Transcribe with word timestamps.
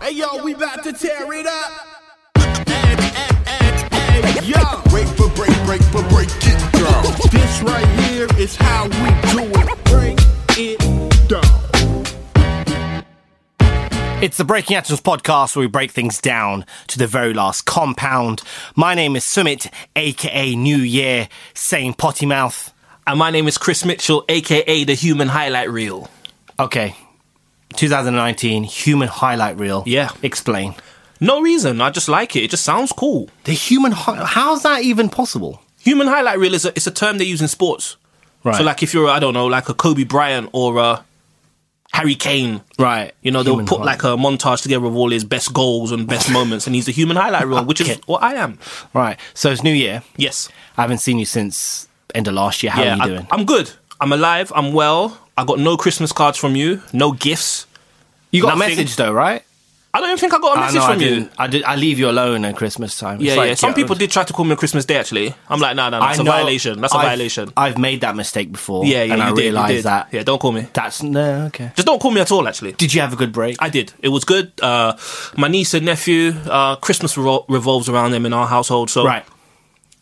Hey 0.00 0.12
yo, 0.12 0.42
we 0.44 0.54
about 0.54 0.82
to 0.84 0.92
tear 0.92 1.32
it 1.32 1.46
up. 1.46 1.72
Hey, 2.36 2.64
hey, 2.66 3.24
hey, 3.46 4.22
hey, 4.22 4.46
yo. 4.46 4.82
Break 4.90 5.06
for 5.08 5.28
break, 5.30 5.54
break 5.64 5.82
for 5.84 6.02
break 6.08 6.28
it 6.28 6.72
down. 6.72 7.04
This 7.30 7.62
right 7.62 7.86
here 8.00 8.26
is 8.38 8.56
how 8.56 8.84
we 8.84 9.10
do 9.32 9.44
it. 9.60 9.84
Break 9.84 10.18
it 10.58 10.78
down. 11.28 11.64
It's 14.22 14.36
the 14.36 14.44
Breaking 14.44 14.76
Atoms 14.76 15.00
podcast 15.00 15.54
where 15.54 15.64
we 15.64 15.68
break 15.68 15.90
things 15.90 16.20
down 16.20 16.64
to 16.88 16.98
the 16.98 17.06
very 17.06 17.34
last 17.34 17.66
compound. 17.66 18.42
My 18.74 18.94
name 18.94 19.16
is 19.16 19.24
Sumit, 19.24 19.70
aka 19.96 20.54
New 20.54 20.78
Year, 20.78 21.28
saying 21.52 21.94
potty 21.94 22.26
mouth. 22.26 22.72
And 23.06 23.18
my 23.18 23.30
name 23.30 23.46
is 23.46 23.58
Chris 23.58 23.84
Mitchell, 23.84 24.24
aka 24.28 24.84
the 24.84 24.94
Human 24.94 25.28
Highlight 25.28 25.70
Reel. 25.70 26.08
Okay, 26.58 26.96
2019 27.76 28.64
human 28.64 29.08
highlight 29.08 29.58
reel. 29.58 29.82
Yeah. 29.86 30.10
Explain. 30.22 30.74
No 31.20 31.40
reason, 31.40 31.80
I 31.80 31.90
just 31.90 32.08
like 32.08 32.36
it. 32.36 32.42
It 32.44 32.50
just 32.50 32.64
sounds 32.64 32.92
cool. 32.92 33.28
The 33.44 33.52
human 33.52 33.92
hi- 33.92 34.24
how's 34.24 34.62
that 34.64 34.82
even 34.82 35.08
possible? 35.08 35.60
Human 35.80 36.06
Highlight 36.06 36.38
Reel 36.38 36.54
is 36.54 36.64
a, 36.64 36.68
it's 36.70 36.86
a 36.86 36.90
term 36.90 37.18
they 37.18 37.24
use 37.24 37.42
in 37.42 37.48
sports. 37.48 37.96
Right. 38.42 38.56
So, 38.56 38.62
like, 38.64 38.82
if 38.82 38.94
you're, 38.94 39.08
I 39.08 39.18
don't 39.20 39.34
know, 39.34 39.46
like 39.46 39.68
a 39.68 39.74
Kobe 39.74 40.04
Bryant 40.04 40.48
or 40.52 40.78
a 40.78 41.04
Harry 41.92 42.14
Kane, 42.14 42.62
Right. 42.78 43.12
you 43.22 43.30
know, 43.30 43.42
they'll 43.42 43.54
Human 43.54 43.66
put 43.66 43.78
hi- 43.80 43.84
like 43.84 44.02
a 44.02 44.16
montage 44.16 44.62
together 44.62 44.86
of 44.86 44.96
all 44.96 45.10
his 45.10 45.24
best 45.24 45.52
goals 45.52 45.92
and 45.92 46.06
best 46.08 46.30
moments, 46.32 46.66
and 46.66 46.74
he's 46.74 46.86
the 46.86 46.92
Human 46.92 47.16
Highlight 47.16 47.46
Reel, 47.46 47.64
which 47.66 47.80
is 47.82 47.98
what 48.06 48.22
I 48.22 48.34
am. 48.34 48.58
Right. 48.92 49.18
So 49.34 49.50
it's 49.50 49.62
New 49.62 49.72
Year. 49.72 50.02
Yes. 50.16 50.48
I 50.76 50.82
haven't 50.82 50.98
seen 50.98 51.18
you 51.18 51.26
since 51.26 51.86
end 52.14 52.26
of 52.28 52.34
last 52.34 52.62
year. 52.62 52.72
How 52.72 52.82
yeah, 52.82 52.94
are 52.98 53.06
you 53.08 53.14
doing? 53.16 53.26
I, 53.30 53.38
am 53.38 53.44
good. 53.44 53.70
I'm 54.04 54.12
alive. 54.12 54.52
I'm 54.54 54.74
well. 54.74 55.18
I 55.34 55.46
got 55.46 55.58
no 55.58 55.78
Christmas 55.78 56.12
cards 56.12 56.36
from 56.36 56.54
you, 56.56 56.82
no 56.92 57.12
gifts. 57.12 57.66
you 58.30 58.42
got 58.42 58.52
a 58.52 58.56
message 58.56 58.96
though, 58.96 59.10
right? 59.12 59.42
I 59.94 60.00
don't 60.00 60.08
even 60.10 60.18
think 60.18 60.34
I 60.34 60.38
got 60.40 60.58
a 60.58 60.60
message 60.60 60.74
know 60.80 60.84
I 60.84 60.92
from 60.92 61.00
you. 61.00 61.30
I 61.38 61.46
did. 61.46 61.64
I 61.64 61.76
leave 61.76 61.98
you 61.98 62.10
alone 62.10 62.44
at 62.44 62.54
Christmas 62.54 62.98
time. 62.98 63.16
It's 63.20 63.24
Yeah, 63.30 63.36
like, 63.36 63.48
yeah. 63.48 63.54
Some 63.54 63.72
people 63.72 63.94
did 63.96 64.10
try 64.10 64.24
to 64.24 64.32
call 64.34 64.44
me 64.44 64.50
on 64.50 64.56
Christmas 64.58 64.84
Day. 64.84 64.96
Actually, 64.98 65.34
I'm 65.48 65.58
like, 65.58 65.74
no, 65.74 65.88
no, 65.88 65.98
no, 66.00 66.04
that's 66.06 66.18
I 66.18 66.22
a 66.22 66.24
know- 66.24 66.32
violation. 66.32 66.80
That's 66.82 66.92
a 66.92 66.98
I've- 66.98 67.06
violation. 67.06 67.50
I've 67.56 67.78
made 67.78 68.02
that 68.02 68.14
mistake 68.14 68.52
before. 68.52 68.84
Yeah, 68.84 69.04
yeah, 69.04 69.14
and 69.14 69.22
you 69.22 69.28
I 69.28 69.32
did, 69.32 69.36
realised 69.38 69.84
that. 69.86 70.08
Yeah, 70.12 70.22
don't 70.22 70.38
call 70.38 70.52
me. 70.52 70.66
That's 70.74 71.02
no 71.02 71.46
okay. 71.46 71.72
Just 71.74 71.86
don't 71.86 71.98
call 72.02 72.10
me 72.10 72.20
at 72.20 72.30
all. 72.30 72.46
Actually, 72.46 72.72
Did 72.72 72.92
you 72.92 73.00
have 73.00 73.14
a 73.14 73.16
good 73.16 73.32
break? 73.32 73.56
I 73.60 73.70
did. 73.70 73.92
It 74.02 74.08
was 74.10 74.24
good. 74.24 74.52
Uh, 74.60 74.98
my 75.38 75.48
niece 75.48 75.72
and 75.72 75.86
nephew. 75.86 76.34
Uh, 76.44 76.76
Christmas 76.76 77.14
revol- 77.14 77.46
revolves 77.48 77.88
around 77.88 78.10
them 78.10 78.26
in 78.26 78.32
our 78.34 78.46
household, 78.48 78.90
so 78.90 79.06
right. 79.06 79.24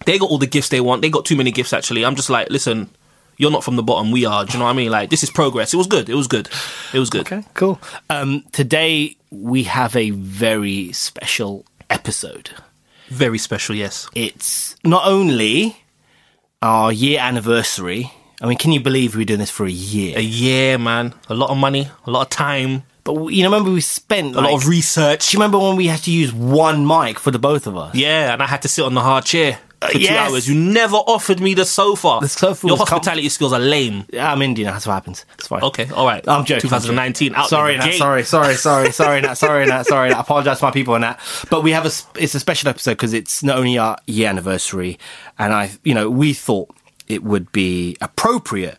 they 0.06 0.19
got 0.19 0.28
all 0.28 0.39
the 0.39 0.47
gifts 0.48 0.70
they 0.70 0.80
want. 0.80 1.03
They 1.03 1.11
got 1.11 1.25
too 1.25 1.36
many 1.36 1.53
gifts. 1.53 1.73
Actually, 1.73 2.05
I'm 2.05 2.17
just 2.17 2.30
like, 2.30 2.48
listen, 2.50 2.89
you're 3.36 3.50
not 3.50 3.64
from 3.64 3.77
the 3.77 3.83
bottom. 3.83 4.11
We 4.11 4.25
are. 4.25 4.44
Do 4.44 4.52
you 4.52 4.58
know 4.58 4.66
what 4.66 4.72
I 4.72 4.75
mean? 4.75 4.91
Like, 4.91 5.11
this 5.11 5.22
is 5.22 5.30
progress. 5.30 5.72
It 5.75 5.77
was 5.77 5.86
good. 5.86 6.08
It 6.08 6.14
was 6.14 6.27
good. 6.27 6.48
It 6.92 6.98
was 6.98 7.11
good. 7.11 7.22
Okay, 7.22 7.42
cool. 7.55 7.80
Um, 8.11 8.44
today 8.52 9.16
we 9.30 9.64
have 9.64 9.97
a 9.97 10.11
very 10.11 10.92
special 10.92 11.64
episode. 11.91 12.50
Very 13.08 13.39
special. 13.39 13.74
Yes. 13.74 14.08
It's 14.14 14.77
not 14.84 15.06
only 15.06 15.77
our 16.61 16.92
year 16.92 17.20
anniversary. 17.20 18.12
I 18.41 18.47
mean, 18.47 18.58
can 18.58 18.72
you 18.72 18.80
believe 18.80 19.14
we're 19.14 19.24
doing 19.24 19.41
this 19.41 19.50
for 19.50 19.67
a 19.67 19.70
year? 19.70 20.17
A 20.19 20.22
year, 20.22 20.78
man. 20.78 21.14
A 21.28 21.34
lot 21.34 21.50
of 21.50 21.56
money. 21.56 21.89
A 22.06 22.11
lot 22.11 22.22
of 22.22 22.30
time. 22.30 22.84
But 23.05 23.28
you 23.28 23.42
know, 23.42 23.50
remember 23.50 23.72
we 23.72 23.80
spent 23.80 24.36
A 24.36 24.41
lot 24.41 24.55
of 24.55 24.69
research. 24.69 25.30
Do 25.30 25.36
you 25.36 25.41
remember 25.41 25.58
when 25.58 25.77
we 25.77 25.89
had 25.89 26.00
to 26.00 26.12
use 26.12 26.33
one 26.33 26.86
mic 26.86 27.19
for 27.19 27.30
the 27.30 27.39
both 27.39 27.67
of 27.67 27.77
us? 27.77 27.94
Yeah, 27.94 28.33
and 28.33 28.42
I 28.42 28.46
had 28.46 28.62
to 28.62 28.69
sit 28.69 28.84
on 28.84 28.94
the 28.94 29.00
hard 29.00 29.24
chair 29.24 29.58
Uh, 29.83 29.88
for 29.88 29.98
two 29.98 30.08
hours. 30.14 30.48
You 30.48 30.55
never 30.55 30.97
offered 30.97 31.41
me 31.41 31.55
the 31.55 31.64
sofa. 31.64 32.19
The 32.20 32.28
sofa 32.28 32.66
Your 32.66 32.77
was 32.77 32.88
com- 32.88 32.98
hospitality 32.98 33.28
skills 33.28 33.52
are 33.52 33.58
lame. 33.61 34.05
Yeah, 34.12 34.30
I'm 34.33 34.42
Indian. 34.42 34.72
That's 34.72 34.86
what 34.86 34.94
happens. 34.94 35.24
It's 35.39 35.48
fine. 35.48 35.62
Okay, 35.62 35.89
all 35.91 36.06
right. 36.06 36.27
I'm 36.28 36.44
joking. 36.44 36.62
2019. 36.62 37.34
Out 37.34 37.48
sorry, 37.48 37.77
Nat, 37.77 37.92
sorry, 37.92 38.22
sorry, 38.24 38.55
sorry, 38.55 38.92
sorry, 38.92 39.20
Nat, 39.20 39.34
sorry, 39.34 39.66
Nat, 39.66 39.84
sorry. 39.84 40.11
Nat. 40.11 40.19
I 40.19 40.20
apologize 40.20 40.58
to 40.61 40.64
my 40.64 40.70
people 40.70 40.94
on 40.94 41.00
that. 41.02 41.20
But 41.50 41.62
we 41.62 41.72
have 41.72 41.84
a, 41.84 41.91
it's 42.22 42.34
a 42.34 42.41
special 42.41 42.69
episode 42.69 42.92
because 42.92 43.12
it's 43.12 43.42
not 43.42 43.58
only 43.58 43.78
our 43.78 43.97
year 44.06 44.28
anniversary, 44.28 44.98
and 45.39 45.52
I, 45.52 45.70
you 45.84 45.94
know, 45.94 46.08
we 46.11 46.33
thought 46.33 46.70
it 47.08 47.23
would 47.24 47.51
be 47.52 47.96
appropriate 48.01 48.78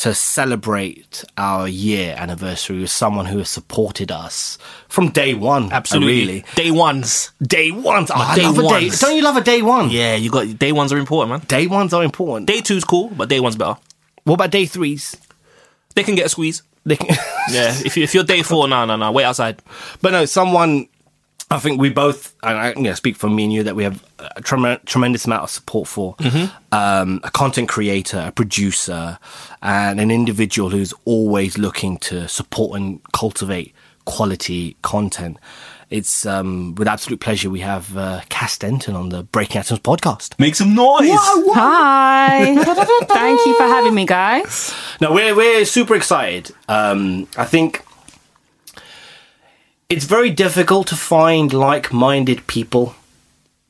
to 0.00 0.14
celebrate 0.14 1.24
our 1.36 1.68
year 1.68 2.14
anniversary 2.16 2.80
with 2.80 2.90
someone 2.90 3.26
who 3.26 3.36
has 3.36 3.50
supported 3.50 4.10
us 4.10 4.56
from 4.88 5.10
day 5.10 5.34
one. 5.34 5.70
Absolutely. 5.70 6.08
really. 6.14 6.44
Day 6.54 6.70
ones. 6.70 7.32
Day 7.42 7.70
ones. 7.70 8.10
Oh, 8.10 8.14
I 8.14 8.34
day 8.34 8.42
love 8.44 8.58
a 8.58 8.62
day. 8.62 8.88
Don't 8.88 9.16
you 9.16 9.22
love 9.22 9.36
a 9.36 9.42
day 9.42 9.60
one? 9.60 9.90
Yeah, 9.90 10.16
you 10.16 10.30
got 10.30 10.58
day 10.58 10.72
ones 10.72 10.90
are 10.90 10.96
important, 10.96 11.30
man. 11.30 11.46
Day 11.46 11.66
ones 11.66 11.92
are 11.92 12.02
important. 12.02 12.46
Day 12.46 12.62
two's 12.62 12.82
cool, 12.82 13.10
but 13.10 13.28
day 13.28 13.40
one's 13.40 13.56
better. 13.56 13.78
what 14.24 14.34
about 14.34 14.50
day 14.50 14.64
threes? 14.64 15.16
They 15.94 16.02
can 16.02 16.14
get 16.14 16.26
a 16.26 16.28
squeeze. 16.30 16.62
They 16.84 16.96
can. 16.96 17.14
Yeah, 17.50 17.74
if, 17.84 17.96
you, 17.96 18.04
if 18.04 18.14
you're 18.14 18.22
day 18.22 18.42
four, 18.42 18.68
no, 18.68 18.84
no, 18.84 18.94
no, 18.94 19.10
wait 19.10 19.24
outside. 19.24 19.60
But 20.00 20.12
no, 20.12 20.24
someone. 20.24 20.88
I 21.50 21.58
think 21.58 21.80
we 21.80 21.90
both, 21.90 22.36
and 22.44 22.86
I 22.86 22.92
speak 22.94 23.16
for 23.16 23.28
me 23.28 23.42
and 23.42 23.52
you, 23.52 23.64
that 23.64 23.74
we 23.74 23.82
have 23.82 24.00
a 24.36 24.40
trem- 24.42 24.80
tremendous 24.86 25.24
amount 25.24 25.42
of 25.44 25.50
support 25.50 25.88
for 25.88 26.16
um, 26.72 27.20
a 27.24 27.30
content 27.30 27.68
creator, 27.68 28.24
a 28.28 28.32
producer, 28.32 29.18
and 29.62 30.00
an 30.00 30.10
individual 30.10 30.70
who's 30.70 30.92
always 31.04 31.58
looking 31.58 31.98
to 31.98 32.28
support 32.28 32.78
and 32.80 33.00
cultivate 33.12 33.74
quality 34.04 34.76
content. 34.82 35.38
It's 35.90 36.24
um, 36.24 36.76
with 36.76 36.86
absolute 36.86 37.18
pleasure 37.18 37.50
we 37.50 37.60
have 37.60 37.96
uh, 37.96 38.20
Cass 38.28 38.56
Denton 38.58 38.94
on 38.94 39.08
the 39.08 39.24
Breaking 39.24 39.56
Atoms 39.58 39.80
podcast. 39.80 40.38
Make 40.38 40.54
some 40.54 40.72
noise. 40.74 41.08
Hi. 41.12 42.54
Thank 43.06 43.40
you 43.44 43.56
for 43.56 43.64
having 43.64 43.94
me, 43.94 44.06
guys. 44.06 44.72
No, 45.00 45.12
we're 45.12 45.34
we're 45.34 45.64
super 45.64 45.96
excited. 45.96 46.52
Um, 46.68 47.26
I 47.36 47.44
think 47.44 47.84
it's 49.88 50.04
very 50.04 50.30
difficult 50.30 50.86
to 50.88 50.96
find 50.96 51.52
like-minded 51.52 52.46
people 52.46 52.94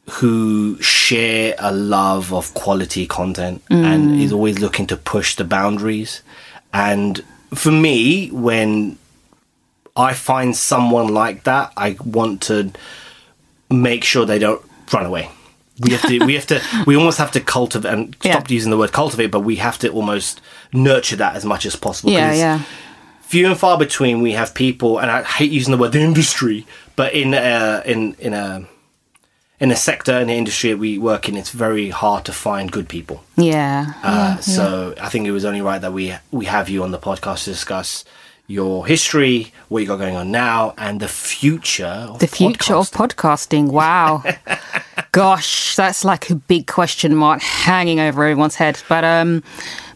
who 0.09 0.81
share 0.83 1.55
a 1.59 1.73
love 1.73 2.33
of 2.33 2.53
quality 2.55 3.07
content 3.07 3.63
and 3.71 4.11
mm. 4.11 4.21
is 4.21 4.33
always 4.33 4.59
looking 4.59 4.87
to 4.89 4.97
push 4.97 5.37
the 5.37 5.45
boundaries. 5.45 6.23
And 6.73 7.23
for 7.55 7.71
me, 7.71 8.29
when 8.31 8.99
I 9.97 10.15
find 10.15 10.57
someone 10.57 11.09
like 11.09 11.45
that, 11.45 11.73
I 11.77 11.97
want 12.05 12.43
to 12.43 12.73
make 13.71 14.03
sure 14.05 14.25
they 14.27 14.39
don't 14.39 14.63
run 14.93 15.07
away. 15.07 15.31
We 15.81 15.93
have 15.93 16.03
to, 16.03 16.25
we 16.25 16.35
have 16.35 16.47
to, 16.49 16.61
we 16.87 16.97
almost 16.97 17.19
have 17.19 17.31
to 17.33 17.41
cultivate 17.41 17.93
and 17.93 18.17
stop 18.21 18.49
Yeah. 18.51 18.55
using 18.55 18.71
the 18.71 18.79
word 18.79 18.93
cultivate, 18.93 19.29
but 19.31 19.41
we 19.41 19.57
have 19.57 19.79
to 19.79 19.91
almost 19.91 20.41
nurture 20.73 21.17
that 21.17 21.37
as 21.37 21.45
much 21.45 21.65
as 21.67 21.77
possible. 21.77 22.13
Yeah, 22.13 22.33
yeah. 22.35 22.63
Few 23.23 23.47
and 23.47 23.57
far 23.57 23.79
between, 23.79 24.23
we 24.23 24.33
have 24.33 24.55
people, 24.55 24.99
and 24.99 25.09
I 25.09 25.23
hate 25.23 25.53
using 25.53 25.71
the 25.71 25.79
word 25.79 25.93
the 25.93 26.01
industry, 26.01 26.67
but 26.97 27.13
in 27.15 27.33
a, 27.33 27.81
in 27.87 28.15
in 28.19 28.35
a 28.35 28.67
in 29.61 29.71
a 29.71 29.77
sector 29.77 30.19
in 30.19 30.29
the 30.29 30.35
industry 30.35 30.71
that 30.71 30.79
we 30.79 30.99
work 30.99 31.29
in, 31.29 31.37
it's 31.37 31.51
very 31.51 31.91
hard 31.91 32.25
to 32.25 32.33
find 32.33 32.73
good 32.73 32.89
people. 32.89 33.23
Yeah. 33.37 33.93
Uh, 34.03 34.39
so 34.39 34.95
I 35.01 35.11
think 35.11 35.27
it 35.27 35.33
was 35.33 35.45
only 35.45 35.61
right 35.61 35.81
that 35.81 35.93
we 35.93 36.15
we 36.31 36.47
have 36.47 36.69
you 36.69 36.83
on 36.83 36.91
the 36.91 36.99
podcast 36.99 37.45
to 37.45 37.51
discuss 37.51 38.05
your 38.47 38.85
history, 38.85 39.53
what 39.69 39.79
you 39.81 39.87
got 39.87 39.99
going 39.99 40.17
on 40.17 40.33
now, 40.33 40.75
and 40.77 40.99
the 40.99 41.07
future. 41.09 41.85
Of 41.85 42.19
the 42.19 42.27
future 42.27 42.75
of 42.75 42.91
podcasting. 42.91 43.69
podcasting. 43.69 43.71
Wow. 43.71 44.25
Gosh, 45.13 45.77
that's 45.77 46.05
like 46.05 46.31
a 46.31 46.35
big 46.35 46.67
question 46.67 47.15
mark 47.15 47.43
hanging 47.43 48.01
over 48.01 48.25
everyone's 48.25 48.57
head. 48.57 48.83
But 48.89 49.05
um 49.05 49.43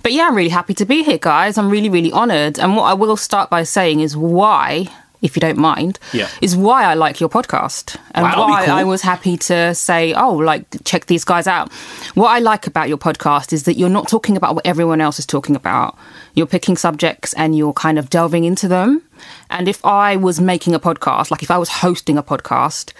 but 0.05 0.13
yeah, 0.13 0.27
I'm 0.29 0.37
really 0.37 0.51
happy 0.51 0.75
to 0.75 0.85
be 0.85 1.03
here, 1.03 1.17
guys. 1.19 1.57
I'm 1.57 1.71
really, 1.71 1.89
really 1.89 2.13
honoured. 2.13 2.59
And 2.59 2.77
what 2.77 2.85
I 2.85 2.93
will 2.93 3.17
start 3.17 3.49
by 3.49 3.63
saying 3.63 4.01
is 4.01 4.15
why, 4.15 4.89
if 5.25 5.35
you 5.37 5.41
don't 5.41 5.59
mind, 5.59 5.99
Yeah. 6.13 6.29
is 6.41 6.55
why 6.55 6.85
I 6.85 6.95
like 6.95 7.19
your 7.19 7.29
podcast. 7.29 7.97
And 8.15 8.23
Wow, 8.25 8.49
why 8.49 8.67
cool. 8.67 8.75
I 8.75 8.85
was 8.85 9.03
happy 9.03 9.37
to 9.49 9.75
say, 9.75 10.13
oh, 10.15 10.35
like 10.35 10.65
check 10.85 11.07
these 11.07 11.25
guys 11.25 11.47
out. 11.47 11.73
What 12.15 12.29
I 12.29 12.39
like 12.39 12.67
about 12.69 12.89
your 12.89 12.99
podcast 12.99 13.53
is 13.53 13.63
that 13.65 13.77
you're 13.79 13.89
not 13.99 14.07
talking 14.09 14.37
about 14.37 14.55
what 14.55 14.65
everyone 14.67 15.01
else 15.01 15.19
is 15.19 15.27
talking 15.27 15.57
about. 15.57 15.97
You're 16.35 16.47
picking 16.47 16.77
subjects 16.77 17.33
and 17.35 17.57
you're 17.57 17.73
kind 17.73 17.99
of 17.99 18.11
delving 18.11 18.45
into 18.45 18.69
them. 18.69 19.03
And 19.51 19.67
if 19.69 19.85
I 19.85 20.17
was 20.17 20.41
making 20.41 20.75
a 20.75 20.81
podcast, 20.81 21.31
like 21.31 21.43
if 21.43 21.51
I 21.51 21.59
was 21.59 21.69
hosting 21.69 22.19
a 22.19 22.23
podcast, 22.23 22.93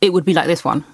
it 0.00 0.12
would 0.12 0.24
be 0.24 0.34
like 0.34 0.46
this 0.46 0.64
one. 0.64 0.84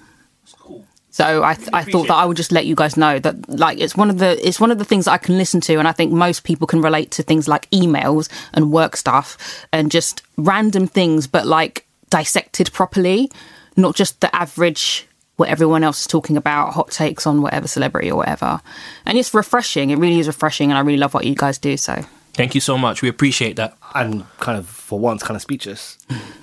So 1.13 1.43
I, 1.43 1.53
th- 1.53 1.69
I 1.73 1.83
thought 1.83 2.07
that 2.07 2.15
I 2.15 2.25
would 2.25 2.35
just 2.37 2.51
let 2.51 2.65
you 2.65 2.73
guys 2.73 2.97
know 2.97 3.19
that 3.19 3.47
like 3.47 3.77
it's 3.79 3.95
one 3.95 4.09
of 4.09 4.17
the 4.17 4.35
it's 4.47 4.59
one 4.59 4.71
of 4.71 4.79
the 4.79 4.83
things 4.85 5.05
that 5.05 5.11
I 5.11 5.19
can 5.19 5.37
listen 5.37 5.61
to, 5.61 5.75
and 5.77 5.87
I 5.87 5.91
think 5.91 6.11
most 6.11 6.43
people 6.43 6.65
can 6.65 6.81
relate 6.81 7.11
to 7.11 7.21
things 7.23 7.47
like 7.47 7.69
emails 7.69 8.29
and 8.55 8.71
work 8.71 8.97
stuff 8.97 9.37
and 9.71 9.91
just 9.91 10.23
random 10.37 10.87
things, 10.87 11.27
but 11.27 11.45
like 11.45 11.85
dissected 12.09 12.73
properly, 12.73 13.31
not 13.77 13.95
just 13.95 14.21
the 14.21 14.35
average 14.35 15.07
what 15.35 15.49
everyone 15.49 15.83
else 15.83 16.01
is 16.01 16.07
talking 16.07 16.35
about, 16.35 16.73
hot 16.73 16.89
takes 16.89 17.27
on 17.27 17.41
whatever 17.43 17.67
celebrity 17.67 18.09
or 18.09 18.15
whatever. 18.17 18.59
And 19.05 19.15
it's 19.17 19.33
refreshing. 19.35 19.91
It 19.91 19.97
really 19.99 20.17
is 20.19 20.25
refreshing, 20.27 20.71
and 20.71 20.77
I 20.79 20.81
really 20.81 20.97
love 20.97 21.13
what 21.13 21.25
you 21.25 21.35
guys 21.35 21.59
do. 21.59 21.77
So 21.77 22.03
Thank 22.33 22.55
you 22.55 22.61
so 22.61 22.75
much. 22.79 23.03
We 23.03 23.09
appreciate 23.09 23.57
that. 23.57 23.77
I'm 23.93 24.23
kind 24.39 24.57
of, 24.57 24.67
for 24.67 24.97
once, 24.99 25.21
kind 25.21 25.35
of 25.35 25.43
speechless. 25.43 25.99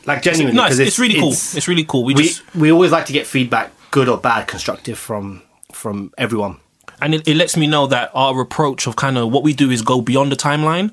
Like 0.06 0.22
genuinely, 0.22 0.56
No, 0.56 0.66
it's, 0.66 0.70
'cause 0.76 0.78
it's 0.78 0.98
really 1.00 1.18
cool. 1.18 1.32
It's 1.32 1.66
really 1.66 1.82
cool. 1.84 2.04
We, 2.04 2.14
we 2.14 2.22
just 2.22 2.54
we 2.54 2.70
always 2.70 2.92
like 2.92 3.06
to 3.06 3.12
get 3.12 3.26
feedback, 3.26 3.72
good 3.90 4.08
or 4.08 4.18
bad, 4.18 4.46
constructive 4.46 4.98
from 4.98 5.42
from 5.72 6.12
everyone. 6.18 6.56
and 7.02 7.14
it, 7.14 7.26
it 7.26 7.36
lets 7.36 7.56
me 7.56 7.66
know 7.66 7.86
that 7.86 8.10
our 8.14 8.40
approach 8.40 8.86
of 8.86 8.96
kind 8.96 9.16
of 9.16 9.30
what 9.32 9.42
we 9.42 9.52
do 9.54 9.70
is 9.70 9.82
go 9.82 10.00
beyond 10.00 10.30
the 10.32 10.36
timeline. 10.36 10.90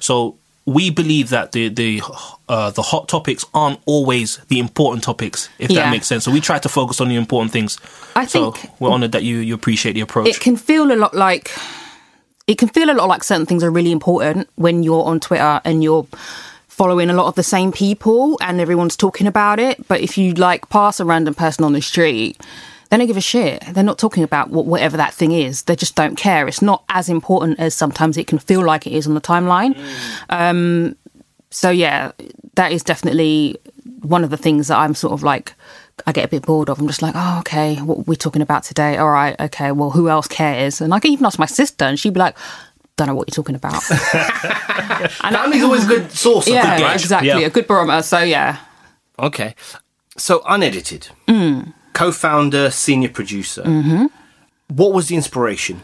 So 0.00 0.36
we 0.64 0.90
believe 0.90 1.28
that 1.30 1.52
the 1.52 1.68
the 1.68 2.00
uh, 2.48 2.70
the 2.70 2.82
hot 2.82 3.08
topics 3.08 3.44
aren't 3.52 3.80
always 3.84 4.38
the 4.48 4.58
important 4.58 5.02
topics, 5.04 5.48
if 5.58 5.70
Yeah. 5.70 5.82
that 5.82 5.90
makes 5.90 6.06
sense. 6.06 6.24
So 6.24 6.30
we 6.30 6.40
try 6.40 6.58
to 6.60 6.68
focus 6.68 7.00
on 7.00 7.08
the 7.08 7.16
important 7.16 7.52
things. 7.52 7.78
I 8.16 8.26
so 8.26 8.52
think- 8.52 8.70
we're 8.80 8.90
honoured 8.90 9.12
that 9.12 9.22
you 9.24 9.38
you 9.38 9.54
appreciate 9.54 9.92
the 9.94 10.00
approach. 10.02 10.28
it 10.28 10.40
can 10.40 10.56
feel 10.56 10.90
a 10.92 10.96
lot 10.96 11.14
like 11.14 11.50
it 12.46 12.58
can 12.58 12.68
feel 12.68 12.90
a 12.90 12.94
lot 12.94 13.08
like 13.08 13.24
certain 13.24 13.46
things 13.46 13.62
are 13.64 13.70
really 13.70 13.92
important 13.92 14.48
when 14.56 14.82
you're 14.82 15.04
on 15.04 15.20
Twitter 15.20 15.60
and 15.64 15.82
you're 15.82 16.06
following 16.72 17.10
a 17.10 17.12
lot 17.12 17.26
of 17.26 17.34
the 17.34 17.42
same 17.42 17.70
people 17.70 18.38
and 18.40 18.58
everyone's 18.58 18.96
talking 18.96 19.26
about 19.26 19.60
it. 19.60 19.86
But 19.88 20.00
if 20.00 20.16
you 20.16 20.32
like 20.32 20.70
pass 20.70 21.00
a 21.00 21.04
random 21.04 21.34
person 21.34 21.66
on 21.66 21.74
the 21.74 21.82
street, 21.82 22.40
they 22.88 22.96
don't 22.96 23.06
give 23.06 23.18
a 23.18 23.20
shit. 23.20 23.62
They're 23.72 23.84
not 23.84 23.98
talking 23.98 24.24
about 24.24 24.48
what, 24.48 24.64
whatever 24.64 24.96
that 24.96 25.12
thing 25.12 25.32
is. 25.32 25.64
They 25.64 25.76
just 25.76 25.94
don't 25.94 26.16
care. 26.16 26.48
It's 26.48 26.62
not 26.62 26.82
as 26.88 27.10
important 27.10 27.60
as 27.60 27.74
sometimes 27.74 28.16
it 28.16 28.26
can 28.26 28.38
feel 28.38 28.64
like 28.64 28.86
it 28.86 28.94
is 28.94 29.06
on 29.06 29.12
the 29.12 29.20
timeline. 29.20 29.78
Um, 30.30 30.96
so 31.50 31.68
yeah, 31.68 32.12
that 32.54 32.72
is 32.72 32.82
definitely 32.82 33.58
one 34.00 34.24
of 34.24 34.30
the 34.30 34.38
things 34.38 34.68
that 34.68 34.78
I'm 34.78 34.94
sort 34.94 35.12
of 35.12 35.22
like 35.22 35.54
I 36.06 36.12
get 36.12 36.24
a 36.24 36.28
bit 36.28 36.46
bored 36.46 36.70
of. 36.70 36.80
I'm 36.80 36.86
just 36.86 37.02
like, 37.02 37.14
oh, 37.14 37.38
okay, 37.40 37.76
what 37.76 37.98
we're 37.98 38.04
we 38.04 38.16
talking 38.16 38.40
about 38.40 38.64
today? 38.64 38.96
All 38.96 39.10
right, 39.10 39.38
okay, 39.38 39.72
well, 39.72 39.90
who 39.90 40.08
else 40.08 40.26
cares? 40.26 40.80
And 40.80 40.94
I 40.94 41.00
can 41.00 41.12
even 41.12 41.26
ask 41.26 41.38
my 41.38 41.46
sister, 41.46 41.84
and 41.84 42.00
she'd 42.00 42.14
be 42.14 42.18
like, 42.18 42.36
don't 42.96 43.06
know 43.08 43.14
what 43.14 43.28
you're 43.28 43.42
talking 43.42 43.54
about. 43.54 43.82
and 45.24 45.34
Family's 45.34 45.62
always 45.62 45.84
a 45.84 45.88
good 45.88 46.12
source 46.12 46.46
of 46.46 46.52
yeah, 46.54 46.78
good 46.78 46.92
exactly, 46.94 47.28
Yeah. 47.28 47.38
a 47.40 47.50
good 47.50 47.66
barometer. 47.66 48.02
So 48.02 48.20
yeah, 48.20 48.58
Okay. 49.18 49.54
So 50.18 50.42
unedited. 50.46 51.08
Co-founder, 51.94 52.70
senior 52.70 53.08
producer. 53.08 53.62
What 54.68 54.92
was 54.92 55.08
the 55.08 55.16
inspiration? 55.16 55.82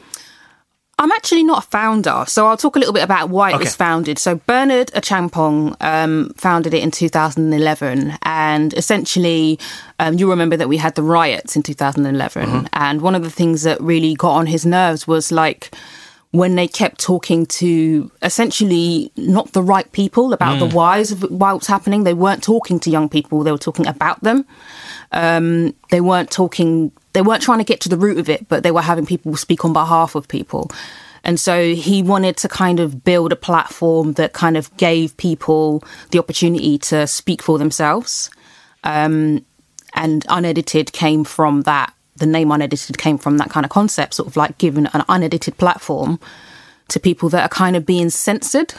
I'm 1.00 1.12
actually 1.12 1.44
not 1.44 1.64
a 1.64 1.66
founder, 1.68 2.24
so 2.26 2.48
I'll 2.48 2.56
talk 2.56 2.74
a 2.74 2.78
little 2.80 2.92
bit 2.92 3.04
about 3.04 3.28
why 3.30 3.52
it 3.54 3.58
was 3.58 3.76
founded. 3.76 4.18
So 4.18 4.34
Bernard 4.34 4.88
Achampong 4.88 5.76
um, 5.80 6.32
founded 6.36 6.74
it 6.74 6.82
in 6.82 6.90
2011, 6.90 8.18
and 8.22 8.74
essentially, 8.74 9.60
um, 10.00 10.18
you 10.18 10.28
remember 10.28 10.56
that 10.56 10.68
we 10.68 10.76
had 10.76 10.96
the 10.96 11.04
riots 11.04 11.54
in 11.54 11.62
2011, 11.62 12.68
and 12.72 13.00
one 13.00 13.14
of 13.14 13.22
the 13.22 13.30
things 13.30 13.62
that 13.62 13.80
really 13.80 14.14
got 14.14 14.32
on 14.32 14.46
his 14.46 14.66
nerves 14.66 15.06
was 15.06 15.30
like 15.30 15.72
when 16.30 16.56
they 16.56 16.68
kept 16.68 17.00
talking 17.00 17.46
to 17.46 18.10
essentially 18.22 19.10
not 19.16 19.52
the 19.52 19.62
right 19.62 19.90
people 19.92 20.32
about 20.32 20.58
the 20.58 20.66
whys 20.66 21.10
of 21.10 21.22
why 21.30 21.52
what's 21.52 21.66
happening. 21.66 22.04
They 22.04 22.14
weren't 22.14 22.42
talking 22.42 22.78
to 22.80 22.90
young 22.90 23.08
people; 23.08 23.42
they 23.42 23.52
were 23.52 23.58
talking 23.58 23.86
about 23.86 24.22
them. 24.22 24.46
Um, 25.12 25.74
they 25.90 26.00
weren't 26.00 26.30
talking 26.30 26.92
they 27.14 27.22
weren't 27.22 27.42
trying 27.42 27.58
to 27.58 27.64
get 27.64 27.80
to 27.80 27.88
the 27.88 27.96
root 27.96 28.18
of 28.18 28.28
it 28.28 28.46
but 28.48 28.62
they 28.62 28.70
were 28.70 28.82
having 28.82 29.06
people 29.06 29.34
speak 29.36 29.64
on 29.64 29.72
behalf 29.72 30.14
of 30.14 30.28
people. 30.28 30.70
And 31.24 31.40
so 31.40 31.74
he 31.74 32.02
wanted 32.02 32.36
to 32.38 32.48
kind 32.48 32.80
of 32.80 33.02
build 33.04 33.32
a 33.32 33.36
platform 33.36 34.12
that 34.14 34.32
kind 34.32 34.56
of 34.56 34.74
gave 34.76 35.16
people 35.16 35.82
the 36.10 36.18
opportunity 36.18 36.78
to 36.78 37.06
speak 37.06 37.42
for 37.42 37.58
themselves. 37.58 38.30
Um, 38.84 39.44
and 39.94 40.24
unedited 40.28 40.92
came 40.92 41.24
from 41.24 41.62
that 41.62 41.92
the 42.18 42.26
name 42.26 42.50
unedited 42.50 42.98
came 42.98 43.18
from 43.18 43.38
that 43.38 43.50
kind 43.50 43.64
of 43.64 43.70
concept 43.70 44.14
sort 44.14 44.28
of 44.28 44.36
like 44.36 44.58
giving 44.58 44.86
an 44.86 45.04
unedited 45.08 45.56
platform 45.58 46.18
to 46.88 47.00
people 47.00 47.28
that 47.28 47.42
are 47.42 47.48
kind 47.48 47.76
of 47.76 47.84
being 47.84 48.10
censored. 48.10 48.74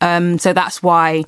Um, 0.00 0.38
so 0.38 0.52
that's 0.52 0.82
why 0.82 1.24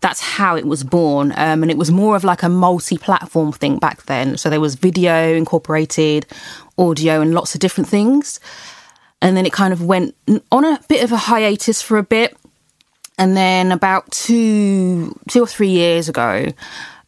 that's 0.00 0.20
how 0.20 0.56
it 0.56 0.66
was 0.66 0.84
born. 0.84 1.32
Um, 1.36 1.62
and 1.62 1.70
it 1.70 1.78
was 1.78 1.90
more 1.90 2.16
of 2.16 2.24
like 2.24 2.42
a 2.42 2.48
multi-platform 2.48 3.52
thing 3.52 3.78
back 3.78 4.04
then. 4.04 4.36
So 4.36 4.50
there 4.50 4.60
was 4.60 4.74
video 4.74 5.34
incorporated 5.34 6.26
audio 6.78 7.20
and 7.20 7.34
lots 7.34 7.54
of 7.54 7.60
different 7.60 7.88
things. 7.88 8.38
And 9.22 9.36
then 9.36 9.46
it 9.46 9.52
kind 9.52 9.72
of 9.72 9.82
went 9.82 10.14
on 10.52 10.64
a 10.64 10.80
bit 10.88 11.02
of 11.02 11.12
a 11.12 11.16
hiatus 11.16 11.80
for 11.80 11.96
a 11.96 12.02
bit. 12.02 12.36
And 13.18 13.34
then 13.34 13.72
about 13.72 14.10
two 14.10 15.18
two 15.28 15.42
or 15.42 15.46
three 15.46 15.70
years 15.70 16.08
ago 16.10 16.52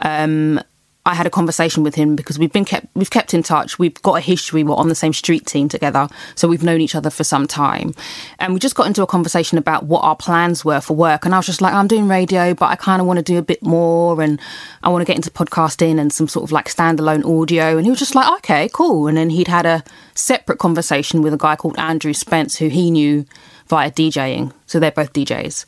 um, 0.00 0.60
I 1.08 1.14
had 1.14 1.26
a 1.26 1.30
conversation 1.30 1.82
with 1.82 1.94
him 1.94 2.16
because 2.16 2.38
we've 2.38 2.52
been 2.52 2.66
kept 2.66 2.86
we've 2.94 3.10
kept 3.10 3.32
in 3.32 3.42
touch. 3.42 3.78
We've 3.78 3.94
got 4.02 4.14
a 4.14 4.20
history. 4.20 4.62
We're 4.62 4.76
on 4.76 4.88
the 4.88 4.94
same 4.94 5.14
street 5.14 5.46
team 5.46 5.66
together, 5.66 6.06
so 6.34 6.46
we've 6.46 6.62
known 6.62 6.82
each 6.82 6.94
other 6.94 7.08
for 7.08 7.24
some 7.24 7.46
time. 7.46 7.94
And 8.38 8.52
we 8.52 8.60
just 8.60 8.74
got 8.74 8.86
into 8.86 9.02
a 9.02 9.06
conversation 9.06 9.56
about 9.56 9.86
what 9.86 10.04
our 10.04 10.14
plans 10.14 10.66
were 10.66 10.82
for 10.82 10.94
work. 10.94 11.24
And 11.24 11.34
I 11.34 11.38
was 11.38 11.46
just 11.46 11.62
like, 11.62 11.72
I'm 11.72 11.88
doing 11.88 12.08
radio, 12.08 12.52
but 12.52 12.66
I 12.66 12.76
kind 12.76 13.00
of 13.00 13.06
want 13.06 13.16
to 13.16 13.22
do 13.22 13.38
a 13.38 13.42
bit 13.42 13.62
more, 13.62 14.20
and 14.20 14.38
I 14.82 14.90
want 14.90 15.00
to 15.00 15.06
get 15.06 15.16
into 15.16 15.30
podcasting 15.30 15.98
and 15.98 16.12
some 16.12 16.28
sort 16.28 16.44
of 16.44 16.52
like 16.52 16.68
standalone 16.68 17.24
audio. 17.24 17.78
And 17.78 17.86
he 17.86 17.90
was 17.90 17.98
just 17.98 18.14
like, 18.14 18.30
okay, 18.40 18.68
cool. 18.74 19.06
And 19.06 19.16
then 19.16 19.30
he'd 19.30 19.48
had 19.48 19.64
a 19.64 19.82
separate 20.14 20.58
conversation 20.58 21.22
with 21.22 21.32
a 21.32 21.38
guy 21.38 21.56
called 21.56 21.78
Andrew 21.78 22.12
Spence, 22.12 22.56
who 22.56 22.68
he 22.68 22.90
knew 22.90 23.24
via 23.68 23.90
DJing. 23.90 24.52
So 24.66 24.78
they're 24.78 24.90
both 24.90 25.14
DJs. 25.14 25.64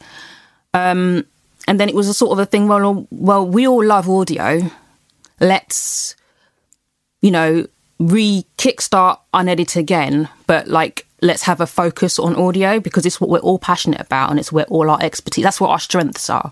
Um, 0.75 1.25
and 1.67 1.81
then 1.81 1.89
it 1.89 1.95
was 1.95 2.09
a 2.09 2.15
sort 2.15 2.33
of 2.33 2.39
a 2.41 2.47
thing. 2.47 2.69
Well, 2.69 3.07
well, 3.11 3.47
we 3.47 3.67
all 3.67 3.83
love 3.83 4.09
audio 4.09 4.71
let's 5.41 6.17
you 7.21 7.31
know 7.31 7.67
re 7.99 8.47
kickstart 8.57 9.19
unedit 9.35 9.77
again 9.77 10.29
but 10.47 10.69
like 10.69 11.07
let's 11.23 11.43
have 11.43 11.61
a 11.61 11.67
focus 11.67 12.19
on 12.19 12.35
audio 12.37 12.81
because 12.81 13.05
it's 13.05 13.21
what 13.21 13.29
we're 13.31 13.41
all 13.41 13.59
passionate 13.59 14.01
about 14.01 14.31
and 14.31 14.39
it's 14.39 14.53
where 14.53 14.65
all 14.67 14.89
our 14.91 15.03
expertise 15.03 15.45
that's 15.45 15.61
what 15.61 15.71
our 15.71 15.79
strengths 15.79 16.31
are. 16.31 16.51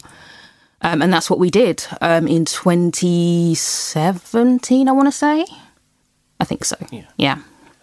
Um, 0.81 1.03
and 1.03 1.13
that's 1.13 1.29
what 1.29 1.41
we 1.41 1.51
did 1.51 1.85
um, 2.01 2.29
in 2.29 2.45
2017 2.45 4.89
i 4.89 4.93
want 4.93 5.09
to 5.09 5.13
say? 5.13 5.45
I 6.39 6.45
think 6.45 6.65
so. 6.65 6.77
Yeah. 6.93 7.07
yeah. 7.17 7.39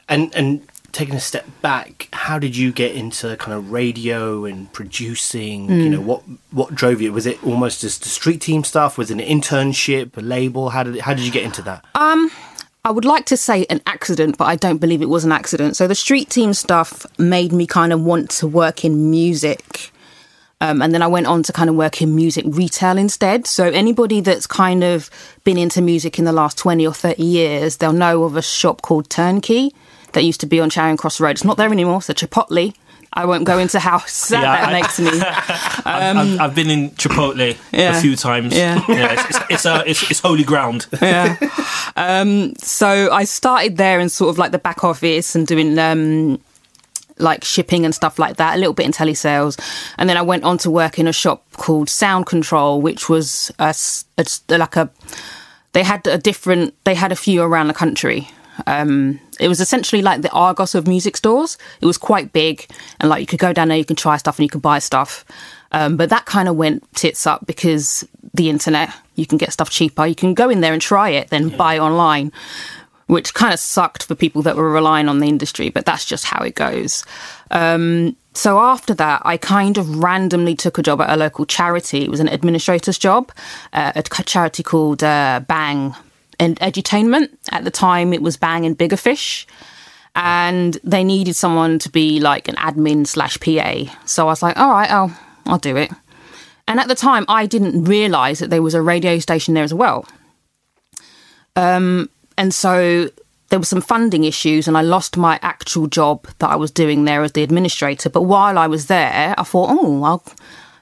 And 0.08 0.34
and 0.34 0.62
taking 0.96 1.16
a 1.16 1.20
step 1.20 1.46
back, 1.62 2.08
how 2.14 2.40
did 2.40 2.56
you 2.56 2.72
get 2.72 2.96
into 2.96 3.36
kind 3.36 3.58
of 3.58 3.72
radio 3.72 4.46
and 4.46 4.72
producing? 4.72 5.70
You 5.70 5.90
know, 5.90 6.02
what 6.02 6.24
what 6.52 6.74
drove 6.74 7.02
you? 7.02 7.12
Was 7.12 7.26
it 7.26 7.44
almost 7.44 7.82
just 7.82 8.04
the 8.04 8.10
street 8.10 8.40
team 8.40 8.64
stuff? 8.64 8.98
Was 8.98 9.12
it 9.12 9.20
an 9.20 9.26
internship, 9.42 10.16
a 10.18 10.22
label? 10.22 10.70
How 10.70 10.84
did 10.84 10.98
how 11.02 11.14
did 11.14 11.26
you 11.26 11.32
get 11.32 11.44
into 11.44 11.62
that? 11.64 11.86
Um, 11.96 12.32
I 12.86 12.92
would 12.92 13.04
like 13.04 13.26
to 13.26 13.38
say 13.38 13.66
an 13.70 13.82
accident, 13.86 14.38
but 14.38 14.46
I 14.46 14.56
don't 14.56 14.78
believe 14.78 15.02
it 15.02 15.10
was 15.10 15.26
an 15.26 15.32
accident. 15.34 15.76
So 15.76 15.88
the 15.88 15.96
street 15.96 16.30
team 16.30 16.54
stuff 16.54 17.06
made 17.20 17.52
me 17.52 17.68
kind 17.68 17.92
of 17.92 18.02
want 18.02 18.30
to 18.32 18.48
work 18.48 18.86
in 18.86 19.12
music. 19.12 19.92
Um, 20.62 20.82
and 20.82 20.94
then 20.94 21.02
I 21.02 21.08
went 21.08 21.28
on 21.28 21.44
to 21.44 21.52
kind 21.52 21.70
of 21.70 21.76
work 21.76 22.02
in 22.02 22.16
music 22.16 22.46
retail 22.48 22.98
instead. 22.98 23.46
So 23.46 23.66
anybody 23.66 24.22
that's 24.22 24.48
kind 24.48 24.84
of 24.84 25.10
been 25.44 25.58
into 25.58 25.82
music 25.82 26.18
in 26.18 26.24
the 26.24 26.32
last 26.32 26.58
20 26.58 26.88
or 26.88 26.94
30 26.94 27.22
years, 27.22 27.78
they'll 27.78 27.92
know 27.92 28.24
of 28.24 28.38
a 28.38 28.42
shop 28.42 28.82
called 28.82 29.10
Turnkey 29.10 29.74
that 30.14 30.24
used 30.24 30.40
to 30.42 30.46
be 30.46 30.60
on 30.60 30.70
Charing 30.70 30.98
Cross 30.98 31.20
Road. 31.20 31.32
It's 31.32 31.44
not 31.44 31.58
there 31.58 31.72
anymore, 31.72 32.02
so 32.02 32.14
Chipotle. 32.14 32.74
I 33.18 33.24
won't 33.26 33.46
go 33.46 33.58
into 33.60 33.80
how 33.80 34.00
sad 34.08 34.42
Yeah, 34.44 34.56
that 34.58 34.70
I- 34.70 34.72
makes 34.74 35.00
me. 35.00 35.10
I've, 35.86 36.18
I've, 36.18 36.40
I've 36.42 36.56
been 36.56 36.70
in 36.70 36.90
Chipotle 36.92 37.52
Um, 37.54 37.58
Yeah. 37.72 37.98
a 37.98 38.02
few 38.02 38.16
times. 38.18 38.54
Yeah. 38.58 38.84
it's, 38.90 39.24
it's, 39.30 39.40
it's, 39.50 39.66
uh, 39.66 39.84
it's, 39.86 40.12
it's 40.12 40.20
holy 40.20 40.44
ground. 40.44 40.88
yeah. 41.02 41.38
Um, 41.96 42.54
so 42.58 43.10
I 43.12 43.24
started 43.24 43.78
there 43.78 44.00
in 44.00 44.10
sort 44.10 44.30
of 44.32 44.38
like 44.38 44.52
the 44.52 44.60
back 44.60 44.84
office 44.84 45.34
and 45.36 45.48
doing 45.48 45.80
um, 45.80 46.42
like 47.18 47.46
shipping 47.46 47.86
and 47.86 47.96
stuff 47.96 48.20
like 48.20 48.36
that, 48.36 48.56
a 48.56 48.58
little 48.58 48.74
bit 48.74 48.86
in 48.86 48.92
telesales. 48.92 49.58
And 49.98 50.10
then 50.10 50.18
I 50.18 50.22
went 50.22 50.44
on 50.44 50.58
to 50.60 50.70
work 50.72 51.00
in 51.00 51.08
a 51.08 51.14
shop 51.14 51.46
called 51.54 51.90
Sound 51.90 52.26
Control, 52.26 52.82
which 52.82 53.08
was 53.08 53.50
a, 53.60 53.74
a 54.18 54.26
like 54.58 54.76
a, 54.76 54.90
they 55.72 55.84
had 55.84 56.06
a 56.08 56.18
different, 56.18 56.74
they 56.84 56.96
had 56.96 57.14
a 57.14 57.16
few 57.16 57.42
around 57.42 57.68
the 57.68 57.74
country. 57.74 58.28
Um, 58.68 59.22
it 59.40 59.48
was 59.48 59.60
essentially 59.60 60.02
like 60.02 60.22
the 60.22 60.32
Argos 60.32 60.76
of 60.76 60.88
music 60.88 61.18
stores. 61.18 61.58
It 61.82 61.86
was 61.86 61.98
quite 61.98 62.34
big, 62.34 62.68
and 63.00 63.10
like 63.10 63.22
you 63.22 63.28
could 63.28 63.40
go 63.40 63.54
down 63.54 63.68
there, 63.68 63.78
you 63.78 63.86
can 63.86 63.96
try 63.96 64.18
stuff, 64.18 64.38
and 64.38 64.44
you 64.44 64.50
could 64.50 64.62
buy 64.62 64.80
stuff. 64.80 65.26
Um, 65.72 65.98
but 65.98 66.10
that 66.10 66.26
kind 66.26 66.48
of 66.48 66.56
went 66.56 66.84
tits 66.96 67.28
up 67.28 67.46
because 67.46 68.08
the 68.34 68.50
internet, 68.50 68.94
you 69.16 69.26
can 69.26 69.38
get 69.38 69.52
stuff 69.52 69.70
cheaper. 69.70 70.06
You 70.06 70.16
can 70.16 70.34
go 70.34 70.50
in 70.50 70.62
there 70.62 70.74
and 70.74 70.82
try 70.82 71.10
it, 71.10 71.30
then 71.30 71.50
buy 71.50 71.80
online, 71.80 72.32
which 73.08 73.34
kind 73.34 73.54
of 73.54 73.60
sucked 73.60 74.04
for 74.04 74.16
people 74.16 74.42
that 74.44 74.56
were 74.56 74.72
relying 74.72 75.10
on 75.10 75.20
the 75.20 75.28
industry. 75.28 75.70
But 75.70 75.86
that's 75.86 76.06
just 76.06 76.26
how 76.26 76.44
it 76.44 76.56
goes. 76.56 77.04
Um, 77.52 78.16
so 78.34 78.60
after 78.60 78.94
that, 78.96 79.22
I 79.26 79.38
kind 79.38 79.78
of 79.78 80.04
randomly 80.04 80.56
took 80.56 80.78
a 80.78 80.84
job 80.84 81.02
at 81.02 81.10
a 81.10 81.16
local 81.16 81.46
charity. 81.46 82.04
It 82.04 82.12
was 82.12 82.20
an 82.20 82.28
administrator's 82.28 82.98
job, 82.98 83.32
uh, 83.74 83.94
a 83.96 84.04
charity 84.04 84.64
called 84.64 85.04
uh, 85.04 85.42
Bang 85.48 85.96
and 86.40 86.60
Edutainment. 86.60 87.30
At 87.52 87.64
the 87.64 87.72
time, 87.72 88.14
it 88.14 88.22
was 88.22 88.38
Bang 88.38 88.66
and 88.66 88.78
Bigga 88.78 89.00
Fish. 89.00 89.48
And 90.16 90.78
they 90.84 91.04
needed 91.04 91.36
someone 91.36 91.78
to 91.80 91.90
be 91.90 92.20
like 92.20 92.48
an 92.48 92.56
admin 92.56 93.06
slash 93.06 93.40
PA. 93.40 93.98
So 94.06 94.28
I 94.28 94.30
was 94.30 94.42
like, 94.42 94.58
all 94.58 94.72
right, 94.72 94.90
I'll, 94.90 95.18
I'll 95.46 95.58
do 95.58 95.76
it. 95.76 95.92
And 96.68 96.80
at 96.80 96.88
the 96.88 96.96
time, 96.96 97.26
I 97.28 97.46
didn't 97.46 97.84
realize 97.84 98.40
that 98.40 98.50
there 98.50 98.62
was 98.62 98.74
a 98.74 98.82
radio 98.82 99.20
station 99.20 99.54
there 99.54 99.64
as 99.64 99.74
well. 99.74 100.08
Um, 101.56 102.10
and 102.38 102.54
so 102.54 103.10
there 103.50 103.60
were 103.60 103.66
some 103.66 103.82
funding 103.82 104.24
issues, 104.24 104.68
and 104.68 104.78
I 104.78 104.82
lost 104.82 105.18
my 105.18 105.40
actual 105.42 105.88
job 105.88 106.28
that 106.40 106.50
I 106.50 106.56
was 106.56 106.72
doing 106.72 107.06
there 107.06 107.24
as 107.24 107.34
the 107.34 107.44
administrator. 107.44 108.10
But 108.10 108.24
while 108.24 108.58
I 108.58 108.68
was 108.68 108.88
there, 108.88 109.36
I 109.38 109.44
thought, 109.44 109.70
oh, 109.72 110.00
well, 110.00 110.24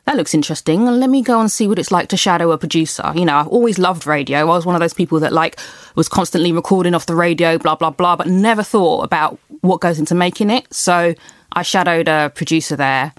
that 0.06 0.18
looks 0.18 0.34
interesting. 0.34 0.86
Let 0.86 1.10
me 1.10 1.22
go 1.22 1.40
and 1.40 1.52
see 1.52 1.68
what 1.68 1.80
it's 1.80 1.92
like 1.92 2.10
to 2.10 2.18
shadow 2.18 2.52
a 2.52 2.58
producer. 2.58 3.12
You 3.16 3.26
know, 3.26 3.38
I've 3.38 3.48
always 3.48 3.80
loved 3.80 4.06
radio. 4.06 4.40
I 4.40 4.44
was 4.44 4.66
one 4.66 4.76
of 4.76 4.82
those 4.82 4.94
people 4.94 5.20
that 5.22 5.32
like 5.32 5.60
was 5.96 6.10
constantly 6.10 6.52
recording 6.52 6.94
off 6.94 7.06
the 7.06 7.16
radio, 7.16 7.58
blah 7.58 7.76
blah 7.76 7.90
blah, 7.90 8.16
but 8.16 8.28
never 8.28 8.64
thought 8.64 9.04
about 9.04 9.40
what 9.62 9.80
goes 9.80 10.00
into 10.00 10.14
making 10.16 10.50
it. 10.50 10.72
So 10.74 11.16
I 11.54 11.62
shadowed 11.62 12.08
a 12.08 12.32
producer 12.36 12.76
there, 12.76 13.14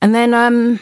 and 0.00 0.14
then 0.14 0.32
um, 0.32 0.80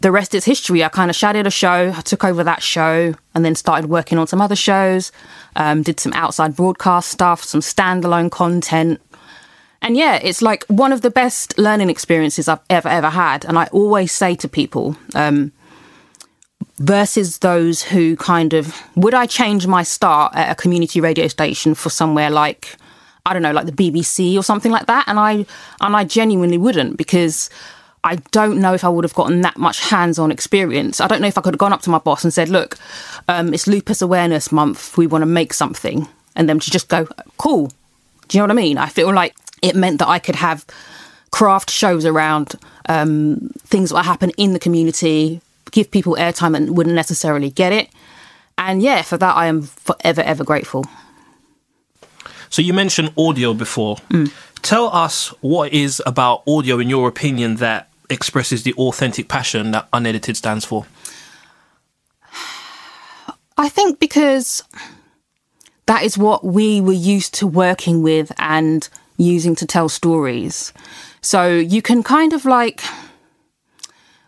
the 0.00 0.12
rest 0.12 0.34
is 0.34 0.44
history. 0.44 0.84
I 0.84 0.88
kind 0.88 1.10
of 1.10 1.16
shadowed 1.16 1.46
a 1.46 1.50
show, 1.50 1.92
I 1.96 2.00
took 2.02 2.24
over 2.24 2.44
that 2.44 2.62
show, 2.62 3.14
and 3.34 3.44
then 3.44 3.54
started 3.54 3.88
working 3.88 4.18
on 4.18 4.26
some 4.26 4.40
other 4.40 4.56
shows. 4.56 5.10
Um, 5.56 5.82
did 5.82 5.98
some 5.98 6.12
outside 6.12 6.54
broadcast 6.54 7.08
stuff, 7.08 7.42
some 7.42 7.60
standalone 7.60 8.30
content. 8.30 9.00
And 9.82 9.96
yeah, 9.96 10.16
it's 10.22 10.42
like 10.42 10.64
one 10.66 10.92
of 10.92 11.00
the 11.00 11.10
best 11.10 11.58
learning 11.58 11.90
experiences 11.90 12.48
I've 12.48 12.60
ever, 12.68 12.88
ever 12.88 13.10
had. 13.10 13.44
And 13.44 13.58
I 13.58 13.66
always 13.66 14.12
say 14.12 14.34
to 14.36 14.48
people, 14.48 14.96
um, 15.14 15.52
versus 16.78 17.38
those 17.38 17.82
who 17.82 18.16
kind 18.16 18.52
of, 18.52 18.74
would 18.96 19.14
I 19.14 19.26
change 19.26 19.66
my 19.66 19.82
start 19.82 20.34
at 20.34 20.50
a 20.50 20.54
community 20.54 21.00
radio 21.00 21.28
station 21.28 21.74
for 21.74 21.90
somewhere 21.90 22.30
like, 22.30 22.76
I 23.24 23.32
don't 23.32 23.42
know, 23.42 23.52
like 23.52 23.66
the 23.66 23.72
BBC 23.72 24.36
or 24.36 24.42
something 24.42 24.72
like 24.72 24.86
that? 24.86 25.04
And 25.06 25.18
I, 25.18 25.46
and 25.80 25.96
I 25.96 26.04
genuinely 26.04 26.58
wouldn't 26.58 26.96
because 26.96 27.48
I 28.02 28.16
don't 28.32 28.60
know 28.60 28.72
if 28.72 28.82
I 28.84 28.88
would 28.88 29.04
have 29.04 29.14
gotten 29.14 29.42
that 29.42 29.58
much 29.58 29.80
hands-on 29.80 30.30
experience. 30.30 31.00
I 31.00 31.06
don't 31.06 31.20
know 31.20 31.28
if 31.28 31.36
I 31.36 31.42
could 31.42 31.54
have 31.54 31.58
gone 31.58 31.72
up 31.72 31.82
to 31.82 31.90
my 31.90 31.98
boss 31.98 32.24
and 32.24 32.32
said, 32.32 32.48
"Look, 32.48 32.78
um, 33.28 33.52
it's 33.52 33.66
Lupus 33.66 34.00
Awareness 34.00 34.50
Month. 34.50 34.96
We 34.96 35.06
want 35.06 35.22
to 35.22 35.26
make 35.26 35.52
something," 35.52 36.08
and 36.34 36.48
them 36.48 36.60
to 36.60 36.70
just 36.70 36.88
go, 36.88 37.06
"Cool." 37.36 37.70
Do 38.28 38.38
you 38.38 38.40
know 38.40 38.44
what 38.44 38.58
I 38.58 38.62
mean? 38.62 38.78
I 38.78 38.86
feel 38.86 39.12
like 39.12 39.34
it 39.62 39.76
meant 39.76 39.98
that 39.98 40.08
I 40.08 40.18
could 40.18 40.36
have 40.36 40.64
craft 41.30 41.70
shows 41.70 42.04
around 42.04 42.54
um, 42.88 43.50
things 43.60 43.90
that 43.90 44.04
happen 44.04 44.30
in 44.36 44.52
the 44.52 44.58
community, 44.58 45.40
give 45.70 45.90
people 45.90 46.16
airtime 46.16 46.56
and 46.56 46.76
wouldn't 46.76 46.96
necessarily 46.96 47.50
get 47.50 47.72
it. 47.72 47.88
And 48.58 48.82
yeah, 48.82 49.02
for 49.02 49.16
that 49.16 49.36
I 49.36 49.46
am 49.46 49.62
forever, 49.62 50.22
ever 50.22 50.44
grateful. 50.44 50.84
So 52.50 52.62
you 52.62 52.72
mentioned 52.74 53.12
audio 53.16 53.54
before. 53.54 53.98
Tell 54.62 54.88
us 54.88 55.28
what 55.40 55.68
it 55.68 55.74
is 55.74 56.02
about 56.04 56.42
audio, 56.46 56.78
in 56.78 56.90
your 56.90 57.08
opinion, 57.08 57.56
that 57.56 57.88
expresses 58.10 58.64
the 58.64 58.74
authentic 58.74 59.28
passion 59.28 59.70
that 59.70 59.88
unedited 59.92 60.36
stands 60.36 60.64
for. 60.64 60.84
I 63.56 63.68
think 63.68 64.00
because 64.00 64.64
that 65.86 66.02
is 66.02 66.18
what 66.18 66.44
we 66.44 66.80
were 66.80 66.92
used 66.92 67.34
to 67.34 67.46
working 67.46 68.02
with 68.02 68.32
and 68.38 68.88
using 69.20 69.54
to 69.56 69.66
tell 69.66 69.88
stories. 69.88 70.72
So 71.20 71.54
you 71.54 71.82
can 71.82 72.02
kind 72.02 72.32
of 72.32 72.44
like, 72.44 72.82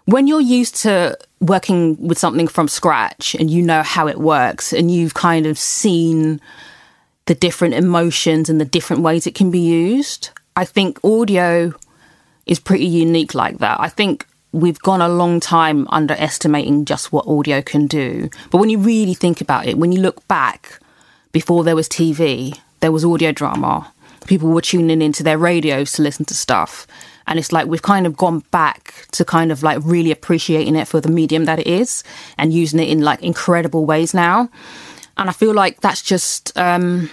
when 0.05 0.27
you're 0.27 0.41
used 0.41 0.77
to 0.83 1.17
working 1.41 1.97
with 2.07 2.19
something 2.19 2.49
from 2.49 2.69
scratch 2.69 3.35
and 3.35 3.51
you 3.51 3.63
know 3.63 3.83
how 3.83 4.07
it 4.09 4.19
works 4.19 4.73
and 4.73 4.91
you've 4.91 5.15
kind 5.15 5.47
of 5.47 5.59
seen 5.59 6.41
the 7.27 7.35
different 7.35 7.75
emotions 7.75 8.51
and 8.51 8.61
the 8.61 8.65
different 8.65 9.03
ways 9.03 9.27
it 9.27 9.35
can 9.35 9.51
be 9.51 9.61
used, 9.61 10.31
I 10.57 10.65
think 10.65 11.03
audio 11.05 11.73
is 12.47 12.61
pretty 12.61 12.87
unique 12.87 13.35
like 13.35 13.59
that. 13.59 13.81
I 13.81 13.89
think 13.89 14.27
we've 14.53 14.79
gone 14.81 15.01
a 15.01 15.09
long 15.09 15.41
time 15.41 15.87
underestimating 15.89 16.85
just 16.85 17.13
what 17.13 17.27
audio 17.27 17.63
can 17.63 17.87
do. 17.87 18.29
But 18.51 18.59
when 18.59 18.69
you 18.69 18.79
really 18.79 19.15
think 19.15 19.41
about 19.41 19.67
it, 19.67 19.79
when 19.79 19.93
you 19.93 20.01
look 20.01 20.27
back, 20.29 20.79
before 21.33 21.65
there 21.65 21.77
was 21.77 21.89
TV, 21.89 22.59
there 22.81 22.93
was 22.93 23.05
audio 23.05 23.33
drama. 23.33 23.92
People 24.27 24.51
were 24.51 24.61
tuning 24.61 25.03
into 25.03 25.23
their 25.23 25.39
radios 25.39 25.93
to 25.93 26.03
listen 26.03 26.25
to 26.27 26.35
stuff. 26.35 26.87
And 27.27 27.39
it's 27.39 27.53
like 27.53 27.67
we've 27.67 27.83
kind 27.83 28.07
of 28.07 28.17
gone 28.17 28.41
back 28.51 29.07
to 29.13 29.25
kind 29.25 29.53
of 29.53 29.63
like 29.63 29.79
really 29.83 30.11
appreciating 30.11 30.77
it 30.77 30.89
for 30.89 31.01
the 31.01 31.09
medium 31.09 31.45
that 31.45 31.61
it 31.61 31.67
is 31.67 32.03
and 32.37 32.53
using 32.53 32.81
it 32.81 32.89
in 32.89 33.03
like 33.03 33.23
incredible 33.23 33.87
ways 33.87 34.13
now. 34.13 34.49
And 35.17 35.29
I 35.29 35.33
feel 35.33 35.55
like 35.55 35.81
that's 35.81 36.03
just, 36.03 36.57
um, 36.59 37.11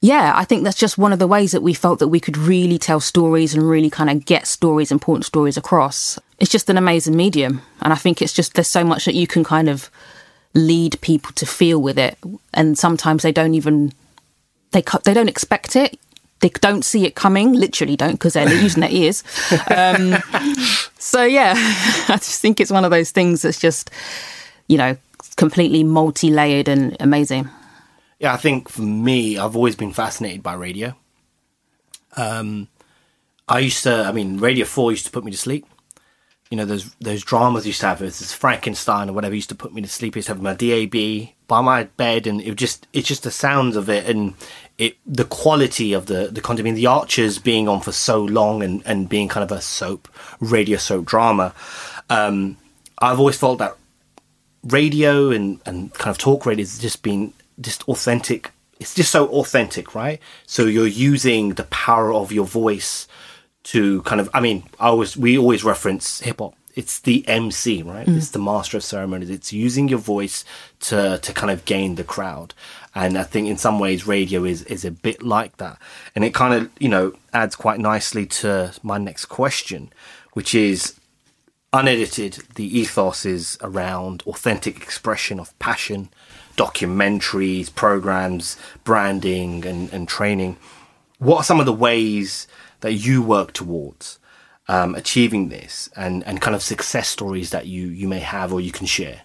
yeah, 0.00 0.32
I 0.36 0.44
think 0.44 0.64
that's 0.64 0.78
just 0.78 0.98
one 0.98 1.12
of 1.12 1.18
the 1.18 1.26
ways 1.26 1.52
that 1.52 1.62
we 1.62 1.74
felt 1.74 1.98
that 1.98 2.08
we 2.08 2.20
could 2.20 2.36
really 2.36 2.78
tell 2.78 3.00
stories 3.00 3.54
and 3.54 3.68
really 3.68 3.90
kind 3.90 4.10
of 4.10 4.26
get 4.26 4.46
stories, 4.46 4.92
important 4.92 5.24
stories 5.24 5.56
across. 5.56 6.18
It's 6.38 6.50
just 6.50 6.68
an 6.70 6.76
amazing 6.76 7.16
medium. 7.16 7.62
And 7.80 7.92
I 7.92 7.96
think 7.96 8.20
it's 8.20 8.32
just, 8.34 8.54
there's 8.54 8.68
so 8.68 8.84
much 8.84 9.06
that 9.06 9.14
you 9.14 9.26
can 9.26 9.44
kind 9.44 9.68
of 9.68 9.90
lead 10.52 11.00
people 11.00 11.32
to 11.32 11.46
feel 11.46 11.80
with 11.80 11.98
it. 11.98 12.18
And 12.52 12.78
sometimes 12.78 13.22
they 13.22 13.32
don't 13.32 13.54
even, 13.54 13.92
they, 14.74 14.82
they 15.04 15.14
don't 15.14 15.28
expect 15.28 15.76
it. 15.76 15.98
They 16.40 16.50
don't 16.50 16.84
see 16.84 17.06
it 17.06 17.14
coming, 17.14 17.52
literally 17.54 17.96
don't, 17.96 18.12
because 18.12 18.34
they're 18.34 18.52
using 18.52 18.80
their 18.80 18.90
ears. 18.90 19.22
Um, 19.74 20.16
so 20.98 21.24
yeah, 21.24 21.54
I 21.56 22.16
just 22.16 22.42
think 22.42 22.60
it's 22.60 22.70
one 22.70 22.84
of 22.84 22.90
those 22.90 23.12
things 23.12 23.42
that's 23.42 23.58
just, 23.58 23.90
you 24.66 24.76
know, 24.76 24.96
completely 25.36 25.84
multi-layered 25.84 26.68
and 26.68 26.96
amazing. 27.00 27.48
Yeah, 28.18 28.34
I 28.34 28.36
think 28.36 28.68
for 28.68 28.82
me, 28.82 29.38
I've 29.38 29.56
always 29.56 29.76
been 29.76 29.92
fascinated 29.92 30.42
by 30.42 30.54
radio. 30.54 30.94
Um, 32.16 32.68
I 33.48 33.60
used 33.60 33.82
to, 33.84 34.04
I 34.04 34.12
mean, 34.12 34.38
Radio 34.38 34.66
Four 34.66 34.90
used 34.90 35.06
to 35.06 35.12
put 35.12 35.24
me 35.24 35.30
to 35.30 35.38
sleep. 35.38 35.66
You 36.50 36.58
know, 36.58 36.66
those 36.66 36.94
those 37.00 37.24
dramas 37.24 37.66
used 37.66 37.80
to 37.80 37.86
have 37.86 37.98
this 37.98 38.32
Frankenstein 38.32 39.08
or 39.08 39.12
whatever 39.12 39.34
used 39.34 39.48
to 39.48 39.54
put 39.54 39.74
me 39.74 39.82
to 39.82 39.88
sleep. 39.88 40.14
I 40.14 40.18
used 40.18 40.28
to 40.28 40.34
have 40.34 40.42
my 40.42 40.54
DAB 40.54 41.30
by 41.48 41.60
my 41.60 41.84
bed, 41.84 42.26
and 42.26 42.40
it 42.40 42.54
just 42.56 42.86
it's 42.92 43.08
just 43.08 43.24
the 43.24 43.30
sounds 43.30 43.76
of 43.76 43.88
it 43.88 44.08
and 44.08 44.34
it 44.78 44.96
the 45.06 45.24
quality 45.24 45.92
of 45.92 46.06
the 46.06 46.28
the 46.30 46.40
content. 46.40 46.66
I 46.66 46.70
mean, 46.70 46.74
The 46.74 46.86
Archers 46.86 47.38
being 47.38 47.68
on 47.68 47.80
for 47.80 47.92
so 47.92 48.22
long 48.22 48.62
and 48.62 48.82
and 48.84 49.08
being 49.08 49.28
kind 49.28 49.44
of 49.44 49.56
a 49.56 49.60
soap 49.60 50.08
radio 50.40 50.78
soap 50.78 51.04
drama. 51.04 51.54
Um, 52.10 52.56
I've 52.98 53.18
always 53.18 53.38
felt 53.38 53.58
that 53.58 53.76
radio 54.64 55.30
and, 55.30 55.60
and 55.66 55.92
kind 55.94 56.10
of 56.10 56.18
talk 56.18 56.46
radio 56.46 56.62
has 56.62 56.78
just 56.78 57.02
been 57.02 57.32
just 57.60 57.88
authentic. 57.88 58.50
It's 58.80 58.94
just 58.94 59.12
so 59.12 59.28
authentic, 59.28 59.94
right? 59.94 60.20
So 60.46 60.64
you're 60.64 60.86
using 60.86 61.50
the 61.50 61.64
power 61.64 62.12
of 62.12 62.32
your 62.32 62.44
voice 62.44 63.06
to 63.64 64.02
kind 64.02 64.20
of. 64.20 64.28
I 64.34 64.40
mean, 64.40 64.64
I 64.80 64.88
always 64.88 65.16
we 65.16 65.38
always 65.38 65.62
reference 65.62 66.20
hip 66.20 66.40
hop. 66.40 66.54
It's 66.74 66.98
the 66.98 67.26
MC, 67.28 67.82
right? 67.82 68.08
It's 68.08 68.30
the 68.30 68.40
master 68.40 68.76
of 68.76 68.82
ceremonies. 68.82 69.30
It's 69.30 69.52
using 69.52 69.88
your 69.88 70.00
voice 70.00 70.44
to 70.80 71.18
to 71.22 71.32
kind 71.32 71.52
of 71.52 71.64
gain 71.64 71.94
the 71.94 72.02
crowd. 72.02 72.52
And 72.94 73.18
I 73.18 73.24
think 73.24 73.48
in 73.48 73.56
some 73.56 73.78
ways 73.78 74.06
radio 74.06 74.44
is 74.44 74.62
is 74.64 74.84
a 74.84 74.90
bit 74.90 75.22
like 75.22 75.56
that. 75.56 75.78
And 76.14 76.24
it 76.24 76.34
kind 76.34 76.54
of 76.54 76.70
you 76.78 76.88
know 76.88 77.12
adds 77.32 77.56
quite 77.56 77.80
nicely 77.80 78.26
to 78.26 78.72
my 78.82 78.98
next 78.98 79.26
question, 79.26 79.92
which 80.32 80.54
is 80.54 80.94
unedited, 81.74 82.38
the 82.54 82.78
ethos 82.78 83.26
is 83.26 83.58
around 83.60 84.22
authentic 84.26 84.76
expression 84.76 85.40
of 85.40 85.58
passion, 85.58 86.08
documentaries, 86.56 87.74
programs, 87.74 88.56
branding, 88.84 89.66
and, 89.66 89.92
and 89.92 90.08
training. 90.08 90.56
What 91.18 91.38
are 91.38 91.44
some 91.44 91.58
of 91.58 91.66
the 91.66 91.72
ways 91.72 92.46
that 92.80 92.92
you 92.92 93.22
work 93.22 93.52
towards 93.52 94.20
um, 94.68 94.94
achieving 94.94 95.48
this 95.48 95.90
and, 95.96 96.22
and 96.24 96.40
kind 96.40 96.54
of 96.54 96.62
success 96.62 97.08
stories 97.08 97.50
that 97.50 97.66
you, 97.66 97.88
you 97.88 98.06
may 98.06 98.20
have 98.20 98.52
or 98.52 98.60
you 98.60 98.70
can 98.70 98.86
share? 98.86 99.22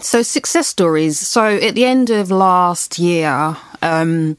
So 0.00 0.22
success 0.22 0.66
stories. 0.66 1.16
So 1.18 1.44
at 1.44 1.76
the 1.76 1.84
end 1.84 2.10
of 2.10 2.30
last 2.30 2.98
year, 2.98 3.56
um, 3.82 4.36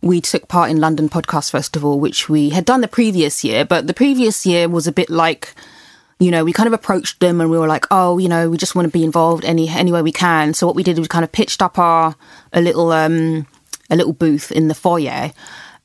we 0.00 0.20
took 0.20 0.48
part 0.48 0.68
in 0.68 0.80
London 0.80 1.08
Podcast 1.08 1.52
Festival, 1.52 2.00
which 2.00 2.28
we 2.28 2.50
had 2.50 2.64
done 2.64 2.80
the 2.80 2.88
previous 2.88 3.44
year, 3.44 3.64
but 3.64 3.86
the 3.86 3.94
previous 3.94 4.44
year 4.44 4.68
was 4.68 4.88
a 4.88 4.92
bit 4.92 5.08
like, 5.08 5.54
you 6.18 6.32
know, 6.32 6.44
we 6.44 6.52
kind 6.52 6.66
of 6.66 6.72
approached 6.72 7.20
them 7.20 7.40
and 7.40 7.52
we 7.52 7.58
were 7.58 7.68
like, 7.68 7.86
oh, 7.92 8.18
you 8.18 8.28
know, 8.28 8.50
we 8.50 8.56
just 8.56 8.74
want 8.74 8.86
to 8.86 8.92
be 8.92 9.04
involved 9.04 9.44
any 9.44 9.68
any 9.68 9.92
way 9.92 10.02
we 10.02 10.10
can. 10.10 10.54
So 10.54 10.66
what 10.66 10.74
we 10.74 10.82
did 10.82 10.98
was 10.98 11.06
kind 11.06 11.24
of 11.24 11.30
pitched 11.30 11.62
up 11.62 11.78
our 11.78 12.16
a 12.52 12.60
little 12.60 12.90
um 12.90 13.46
a 13.90 13.96
little 13.96 14.12
booth 14.12 14.50
in 14.50 14.66
the 14.66 14.74
foyer 14.74 15.32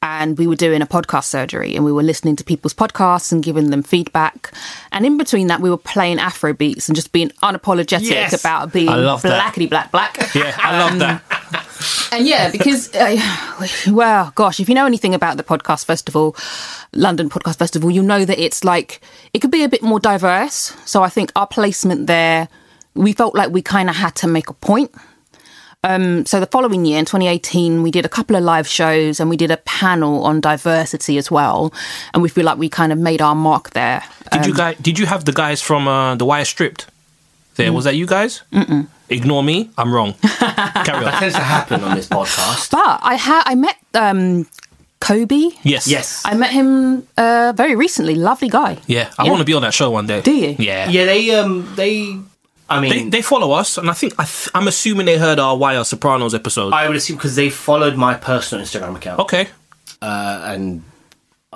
and 0.09 0.37
we 0.37 0.47
were 0.47 0.55
doing 0.55 0.81
a 0.81 0.85
podcast 0.85 1.25
surgery 1.25 1.75
and 1.75 1.83
we 1.83 1.91
were 1.91 2.01
listening 2.03 2.35
to 2.37 2.43
people's 2.43 2.73
podcasts 2.73 3.31
and 3.33 3.43
giving 3.43 3.69
them 3.71 3.83
feedback. 3.83 4.53
And 4.91 5.05
in 5.05 5.17
between 5.17 5.47
that, 5.47 5.59
we 5.59 5.69
were 5.69 5.77
playing 5.77 6.17
Afro 6.19 6.53
beats 6.53 6.87
and 6.87 6.95
just 6.95 7.11
being 7.11 7.29
unapologetic 7.43 8.09
Yes! 8.09 8.33
about 8.39 8.71
being 8.71 8.89
I 8.89 8.95
love 8.95 9.21
that. 9.23 9.53
blackety 9.53 9.69
black 9.69 9.91
black. 9.91 10.17
Yeah, 10.33 10.55
I 10.57 10.79
love 10.79 10.99
that. 10.99 11.21
And 12.11 12.25
yeah, 12.25 12.49
because, 12.51 12.93
uh, 12.95 13.17
well, 13.91 14.31
gosh, 14.35 14.59
if 14.61 14.69
you 14.69 14.75
know 14.75 14.85
anything 14.85 15.13
about 15.13 15.35
the 15.37 15.43
podcast 15.43 15.85
festival, 15.85 16.35
London 16.93 17.29
Podcast 17.29 17.57
Festival, 17.57 17.91
you'll 17.91 18.05
know 18.05 18.23
that 18.25 18.39
it's 18.39 18.63
like, 18.63 19.01
it 19.33 19.39
could 19.39 19.51
be 19.51 19.63
a 19.63 19.69
bit 19.69 19.83
more 19.83 19.99
diverse. 19.99 20.73
So 20.85 21.03
I 21.03 21.09
think 21.09 21.31
our 21.35 21.45
placement 21.47 22.07
there, 22.07 22.47
we 22.95 23.11
felt 23.13 23.35
like 23.35 23.51
we 23.51 23.61
kind 23.61 23.89
of 23.89 23.95
had 23.97 24.15
to 24.15 24.27
make 24.27 24.49
a 24.49 24.53
point. 24.53 24.89
Um, 25.83 26.25
so 26.25 26.39
the 26.39 26.47
following 26.47 26.85
year, 26.85 26.97
in 26.99 27.05
2018, 27.05 27.83
we 27.83 27.91
did 27.91 28.05
a 28.05 28.09
couple 28.09 28.35
of 28.35 28.43
live 28.43 28.67
shows 28.67 29.19
and 29.19 29.29
we 29.29 29.37
did 29.37 29.51
a 29.51 29.57
panel 29.57 30.23
on 30.23 30.41
diversity 30.41 31.17
as 31.17 31.29
well. 31.31 31.71
And 32.13 32.21
we 32.23 32.29
feel 32.29 32.45
like 32.45 32.57
we 32.57 32.67
kind 32.67 32.91
of 32.91 32.97
made 32.97 33.21
our 33.21 33.35
mark 33.35 33.69
there. 33.71 34.03
Did 34.31 34.45
you 34.47 34.53
guys? 34.53 34.75
Did 34.81 34.99
you 34.99 35.05
have 35.05 35.25
the 35.25 35.31
guys 35.33 35.61
from 35.61 35.87
uh, 35.87 36.15
the 36.15 36.25
Wire 36.25 36.45
Stripped? 36.45 36.87
There 37.55 37.71
was 37.73 37.85
that 37.85 37.95
you 37.95 38.05
guys? 38.05 38.41
Mm-mm. 38.51 38.87
Ignore 39.09 39.43
me. 39.43 39.69
I'm 39.77 39.93
wrong. 39.93 40.13
Carry 40.21 40.97
on. 40.97 41.03
That 41.05 41.19
tends 41.19 41.35
to 41.35 41.41
happen 41.41 41.83
on 41.83 41.95
this 41.95 42.07
podcast. 42.07 42.69
But 42.71 42.99
I 43.01 43.15
had, 43.15 43.43
I 43.45 43.55
met 43.55 43.77
um, 43.95 44.45
Kobe. 44.99 45.49
Yes. 45.63 45.87
Yes. 45.87 46.21
I 46.25 46.35
met 46.35 46.51
him 46.51 47.07
uh, 47.17 47.53
very 47.55 47.75
recently. 47.75 48.15
Lovely 48.15 48.49
guy. 48.49 48.77
Yeah, 48.85 49.09
I 49.17 49.23
Yeah. 49.23 49.29
want 49.31 49.39
to 49.39 49.45
be 49.45 49.53
on 49.53 49.61
that 49.61 49.73
show 49.73 49.89
one 49.89 50.05
day. 50.07 50.21
Do 50.21 50.31
you? 50.35 50.55
Yeah. 50.59 50.89
Yeah, 50.89 51.05
they 51.05 51.31
um 51.31 51.73
they 51.75 52.17
I 52.69 52.79
mean 52.81 52.91
They, 52.91 53.17
they 53.17 53.21
follow 53.21 53.51
us, 53.53 53.77
and 53.77 53.89
I 53.89 53.93
think 53.93 54.13
I 54.19 54.23
th- 54.25 54.49
I'm 54.53 54.67
assuming 54.67 55.05
they 55.05 55.17
heard 55.17 55.39
our 55.39 55.55
Wire 55.57 55.83
Sopranos 55.83 56.33
episode. 56.33 56.73
I 56.73 56.87
would 56.87 56.97
assume 56.97 57.17
because 57.17 57.35
they 57.35 57.49
followed 57.49 57.95
my 57.95 58.13
personal 58.15 58.63
Instagram 58.65 58.95
account. 58.95 59.19
okay. 59.21 59.47
uh, 60.01 60.41
and 60.45 60.83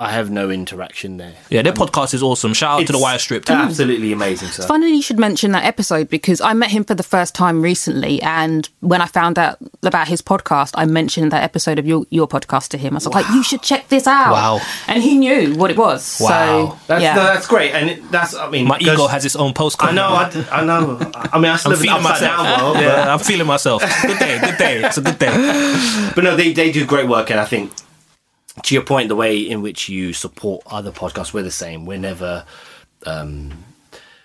I 0.02 0.10
have 0.10 0.30
no 0.32 0.50
interaction 0.50 1.16
there. 1.16 1.34
Yeah, 1.48 1.62
their 1.62 1.72
podcast 1.72 2.12
is 2.12 2.24
awesome. 2.24 2.54
Shout 2.54 2.80
out 2.80 2.86
to 2.88 2.92
the 2.92 2.98
Wire 2.98 3.20
Strip. 3.20 3.48
Absolutely 3.48 4.10
amazing, 4.12 4.48
sir. 4.48 4.64
Funny 4.64 4.96
you 4.96 5.00
should 5.00 5.18
mention 5.18 5.52
that 5.52 5.64
episode 5.64 6.08
because 6.08 6.40
I 6.40 6.54
met 6.54 6.72
him 6.72 6.82
for 6.82 6.96
the 6.96 7.04
first 7.04 7.36
time 7.36 7.62
recently, 7.62 8.20
and 8.20 8.68
when 8.80 9.00
I 9.00 9.06
found 9.06 9.38
out 9.38 9.58
about 9.84 10.08
his 10.08 10.20
podcast, 10.20 10.72
I 10.74 10.86
mentioned 10.86 11.30
that 11.30 11.44
episode 11.44 11.78
of 11.78 11.86
your 11.86 12.04
your 12.10 12.26
podcast 12.26 12.70
to 12.70 12.78
him. 12.78 12.94
I 12.94 12.96
was 12.96 13.06
like, 13.06 13.28
"You 13.28 13.44
should 13.44 13.62
check 13.62 13.86
this 13.90 14.08
out." 14.08 14.32
Wow. 14.32 14.60
And 14.88 15.04
he 15.04 15.16
knew 15.16 15.54
what 15.54 15.70
it 15.70 15.76
was. 15.76 16.18
Wow. 16.20 16.70
So 16.70 16.78
That's, 16.88 17.02
yeah, 17.04 17.14
no, 17.14 17.22
that's 17.22 17.46
great, 17.46 17.70
and 17.72 17.90
it, 17.90 18.10
that's 18.10 18.34
I 18.34 18.50
mean, 18.50 18.66
My 18.66 18.80
goes- 18.80 18.94
ego 18.94 19.06
has 19.06 19.24
its 19.24 19.36
own 19.36 19.54
postcard. 19.54 19.92
I 19.92 19.94
know, 19.94 20.08
I, 20.08 20.30
d- 20.30 20.44
I 20.50 20.64
know. 20.64 20.98
I 21.14 21.38
mean, 21.38 21.52
I 21.52 21.56
still 21.56 21.70
I'm 21.70 21.78
live 21.78 21.80
feeling 21.80 21.96
upside 22.06 22.22
myself. 22.22 22.46
down 22.46 22.60
world, 22.64 22.76
yeah, 22.78 23.12
I'm 23.12 23.18
feeling 23.20 23.46
myself. 23.46 23.82
Good 24.02 24.18
day, 24.18 24.40
good 24.40 24.58
day. 24.58 24.82
It's 24.82 24.98
a 24.98 25.02
good 25.02 25.18
day. 25.20 25.28
but, 26.08 26.14
but 26.16 26.24
no, 26.24 26.34
they 26.34 26.52
they 26.52 26.72
do 26.72 26.84
great 26.84 27.06
work, 27.08 27.30
and 27.30 27.38
I 27.38 27.44
think 27.44 27.70
to 28.62 28.74
your 28.74 28.84
point, 28.84 29.08
the 29.08 29.16
way 29.16 29.38
in 29.38 29.62
which 29.62 29.88
you 29.88 30.12
support 30.12 30.62
other 30.66 30.92
podcasts, 30.92 31.32
we're 31.32 31.42
the 31.42 31.50
same. 31.50 31.86
We're 31.86 31.98
never. 31.98 32.44
Um, 33.06 33.64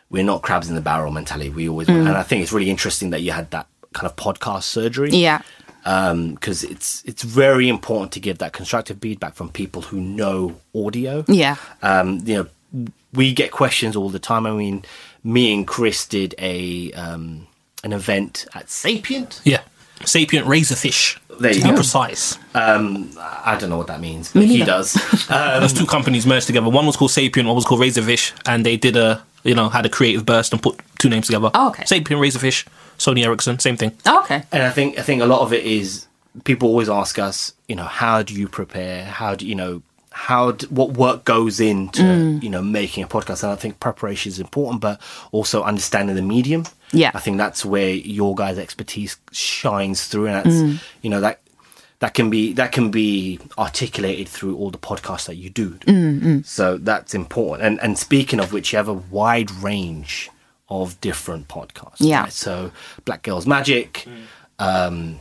we're 0.09 0.23
not 0.23 0.41
crabs 0.41 0.69
in 0.69 0.75
the 0.75 0.81
barrel 0.81 1.11
mentality. 1.11 1.49
We 1.49 1.67
always, 1.67 1.89
and 1.89 2.07
I 2.07 2.23
think 2.23 2.41
it's 2.41 2.53
really 2.53 2.69
interesting 2.69 3.09
that 3.09 3.21
you 3.21 3.31
had 3.33 3.51
that 3.51 3.67
kind 3.93 4.05
of 4.09 4.15
podcast 4.15 4.63
surgery. 4.63 5.09
yeah, 5.11 5.41
because 5.83 6.63
it's 6.63 7.03
it's 7.05 7.23
very 7.23 7.67
important 7.67 8.11
to 8.13 8.19
give 8.21 8.37
that 8.37 8.53
constructive 8.53 8.99
feedback 8.99 9.35
from 9.35 9.49
people 9.49 9.81
who 9.81 9.99
know 9.99 10.55
audio. 10.75 11.25
yeah, 11.27 11.57
Um, 11.81 12.21
you 12.25 12.47
know, 12.73 12.87
we 13.13 13.33
get 13.33 13.51
questions 13.51 13.95
all 13.95 14.09
the 14.09 14.19
time. 14.19 14.45
I 14.45 14.51
mean, 14.51 14.85
me 15.23 15.53
and 15.53 15.67
Chris 15.67 16.07
did 16.07 16.35
a 16.37 16.91
um, 16.93 17.47
an 17.83 17.91
event 17.91 18.45
at 18.53 18.69
Sapient. 18.69 19.41
Yeah. 19.43 19.61
Sapient 20.05 20.45
Razorfish. 20.47 21.17
There 21.39 21.51
you 21.53 21.59
to 21.61 21.63
be 21.65 21.69
go. 21.71 21.75
precise. 21.75 22.37
Um, 22.53 23.11
I 23.19 23.57
don't 23.59 23.69
know 23.69 23.77
what 23.77 23.87
that 23.87 23.99
means, 24.01 24.31
but 24.33 24.39
Me 24.41 24.45
he 24.47 24.53
neither. 24.59 24.65
does. 24.65 24.95
Um, 25.29 25.61
Those 25.61 25.73
two 25.73 25.85
companies 25.85 26.25
merged 26.25 26.47
together. 26.47 26.69
One 26.69 26.85
was 26.85 26.95
called 26.97 27.11
Sapient, 27.11 27.47
one 27.47 27.55
was 27.55 27.65
called 27.65 27.81
Razorfish, 27.81 28.33
and 28.45 28.65
they 28.65 28.77
did 28.77 28.95
a 28.97 29.23
you 29.43 29.55
know 29.55 29.69
had 29.69 29.85
a 29.85 29.89
creative 29.89 30.25
burst 30.25 30.51
and 30.53 30.61
put 30.61 30.79
two 30.97 31.09
names 31.09 31.27
together. 31.27 31.49
Oh, 31.53 31.69
okay. 31.69 31.85
Sapient 31.85 32.21
Razorfish, 32.21 32.65
Sony 32.97 33.23
Ericsson, 33.23 33.59
same 33.59 33.77
thing. 33.77 33.91
oh, 34.05 34.19
okay, 34.23 34.43
and 34.51 34.63
I 34.63 34.69
think 34.71 34.97
I 34.99 35.01
think 35.03 35.21
a 35.21 35.25
lot 35.25 35.41
of 35.41 35.53
it 35.53 35.63
is 35.65 36.07
people 36.43 36.69
always 36.69 36.89
ask 36.89 37.17
us, 37.19 37.53
you 37.67 37.75
know, 37.75 37.83
how 37.85 38.21
do 38.23 38.33
you 38.33 38.47
prepare? 38.47 39.05
How 39.05 39.35
do 39.35 39.45
you 39.47 39.55
know? 39.55 39.81
How 40.17 40.51
d 40.51 40.65
what 40.67 40.93
work 40.93 41.25
goes 41.25 41.59
into 41.59 42.01
mm. 42.01 42.43
you 42.43 42.49
know 42.49 42.61
making 42.61 43.03
a 43.03 43.07
podcast? 43.07 43.43
And 43.43 43.51
I 43.51 43.55
think 43.55 43.79
preparation 43.79 44.31
is 44.31 44.39
important, 44.39 44.81
but 44.81 44.99
also 45.31 45.63
understanding 45.63 46.15
the 46.15 46.21
medium. 46.21 46.65
Yeah. 46.91 47.11
I 47.13 47.19
think 47.19 47.37
that's 47.37 47.63
where 47.63 47.91
your 47.91 48.33
guys' 48.33 48.57
expertise 48.57 49.17
shines 49.31 50.07
through, 50.07 50.27
and 50.27 50.35
that's 50.35 50.55
mm. 50.55 50.79
you 51.01 51.09
know 51.09 51.21
that 51.21 51.41
that 51.99 52.13
can 52.13 52.29
be 52.29 52.53
that 52.53 52.71
can 52.71 52.91
be 52.91 53.39
articulated 53.57 54.27
through 54.27 54.55
all 54.55 54.69
the 54.69 54.77
podcasts 54.77 55.25
that 55.25 55.35
you 55.35 55.49
do. 55.49 55.71
Mm, 55.85 56.45
so 56.45 56.77
that's 56.77 57.13
important. 57.13 57.65
And 57.67 57.79
and 57.81 57.97
speaking 57.97 58.39
of 58.39 58.53
which, 58.53 58.71
you 58.71 58.77
have 58.77 58.87
a 58.87 58.93
wide 58.93 59.51
range 59.51 60.29
of 60.69 60.99
different 61.01 61.47
podcasts. 61.47 61.97
Yeah. 61.99 62.23
right? 62.23 62.33
So 62.33 62.71
Black 63.05 63.23
Girls 63.23 63.47
Magic, 63.47 64.05
um, 64.59 65.19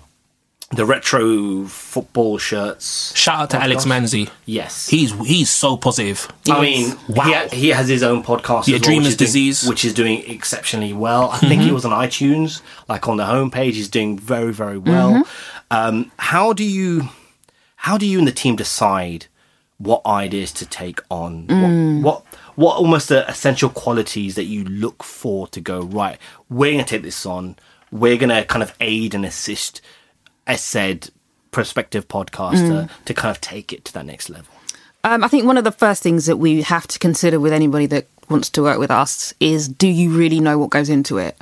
the 0.73 0.85
retro 0.85 1.65
football 1.67 2.39
shirts. 2.39 3.17
Shout 3.17 3.41
out 3.41 3.51
to 3.51 3.63
Alex 3.63 3.85
podcast. 3.85 3.89
Manzi. 4.25 4.31
Yes. 4.47 4.89
He's 4.89 5.13
he's 5.27 5.49
so 5.49 5.77
positive. 5.77 6.29
I 6.51 6.61
mean, 6.61 6.97
Wow. 7.09 7.25
he, 7.25 7.33
ha- 7.33 7.49
he 7.53 7.69
has 7.69 7.89
his 7.89 8.03
own 8.03 8.25
podcast. 8.25 8.67
Yeah, 8.67 8.77
as 8.77 8.81
well, 8.83 8.91
Dreamer's 8.91 9.05
which 9.05 9.13
is 9.13 9.17
doing- 9.17 9.27
Disease. 9.27 9.61
Mm-hmm. 9.61 9.69
which 9.69 9.85
is 9.85 9.95
doing 9.95 10.31
exceptionally 10.31 10.93
well. 10.93 11.31
I 11.31 11.39
think 11.39 11.63
he 11.63 11.71
was 11.71 11.85
on 11.85 11.93
iTunes, 11.93 12.63
like 12.89 13.07
on 13.09 13.17
the 13.17 13.25
homepage. 13.25 13.73
He's 13.75 13.89
doing 13.89 14.19
very, 14.19 14.53
very 14.53 14.79
well. 14.79 15.13
Mm-hmm. 15.13 15.23
Um, 15.71 16.13
how 16.19 16.53
do 16.53 16.65
you, 16.65 17.09
how 17.77 17.97
do 17.97 18.07
you 18.07 18.19
and 18.19 18.27
the 18.27 18.33
team 18.33 18.57
decide 18.57 19.27
what 19.79 20.05
ideas 20.05 20.53
to 20.55 20.67
take 20.67 21.01
on? 21.11 21.47
Mm. 21.47 22.03
What, 22.03 22.25
what, 22.25 22.25
what 22.57 22.77
almost 22.79 23.09
the 23.09 23.29
essential 23.31 23.69
qualities 23.69 24.35
that 24.35 24.45
you 24.45 24.65
look 24.65 25.03
for 25.05 25.47
to 25.49 25.61
go 25.61 25.83
right? 25.83 26.19
We're 26.51 26.73
going 26.73 26.85
to 26.85 26.89
take 26.91 27.03
this 27.03 27.25
on. 27.27 27.57
We're 27.93 28.17
going 28.17 28.31
to 28.31 28.45
kind 28.45 28.63
of 28.65 28.75
aid 28.81 29.15
and 29.15 29.25
assist 29.25 29.81
a 30.47 30.57
said 30.59 31.11
prospective 31.50 32.06
podcaster 32.09 32.85
Mm. 32.85 32.91
to 33.06 33.15
kind 33.15 33.30
of 33.30 33.41
take 33.41 33.73
it 33.73 33.85
to 33.87 33.93
that 33.95 34.04
next 34.06 34.28
level. 34.28 34.52
Um, 35.04 35.23
I 35.25 35.28
think 35.28 35.45
one 35.47 35.56
of 35.56 35.65
the 35.65 35.73
first 35.73 36.02
things 36.02 36.26
that 36.26 36.37
we 36.37 36.63
have 36.63 36.87
to 36.89 36.99
consider 36.99 37.39
with 37.41 37.52
anybody 37.52 37.87
that 37.87 38.06
wants 38.28 38.50
to 38.50 38.63
work 38.63 38.78
with 38.78 38.91
us 38.91 39.32
is 39.41 39.69
do 39.69 39.87
you 39.89 40.11
really 40.11 40.41
know 40.41 40.59
what 40.59 40.71
goes 40.71 40.89
into 40.91 41.19
it? 41.19 41.37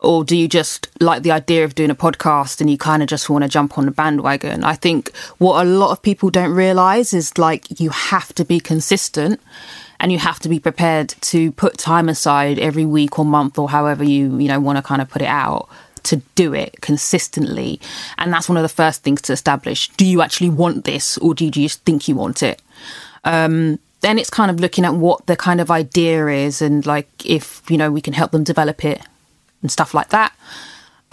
Or 0.00 0.24
do 0.24 0.34
you 0.36 0.48
just 0.48 0.88
like 1.00 1.22
the 1.22 1.30
idea 1.32 1.64
of 1.64 1.74
doing 1.74 1.90
a 1.90 1.94
podcast 1.94 2.60
and 2.60 2.70
you 2.70 2.78
kind 2.78 3.02
of 3.02 3.08
just 3.08 3.28
want 3.28 3.42
to 3.44 3.48
jump 3.48 3.76
on 3.76 3.84
the 3.86 3.90
bandwagon? 3.90 4.64
I 4.64 4.74
think 4.74 5.14
what 5.38 5.64
a 5.66 5.68
lot 5.68 5.90
of 5.90 6.00
people 6.00 6.30
don't 6.30 6.52
realize 6.52 7.12
is 7.12 7.36
like 7.36 7.80
you 7.80 7.90
have 7.90 8.32
to 8.34 8.44
be 8.44 8.60
consistent 8.60 9.40
and 9.98 10.10
you 10.12 10.18
have 10.18 10.38
to 10.40 10.48
be 10.48 10.58
prepared 10.58 11.08
to 11.22 11.52
put 11.52 11.76
time 11.76 12.08
aside 12.08 12.58
every 12.58 12.86
week 12.86 13.18
or 13.18 13.24
month 13.26 13.58
or 13.58 13.68
however 13.68 14.02
you, 14.04 14.38
you 14.38 14.48
know, 14.48 14.58
want 14.60 14.76
to 14.78 14.82
kind 14.82 15.02
of 15.02 15.08
put 15.10 15.20
it 15.20 15.28
out 15.28 15.68
to 16.04 16.16
do 16.34 16.54
it 16.54 16.80
consistently. 16.80 17.80
And 18.18 18.32
that's 18.32 18.48
one 18.48 18.56
of 18.56 18.62
the 18.62 18.68
first 18.68 19.02
things 19.02 19.22
to 19.22 19.32
establish. 19.32 19.88
Do 19.90 20.04
you 20.04 20.22
actually 20.22 20.50
want 20.50 20.84
this 20.84 21.18
or 21.18 21.34
do 21.34 21.44
you 21.44 21.50
just 21.50 21.82
think 21.84 22.08
you 22.08 22.14
want 22.14 22.42
it? 22.42 22.60
Um, 23.24 23.78
then 24.00 24.18
it's 24.18 24.30
kind 24.30 24.50
of 24.50 24.60
looking 24.60 24.84
at 24.84 24.94
what 24.94 25.26
the 25.26 25.36
kind 25.36 25.60
of 25.60 25.70
idea 25.70 26.26
is 26.28 26.62
and 26.62 26.86
like 26.86 27.08
if, 27.24 27.62
you 27.70 27.76
know, 27.76 27.90
we 27.90 28.00
can 28.00 28.14
help 28.14 28.30
them 28.30 28.44
develop 28.44 28.84
it 28.84 29.02
and 29.62 29.70
stuff 29.70 29.94
like 29.94 30.08
that. 30.08 30.32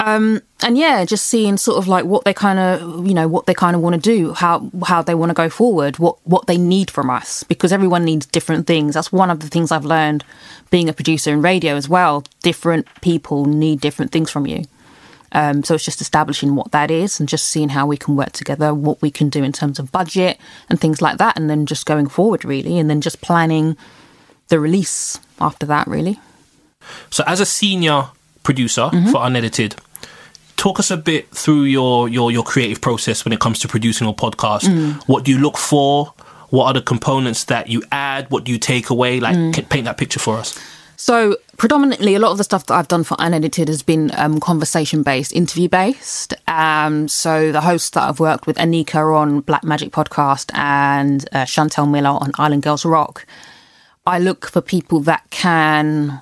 Um, 0.00 0.42
and 0.62 0.78
yeah, 0.78 1.04
just 1.04 1.26
seeing 1.26 1.56
sort 1.56 1.78
of 1.78 1.88
like 1.88 2.04
what 2.04 2.24
they 2.24 2.32
kind 2.32 2.58
of, 2.58 3.06
you 3.06 3.14
know, 3.14 3.26
what 3.26 3.46
they 3.46 3.54
kind 3.54 3.74
of 3.74 3.82
want 3.82 3.94
to 3.94 4.00
do, 4.00 4.32
how 4.32 4.70
how 4.86 5.02
they 5.02 5.14
want 5.14 5.30
to 5.30 5.34
go 5.34 5.50
forward, 5.50 5.98
what 5.98 6.18
what 6.24 6.46
they 6.46 6.56
need 6.56 6.90
from 6.90 7.10
us, 7.10 7.42
because 7.42 7.72
everyone 7.72 8.04
needs 8.04 8.24
different 8.24 8.66
things. 8.66 8.94
That's 8.94 9.10
one 9.10 9.28
of 9.30 9.40
the 9.40 9.48
things 9.48 9.72
I've 9.72 9.84
learned 9.84 10.24
being 10.70 10.88
a 10.88 10.92
producer 10.92 11.32
in 11.32 11.42
radio 11.42 11.74
as 11.74 11.88
well. 11.88 12.24
Different 12.42 12.86
people 13.00 13.46
need 13.46 13.80
different 13.80 14.12
things 14.12 14.30
from 14.30 14.46
you. 14.46 14.64
Um, 15.32 15.62
so 15.62 15.74
it's 15.74 15.84
just 15.84 16.00
establishing 16.00 16.54
what 16.54 16.72
that 16.72 16.90
is 16.90 17.20
and 17.20 17.28
just 17.28 17.46
seeing 17.46 17.68
how 17.70 17.86
we 17.86 17.96
can 17.96 18.16
work 18.16 18.32
together, 18.32 18.72
what 18.72 19.00
we 19.02 19.10
can 19.10 19.28
do 19.28 19.44
in 19.44 19.52
terms 19.52 19.78
of 19.78 19.92
budget 19.92 20.38
and 20.70 20.80
things 20.80 21.02
like 21.02 21.18
that, 21.18 21.36
and 21.38 21.50
then 21.50 21.66
just 21.66 21.84
going 21.86 22.06
forward 22.08 22.44
really, 22.44 22.78
and 22.78 22.88
then 22.88 23.00
just 23.00 23.20
planning 23.20 23.76
the 24.48 24.58
release 24.58 25.18
after 25.40 25.66
that 25.66 25.86
really. 25.86 26.18
So, 27.10 27.24
as 27.26 27.40
a 27.40 27.46
senior 27.46 28.06
producer 28.42 28.88
Mm-hmm. 28.92 29.10
for 29.10 29.18
Unedited, 29.26 29.76
talk 30.56 30.78
us 30.80 30.90
a 30.90 30.96
bit 30.96 31.28
through 31.30 31.64
your, 31.64 32.08
your 32.08 32.32
your 32.32 32.42
creative 32.42 32.80
process 32.80 33.24
when 33.24 33.32
it 33.32 33.40
comes 33.40 33.58
to 33.60 33.68
producing 33.68 34.08
a 34.08 34.12
podcast. 34.14 34.62
Mm. 34.64 35.02
What 35.06 35.24
do 35.24 35.30
you 35.32 35.38
look 35.38 35.58
for? 35.58 36.14
What 36.48 36.64
are 36.64 36.72
the 36.72 36.80
components 36.82 37.44
that 37.44 37.68
you 37.68 37.82
add? 37.92 38.30
What 38.30 38.44
do 38.44 38.52
you 38.52 38.58
take 38.58 38.88
away? 38.88 39.20
Like, 39.20 39.36
Mm. 39.36 39.68
paint 39.68 39.84
that 39.84 39.98
picture 39.98 40.18
for 40.20 40.36
us. 40.38 40.58
So 41.00 41.36
predominantly, 41.56 42.16
a 42.16 42.18
lot 42.18 42.32
of 42.32 42.38
the 42.38 42.44
stuff 42.44 42.66
that 42.66 42.74
I've 42.74 42.88
done 42.88 43.04
for 43.04 43.16
unedited 43.20 43.68
has 43.68 43.84
been 43.84 44.10
um, 44.16 44.40
conversation 44.40 45.04
based, 45.04 45.32
interview 45.32 45.68
based. 45.68 46.34
Um, 46.48 47.06
so 47.06 47.52
the 47.52 47.60
hosts 47.60 47.90
that 47.90 48.02
I've 48.02 48.18
worked 48.18 48.48
with, 48.48 48.56
Anika 48.56 49.16
on 49.16 49.40
Black 49.40 49.62
Magic 49.62 49.92
Podcast 49.92 50.50
and 50.54 51.24
uh, 51.30 51.44
Chantel 51.44 51.88
Miller 51.88 52.10
on 52.10 52.32
Island 52.36 52.64
Girls 52.64 52.84
Rock, 52.84 53.24
I 54.08 54.18
look 54.18 54.50
for 54.50 54.60
people 54.60 54.98
that 55.02 55.22
can 55.30 56.20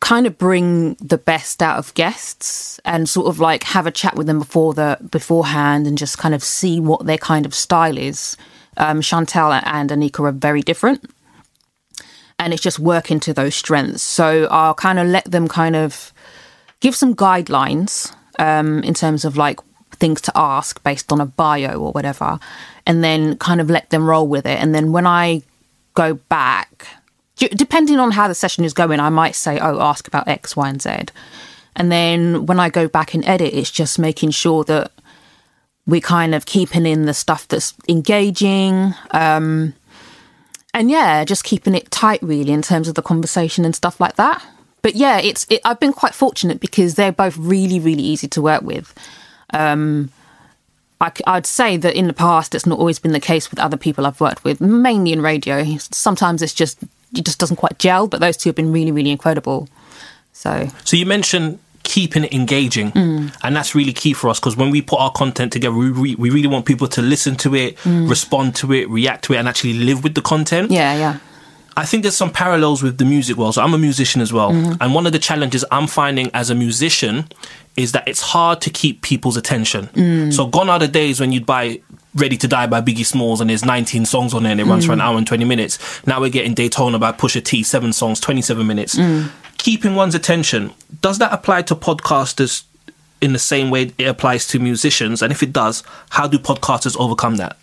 kind 0.00 0.26
of 0.26 0.36
bring 0.38 0.94
the 0.94 1.18
best 1.18 1.62
out 1.62 1.78
of 1.78 1.94
guests 1.94 2.80
and 2.84 3.08
sort 3.08 3.28
of 3.28 3.38
like 3.38 3.62
have 3.62 3.86
a 3.86 3.92
chat 3.92 4.16
with 4.16 4.26
them 4.26 4.40
before 4.40 4.74
the 4.74 4.98
beforehand 5.08 5.86
and 5.86 5.96
just 5.96 6.18
kind 6.18 6.34
of 6.34 6.42
see 6.42 6.80
what 6.80 7.06
their 7.06 7.16
kind 7.16 7.46
of 7.46 7.54
style 7.54 7.96
is. 7.96 8.36
Um, 8.76 9.02
Chantel 9.02 9.62
and 9.64 9.90
Anika 9.90 10.28
are 10.28 10.32
very 10.32 10.62
different 10.62 11.08
and 12.38 12.52
it's 12.52 12.62
just 12.62 12.78
working 12.78 13.20
to 13.20 13.34
those 13.34 13.54
strengths. 13.54 14.02
So 14.02 14.46
I'll 14.50 14.74
kind 14.74 14.98
of 14.98 15.06
let 15.06 15.24
them 15.30 15.48
kind 15.48 15.76
of 15.76 16.12
give 16.80 16.94
some 16.94 17.14
guidelines 17.14 18.14
um, 18.38 18.82
in 18.84 18.94
terms 18.94 19.24
of 19.24 19.36
like 19.36 19.58
things 19.92 20.20
to 20.22 20.32
ask 20.36 20.82
based 20.84 21.12
on 21.12 21.20
a 21.20 21.26
bio 21.26 21.78
or 21.78 21.92
whatever, 21.92 22.38
and 22.86 23.02
then 23.02 23.36
kind 23.38 23.60
of 23.60 23.68
let 23.68 23.90
them 23.90 24.08
roll 24.08 24.28
with 24.28 24.46
it. 24.46 24.58
And 24.60 24.74
then 24.74 24.92
when 24.92 25.06
I 25.06 25.42
go 25.94 26.14
back, 26.14 26.86
depending 27.36 27.98
on 27.98 28.12
how 28.12 28.28
the 28.28 28.34
session 28.34 28.64
is 28.64 28.72
going, 28.72 29.00
I 29.00 29.08
might 29.08 29.34
say, 29.34 29.58
"Oh, 29.58 29.80
ask 29.80 30.06
about 30.06 30.28
X, 30.28 30.56
Y, 30.56 30.68
and 30.68 30.80
Z." 30.80 30.90
And 31.74 31.92
then 31.92 32.46
when 32.46 32.58
I 32.58 32.68
go 32.68 32.88
back 32.88 33.14
and 33.14 33.24
edit, 33.24 33.54
it's 33.54 33.70
just 33.70 33.98
making 33.98 34.30
sure 34.30 34.64
that 34.64 34.90
we're 35.86 36.00
kind 36.00 36.34
of 36.34 36.44
keeping 36.44 36.86
in 36.86 37.06
the 37.06 37.14
stuff 37.14 37.48
that's 37.48 37.72
engaging. 37.88 38.94
Um, 39.12 39.74
and 40.78 40.90
yeah, 40.90 41.24
just 41.24 41.42
keeping 41.42 41.74
it 41.74 41.90
tight 41.90 42.22
really 42.22 42.52
in 42.52 42.62
terms 42.62 42.86
of 42.86 42.94
the 42.94 43.02
conversation 43.02 43.64
and 43.64 43.74
stuff 43.74 44.00
like 44.00 44.14
that. 44.14 44.44
But 44.80 44.94
yeah, 44.94 45.18
it's 45.18 45.44
it, 45.50 45.60
I've 45.64 45.80
been 45.80 45.92
quite 45.92 46.14
fortunate 46.14 46.60
because 46.60 46.94
they're 46.94 47.10
both 47.10 47.36
really 47.36 47.80
really 47.80 48.02
easy 48.02 48.28
to 48.28 48.40
work 48.40 48.62
with. 48.62 48.94
Um, 49.52 50.10
I, 51.00 51.12
would 51.26 51.46
say 51.46 51.76
that 51.76 51.94
in 51.94 52.06
the 52.06 52.12
past 52.12 52.54
it's 52.54 52.66
not 52.66 52.78
always 52.78 52.98
been 52.98 53.12
the 53.12 53.20
case 53.20 53.50
with 53.50 53.58
other 53.58 53.76
people 53.76 54.06
I've 54.06 54.20
worked 54.20 54.44
with, 54.44 54.60
mainly 54.60 55.12
in 55.12 55.20
radio. 55.20 55.64
Sometimes 55.78 56.42
it's 56.42 56.54
just 56.54 56.80
it 57.16 57.24
just 57.24 57.40
doesn't 57.40 57.56
quite 57.56 57.78
gel, 57.80 58.06
but 58.06 58.20
those 58.20 58.36
two 58.36 58.48
have 58.48 58.56
been 58.56 58.72
really 58.72 58.92
really 58.92 59.10
incredible. 59.10 59.68
So 60.32 60.68
So, 60.84 60.96
you 60.96 61.06
mentioned 61.06 61.58
keeping 61.94 62.24
it 62.24 62.32
engaging, 62.32 62.92
Mm. 62.92 63.32
and 63.42 63.56
that's 63.56 63.74
really 63.74 63.92
key 64.02 64.12
for 64.12 64.28
us 64.30 64.38
because 64.38 64.56
when 64.56 64.70
we 64.70 64.80
put 64.82 64.98
our 65.00 65.10
content 65.10 65.50
together, 65.52 65.74
we, 65.74 65.88
re- 66.04 66.14
we 66.22 66.28
really 66.30 66.46
want 66.54 66.64
people 66.66 66.86
to 66.96 67.00
listen 67.02 67.34
to 67.36 67.54
it, 67.54 67.78
respond 67.86 68.54
to 68.56 68.72
it, 68.72 68.88
react 68.90 69.24
to 69.24 69.32
it, 69.34 69.38
and 69.38 69.48
actually 69.48 69.72
live 69.74 70.04
with 70.04 70.14
the 70.14 70.22
content. 70.22 70.70
Mm. 70.70 70.74
Yeah, 70.74 70.94
yeah. 71.04 71.16
I 71.76 71.84
think 71.86 72.02
there's 72.02 72.16
some 72.16 72.30
parallels 72.32 72.82
with 72.82 72.98
the 72.98 73.04
music 73.04 73.36
world. 73.36 73.54
So 73.54 73.62
I'm 73.62 73.72
a 73.72 73.78
musician 73.78 74.20
as 74.20 74.32
well. 74.32 74.50
Mm-hmm. 74.50 74.82
And 74.82 74.94
one 74.94 75.06
of 75.06 75.12
the 75.12 75.18
challenges 75.20 75.64
I'm 75.70 75.86
finding 75.86 76.28
as 76.34 76.50
a 76.50 76.54
musician 76.56 77.28
is 77.76 77.92
that 77.92 78.08
it's 78.08 78.20
hard 78.20 78.60
to 78.62 78.70
keep 78.70 79.02
people's 79.02 79.36
attention. 79.36 79.86
Mm. 79.94 80.32
So 80.32 80.46
gone 80.48 80.68
are 80.68 80.80
the 80.80 80.88
days 80.88 81.20
when 81.20 81.30
you'd 81.32 81.46
buy 81.46 81.80
Ready 82.14 82.36
to 82.38 82.48
Die 82.48 82.66
by 82.66 82.80
Biggie 82.80 83.06
Smalls 83.06 83.40
and 83.40 83.48
there's 83.50 83.64
19 83.64 84.04
songs 84.06 84.34
on 84.34 84.42
there 84.42 84.50
and 84.52 84.60
it 84.60 84.64
runs 84.64 84.86
for 84.86 84.90
Mm. 84.90 84.94
an 84.94 85.00
hour 85.02 85.16
and 85.18 85.26
20 85.26 85.44
minutes. 85.44 85.78
Now 86.04 86.20
we're 86.20 86.30
getting 86.30 86.52
Daytona 86.54 86.98
by 86.98 87.12
Pusha 87.12 87.44
T, 87.44 87.62
seven 87.62 87.92
songs, 87.92 88.18
27 88.18 88.66
minutes. 88.66 88.96
Mm. 88.96 89.28
Keeping 89.58 89.94
one's 89.94 90.14
attention, 90.14 90.72
does 91.02 91.18
that 91.18 91.32
apply 91.32 91.62
to 91.62 91.74
podcasters 91.74 92.64
in 93.20 93.32
the 93.32 93.38
same 93.38 93.70
way 93.70 93.92
it 93.98 94.06
applies 94.06 94.46
to 94.48 94.58
musicians? 94.58 95.22
And 95.22 95.32
if 95.32 95.42
it 95.42 95.52
does, 95.52 95.82
how 96.10 96.26
do 96.26 96.38
podcasters 96.38 96.96
overcome 96.98 97.36
that? 97.36 97.56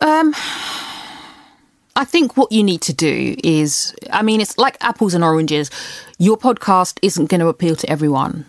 Um, 0.00 0.34
I 1.96 2.04
think 2.04 2.36
what 2.36 2.52
you 2.52 2.62
need 2.62 2.82
to 2.82 2.92
do 2.92 3.34
is, 3.42 3.94
I 4.12 4.22
mean, 4.22 4.40
it's 4.40 4.58
like 4.58 4.76
apples 4.82 5.14
and 5.14 5.24
oranges. 5.24 5.70
Your 6.18 6.36
podcast 6.36 6.98
isn't 7.02 7.30
going 7.30 7.40
to 7.40 7.48
appeal 7.48 7.74
to 7.76 7.90
everyone. 7.90 8.44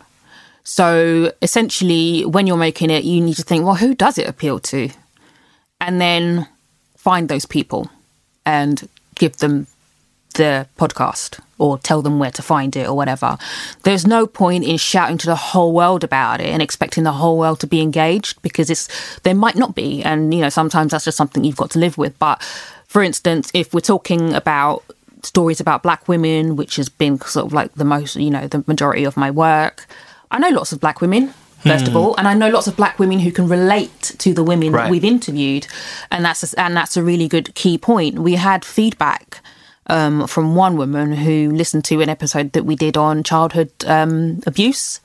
So 0.65 1.31
essentially, 1.41 2.25
when 2.25 2.45
you're 2.45 2.57
making 2.57 2.89
it, 2.89 3.05
you 3.05 3.21
need 3.21 3.35
to 3.35 3.43
think, 3.43 3.63
well, 3.63 3.75
who 3.75 3.95
does 3.95 4.17
it 4.17 4.27
appeal 4.27 4.59
to? 4.59 4.89
And 5.79 6.01
then 6.01 6.47
find 6.97 7.29
those 7.29 7.45
people 7.45 7.89
and 8.45 8.89
give 9.15 9.37
them 9.37 9.67
the 10.33 10.67
podcast 10.77 11.39
or 11.57 11.77
tell 11.77 12.01
them 12.01 12.19
where 12.19 12.31
to 12.31 12.41
find 12.41 12.75
it 12.75 12.87
or 12.87 12.95
whatever. 12.95 13.37
There's 13.83 14.05
no 14.05 14.27
point 14.27 14.63
in 14.63 14.77
shouting 14.77 15.17
to 15.19 15.25
the 15.25 15.35
whole 15.35 15.73
world 15.73 16.03
about 16.03 16.39
it 16.39 16.49
and 16.49 16.61
expecting 16.61 17.03
the 17.03 17.13
whole 17.13 17.37
world 17.37 17.59
to 17.61 17.67
be 17.67 17.81
engaged 17.81 18.41
because 18.41 18.69
it's 18.69 19.19
there 19.21 19.33
might 19.33 19.55
not 19.55 19.73
be 19.73 20.03
and 20.03 20.33
you 20.33 20.41
know 20.41 20.49
sometimes 20.49 20.91
that's 20.91 21.05
just 21.05 21.17
something 21.17 21.43
you've 21.43 21.57
got 21.57 21.71
to 21.71 21.79
live 21.79 21.97
with. 21.97 22.17
But 22.19 22.41
for 22.87 23.03
instance, 23.03 23.51
if 23.53 23.73
we're 23.73 23.79
talking 23.81 24.33
about 24.33 24.83
stories 25.23 25.59
about 25.59 25.83
black 25.83 26.07
women, 26.07 26.55
which 26.55 26.75
has 26.75 26.89
been 26.89 27.19
sort 27.21 27.45
of 27.47 27.53
like 27.53 27.73
the 27.73 27.85
most, 27.85 28.15
you 28.15 28.29
know, 28.29 28.47
the 28.47 28.63
majority 28.67 29.03
of 29.03 29.17
my 29.17 29.31
work, 29.31 29.87
I 30.31 30.39
know 30.39 30.49
lots 30.49 30.71
of 30.71 30.79
black 30.79 31.01
women. 31.01 31.33
First 31.59 31.87
of 31.87 31.93
hmm. 31.93 31.97
all, 31.97 32.15
and 32.17 32.27
I 32.27 32.35
know 32.35 32.49
lots 32.49 32.67
of 32.67 32.77
black 32.77 32.99
women 32.99 33.19
who 33.19 33.31
can 33.31 33.49
relate 33.49 34.13
to 34.19 34.31
the 34.33 34.43
women 34.43 34.71
Right. 34.71 34.83
that 34.83 34.91
we've 34.91 35.03
interviewed, 35.03 35.67
and 36.11 36.23
that's 36.23 36.53
a, 36.53 36.59
and 36.61 36.77
that's 36.77 36.95
a 36.95 37.03
really 37.03 37.27
good 37.27 37.53
key 37.55 37.79
point. 37.79 38.19
We 38.19 38.35
had 38.35 38.63
feedback 38.63 39.41
um, 39.87 40.27
from 40.27 40.55
one 40.55 40.77
woman 40.77 41.13
who 41.13 41.51
listened 41.51 41.85
to 41.85 42.01
an 42.01 42.09
episode 42.09 42.51
that 42.53 42.63
we 42.63 42.75
did 42.75 42.97
on 42.97 43.23
childhood 43.23 43.71
um, 43.85 44.41
abuse, 44.45 44.99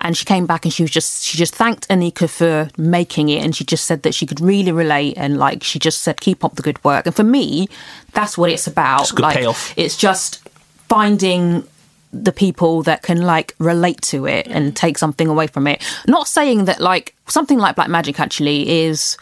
and 0.00 0.16
she 0.16 0.24
came 0.24 0.46
back 0.46 0.64
and 0.64 0.72
she 0.72 0.82
was 0.82 0.90
just 0.90 1.24
she 1.24 1.36
just 1.36 1.54
thanked 1.54 1.88
Anika 1.88 2.28
for 2.28 2.70
making 2.80 3.28
it, 3.28 3.44
and 3.44 3.54
she 3.54 3.64
just 3.64 3.84
said 3.84 4.02
that 4.02 4.14
she 4.14 4.26
could 4.26 4.40
really 4.40 4.72
relate, 4.72 5.14
and 5.16 5.38
like 5.38 5.62
she 5.62 5.78
just 5.78 6.02
said, 6.02 6.20
keep 6.20 6.44
up 6.44 6.56
the 6.56 6.62
good 6.62 6.82
work. 6.84 7.06
And 7.06 7.14
for 7.14 7.24
me, 7.24 7.68
that's 8.12 8.36
what 8.36 8.50
it's 8.50 8.66
about. 8.66 9.02
It's 9.02 9.12
good 9.12 9.22
like, 9.22 9.36
payoff. 9.36 9.74
It's 9.76 9.96
just 9.96 10.48
finding 10.88 11.64
the 12.12 12.32
people 12.32 12.82
that 12.82 13.02
can 13.02 13.22
like 13.22 13.54
relate 13.58 14.00
to 14.02 14.26
it 14.26 14.46
and 14.48 14.74
take 14.74 14.98
something 14.98 15.28
away 15.28 15.46
from 15.46 15.66
it. 15.66 15.82
Not 16.08 16.26
saying 16.26 16.64
that 16.64 16.80
like 16.80 17.14
something 17.28 17.58
like 17.58 17.76
Black 17.76 17.88
Magic 17.88 18.18
actually 18.18 18.68
is 18.68 19.16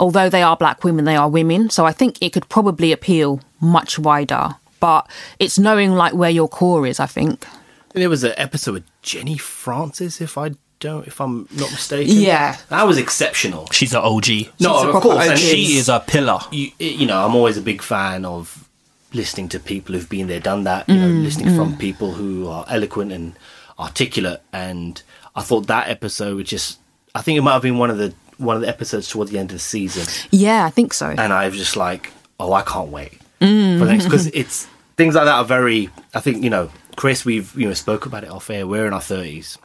although 0.00 0.28
they 0.28 0.42
are 0.42 0.56
black 0.56 0.82
women, 0.82 1.04
they 1.04 1.14
are 1.14 1.28
women. 1.28 1.70
So 1.70 1.84
I 1.84 1.92
think 1.92 2.18
it 2.20 2.32
could 2.32 2.48
probably 2.48 2.90
appeal 2.90 3.40
much 3.60 3.98
wider. 3.98 4.56
But 4.80 5.08
it's 5.38 5.58
knowing 5.58 5.92
like 5.92 6.14
where 6.14 6.30
your 6.30 6.48
core 6.48 6.86
is, 6.86 6.98
I 6.98 7.06
think. 7.06 7.46
There 7.92 8.08
was 8.08 8.24
an 8.24 8.32
episode 8.36 8.72
with 8.72 9.02
Jenny 9.02 9.36
Francis, 9.36 10.20
if 10.20 10.38
I 10.38 10.52
don't, 10.78 11.06
if 11.06 11.20
I'm 11.20 11.46
not 11.52 11.70
mistaken. 11.70 12.16
Yeah. 12.16 12.56
that 12.70 12.86
was 12.86 12.96
exceptional. 12.96 13.68
She's 13.70 13.92
an 13.92 14.00
OG. 14.00 14.26
No, 14.58 14.76
a 14.76 14.88
of 14.88 15.02
course, 15.02 15.24
OG. 15.24 15.30
and 15.30 15.38
She 15.38 15.76
is 15.76 15.88
a 15.88 16.00
pillar. 16.00 16.40
you, 16.50 16.70
you 16.78 17.06
know, 17.06 17.24
I'm 17.24 17.34
always 17.34 17.58
a 17.58 17.62
big 17.62 17.82
fan 17.82 18.24
of 18.24 18.68
listening 19.12 19.48
to 19.50 19.60
people 19.60 19.94
who've 19.94 20.08
been 20.08 20.28
there, 20.28 20.40
done 20.40 20.64
that. 20.64 20.88
You 20.88 20.96
know, 20.96 21.08
mm, 21.08 21.22
listening 21.22 21.54
from 21.54 21.74
mm. 21.74 21.78
people 21.78 22.12
who 22.12 22.48
are 22.48 22.64
eloquent 22.68 23.12
and 23.12 23.36
articulate. 23.78 24.40
And 24.52 25.02
I 25.36 25.42
thought 25.42 25.66
that 25.66 25.88
episode 25.88 26.36
was 26.36 26.48
just. 26.48 26.78
I 27.14 27.22
think 27.22 27.36
it 27.36 27.42
might 27.42 27.54
have 27.54 27.62
been 27.62 27.76
one 27.76 27.90
of 27.90 27.98
the 27.98 28.14
one 28.40 28.56
of 28.56 28.62
the 28.62 28.68
episodes 28.68 29.08
towards 29.08 29.30
the 29.30 29.38
end 29.38 29.50
of 29.50 29.56
the 29.56 29.60
season, 29.60 30.06
Yeah, 30.30 30.64
I 30.64 30.70
think 30.70 30.92
so. 30.94 31.08
and 31.10 31.32
I 31.32 31.46
was 31.48 31.56
just 31.56 31.76
like, 31.76 32.12
oh, 32.38 32.52
I 32.52 32.62
can't 32.62 32.88
wait 32.90 33.12
for 33.38 33.46
the 33.46 33.84
next 33.86 34.04
because 34.04 34.26
it's 34.28 34.66
things 34.96 35.14
like 35.14 35.24
that 35.26 35.34
are 35.34 35.44
very. 35.44 35.88
I 36.14 36.20
think 36.20 36.42
you 36.44 36.50
know, 36.50 36.70
Chris, 36.96 37.24
we've 37.24 37.54
you 37.56 37.68
know 37.68 37.74
spoke 37.74 38.06
about 38.06 38.24
it 38.24 38.30
off 38.30 38.50
air. 38.50 38.66
We're 38.66 38.86
in 38.86 38.92
our 38.92 39.00
thirties. 39.00 39.56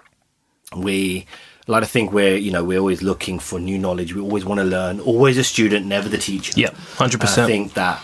We 0.75 1.25
like 1.67 1.83
to 1.83 1.89
think 1.89 2.11
we're 2.11 2.37
you 2.37 2.51
know 2.51 2.63
we're 2.63 2.79
always 2.79 3.01
looking 3.01 3.39
for 3.39 3.59
new 3.59 3.77
knowledge. 3.77 4.13
We 4.13 4.21
always 4.21 4.45
want 4.45 4.59
to 4.59 4.65
learn. 4.65 4.99
Always 4.99 5.37
a 5.37 5.43
student, 5.43 5.85
never 5.85 6.07
the 6.09 6.17
teacher. 6.17 6.53
Yeah, 6.55 6.69
100%. 6.97 7.37
I 7.43 7.45
think 7.47 7.73
that 7.73 8.01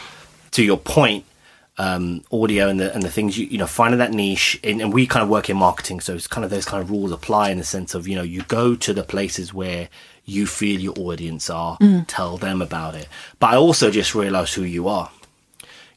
to 0.51 0.63
your 0.63 0.77
point, 0.77 1.25
um, 1.77 2.23
audio 2.31 2.67
and 2.67 2.79
the 2.79 2.93
and 2.93 3.01
the 3.03 3.09
things 3.09 3.37
you 3.37 3.45
you 3.47 3.57
know 3.57 3.67
finding 3.67 3.99
that 3.99 4.11
niche, 4.11 4.59
and, 4.63 4.81
and 4.81 4.93
we 4.93 5.07
kind 5.07 5.23
of 5.23 5.29
work 5.29 5.49
in 5.49 5.57
marketing, 5.57 6.01
so 6.01 6.13
it's 6.15 6.27
kind 6.27 6.43
of 6.45 6.51
those 6.51 6.65
kind 6.65 6.81
of 6.83 6.89
rules 6.91 7.11
apply 7.11 7.49
in 7.49 7.57
the 7.57 7.63
sense 7.63 7.95
of 7.95 8.07
you 8.07 8.15
know 8.15 8.23
you 8.23 8.41
go 8.43 8.75
to 8.75 8.93
the 8.93 9.03
places 9.03 9.53
where 9.53 9.89
you 10.31 10.47
feel 10.47 10.79
your 10.79 10.93
audience 10.97 11.49
are, 11.49 11.77
tell 12.07 12.37
them 12.37 12.61
about 12.61 12.95
it. 12.95 13.07
But 13.39 13.47
I 13.53 13.57
also 13.57 13.91
just 13.91 14.15
realised 14.15 14.53
who 14.55 14.63
you 14.63 14.87
are. 14.87 15.11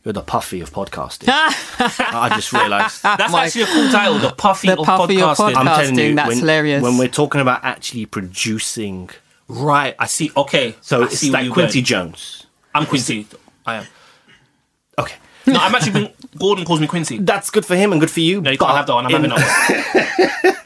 You're 0.05 0.12
the 0.12 0.20
puffy 0.23 0.61
of 0.61 0.70
podcasting. 0.70 1.25
I 1.29 2.31
just 2.35 2.53
realised. 2.53 3.03
That's 3.03 3.33
actually 3.33 3.62
a 3.62 3.66
cool 3.66 3.90
title, 3.90 4.18
the 4.18 4.33
Puffy 4.37 4.68
The 4.68 4.79
of 4.79 4.85
Puffy 4.85 5.20
of 5.23 5.37
podcasting. 5.38 5.57
I'm 5.57 5.66
telling 5.66 5.99
you, 5.99 6.14
that's 6.14 6.29
when, 6.29 6.38
hilarious. 6.40 6.83
when 6.83 6.99
we're 6.99 7.09
talking 7.09 7.40
about 7.40 7.64
actually 7.64 8.05
producing, 8.05 9.09
right, 9.49 9.94
I 9.99 10.07
see. 10.07 10.31
Okay, 10.37 10.75
so 10.83 11.01
I 11.03 11.05
it's 11.07 11.18
see 11.20 11.31
like 11.31 11.51
Quincy 11.51 11.79
going. 11.81 11.85
Jones. 11.87 12.47
I'm 12.75 12.85
Quincy. 12.85 13.27
I 13.64 13.77
am. 13.77 13.87
Okay, 14.99 15.14
No, 15.47 15.55
I'm 15.59 15.75
actually. 15.75 15.92
Been, 15.92 16.12
Gordon 16.38 16.64
calls 16.66 16.81
me 16.81 16.87
Quincy. 16.87 17.16
that's 17.18 17.49
good 17.49 17.64
for 17.64 17.75
him 17.77 17.92
and 17.92 18.01
good 18.01 18.11
for 18.11 18.20
you. 18.20 18.42
No, 18.42 18.51
you 18.51 18.59
but 18.59 18.66
can't 18.66 18.77
have 18.77 18.87
that 18.88 18.94
one. 18.94 19.07
I'm 19.07 19.25
in- 19.25 19.31
having 19.31 19.37
that 19.38 20.57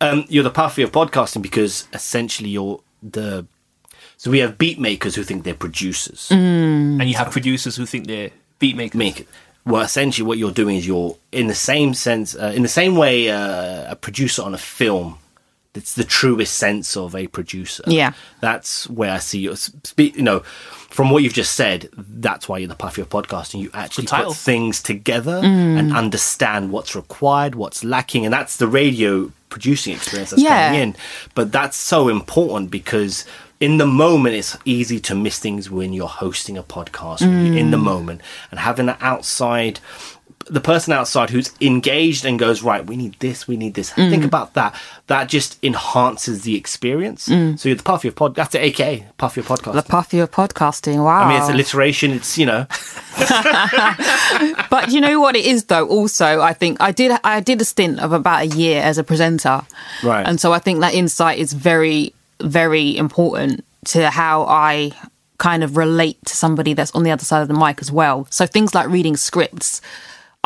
one. 0.00 0.10
um, 0.20 0.24
you're 0.28 0.44
the 0.44 0.50
puffy 0.50 0.82
of 0.82 0.92
podcasting 0.92 1.42
because 1.42 1.88
essentially 1.92 2.50
you're 2.50 2.80
the. 3.02 3.46
So 4.18 4.30
we 4.30 4.38
have 4.38 4.56
beat 4.58 4.78
makers 4.78 5.14
who 5.14 5.22
think 5.22 5.44
they're 5.44 5.54
producers. 5.54 6.28
And 6.30 7.02
you 7.02 7.14
have 7.16 7.30
producers 7.30 7.76
who 7.76 7.86
think 7.86 8.06
they're 8.06 8.30
beat 8.58 8.76
makers. 8.76 8.98
Make 8.98 9.20
it. 9.20 9.28
Well, 9.64 9.82
essentially, 9.82 10.26
what 10.26 10.38
you're 10.38 10.52
doing 10.52 10.76
is 10.76 10.86
you're 10.86 11.16
in 11.32 11.48
the 11.48 11.54
same 11.54 11.92
sense, 11.92 12.36
uh, 12.36 12.52
in 12.54 12.62
the 12.62 12.68
same 12.68 12.94
way, 12.94 13.28
uh, 13.30 13.90
a 13.90 13.96
producer 13.96 14.42
on 14.42 14.54
a 14.54 14.58
film. 14.58 15.18
It's 15.74 15.92
the 15.94 16.04
truest 16.04 16.54
sense 16.54 16.96
of 16.96 17.14
a 17.14 17.26
producer. 17.26 17.84
Yeah. 17.86 18.12
that's 18.40 18.88
where 18.88 19.12
I 19.12 19.18
see 19.18 19.40
you. 19.40 19.54
Speak, 19.56 20.16
you 20.16 20.22
know, 20.22 20.40
from 20.40 21.10
what 21.10 21.22
you've 21.22 21.34
just 21.34 21.54
said, 21.54 21.90
that's 21.94 22.48
why 22.48 22.56
you're 22.58 22.68
the 22.68 22.74
puffy 22.74 23.02
of 23.02 23.10
podcasting. 23.10 23.60
You 23.60 23.70
actually 23.74 24.06
Good 24.06 24.24
put 24.24 24.36
things 24.36 24.82
together 24.82 25.36
and 25.42 25.92
understand 25.92 26.70
what's 26.70 26.96
required, 26.96 27.54
what's 27.56 27.84
lacking, 27.84 28.24
and 28.24 28.32
that's 28.32 28.56
the 28.56 28.66
radio 28.66 29.30
producing 29.48 29.94
experience 29.94 30.30
that's 30.30 30.42
Yeah. 30.42 30.68
coming 30.68 30.80
in. 30.80 30.96
But 31.34 31.52
that's 31.52 31.76
so 31.76 32.08
important 32.08 32.70
because 32.70 33.24
in 33.58 33.78
the 33.78 33.86
moment, 33.86 34.34
it's 34.34 34.56
easy 34.64 35.00
to 35.00 35.14
miss 35.14 35.38
things 35.38 35.70
when 35.70 35.92
you're 35.92 36.08
hosting 36.08 36.58
a 36.58 36.62
podcast, 36.62 37.22
you're 37.22 37.56
in 37.56 37.70
the 37.70 37.78
mm. 37.78 37.84
moment, 37.84 38.20
and 38.50 38.60
having 38.60 38.88
an 38.88 38.96
outside. 39.00 39.80
The 40.48 40.60
person 40.60 40.92
outside 40.92 41.30
who's 41.30 41.52
engaged 41.60 42.24
and 42.24 42.38
goes 42.38 42.62
right, 42.62 42.86
we 42.86 42.96
need 42.96 43.16
this, 43.18 43.48
we 43.48 43.56
need 43.56 43.74
this. 43.74 43.90
Think 43.92 44.22
mm. 44.22 44.26
about 44.26 44.54
that. 44.54 44.80
That 45.08 45.28
just 45.28 45.58
enhances 45.64 46.42
the 46.42 46.54
experience. 46.56 47.28
Mm. 47.28 47.58
So 47.58 47.68
you're 47.68 47.76
the 47.76 47.82
puffy 47.82 48.08
of 48.08 48.14
pod. 48.14 48.36
That's 48.36 48.52
the 48.52 48.64
AKA 48.64 49.06
puffy 49.18 49.40
of 49.40 49.48
podcast. 49.48 49.74
the 49.74 49.82
Puffy 49.82 50.20
of 50.20 50.30
podcasting. 50.30 51.02
Wow. 51.02 51.24
I 51.24 51.28
mean, 51.28 51.40
it's 51.40 51.50
alliteration. 51.50 52.12
It's 52.12 52.38
you 52.38 52.46
know, 52.46 52.66
but 54.70 54.90
you 54.90 55.00
know 55.00 55.20
what 55.20 55.36
it 55.36 55.46
is 55.46 55.64
though 55.64 55.86
also 55.88 56.40
i 56.40 56.52
think 56.52 56.76
i 56.80 56.92
did 56.92 57.18
i 57.24 57.40
did 57.40 57.60
a 57.62 57.64
stint 57.64 57.98
of 57.98 58.12
about 58.12 58.42
a 58.42 58.46
year 58.46 58.82
as 58.82 58.98
a 58.98 59.04
presenter 59.04 59.62
Right. 60.02 60.26
and 60.26 60.38
so 60.40 60.52
i 60.52 60.58
think 60.58 60.80
that 60.80 60.92
insight 60.92 61.38
is 61.38 61.52
very 61.54 62.12
very 62.40 62.96
important 62.96 63.64
to 63.86 64.10
how 64.10 64.42
i 64.42 64.92
kind 65.38 65.64
of 65.64 65.76
relate 65.76 66.18
to 66.26 66.36
somebody 66.36 66.74
that's 66.74 66.94
on 66.94 67.04
the 67.04 67.10
other 67.10 67.24
side 67.24 67.40
of 67.40 67.48
the 67.48 67.54
mic 67.54 67.80
as 67.80 67.90
well 67.90 68.26
so 68.30 68.46
things 68.46 68.74
like 68.74 68.88
reading 68.88 69.16
scripts 69.16 69.80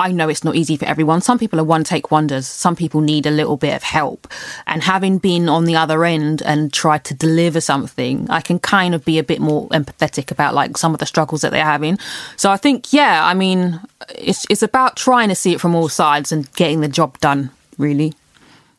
I 0.00 0.12
know 0.12 0.28
it's 0.28 0.44
not 0.44 0.56
easy 0.56 0.76
for 0.76 0.86
everyone. 0.86 1.20
Some 1.20 1.38
people 1.38 1.60
are 1.60 1.64
one 1.64 1.84
take 1.84 2.10
wonders. 2.10 2.46
Some 2.46 2.74
people 2.74 3.00
need 3.00 3.26
a 3.26 3.30
little 3.30 3.56
bit 3.56 3.74
of 3.74 3.82
help. 3.82 4.26
And 4.66 4.82
having 4.82 5.18
been 5.18 5.48
on 5.48 5.64
the 5.66 5.76
other 5.76 6.04
end 6.04 6.42
and 6.42 6.72
tried 6.72 7.04
to 7.04 7.14
deliver 7.14 7.60
something, 7.60 8.28
I 8.30 8.40
can 8.40 8.58
kind 8.58 8.94
of 8.94 9.04
be 9.04 9.18
a 9.18 9.22
bit 9.22 9.40
more 9.40 9.68
empathetic 9.68 10.30
about 10.30 10.54
like 10.54 10.76
some 10.78 10.94
of 10.94 11.00
the 11.00 11.06
struggles 11.06 11.42
that 11.42 11.52
they're 11.52 11.64
having. 11.64 11.98
So 12.36 12.50
I 12.50 12.56
think, 12.56 12.92
yeah, 12.92 13.24
I 13.24 13.34
mean, 13.34 13.80
it's 14.16 14.46
it's 14.50 14.62
about 14.62 14.96
trying 14.96 15.28
to 15.28 15.34
see 15.34 15.52
it 15.52 15.60
from 15.60 15.74
all 15.74 15.88
sides 15.88 16.32
and 16.32 16.50
getting 16.54 16.80
the 16.80 16.88
job 16.88 17.18
done, 17.20 17.50
really. 17.78 18.14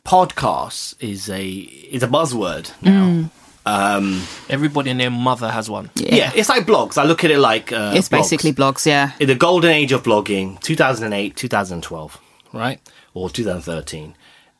podcasts 0.04 0.94
is 1.00 1.28
a 1.30 1.48
is 1.48 2.02
a 2.02 2.08
buzzword 2.08 2.70
now. 2.82 3.06
Mm. 3.06 3.30
Everybody 3.66 4.90
and 4.90 5.00
their 5.00 5.10
mother 5.10 5.50
has 5.50 5.70
one. 5.70 5.90
Yeah. 5.94 6.32
it's 6.34 6.48
like 6.48 6.66
blogs. 6.66 6.98
I 6.98 7.04
look 7.04 7.24
at 7.24 7.30
it 7.30 7.38
like 7.38 7.72
uh, 7.72 7.92
It's 7.94 8.08
blogs. 8.08 8.10
basically 8.10 8.52
blogs, 8.52 8.86
yeah. 8.86 9.12
in 9.20 9.28
the 9.28 9.34
golden 9.34 9.70
age 9.70 9.92
of 9.92 10.02
blogging, 10.02 10.60
2008, 10.60 11.36
2012, 11.36 12.20
right, 12.52 12.80
or 13.14 13.30
2013, 13.30 14.14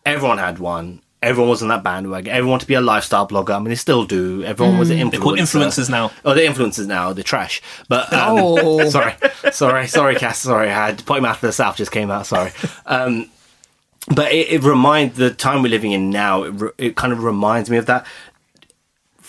everyone 0.06 0.38
had 0.38 0.58
one. 0.58 1.00
Everyone 1.22 1.50
was 1.50 1.62
on 1.62 1.68
that 1.68 1.84
bandwagon. 1.84 2.32
Everyone 2.32 2.50
wanted 2.50 2.64
to 2.64 2.68
be 2.68 2.74
a 2.74 2.80
lifestyle 2.80 3.28
blogger. 3.28 3.50
I 3.54 3.58
mean, 3.60 3.68
they 3.68 3.76
still 3.76 4.04
do. 4.04 4.42
Everyone 4.42 4.76
was 4.76 4.90
an 4.90 4.98
influencer. 4.98 5.10
They're 5.12 5.20
called 5.20 5.38
influencers 5.38 5.88
now. 5.88 6.10
Oh, 6.24 6.34
they're 6.34 6.50
influencers 6.50 6.88
now. 6.88 7.12
They're 7.12 7.22
trash. 7.22 7.62
But 7.88 8.12
um, 8.12 8.38
Oh. 8.38 8.88
sorry, 8.90 9.14
sorry, 9.52 9.86
sorry, 9.86 10.16
Cass. 10.16 10.40
Sorry, 10.40 10.68
I 10.68 10.72
had 10.86 11.06
Point 11.06 11.22
Mouth 11.22 11.36
of 11.36 11.42
the 11.42 11.52
South 11.52 11.76
just 11.76 11.92
came 11.92 12.10
out. 12.10 12.26
Sorry. 12.26 12.50
Um, 12.86 13.30
but 14.12 14.32
it, 14.32 14.48
it 14.50 14.62
reminds 14.64 15.16
the 15.16 15.30
time 15.32 15.62
we're 15.62 15.68
living 15.68 15.92
in 15.92 16.10
now. 16.10 16.42
It, 16.42 16.50
re, 16.50 16.70
it 16.76 16.96
kind 16.96 17.12
of 17.12 17.22
reminds 17.22 17.70
me 17.70 17.76
of 17.76 17.86
that. 17.86 18.04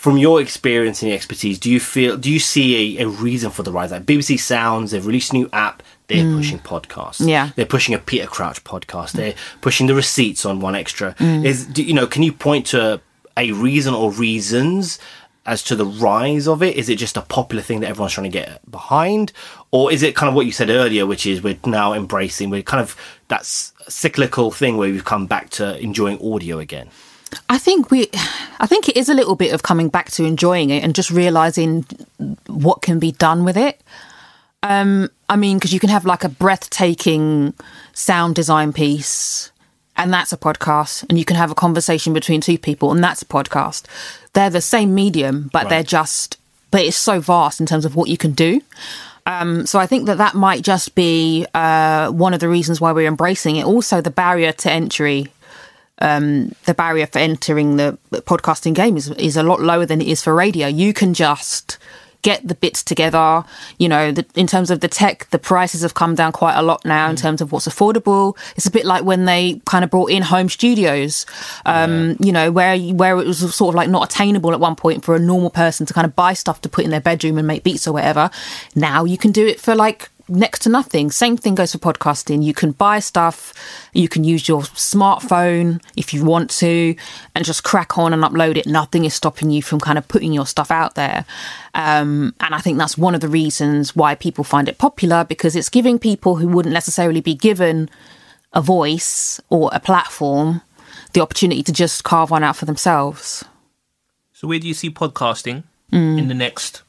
From 0.04 0.18
your 0.18 0.38
experience 0.38 1.00
and 1.00 1.08
your 1.08 1.16
expertise, 1.16 1.58
do 1.58 1.70
you 1.70 1.80
feel? 1.80 2.18
Do 2.18 2.30
you 2.30 2.38
see 2.38 2.98
a, 2.98 3.04
a 3.04 3.08
reason 3.08 3.50
for 3.50 3.62
the 3.62 3.72
rise? 3.72 3.90
Like 3.90 4.04
BBC 4.04 4.38
Sounds, 4.38 4.90
they've 4.90 5.06
released 5.06 5.32
a 5.32 5.36
new 5.36 5.48
app. 5.50 5.82
They're 6.08 6.26
mm. 6.26 6.36
pushing 6.36 6.58
podcasts. 6.58 7.26
Yeah. 7.26 7.52
they're 7.56 7.64
pushing 7.64 7.94
a 7.94 7.98
Peter 7.98 8.26
Crouch 8.26 8.62
podcast. 8.64 9.12
They're 9.12 9.32
pushing 9.62 9.86
the 9.86 9.94
receipts 9.94 10.44
on 10.44 10.60
1Xtra. 10.60 11.16
Mm. 11.16 11.46
Is 11.46 11.64
do, 11.64 11.82
you 11.82 11.94
know? 11.94 12.06
Can 12.06 12.22
you 12.22 12.34
point 12.34 12.66
to 12.66 13.00
a 13.38 13.52
reason 13.52 13.94
or 13.94 14.12
reasons 14.12 14.98
as 15.46 15.62
to 15.62 15.74
the 15.74 15.86
rise 15.86 16.46
of 16.46 16.62
it? 16.62 16.76
Is 16.76 16.90
it 16.90 16.96
just 16.96 17.16
a 17.16 17.22
popular 17.22 17.62
thing 17.62 17.80
that 17.80 17.88
everyone's 17.88 18.12
trying 18.12 18.30
to 18.30 18.38
get 18.38 18.70
behind, 18.70 19.32
or 19.70 19.90
is 19.90 20.02
it 20.02 20.14
kind 20.14 20.28
of 20.28 20.34
what 20.34 20.44
you 20.44 20.52
said 20.52 20.68
earlier, 20.68 21.06
which 21.06 21.24
is 21.24 21.42
we're 21.42 21.56
now 21.64 21.94
embracing? 21.94 22.50
We're 22.50 22.60
kind 22.60 22.82
of 22.82 22.94
that's 23.28 23.72
cyclical 23.88 24.50
thing 24.50 24.76
where 24.76 24.90
we've 24.90 25.06
come 25.06 25.26
back 25.26 25.48
to 25.52 25.78
enjoying 25.78 26.20
audio 26.20 26.58
again. 26.58 26.90
I 27.48 27.58
think 27.58 27.90
we, 27.90 28.08
I 28.60 28.66
think 28.66 28.88
it 28.88 28.96
is 28.96 29.08
a 29.08 29.14
little 29.14 29.36
bit 29.36 29.52
of 29.52 29.62
coming 29.62 29.88
back 29.88 30.10
to 30.12 30.24
enjoying 30.24 30.70
it 30.70 30.82
and 30.82 30.94
just 30.94 31.10
realizing 31.10 31.84
what 32.46 32.82
can 32.82 32.98
be 32.98 33.12
done 33.12 33.44
with 33.44 33.56
it. 33.56 33.80
Um, 34.62 35.10
I 35.28 35.36
mean, 35.36 35.58
because 35.58 35.74
you 35.74 35.80
can 35.80 35.90
have 35.90 36.04
like 36.04 36.24
a 36.24 36.28
breathtaking 36.28 37.54
sound 37.92 38.34
design 38.34 38.72
piece, 38.72 39.52
and 39.96 40.12
that's 40.12 40.32
a 40.32 40.36
podcast, 40.36 41.04
and 41.08 41.18
you 41.18 41.24
can 41.24 41.36
have 41.36 41.50
a 41.50 41.54
conversation 41.54 42.12
between 42.12 42.40
two 42.40 42.58
people, 42.58 42.90
and 42.90 43.04
that's 43.04 43.22
a 43.22 43.26
podcast. 43.26 43.84
They're 44.32 44.50
the 44.50 44.60
same 44.60 44.94
medium, 44.94 45.50
but 45.52 45.68
they're 45.68 45.82
just, 45.82 46.38
but 46.70 46.80
it's 46.80 46.96
so 46.96 47.20
vast 47.20 47.60
in 47.60 47.66
terms 47.66 47.84
of 47.84 47.94
what 47.94 48.08
you 48.08 48.16
can 48.16 48.32
do. 48.32 48.60
Um, 49.26 49.66
so 49.66 49.78
I 49.78 49.86
think 49.86 50.06
that 50.06 50.18
that 50.18 50.34
might 50.34 50.62
just 50.62 50.94
be 50.94 51.46
uh, 51.54 52.10
one 52.10 52.34
of 52.34 52.40
the 52.40 52.48
reasons 52.48 52.80
why 52.80 52.92
we're 52.92 53.06
embracing 53.08 53.56
it. 53.56 53.64
Also, 53.64 54.00
the 54.00 54.10
barrier 54.10 54.52
to 54.52 54.70
entry 54.70 55.28
the 55.98 56.74
barrier 56.76 57.06
for 57.06 57.18
entering 57.18 57.76
the 57.76 57.98
podcasting 58.12 58.74
game 58.74 58.96
is 58.96 59.10
is 59.10 59.36
a 59.36 59.42
lot 59.42 59.60
lower 59.60 59.86
than 59.86 60.00
it 60.00 60.08
is 60.08 60.22
for 60.22 60.34
radio. 60.34 60.66
You 60.66 60.92
can 60.92 61.14
just 61.14 61.78
get 62.22 62.48
the 62.48 62.54
bits 62.54 62.82
together. 62.82 63.44
You 63.78 63.88
know, 63.88 64.10
the, 64.10 64.24
in 64.34 64.46
terms 64.46 64.70
of 64.70 64.80
the 64.80 64.88
tech, 64.88 65.28
the 65.30 65.38
prices 65.38 65.82
have 65.82 65.92
come 65.92 66.14
down 66.14 66.32
quite 66.32 66.54
a 66.54 66.62
lot 66.62 66.82
now 66.84 67.10
in 67.10 67.16
terms 67.16 67.42
of 67.42 67.52
what's 67.52 67.68
affordable. 67.68 68.34
It's 68.56 68.66
a 68.66 68.70
bit 68.70 68.86
like 68.86 69.04
when 69.04 69.26
they 69.26 69.60
kind 69.66 69.84
of 69.84 69.90
brought 69.90 70.10
in 70.10 70.22
home 70.22 70.48
studios. 70.48 71.26
Um, 71.66 72.16
You 72.18 72.32
know, 72.32 72.50
where 72.50 72.78
where 72.78 73.20
it 73.20 73.26
was 73.26 73.54
sort 73.54 73.74
of 73.74 73.76
like 73.76 73.90
not 73.90 74.10
attainable 74.10 74.52
at 74.52 74.60
one 74.60 74.74
point 74.74 75.04
for 75.04 75.14
a 75.14 75.18
normal 75.18 75.50
person 75.50 75.86
to 75.86 75.94
kind 75.94 76.06
of 76.06 76.16
buy 76.16 76.32
stuff 76.32 76.62
to 76.62 76.68
put 76.68 76.84
in 76.84 76.90
their 76.90 77.00
bedroom 77.00 77.38
and 77.38 77.46
make 77.46 77.62
beats 77.62 77.86
or 77.86 77.92
whatever. 77.92 78.30
Now 78.74 79.04
you 79.04 79.18
can 79.18 79.30
do 79.30 79.46
it 79.46 79.60
for 79.60 79.74
like 79.74 80.10
next 80.28 80.60
to 80.60 80.68
nothing. 80.68 81.10
Same 81.10 81.36
thing 81.36 81.54
goes 81.54 81.72
for 81.72 81.78
podcasting. 81.78 82.42
You 82.42 82.54
can 82.54 82.72
buy 82.72 83.00
stuff, 83.00 83.52
you 83.92 84.08
can 84.08 84.24
use 84.24 84.48
your 84.48 84.62
smartphone 84.62 85.82
if 85.96 86.14
you 86.14 86.24
want 86.24 86.50
to, 86.50 86.96
and 87.34 87.44
just 87.44 87.64
crack 87.64 87.98
on 87.98 88.12
and 88.12 88.22
upload 88.22 88.56
it. 88.56 88.66
Nothing 88.66 89.04
is 89.04 89.14
stopping 89.14 89.50
you 89.50 89.62
from 89.62 89.80
kind 89.80 89.98
of 89.98 90.08
putting 90.08 90.32
your 90.32 90.46
stuff 90.46 90.70
out 90.70 90.94
there. 90.94 91.24
Um, 91.74 92.34
and 92.40 92.54
I 92.54 92.58
think 92.58 92.78
that's 92.78 92.96
one 92.96 93.14
of 93.14 93.20
the 93.20 93.28
reasons 93.28 93.96
why 93.96 94.14
people 94.14 94.44
find 94.44 94.68
it 94.68 94.78
popular 94.78 95.24
because 95.24 95.56
it's 95.56 95.68
giving 95.68 95.98
people 95.98 96.36
who 96.36 96.48
wouldn't 96.48 96.72
necessarily 96.72 97.20
be 97.20 97.34
given 97.34 97.90
a 98.52 98.62
voice 98.62 99.40
or 99.50 99.70
a 99.72 99.80
platform 99.80 100.62
the 101.12 101.20
opportunity 101.20 101.62
to 101.62 101.72
just 101.72 102.04
carve 102.04 102.30
one 102.30 102.44
out 102.44 102.56
for 102.56 102.66
themselves. 102.66 103.44
So 104.32 104.48
where 104.48 104.58
do 104.58 104.68
you 104.68 104.74
see 104.74 104.90
podcasting 104.90 105.62
in 105.90 106.28
the 106.28 106.34
next 106.34 106.82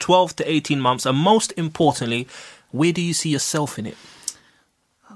12 0.00 0.36
to 0.36 0.50
18 0.50 0.80
months? 0.80 1.06
And 1.06 1.16
most 1.16 1.52
importantly, 1.56 2.26
where 2.70 2.92
do 2.92 3.00
you 3.00 3.14
see 3.14 3.30
yourself 3.30 3.78
in 3.78 3.86
it? 3.86 3.96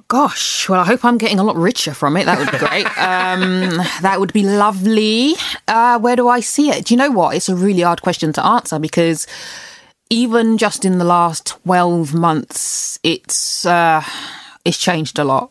Gosh, 0.08 0.68
well, 0.68 0.80
I 0.80 0.84
hope 0.84 1.04
I'm 1.04 1.16
getting 1.16 1.38
a 1.38 1.42
lot 1.42 1.56
richer 1.56 1.94
from 1.94 2.16
it. 2.16 2.24
That 2.26 2.38
would 2.38 2.50
be 2.50 2.58
great. 2.58 2.86
um, 2.98 3.78
that 4.02 4.20
would 4.20 4.32
be 4.32 4.42
lovely. 4.42 5.34
Uh, 5.66 5.98
where 5.98 6.16
do 6.16 6.28
I 6.28 6.40
see 6.40 6.70
it? 6.70 6.86
Do 6.86 6.94
you 6.94 6.98
know 6.98 7.10
what? 7.10 7.34
It's 7.34 7.48
a 7.48 7.56
really 7.56 7.82
hard 7.82 8.02
question 8.02 8.32
to 8.34 8.44
answer 8.44 8.78
because 8.78 9.26
even 10.10 10.58
just 10.58 10.84
in 10.84 10.98
the 10.98 11.04
last 11.04 11.46
12 11.64 12.12
months, 12.14 12.98
it's 13.02 13.64
uh, 13.64 14.04
it's 14.64 14.78
changed 14.78 15.18
a 15.18 15.24
lot. 15.24 15.50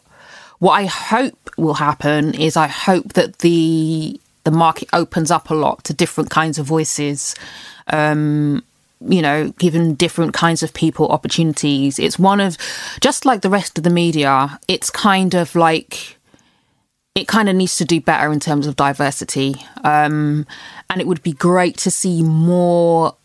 What 0.59 0.73
I 0.73 0.85
hope 0.85 1.49
will 1.57 1.73
happen 1.75 2.35
is 2.35 2.55
I 2.55 2.67
hope 2.67 3.13
that 3.13 3.39
the 3.39 4.19
the 4.43 4.51
market 4.51 4.89
opens 4.93 5.31
up 5.31 5.49
a 5.49 5.55
lot 5.55 5.83
to 5.85 5.93
different 5.93 6.29
kinds 6.29 6.59
of 6.59 6.65
voices 6.65 7.35
you 9.07 9.21
know, 9.21 9.49
given 9.57 9.95
different 9.95 10.33
kinds 10.33 10.63
of 10.63 10.73
people 10.73 11.09
opportunities. 11.09 11.99
It's 11.99 12.19
one 12.19 12.39
of, 12.39 12.57
just 12.99 13.25
like 13.25 13.41
the 13.41 13.49
rest 13.49 13.77
of 13.77 13.83
the 13.83 13.89
media, 13.89 14.59
it's 14.67 14.89
kind 14.89 15.33
of 15.33 15.55
like, 15.55 16.17
it 17.15 17.27
kind 17.27 17.49
of 17.49 17.55
needs 17.55 17.77
to 17.77 17.85
do 17.85 17.99
better 17.99 18.31
in 18.31 18.39
terms 18.39 18.67
of 18.67 18.75
diversity. 18.75 19.55
Um, 19.83 20.45
and 20.89 21.01
it 21.01 21.07
would 21.07 21.23
be 21.23 21.33
great 21.33 21.77
to 21.77 21.91
see 21.91 22.21
more. 22.21 23.15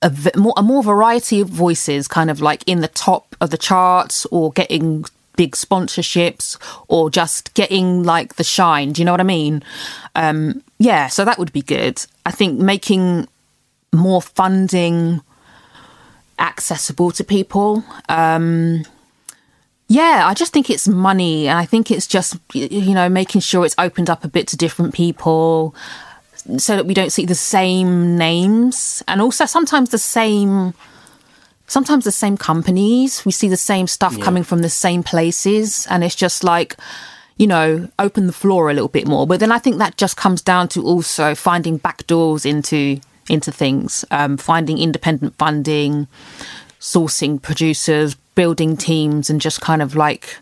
A, 0.00 0.12
more, 0.36 0.54
a 0.56 0.62
more 0.62 0.84
variety 0.84 1.40
of 1.40 1.48
voices 1.48 2.06
kind 2.06 2.30
of 2.30 2.40
like 2.40 2.62
in 2.68 2.82
the 2.82 2.86
top 2.86 3.34
of 3.40 3.50
the 3.50 3.58
charts 3.58 4.26
or 4.26 4.52
getting 4.52 5.04
big 5.36 5.56
sponsorships 5.56 6.56
or 6.86 7.10
just 7.10 7.52
getting 7.54 8.04
like 8.04 8.36
the 8.36 8.44
shine 8.44 8.92
do 8.92 9.00
you 9.00 9.04
know 9.04 9.12
what 9.12 9.20
i 9.20 9.24
mean 9.24 9.60
um 10.14 10.62
yeah 10.78 11.08
so 11.08 11.24
that 11.24 11.36
would 11.36 11.52
be 11.52 11.62
good 11.62 12.04
i 12.26 12.30
think 12.30 12.58
making 12.60 13.26
more 13.92 14.22
funding 14.22 15.22
accessible 16.38 17.10
to 17.12 17.24
people. 17.24 17.84
Um, 18.08 18.84
yeah, 19.88 20.24
I 20.26 20.34
just 20.34 20.52
think 20.52 20.68
it's 20.68 20.86
money, 20.86 21.48
and 21.48 21.58
I 21.58 21.64
think 21.64 21.90
it's 21.90 22.06
just 22.06 22.36
you 22.52 22.94
know 22.94 23.08
making 23.08 23.40
sure 23.40 23.64
it's 23.64 23.74
opened 23.78 24.10
up 24.10 24.24
a 24.24 24.28
bit 24.28 24.46
to 24.48 24.56
different 24.56 24.94
people, 24.94 25.74
so 26.58 26.76
that 26.76 26.86
we 26.86 26.94
don't 26.94 27.10
see 27.10 27.24
the 27.24 27.34
same 27.34 28.16
names, 28.16 29.02
and 29.08 29.20
also 29.20 29.46
sometimes 29.46 29.90
the 29.90 29.98
same. 29.98 30.74
Sometimes 31.70 32.04
the 32.04 32.12
same 32.12 32.38
companies, 32.38 33.26
we 33.26 33.30
see 33.30 33.46
the 33.46 33.56
same 33.56 33.86
stuff 33.86 34.18
coming 34.20 34.42
from 34.42 34.60
the 34.60 34.70
same 34.70 35.02
places, 35.02 35.86
and 35.90 36.02
it's 36.02 36.14
just 36.14 36.42
like, 36.42 36.74
you 37.36 37.46
know, 37.46 37.90
open 37.98 38.26
the 38.26 38.32
floor 38.32 38.70
a 38.70 38.72
little 38.72 38.88
bit 38.88 39.06
more. 39.06 39.26
But 39.26 39.38
then 39.38 39.52
I 39.52 39.58
think 39.58 39.76
that 39.76 39.98
just 39.98 40.16
comes 40.16 40.40
down 40.40 40.68
to 40.68 40.82
also 40.82 41.34
finding 41.34 41.76
back 41.76 42.06
doors 42.06 42.46
into 42.46 42.98
into 43.28 43.52
things, 43.52 44.04
um, 44.10 44.36
finding 44.36 44.78
independent 44.78 45.36
funding, 45.36 46.06
sourcing 46.80 47.40
producers, 47.40 48.14
building 48.34 48.76
teams, 48.76 49.30
and 49.30 49.40
just 49.40 49.60
kind 49.60 49.82
of 49.82 49.96
like 49.96 50.38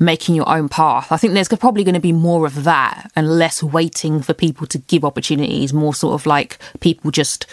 making 0.00 0.34
your 0.34 0.48
own 0.48 0.68
path. 0.68 1.10
I 1.10 1.16
think 1.16 1.34
there's 1.34 1.48
probably 1.48 1.84
going 1.84 1.94
to 1.94 2.00
be 2.00 2.12
more 2.12 2.46
of 2.46 2.64
that 2.64 3.10
and 3.16 3.38
less 3.38 3.62
waiting 3.62 4.22
for 4.22 4.32
people 4.32 4.66
to 4.68 4.78
give 4.78 5.04
opportunities, 5.04 5.72
more 5.72 5.94
sort 5.94 6.14
of 6.14 6.26
like 6.26 6.58
people 6.80 7.10
just 7.10 7.46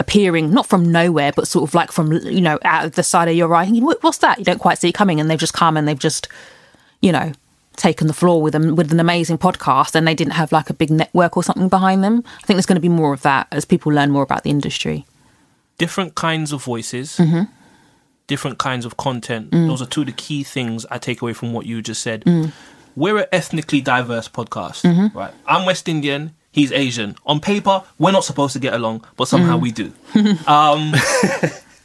appearing 0.00 0.50
not 0.50 0.66
from 0.66 0.90
nowhere 0.90 1.30
but 1.32 1.46
sort 1.46 1.68
of 1.68 1.72
like 1.72 1.92
from 1.92 2.12
you 2.12 2.40
know 2.40 2.58
out 2.64 2.84
of 2.84 2.92
the 2.96 3.02
side 3.02 3.28
of 3.28 3.36
your 3.36 3.54
eye 3.54 3.66
what's 4.00 4.18
that 4.18 4.38
you 4.38 4.44
don't 4.44 4.58
quite 4.58 4.76
see 4.76 4.88
it 4.88 4.94
coming 4.94 5.20
and 5.20 5.30
they've 5.30 5.38
just 5.38 5.54
come 5.54 5.76
and 5.76 5.86
they've 5.86 6.00
just 6.00 6.26
you 7.00 7.12
know 7.12 7.32
taken 7.76 8.06
the 8.06 8.12
floor 8.12 8.40
with 8.42 8.52
them 8.52 8.76
with 8.76 8.92
an 8.92 9.00
amazing 9.00 9.38
podcast 9.38 9.94
and 9.94 10.06
they 10.06 10.14
didn't 10.14 10.32
have 10.34 10.52
like 10.52 10.70
a 10.70 10.74
big 10.74 10.90
network 10.90 11.36
or 11.36 11.42
something 11.42 11.68
behind 11.68 12.02
them 12.04 12.22
i 12.26 12.40
think 12.46 12.56
there's 12.56 12.66
going 12.66 12.76
to 12.76 12.80
be 12.80 12.88
more 12.88 13.12
of 13.12 13.22
that 13.22 13.46
as 13.50 13.64
people 13.64 13.92
learn 13.92 14.10
more 14.10 14.22
about 14.22 14.42
the 14.44 14.50
industry 14.50 15.04
Different 15.76 16.14
kinds 16.14 16.52
of 16.52 16.62
voices, 16.62 17.20
different 18.28 18.58
kinds 18.58 18.84
of 18.86 18.96
content. 18.96 19.50
Mm. 19.50 19.66
Those 19.66 19.82
are 19.82 19.86
two 19.86 20.02
of 20.02 20.06
the 20.06 20.12
key 20.12 20.44
things 20.44 20.86
I 20.88 20.98
take 20.98 21.20
away 21.20 21.32
from 21.32 21.52
what 21.52 21.66
you 21.66 21.82
just 21.82 22.00
said. 22.00 22.22
We're 22.94 23.18
an 23.18 23.26
ethnically 23.32 23.80
diverse 23.80 24.28
podcast, 24.28 24.82
Mm-hmm. 24.82 25.18
right? 25.18 25.34
I'm 25.48 25.66
West 25.66 25.88
Indian. 25.88 26.30
He's 26.52 26.70
Asian. 26.70 27.16
On 27.26 27.40
paper, 27.40 27.82
we're 27.98 28.12
not 28.12 28.22
supposed 28.22 28.52
to 28.52 28.60
get 28.60 28.72
along, 28.72 29.04
but 29.16 29.24
Mm. 29.24 29.28
somehow 29.30 29.56
we 29.58 29.72
do. 29.72 29.92
um, 30.46 30.92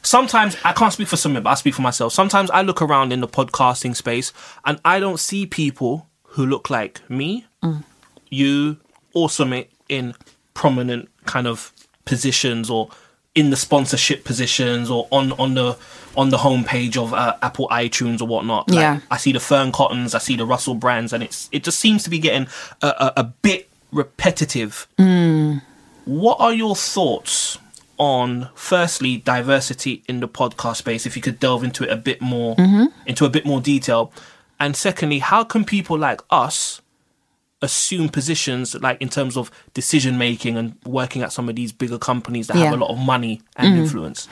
sometimes 0.01 0.55
I 0.63 0.73
can't 0.73 0.93
speak 0.93 1.07
for 1.07 1.15
Sumit, 1.15 1.43
but 1.43 1.49
I 1.51 1.53
speak 1.55 1.73
for 1.75 1.81
myself. 1.81 2.13
Sometimes 2.13 2.49
I 2.51 2.61
look 2.61 2.81
around 2.81 3.11
in 3.13 3.21
the 3.21 3.27
podcasting 3.27 3.95
space 3.95 4.33
and 4.65 4.79
I 4.85 4.99
don't 4.99 5.19
see 5.19 5.45
people 5.45 6.07
who 6.23 6.45
look 6.45 6.69
like 6.69 7.07
me, 7.09 7.45
you, 8.29 8.77
or 9.13 9.27
Sumit 9.27 9.67
in 9.87 10.13
prominent 10.53 11.09
kind 11.25 11.47
of 11.47 11.71
positions 12.05 12.69
or 12.69 12.89
in 13.35 13.49
the 13.51 13.55
sponsorship 13.55 14.23
positions 14.23 14.89
or 14.89 15.07
on 15.11 15.31
on 15.33 15.53
the 15.53 15.77
on 16.17 16.29
the 16.29 16.37
homepage 16.37 16.97
of 16.97 17.13
uh, 17.13 17.35
Apple 17.41 17.67
iTunes 17.69 18.21
or 18.21 18.25
whatnot. 18.27 18.69
Like, 18.69 18.77
Yeah. 18.79 18.99
I 19.11 19.17
see 19.17 19.31
the 19.31 19.39
Fearne 19.39 19.71
Cottons, 19.71 20.13
I 20.15 20.19
see 20.19 20.35
the 20.35 20.45
Russell 20.45 20.75
Brands, 20.75 21.13
and 21.13 21.23
it's 21.23 21.47
it 21.51 21.63
just 21.63 21.79
seems 21.79 22.03
to 22.03 22.09
be 22.09 22.19
getting 22.19 22.47
a, 22.81 22.87
a, 22.87 23.13
a 23.17 23.23
bit 23.23 23.69
repetitive. 23.91 24.87
What 26.05 26.39
are 26.39 26.53
your 26.53 26.75
thoughts 26.75 27.57
on 27.99 28.49
firstly 28.55 29.17
diversity 29.17 30.03
in 30.07 30.19
the 30.21 30.27
podcast 30.27 30.77
space? 30.77 31.05
If 31.05 31.15
you 31.15 31.21
could 31.21 31.39
delve 31.39 31.63
into 31.63 31.83
it 31.83 31.91
a 31.91 31.95
bit 31.95 32.21
more, 32.21 32.55
into 33.05 33.25
a 33.25 33.29
bit 33.29 33.45
more 33.45 33.61
detail, 33.61 34.11
and 34.59 34.75
secondly, 34.75 35.19
how 35.19 35.43
can 35.43 35.63
people 35.63 35.97
like 35.97 36.21
us 36.31 36.81
assume 37.61 38.07
positions 38.07 38.73
like 38.75 39.01
in 39.01 39.09
terms 39.09 39.35
of 39.35 39.51
decision 39.73 40.17
making 40.17 40.55
and 40.55 40.77
working 40.85 41.21
at 41.21 41.33
some 41.33 41.49
of 41.49 41.55
these 41.57 41.73
bigger 41.73 41.97
companies 41.97 42.47
that 42.47 42.55
Yeah. 42.55 42.63
Mm. 42.63 42.65
have 42.69 42.73
a 42.75 42.83
lot 42.85 42.89
of 42.91 42.97
money 42.97 43.41
and 43.57 43.77
influence. 43.77 44.29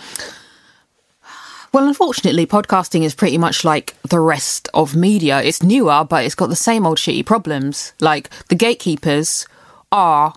Well, 1.74 1.86
unfortunately, 1.86 2.46
podcasting 2.48 3.04
is 3.04 3.14
pretty 3.14 3.38
much 3.38 3.66
like 3.66 3.96
the 4.08 4.20
rest 4.22 4.70
of 4.74 4.96
media. 4.96 5.42
It's 5.44 5.62
newer, 5.62 6.06
but 6.10 6.24
it's 6.24 6.36
got 6.36 6.48
the 6.48 6.56
same 6.56 6.86
old 6.88 6.98
shitty 6.98 7.26
problems. 7.26 7.92
Like 8.00 8.30
the 8.48 8.56
gatekeepers 8.56 9.46
are 9.92 10.34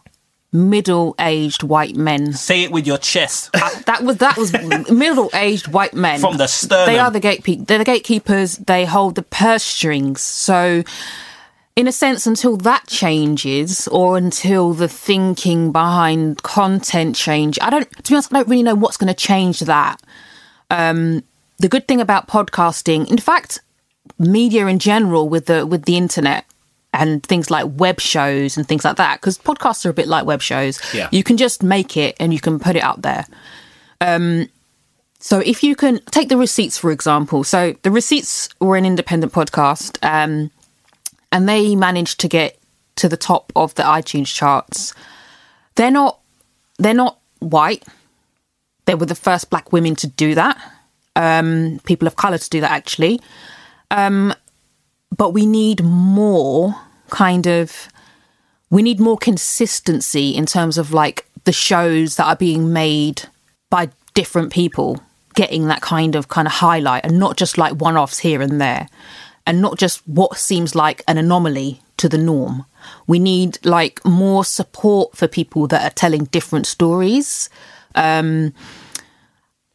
middle-aged 0.53 1.63
white 1.63 1.97
men. 1.97 2.33
Say 2.33 2.65
it 2.65 2.73
with 2.73 2.87
your 2.87 2.99
chest. 2.99 3.53
That 3.87 4.03
was 4.03 4.19
that 4.19 4.37
was 4.37 4.53
middle-aged 4.91 5.69
white 5.69 5.95
men 5.95 6.21
From 6.21 6.37
the 6.37 6.47
sternum. 6.47 6.87
They 6.87 6.99
are 6.99 7.11
the 7.11 7.21
gatekeepers. 7.21 7.67
They're 7.67 7.79
the 7.79 7.85
gatekeepers. 7.85 8.57
They 8.59 8.85
hold 8.85 9.15
the 9.15 9.23
purse 9.23 9.63
strings. 9.63 10.21
So, 10.21 10.83
in 11.77 11.87
a 11.87 11.93
sense, 11.93 12.27
until 12.27 12.57
that 12.59 12.87
changes, 12.87 13.87
or 13.89 14.17
until 14.17 14.73
the 14.73 14.89
thinking 14.89 15.73
behind 15.73 16.43
content 16.43 17.17
change, 17.17 17.59
I 17.63 17.71
don't. 17.71 17.91
To 17.91 18.11
be 18.11 18.15
honest, 18.15 18.33
I 18.33 18.39
don't 18.39 18.49
really 18.49 18.63
know 18.63 18.75
what's 18.75 18.97
going 18.97 19.13
to 19.13 19.15
change 19.15 19.61
that. 19.61 20.01
Um, 20.71 21.23
the 21.59 21.69
good 21.69 21.87
thing 21.87 22.01
about 22.01 22.27
podcasting, 22.29 23.11
in 23.11 23.19
fact, 23.19 23.61
media 24.19 24.67
in 24.67 24.79
general, 24.79 25.29
with 25.29 25.47
the 25.47 25.67
with 25.67 25.85
the 25.85 25.97
internet 25.97 26.45
and 26.93 27.23
things 27.23 27.51
like 27.51 27.67
web 27.77 28.01
shows 28.01 28.57
and 28.57 28.67
things 28.67 28.85
like 28.85 28.97
that, 28.97 29.21
because 29.21 29.39
podcasts 29.39 29.87
are 29.87 29.91
a 29.91 29.95
bit 29.95 30.09
like 30.09 30.27
web 30.27 30.43
shows. 30.43 30.81
Yeah. 30.93 31.09
You 31.13 31.23
can 31.23 31.37
just 31.37 31.63
make 31.63 31.97
it 31.97 32.17
and 32.19 32.33
you 32.33 32.41
can 32.41 32.59
put 32.59 32.77
it 32.77 32.83
out 32.83 33.03
there. 33.03 33.27
Um, 34.01 34.49
so 35.19 35.41
if 35.41 35.63
you 35.63 35.77
can 35.77 36.01
take 36.07 36.29
the 36.29 36.37
receipts, 36.37 36.79
for 36.79 36.91
example. 36.91 37.45
So 37.45 37.75
the 37.83 37.91
receipts 37.91 38.49
were 38.59 38.77
an 38.77 38.87
independent 38.87 39.33
podcast, 39.33 39.99
um, 40.03 40.51
and 41.31 41.49
they 41.49 41.77
managed 41.77 42.21
to 42.21 42.29
get 42.29 42.59
to 42.97 43.09
the 43.09 43.17
top 43.17 43.53
of 43.55 43.75
the 43.75 43.83
iTunes 43.83 44.35
charts. 44.35 44.95
They're 45.77 45.91
not 45.91 46.19
they're 46.79 46.95
not 46.95 47.19
white. 47.39 47.85
They 48.87 48.95
were 48.95 49.07
the 49.07 49.15
first 49.15 49.51
black 49.51 49.73
women 49.73 49.95
to 49.97 50.07
do 50.07 50.35
that. 50.35 50.59
Um, 51.15 51.81
people 51.85 52.09
of 52.09 52.17
color 52.17 52.39
to 52.39 52.51
do 52.51 52.61
that, 52.63 52.71
actually. 52.71 53.21
Um, 53.91 54.35
but 55.17 55.31
we 55.31 55.47
need 55.47 55.83
more 55.83 56.75
kind 57.11 57.47
of 57.47 57.89
we 58.71 58.83
need 58.83 59.01
more 59.01 59.19
consistency 59.19 60.31
in 60.31 60.47
terms 60.47 60.79
of 60.79 60.93
like 60.93 61.27
the 61.45 61.53
shows 61.53 62.17
that 62.17 62.27
are 62.27 62.37
being 62.37 62.73
made 62.73 63.23
by 63.69 63.91
different 64.15 64.53
people 64.53 65.03
getting 65.35 65.67
that 65.67 65.81
kind 65.81 66.15
of 66.15 66.29
kind 66.29 66.47
of 66.47 66.55
highlight 66.55 67.05
and 67.05 67.19
not 67.19 67.37
just 67.37 67.59
like 67.59 67.73
one-offs 67.75 68.19
here 68.19 68.43
and 68.43 68.61
there 68.61 68.89
and 69.47 69.61
not 69.61 69.79
just 69.79 70.07
what 70.07 70.37
seems 70.37 70.75
like 70.75 71.03
an 71.09 71.19
anomaly 71.19 71.81
to 71.97 72.09
the 72.09 72.19
norm. 72.19 72.65
We 73.07 73.19
need 73.19 73.59
like 73.65 74.05
more 74.05 74.45
support 74.45 75.17
for 75.17 75.27
people 75.29 75.67
that 75.69 75.85
are 75.85 75.95
telling 75.95 76.25
different 76.25 76.67
stories. 76.67 77.51
Um 77.95 78.55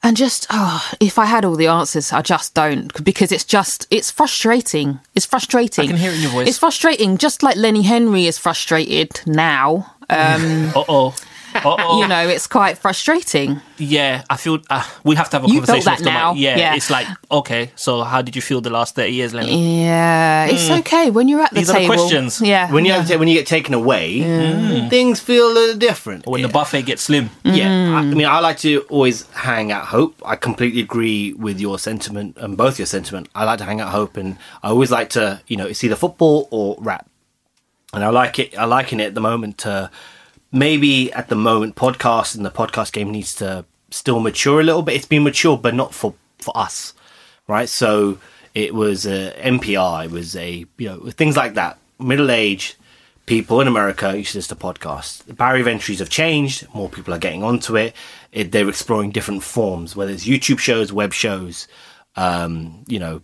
and 0.05 0.15
just 0.15 0.45
oh 0.51 0.91
if 0.99 1.17
i 1.17 1.25
had 1.25 1.43
all 1.43 1.55
the 1.55 1.67
answers 1.67 2.13
i 2.13 2.21
just 2.21 2.53
don't 2.53 3.03
because 3.03 3.31
it's 3.31 3.43
just 3.43 3.87
it's 3.89 4.11
frustrating 4.11 4.99
it's 5.15 5.25
frustrating 5.25 5.85
I 5.85 5.87
can 5.87 5.97
hear 5.97 6.11
it 6.11 6.15
in 6.17 6.21
your 6.21 6.31
voice. 6.31 6.47
it's 6.47 6.57
frustrating 6.59 7.17
just 7.17 7.41
like 7.43 7.55
lenny 7.57 7.81
henry 7.81 8.27
is 8.27 8.37
frustrated 8.37 9.19
now 9.25 9.95
um 10.09 10.71
Uh 10.75 10.83
oh. 10.87 11.15
You 11.63 12.07
know 12.07 12.27
it's 12.27 12.47
quite 12.47 12.77
frustrating 12.77 13.61
Yeah, 13.77 14.23
I 14.29 14.37
feel 14.37 14.59
uh, 14.69 14.83
we 15.03 15.15
have 15.15 15.29
to 15.31 15.37
have 15.37 15.45
a 15.45 15.47
You 15.47 15.61
felt 15.63 15.83
conversation 15.83 15.85
that 15.85 15.93
off 15.93 15.99
the 15.99 16.05
mic. 16.05 16.13
now. 16.13 16.33
Yeah, 16.33 16.57
Yeah. 16.57 16.75
it's 16.75 16.89
like 16.89 17.07
okay. 17.31 17.71
So 17.75 18.03
how 18.03 18.21
did 18.21 18.35
you 18.35 18.41
feel 18.41 18.61
the 18.61 18.69
last 18.69 18.95
thirty 18.95 19.13
years, 19.13 19.33
Lenny? 19.33 19.83
yeah 19.85 20.45
it's 20.45 20.69
okay 20.81 21.09
when 21.11 21.27
you're 21.27 21.41
at 21.41 21.51
the 21.51 21.59
These 21.59 21.69
are 21.69 21.79
the 21.79 21.85
questions. 21.87 22.41
yeah 22.41 22.71
When 22.71 22.85
you 22.85 22.91
yeah. 22.91 22.97
have 22.99 23.07
to, 23.07 23.17
when 23.17 23.27
you 23.27 23.35
get 23.35 23.47
taken 23.47 23.73
away, 23.73 24.21
things 24.89 25.19
feel 25.19 25.47
a 25.51 25.53
little 25.53 25.77
different. 25.77 26.27
Or 26.27 26.31
when 26.33 26.41
the 26.41 26.47
buffet 26.49 26.83
gets 26.83 27.03
slim. 27.03 27.29
Yeah, 27.43 27.69
I, 27.95 27.99
I 27.99 28.01
Mm. 28.03 28.15
mean, 28.15 28.27
I 28.27 28.39
like 28.39 28.57
to 28.59 28.81
always 28.89 29.27
hang 29.31 29.71
out 29.71 29.85
hope. 29.85 30.13
I 30.25 30.35
completely 30.35 30.81
agree 30.81 31.33
with 31.33 31.59
your 31.59 31.79
sentiment 31.79 32.37
and 32.37 32.55
both 32.57 32.77
your 32.79 32.85
sentiment. 32.87 33.29
I 33.35 33.43
like 33.45 33.59
to 33.59 33.65
hang 33.65 33.79
out 33.81 33.89
hope, 33.89 34.17
and 34.17 34.37
I 34.63 34.69
always 34.69 34.91
like 34.91 35.09
to, 35.11 35.41
you 35.47 35.57
know, 35.57 35.65
it's 35.67 35.83
either 35.83 35.95
football 35.95 36.47
or 36.51 36.75
rap. 36.79 37.07
And 37.93 38.03
I 38.03 38.09
like 38.09 38.39
it. 38.39 38.57
I 38.57 38.65
liken 38.65 38.99
it 38.99 39.05
at 39.07 39.15
the 39.15 39.21
moment 39.21 39.57
to 39.59 39.89
maybe 40.55 41.11
at 41.11 41.27
the 41.27 41.35
moment 41.35 41.75
podcast 41.75 42.35
and 42.35 42.45
the 42.45 42.49
podcast 42.49 42.93
game 42.93 43.11
needs 43.11 43.35
to 43.35 43.65
still 43.91 44.19
mature 44.19 44.61
a 44.61 44.63
little 44.63 44.81
bit. 44.81 44.95
It's 44.95 45.05
been 45.05 45.23
mature, 45.23 45.57
but 45.57 45.75
not 45.75 45.93
for 45.93 46.15
for 46.39 46.57
us, 46.57 46.93
right? 47.47 47.69
So 47.69 48.17
it 48.53 48.73
was 48.73 49.05
a 49.05 49.33
NPR. 49.37 50.05
It 50.05 50.11
was 50.11 50.35
a 50.35 50.65
you 50.77 50.89
know 50.89 51.09
things 51.11 51.37
like 51.37 51.53
that. 51.55 51.77
Middle 51.99 52.31
aged 52.31 52.75
people 53.25 53.59
in 53.59 53.67
America 53.67 54.15
used 54.15 54.31
to 54.31 54.37
listen 54.37 54.57
to 54.57 54.63
podcasts. 54.63 55.23
The 55.25 55.33
barrier 55.33 55.61
of 55.61 55.67
entries 55.67 55.99
have 55.99 56.09
changed. 56.09 56.67
More 56.73 56.89
people 56.89 57.13
are 57.13 57.19
getting 57.19 57.43
onto 57.43 57.75
it. 57.75 57.95
it 58.31 58.51
they're 58.51 58.69
exploring 58.69 59.11
different 59.11 59.43
forms, 59.43 59.95
whether 59.95 60.11
it's 60.11 60.25
YouTube 60.25 60.59
shows, 60.59 60.93
web 60.93 61.13
shows, 61.13 61.67
um, 62.15 62.83
you 62.87 62.99
know, 62.99 63.21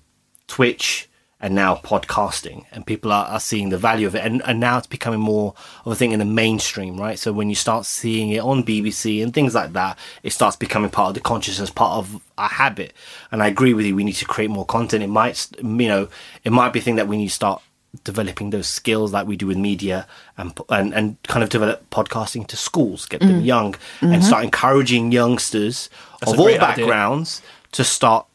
Twitch, 0.47 1.07
and 1.41 1.55
now 1.55 1.75
podcasting. 1.75 2.65
And 2.71 2.85
people 2.85 3.11
are, 3.11 3.25
are 3.25 3.39
seeing 3.39 3.69
the 3.69 3.77
value 3.77 4.07
of 4.07 4.15
it. 4.15 4.23
And, 4.23 4.41
and 4.45 4.59
now 4.59 4.77
it's 4.77 4.87
becoming 4.87 5.19
more 5.19 5.55
of 5.83 5.91
a 5.91 5.95
thing 5.95 6.11
in 6.11 6.19
the 6.19 6.25
mainstream, 6.25 6.97
right? 6.97 7.17
So 7.17 7.33
when 7.33 7.49
you 7.49 7.55
start 7.55 7.85
seeing 7.85 8.29
it 8.29 8.39
on 8.39 8.63
BBC 8.63 9.23
and 9.23 9.33
things 9.33 9.55
like 9.55 9.73
that, 9.73 9.97
it 10.21 10.31
starts 10.31 10.55
becoming 10.55 10.91
part 10.91 11.09
of 11.09 11.13
the 11.15 11.21
consciousness, 11.21 11.71
part 11.71 11.97
of 11.97 12.21
our 12.37 12.47
habit. 12.47 12.93
And 13.31 13.41
I 13.41 13.47
agree 13.47 13.73
with 13.73 13.85
you. 13.85 13.95
We 13.95 14.03
need 14.03 14.13
to 14.13 14.25
create 14.25 14.51
more 14.51 14.65
content. 14.65 15.03
It 15.03 15.07
might, 15.07 15.47
you 15.57 15.63
know, 15.63 16.07
it 16.43 16.51
might 16.51 16.73
be 16.73 16.79
a 16.79 16.81
thing 16.83 16.97
that 16.97 17.07
we 17.07 17.17
need 17.17 17.29
to 17.29 17.33
start 17.33 17.61
developing 18.03 18.51
those 18.51 18.67
skills 18.67 19.11
like 19.11 19.27
we 19.27 19.35
do 19.35 19.47
with 19.47 19.57
media 19.57 20.07
and 20.37 20.57
and, 20.69 20.93
and 20.93 21.21
kind 21.23 21.43
of 21.43 21.49
develop 21.49 21.89
podcasting 21.89 22.47
to 22.47 22.55
schools, 22.55 23.05
get 23.05 23.19
them 23.19 23.41
mm. 23.41 23.45
young, 23.45 23.75
and 23.99 24.11
mm-hmm. 24.11 24.21
start 24.21 24.45
encouraging 24.45 25.11
youngsters 25.11 25.89
That's 26.19 26.31
of 26.31 26.39
all 26.39 26.45
great 26.45 26.61
idea. 26.61 26.85
backgrounds 26.85 27.41
to 27.73 27.83
start 27.83 28.25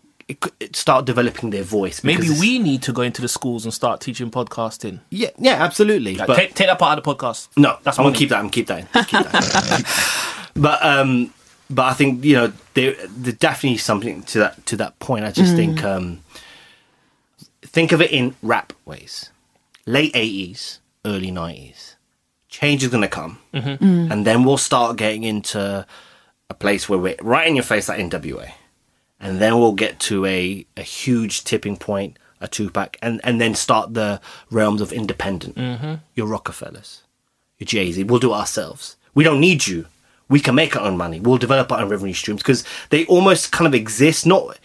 start 0.73 1.05
developing 1.05 1.51
their 1.51 1.63
voice. 1.63 2.03
Maybe 2.03 2.29
we 2.31 2.59
need 2.59 2.83
to 2.83 2.93
go 2.93 3.03
into 3.03 3.23
the 3.23 3.29
schools 3.29 3.65
and 3.65 3.73
start 3.73 4.01
teaching 4.01 4.31
podcasting. 4.31 5.01
yeah, 5.11 5.31
yeah, 5.39 5.63
absolutely. 5.63 6.17
Like, 6.17 6.27
but 6.27 6.37
take, 6.37 6.55
take 6.55 6.67
that 6.67 6.79
part 6.79 6.99
of 6.99 7.05
the 7.05 7.15
podcast. 7.15 7.49
no, 7.57 7.79
That's 7.83 7.99
I'm 7.99 8.05
gonna 8.07 8.17
keep 8.17 8.31
that. 8.31 8.39
I'm 8.39 8.51
keep 8.51 8.67
that. 8.67 8.81
In. 8.81 9.05
Keep 9.05 9.31
that. 9.31 9.79
in. 10.57 10.63
but 10.63 10.85
um, 10.85 11.33
but 11.71 11.85
I 11.85 11.93
think 11.93 12.25
you 12.25 12.35
know 12.35 12.53
there 12.75 12.97
there 13.09 13.33
definitely 13.35 13.79
something 13.79 14.23
to 14.25 14.39
that 14.41 14.67
to 14.67 14.77
that 14.77 14.99
point. 14.99 15.25
I 15.25 15.31
just 15.31 15.55
think 15.55 15.85
um, 15.85 16.21
think 17.63 17.93
of 17.93 18.01
it 18.01 18.11
in 18.11 18.35
rap 18.43 18.73
ways. 18.85 19.31
Late 19.87 20.13
'80s, 20.15 20.79
early 21.05 21.31
'90s, 21.31 21.95
change 22.49 22.83
is 22.83 22.89
gonna 22.91 23.07
come, 23.09 23.39
and 23.53 24.27
then 24.27 24.43
we'll 24.43 24.59
start 24.59 24.97
getting 24.97 25.23
into 25.23 25.87
a 26.51 26.55
place 26.55 26.89
where 26.89 26.99
we're 26.99 27.17
right 27.23 27.47
in 27.47 27.55
your 27.57 27.65
face 27.65 27.89
like 27.89 27.99
NWA, 28.01 28.51
and 29.21 29.41
then 29.41 29.59
we'll 29.59 29.73
get 29.73 29.99
to 30.01 30.25
a 30.27 30.67
a 30.77 30.83
huge 30.83 31.45
tipping 31.45 31.77
point. 31.77 32.17
A 32.39 32.47
Tupac, 32.49 32.99
and 33.01 33.19
and 33.25 33.41
then 33.41 33.55
start 33.55 33.95
the 33.95 34.21
realms 34.51 34.83
of 34.83 34.93
independent. 34.93 35.57
Your 36.15 36.27
Rockefellers, 36.27 37.03
your 37.59 37.67
Jay 37.67 37.91
Z. 37.93 38.05
We'll 38.05 38.21
do 38.21 38.33
it 38.35 38.37
ourselves. 38.37 38.97
We 39.15 39.25
don't 39.25 39.41
need 39.41 39.67
you. 39.67 39.87
We 40.29 40.41
can 40.41 40.55
make 40.55 40.77
our 40.77 40.83
own 40.83 40.99
money. 40.99 41.19
We'll 41.19 41.39
develop 41.39 41.73
our 41.73 41.81
own 41.81 41.89
revenue 41.89 42.13
streams 42.13 42.43
because 42.43 42.63
they 42.91 43.07
almost 43.07 43.53
kind 43.53 43.67
of 43.67 43.75
exist. 43.75 44.27
Not 44.27 44.59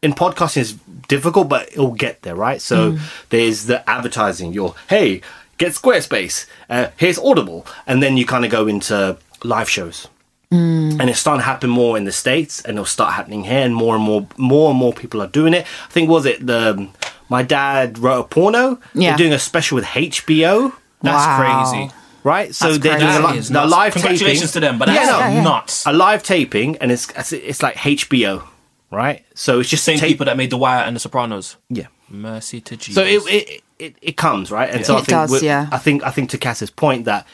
in 0.00 0.14
podcasting 0.14 0.62
is 0.62 0.72
difficult, 1.06 1.50
but 1.50 1.68
it'll 1.68 1.92
get 1.92 2.22
there, 2.22 2.34
right? 2.34 2.62
So 2.62 2.96
there's 3.28 3.66
the 3.66 3.88
advertising. 3.88 4.54
Your 4.54 4.74
hey, 4.88 5.20
get 5.58 5.72
Squarespace. 5.72 6.46
Uh, 6.70 6.88
here's 6.96 7.18
Audible, 7.18 7.66
and 7.86 8.02
then 8.02 8.16
you 8.16 8.24
kind 8.24 8.46
of 8.46 8.50
go 8.50 8.66
into 8.66 9.18
live 9.44 9.68
shows 9.68 10.08
Mm. 10.50 10.98
and 10.98 11.10
it's 11.10 11.18
starting 11.20 11.40
to 11.40 11.44
happen 11.44 11.68
more 11.68 11.98
in 11.98 12.04
the 12.04 12.12
states 12.12 12.62
and 12.62 12.76
it'll 12.78 12.86
start 12.86 13.12
happening 13.12 13.44
here 13.44 13.58
and 13.66 13.74
more 13.74 13.94
and 13.94 14.02
more 14.02 14.26
more 14.38 14.70
and 14.70 14.78
more 14.78 14.94
people 14.94 15.20
are 15.20 15.26
doing 15.26 15.52
it 15.52 15.66
i 15.84 15.90
think 15.90 16.08
was 16.08 16.24
it 16.24 16.46
the 16.46 16.88
my 17.28 17.42
dad 17.42 17.98
wrote 17.98 18.20
a 18.20 18.24
porno 18.28 18.80
Yeah. 18.94 19.10
they're 19.10 19.18
doing 19.18 19.32
a 19.34 19.38
special 19.38 19.76
with 19.76 19.84
hbo 19.84 20.72
That's 21.02 21.26
Wow. 21.26 21.64
crazy. 21.70 21.90
right 22.24 22.54
so 22.54 22.68
That's 22.68 22.78
they're 22.78 22.98
doing 22.98 23.10
a, 23.10 23.18
li- 23.18 23.26
That 23.26 23.36
is 23.36 23.48
the 23.50 23.66
live 23.66 23.92
Congratulations 23.92 24.52
taping 24.52 24.62
to 24.62 24.66
them, 24.68 24.78
but 24.78 24.86
that's 24.86 24.98
Yeah, 25.06 25.12
no. 25.12 25.18
Yeah, 25.18 25.30
yeah. 25.34 25.42
nuts. 25.42 25.84
a 25.84 25.92
live 25.92 26.22
taping 26.22 26.78
and 26.78 26.90
it's 26.90 27.08
it's, 27.14 27.32
it's 27.34 27.62
like 27.62 27.74
hbo 27.76 28.42
right 28.90 29.26
so 29.34 29.60
it's 29.60 29.68
just 29.68 29.84
Same 29.84 29.98
tape- 29.98 30.08
people 30.12 30.24
that 30.26 30.38
made 30.38 30.48
The 30.48 30.56
Wire 30.56 30.82
and 30.82 30.96
The 30.96 31.00
Sopranos. 31.00 31.56
yeah 31.68 31.88
Mercy 32.08 32.62
to 32.62 32.74
Jesus. 32.78 32.94
so 32.94 33.02
it 33.04 33.20
it, 33.30 33.62
it 33.78 33.96
it 34.00 34.16
comes 34.16 34.50
right, 34.50 34.70
and 34.70 34.86
so 34.86 34.94
I 34.94 35.00
It 35.00 35.04
think 35.04 35.08
does, 35.28 35.42
yeah. 35.42 35.68
I 35.70 35.76
think 35.76 36.02
I 36.04 36.10
think 36.10 36.30
to 36.30 36.38
Cass's 36.38 36.70
point 36.70 37.04
that 37.04 37.26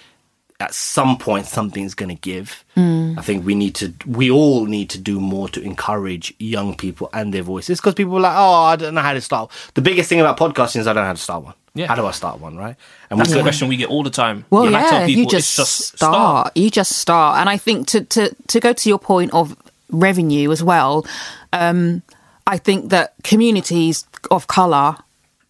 at 0.61 0.73
some 0.73 1.19
point 1.19 1.47
something's 1.47 1.95
going 1.95 2.09
to 2.09 2.21
give. 2.21 2.65
Hmm. 2.75 3.19
I 3.19 3.23
think 3.23 3.45
we 3.45 3.55
need 3.55 3.75
to 3.77 3.93
we 4.07 4.31
all 4.31 4.67
need 4.67 4.89
to 4.91 4.99
do 4.99 5.19
more 5.21 5.49
to 5.51 5.61
encourage 5.61 6.33
young 6.39 6.77
people 6.77 7.11
and 7.13 7.35
their 7.35 7.43
voices 7.43 7.81
because 7.81 7.95
people 7.95 8.17
are 8.17 8.21
like, 8.21 8.37
oh, 8.37 8.63
I 8.65 8.77
don't 8.77 8.95
know 8.95 9.01
how 9.01 9.13
to 9.15 9.21
start. 9.21 9.51
The 9.75 9.83
biggest 9.83 10.09
thing 10.09 10.21
about 10.21 10.39
podcasting 10.39 10.81
is 10.81 10.87
I 10.87 10.93
don't 10.93 11.03
know 11.03 11.09
how 11.09 11.13
to 11.15 11.19
start 11.21 11.45
one. 11.45 11.55
Yeah. 11.77 11.89
How 11.89 11.97
do 11.97 12.07
I 12.07 12.13
start 12.13 12.39
one? 12.41 12.57
Right, 12.57 12.77
and 13.11 13.19
That's 13.19 13.31
the 13.31 13.37
could- 13.37 13.43
question 13.43 13.67
we 13.67 13.77
get 13.77 13.89
all 13.91 14.05
the 14.05 14.11
time. 14.11 14.45
Well, 14.51 14.67
And 14.67 14.77
I 14.77 14.83
yeah, 14.83 14.91
tell 14.91 15.07
people 15.07 15.23
you 15.25 15.29
just, 15.29 15.59
it's 15.59 15.91
just 15.91 15.97
start. 15.99 16.57
You 16.57 16.71
just 16.71 16.93
start, 16.93 17.41
and 17.41 17.49
I 17.49 17.57
think 17.57 17.89
to 17.89 18.05
to 18.05 18.33
to 18.47 18.61
go 18.61 18.73
to 18.73 18.89
your 18.89 18.99
point 19.01 19.35
of 19.35 19.57
revenue 19.91 20.53
as 20.53 20.63
well. 20.63 21.05
Um, 21.53 22.03
I 22.47 22.59
think 22.59 22.91
that 22.91 23.15
communities 23.25 24.07
of 24.31 24.47
color 24.47 24.97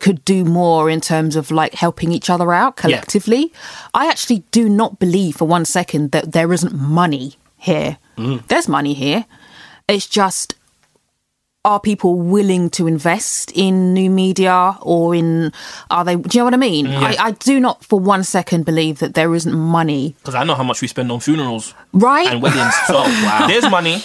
could 0.04 0.20
do 0.24 0.44
more 0.44 0.90
in 0.90 1.00
terms 1.00 1.34
of 1.36 1.50
like 1.50 1.74
helping 1.84 2.12
each 2.12 2.28
other 2.30 2.52
out 2.52 2.76
collectively. 2.76 3.52
I 3.94 4.08
actually 4.12 4.40
do 4.50 4.68
not 4.68 4.98
believe 4.98 5.36
for 5.36 5.48
one 5.48 5.64
second 5.64 6.10
that 6.12 6.32
there 6.32 6.52
isn't 6.52 6.74
money 6.74 7.26
here. 7.56 7.96
There's 8.48 8.68
money 8.68 8.94
here. 8.94 9.24
It's 9.88 10.06
just 10.06 10.54
are 11.66 11.80
people 11.80 12.16
willing 12.18 12.68
to 12.68 12.86
invest 12.86 13.50
in 13.54 13.94
new 13.94 14.10
media 14.10 14.76
or 14.82 15.14
in 15.14 15.50
are 15.90 16.04
they 16.04 16.16
do 16.16 16.28
you 16.36 16.40
know 16.40 16.44
what 16.44 16.54
I 16.54 16.58
mean? 16.58 16.86
I, 16.86 17.16
I 17.28 17.30
do 17.50 17.58
not 17.58 17.82
for 17.82 17.98
one 17.98 18.22
second 18.24 18.64
believe 18.66 18.98
that 18.98 19.14
there 19.14 19.34
isn't 19.34 19.54
money. 19.54 20.14
Because 20.20 20.34
I 20.34 20.44
know 20.44 20.54
how 20.54 20.64
much 20.64 20.82
we 20.82 20.88
spend 20.88 21.10
on 21.10 21.20
funerals 21.20 21.74
Right? 21.94 22.28
and 22.28 22.42
weddings. 22.42 22.74
So 22.86 23.02
there's 23.48 23.70
money. 23.70 24.02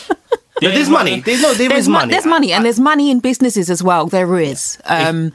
But 0.61 0.73
there's 0.75 0.89
money. 0.89 1.19
There's 1.21 1.41
no. 1.41 1.53
There 1.53 1.69
there's 1.69 1.81
is 1.83 1.87
mo- 1.87 1.99
money. 1.99 2.11
There's 2.11 2.25
money, 2.25 2.51
and 2.51 2.65
there's 2.65 2.79
money 2.81 3.11
in 3.11 3.19
businesses 3.21 3.69
as 3.69 3.81
well. 3.81 4.07
There 4.07 4.37
is. 4.39 4.77
Um, 4.85 5.31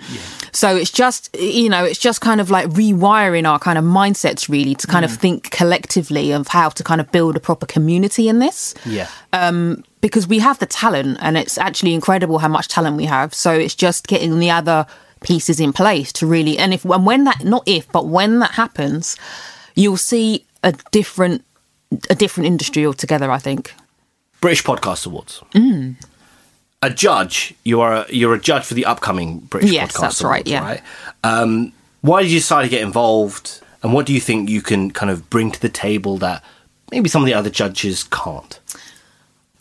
So 0.55 0.77
it's 0.77 0.91
just 0.91 1.37
you 1.39 1.69
know, 1.69 1.85
it's 1.85 1.99
just 1.99 2.21
kind 2.21 2.41
of 2.41 2.49
like 2.49 2.69
rewiring 2.69 3.47
our 3.47 3.59
kind 3.59 3.77
of 3.77 3.85
mindsets 3.85 4.49
really 4.49 4.75
to 4.77 4.87
Mm. 4.87 4.91
kind 4.91 5.05
of 5.05 5.11
think 5.13 5.51
collectively 5.51 6.33
of 6.33 6.49
how 6.49 6.69
to 6.71 6.83
kind 6.85 7.01
of 7.01 7.11
build 7.13 7.37
a 7.37 7.41
proper 7.41 7.67
community 7.67 8.29
in 8.29 8.39
this. 8.39 8.75
Yeah. 8.87 9.09
because 10.01 10.29
we 10.29 10.39
have 10.39 10.59
the 10.59 10.67
talent, 10.67 11.19
and 11.21 11.37
it's 11.37 11.57
actually 11.59 11.95
incredible 11.95 12.39
how 12.39 12.49
much 12.49 12.69
talent 12.69 12.97
we 12.97 13.07
have. 13.07 13.33
So 13.35 13.51
it's 13.53 13.75
just 13.75 14.07
getting 14.07 14.39
the 14.39 14.51
other 14.51 14.87
pieces 15.23 15.59
in 15.61 15.73
place 15.73 16.13
to 16.13 16.27
really, 16.27 16.59
and 16.59 16.73
if 16.75 16.85
and 16.85 17.07
when 17.07 17.25
that 17.25 17.43
not 17.45 17.63
if 17.67 17.91
but 17.93 18.07
when 18.07 18.39
that 18.41 18.53
happens, 18.53 19.17
you'll 19.75 19.97
see 19.97 20.45
a 20.63 20.73
different 20.93 21.43
a 22.11 22.15
different 22.15 22.47
industry 22.47 22.85
altogether. 22.87 23.31
I 23.31 23.39
think. 23.39 23.73
British 24.41 24.63
Podcast 24.63 25.07
Awards. 25.07 25.43
Mm. 25.55 25.97
A 26.85 26.91
judge. 26.91 27.55
You 27.65 27.81
are 27.81 27.93
a, 27.95 28.07
you're 28.11 28.35
a 28.35 28.39
judge 28.39 28.67
for 28.67 28.75
the 28.75 28.85
upcoming 28.85 29.39
British 29.39 29.73
Yes, 29.73 29.93
Podcast 29.93 30.01
that's 30.01 30.21
Awards, 30.21 30.31
right, 30.31 30.47
yeah. 30.47 30.63
Right. 30.63 30.83
Um, 31.23 31.73
why 32.03 32.21
did 32.21 32.31
you 32.31 32.39
decide 32.39 32.65
to 32.65 32.69
get 32.69 32.83
involved, 32.83 33.63
and 33.83 33.95
what 33.95 34.05
do 34.05 34.13
you 34.13 34.21
think 34.21 34.51
you 34.51 34.61
can 34.61 34.91
kind 34.91 35.11
of 35.11 35.31
bring 35.31 35.51
to 35.51 35.59
the 35.59 35.71
table 35.71 36.19
that 36.19 36.45
maybe 36.91 37.09
some 37.09 37.23
of 37.23 37.27
the 37.27 37.33
other 37.33 37.49
judges 37.49 38.05
can't? 38.05 38.61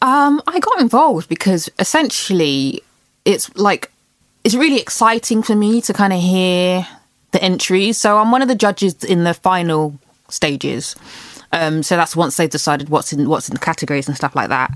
Um, 0.01 0.41
I 0.47 0.59
got 0.59 0.82
involved 0.82 1.30
because 1.30 1.69
essentially 1.80 2.84
it's 3.24 3.55
like 3.55 3.89
it's 4.43 4.55
really 4.55 4.82
exciting 4.82 5.43
for 5.43 5.55
me 5.55 5.80
to 5.80 5.93
kind 5.93 6.11
of 6.11 6.19
hear 6.19 6.86
the 7.32 7.41
entries. 7.41 7.97
So 7.97 8.17
I'm 8.17 8.32
one 8.32 8.41
of 8.41 8.49
the 8.49 8.55
judges 8.55 9.01
in 9.01 9.24
the 9.24 9.34
final 9.34 9.97
stages. 10.28 10.97
Um, 11.54 11.84
so 11.84 11.95
that's 11.95 12.16
once 12.16 12.36
they've 12.36 12.49
decided 12.49 12.89
what's 12.89 13.14
in 13.14 13.30
what's 13.30 13.47
in 13.47 13.54
the 13.54 13.60
categories 13.60 14.08
and 14.08 14.18
stuff 14.18 14.36
like 14.36 14.49
that. 14.49 14.76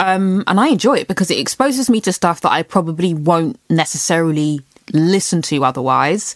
Um, 0.00 0.44
and 0.46 0.60
I 0.60 0.68
enjoy 0.68 0.98
it 0.98 1.08
because 1.08 1.30
it 1.30 1.38
exposes 1.38 1.88
me 1.88 2.00
to 2.02 2.12
stuff 2.12 2.40
that 2.42 2.52
I 2.52 2.62
probably 2.62 3.14
won't 3.14 3.58
necessarily 3.70 4.60
listen 4.92 5.42
to 5.42 5.64
otherwise. 5.64 6.34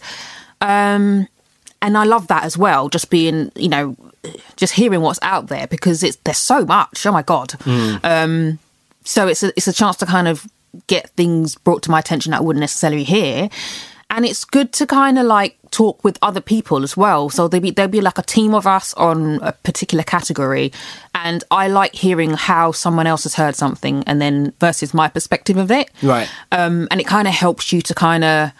Um, 0.61 1.27
and 1.81 1.97
I 1.97 2.05
love 2.05 2.27
that 2.27 2.45
as 2.45 2.57
well. 2.57 2.87
Just 2.87 3.09
being, 3.09 3.51
you 3.55 3.67
know, 3.67 3.97
just 4.55 4.73
hearing 4.73 5.01
what's 5.01 5.19
out 5.21 5.47
there 5.47 5.67
because 5.67 6.01
it's 6.01 6.15
there's 6.23 6.37
so 6.37 6.65
much. 6.65 7.05
Oh 7.05 7.11
my 7.11 7.21
god! 7.21 7.53
Um, 8.03 8.59
so 9.03 9.27
it's 9.27 9.43
a 9.43 9.49
it's 9.49 9.67
a 9.67 9.73
chance 9.73 9.97
to 9.97 10.05
kind 10.05 10.29
of 10.29 10.47
get 10.87 11.09
things 11.11 11.55
brought 11.55 11.83
to 11.83 11.91
my 11.91 11.99
attention 11.99 12.31
that 12.31 12.37
I 12.37 12.41
wouldn't 12.41 12.61
necessarily 12.61 13.03
hear, 13.03 13.49
and 14.13 14.25
it's 14.25 14.45
good 14.45 14.71
to 14.73 14.85
kind 14.85 15.17
of 15.17 15.25
like 15.25 15.57
talk 15.71 16.03
with 16.03 16.19
other 16.21 16.39
people 16.39 16.83
as 16.83 16.95
well. 16.95 17.31
So 17.31 17.47
there'll 17.47 17.63
be 17.63 17.71
there'll 17.71 17.89
be 17.89 17.99
like 17.99 18.19
a 18.19 18.23
team 18.23 18.53
of 18.53 18.67
us 18.67 18.93
on 18.93 19.39
a 19.41 19.51
particular 19.51 20.03
category, 20.03 20.71
and 21.15 21.43
I 21.49 21.67
like 21.67 21.95
hearing 21.95 22.31
how 22.35 22.71
someone 22.71 23.07
else 23.07 23.23
has 23.23 23.33
heard 23.33 23.55
something 23.55 24.03
and 24.05 24.21
then 24.21 24.53
versus 24.59 24.93
my 24.93 25.09
perspective 25.09 25.57
of 25.57 25.71
it. 25.71 25.89
Right. 26.03 26.29
Um, 26.51 26.87
and 26.91 27.01
it 27.01 27.07
kind 27.07 27.27
of 27.27 27.33
helps 27.33 27.73
you 27.73 27.81
to 27.81 27.95
kind 27.95 28.23
of 28.23 28.51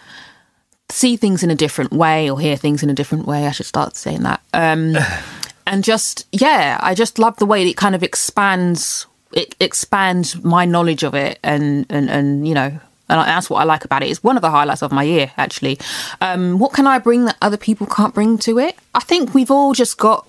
see 0.90 1.16
things 1.16 1.44
in 1.44 1.50
a 1.50 1.54
different 1.54 1.92
way 1.92 2.28
or 2.28 2.40
hear 2.40 2.56
things 2.56 2.82
in 2.82 2.90
a 2.90 2.94
different 2.94 3.24
way. 3.24 3.46
I 3.46 3.52
should 3.52 3.66
start 3.66 3.94
saying 3.94 4.24
that. 4.24 4.40
Um, 4.52 4.96
and 5.68 5.84
just 5.84 6.26
yeah, 6.32 6.78
I 6.82 6.94
just 6.94 7.20
love 7.20 7.36
the 7.36 7.46
way 7.46 7.64
it 7.64 7.76
kind 7.76 7.94
of 7.94 8.02
expands. 8.02 9.06
It 9.32 9.54
expands 9.60 10.42
my 10.42 10.64
knowledge 10.64 11.04
of 11.04 11.14
it, 11.14 11.38
and 11.44 11.86
and 11.88 12.10
and 12.10 12.48
you 12.48 12.54
know. 12.54 12.80
And 13.08 13.20
that's 13.20 13.50
what 13.50 13.58
I 13.60 13.64
like 13.64 13.84
about 13.84 14.02
it. 14.02 14.10
It's 14.10 14.22
one 14.22 14.36
of 14.36 14.42
the 14.42 14.50
highlights 14.50 14.82
of 14.82 14.90
my 14.90 15.02
year, 15.02 15.30
actually. 15.36 15.78
Um, 16.20 16.58
what 16.58 16.72
can 16.72 16.86
I 16.86 16.98
bring 16.98 17.26
that 17.26 17.36
other 17.42 17.58
people 17.58 17.86
can't 17.86 18.14
bring 18.14 18.38
to 18.38 18.58
it? 18.58 18.76
I 18.94 19.00
think 19.00 19.34
we've 19.34 19.50
all 19.50 19.74
just 19.74 19.98
got 19.98 20.26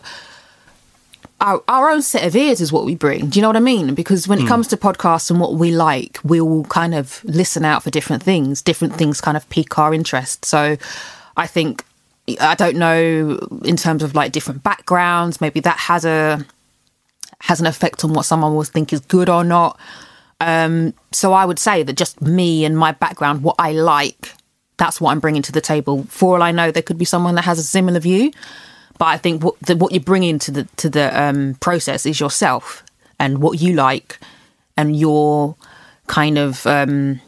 our, 1.41 1.63
our 1.67 1.89
own 1.89 2.01
set 2.01 2.25
of 2.25 2.35
ears 2.35 2.61
is 2.61 2.71
what 2.71 2.85
we 2.85 2.95
bring. 2.95 3.29
Do 3.29 3.37
you 3.37 3.41
know 3.41 3.49
what 3.49 3.57
I 3.57 3.61
mean? 3.61 3.93
Because 3.93 4.27
when 4.27 4.39
it 4.39 4.47
comes 4.47 4.67
to 4.69 4.77
podcasts 4.77 5.29
and 5.29 5.39
what 5.39 5.55
we 5.55 5.71
like, 5.71 6.19
we'll 6.23 6.63
kind 6.65 6.95
of 6.95 7.23
listen 7.25 7.65
out 7.65 7.83
for 7.83 7.89
different 7.89 8.23
things. 8.23 8.61
Different 8.61 8.95
things 8.95 9.21
kind 9.21 9.35
of 9.35 9.47
pique 9.49 9.77
our 9.77 9.93
interest. 9.93 10.45
So 10.45 10.77
I 11.35 11.47
think 11.47 11.83
I 12.39 12.55
don't 12.55 12.77
know 12.77 13.37
in 13.63 13.75
terms 13.75 14.01
of 14.01 14.15
like 14.15 14.31
different 14.31 14.63
backgrounds, 14.63 15.41
maybe 15.41 15.59
that 15.59 15.77
has 15.77 16.05
a 16.05 16.45
has 17.41 17.59
an 17.59 17.67
effect 17.67 18.03
on 18.03 18.13
what 18.13 18.25
someone 18.25 18.55
will 18.55 18.63
think 18.63 18.93
is 18.93 19.01
good 19.01 19.29
or 19.29 19.43
not. 19.43 19.77
Um, 20.41 20.93
so 21.11 21.33
I 21.33 21.45
would 21.45 21.59
say 21.59 21.83
that 21.83 21.93
just 21.93 22.21
me 22.21 22.65
and 22.65 22.77
my 22.77 22.91
background, 22.91 23.43
what 23.43 23.55
I 23.57 23.71
like, 23.71 24.33
that's 24.77 24.99
what 24.99 25.11
I'm 25.11 25.19
bringing 25.19 25.41
to 25.43 25.51
the 25.51 25.61
table. 25.61 26.03
For 26.09 26.35
all 26.35 26.43
I 26.43 26.51
know, 26.51 26.71
there 26.71 26.83
could 26.83 26.97
be 26.97 27.05
someone 27.05 27.35
that 27.35 27.45
has 27.45 27.59
a 27.59 27.63
similar 27.63 27.99
view, 27.99 28.31
but 28.97 29.05
I 29.05 29.17
think 29.17 29.43
what 29.43 29.59
the, 29.61 29.75
what 29.75 29.91
you 29.91 29.99
bring 29.99 30.23
into 30.23 30.51
the 30.51 30.63
to 30.77 30.89
the 30.89 31.21
um, 31.21 31.55
process 31.55 32.05
is 32.05 32.19
yourself 32.19 32.83
and 33.19 33.39
what 33.39 33.61
you 33.61 33.73
like 33.73 34.19
and 34.77 34.95
your 34.95 35.55
kind 36.07 36.37
of 36.37 36.67
um, 36.67 37.21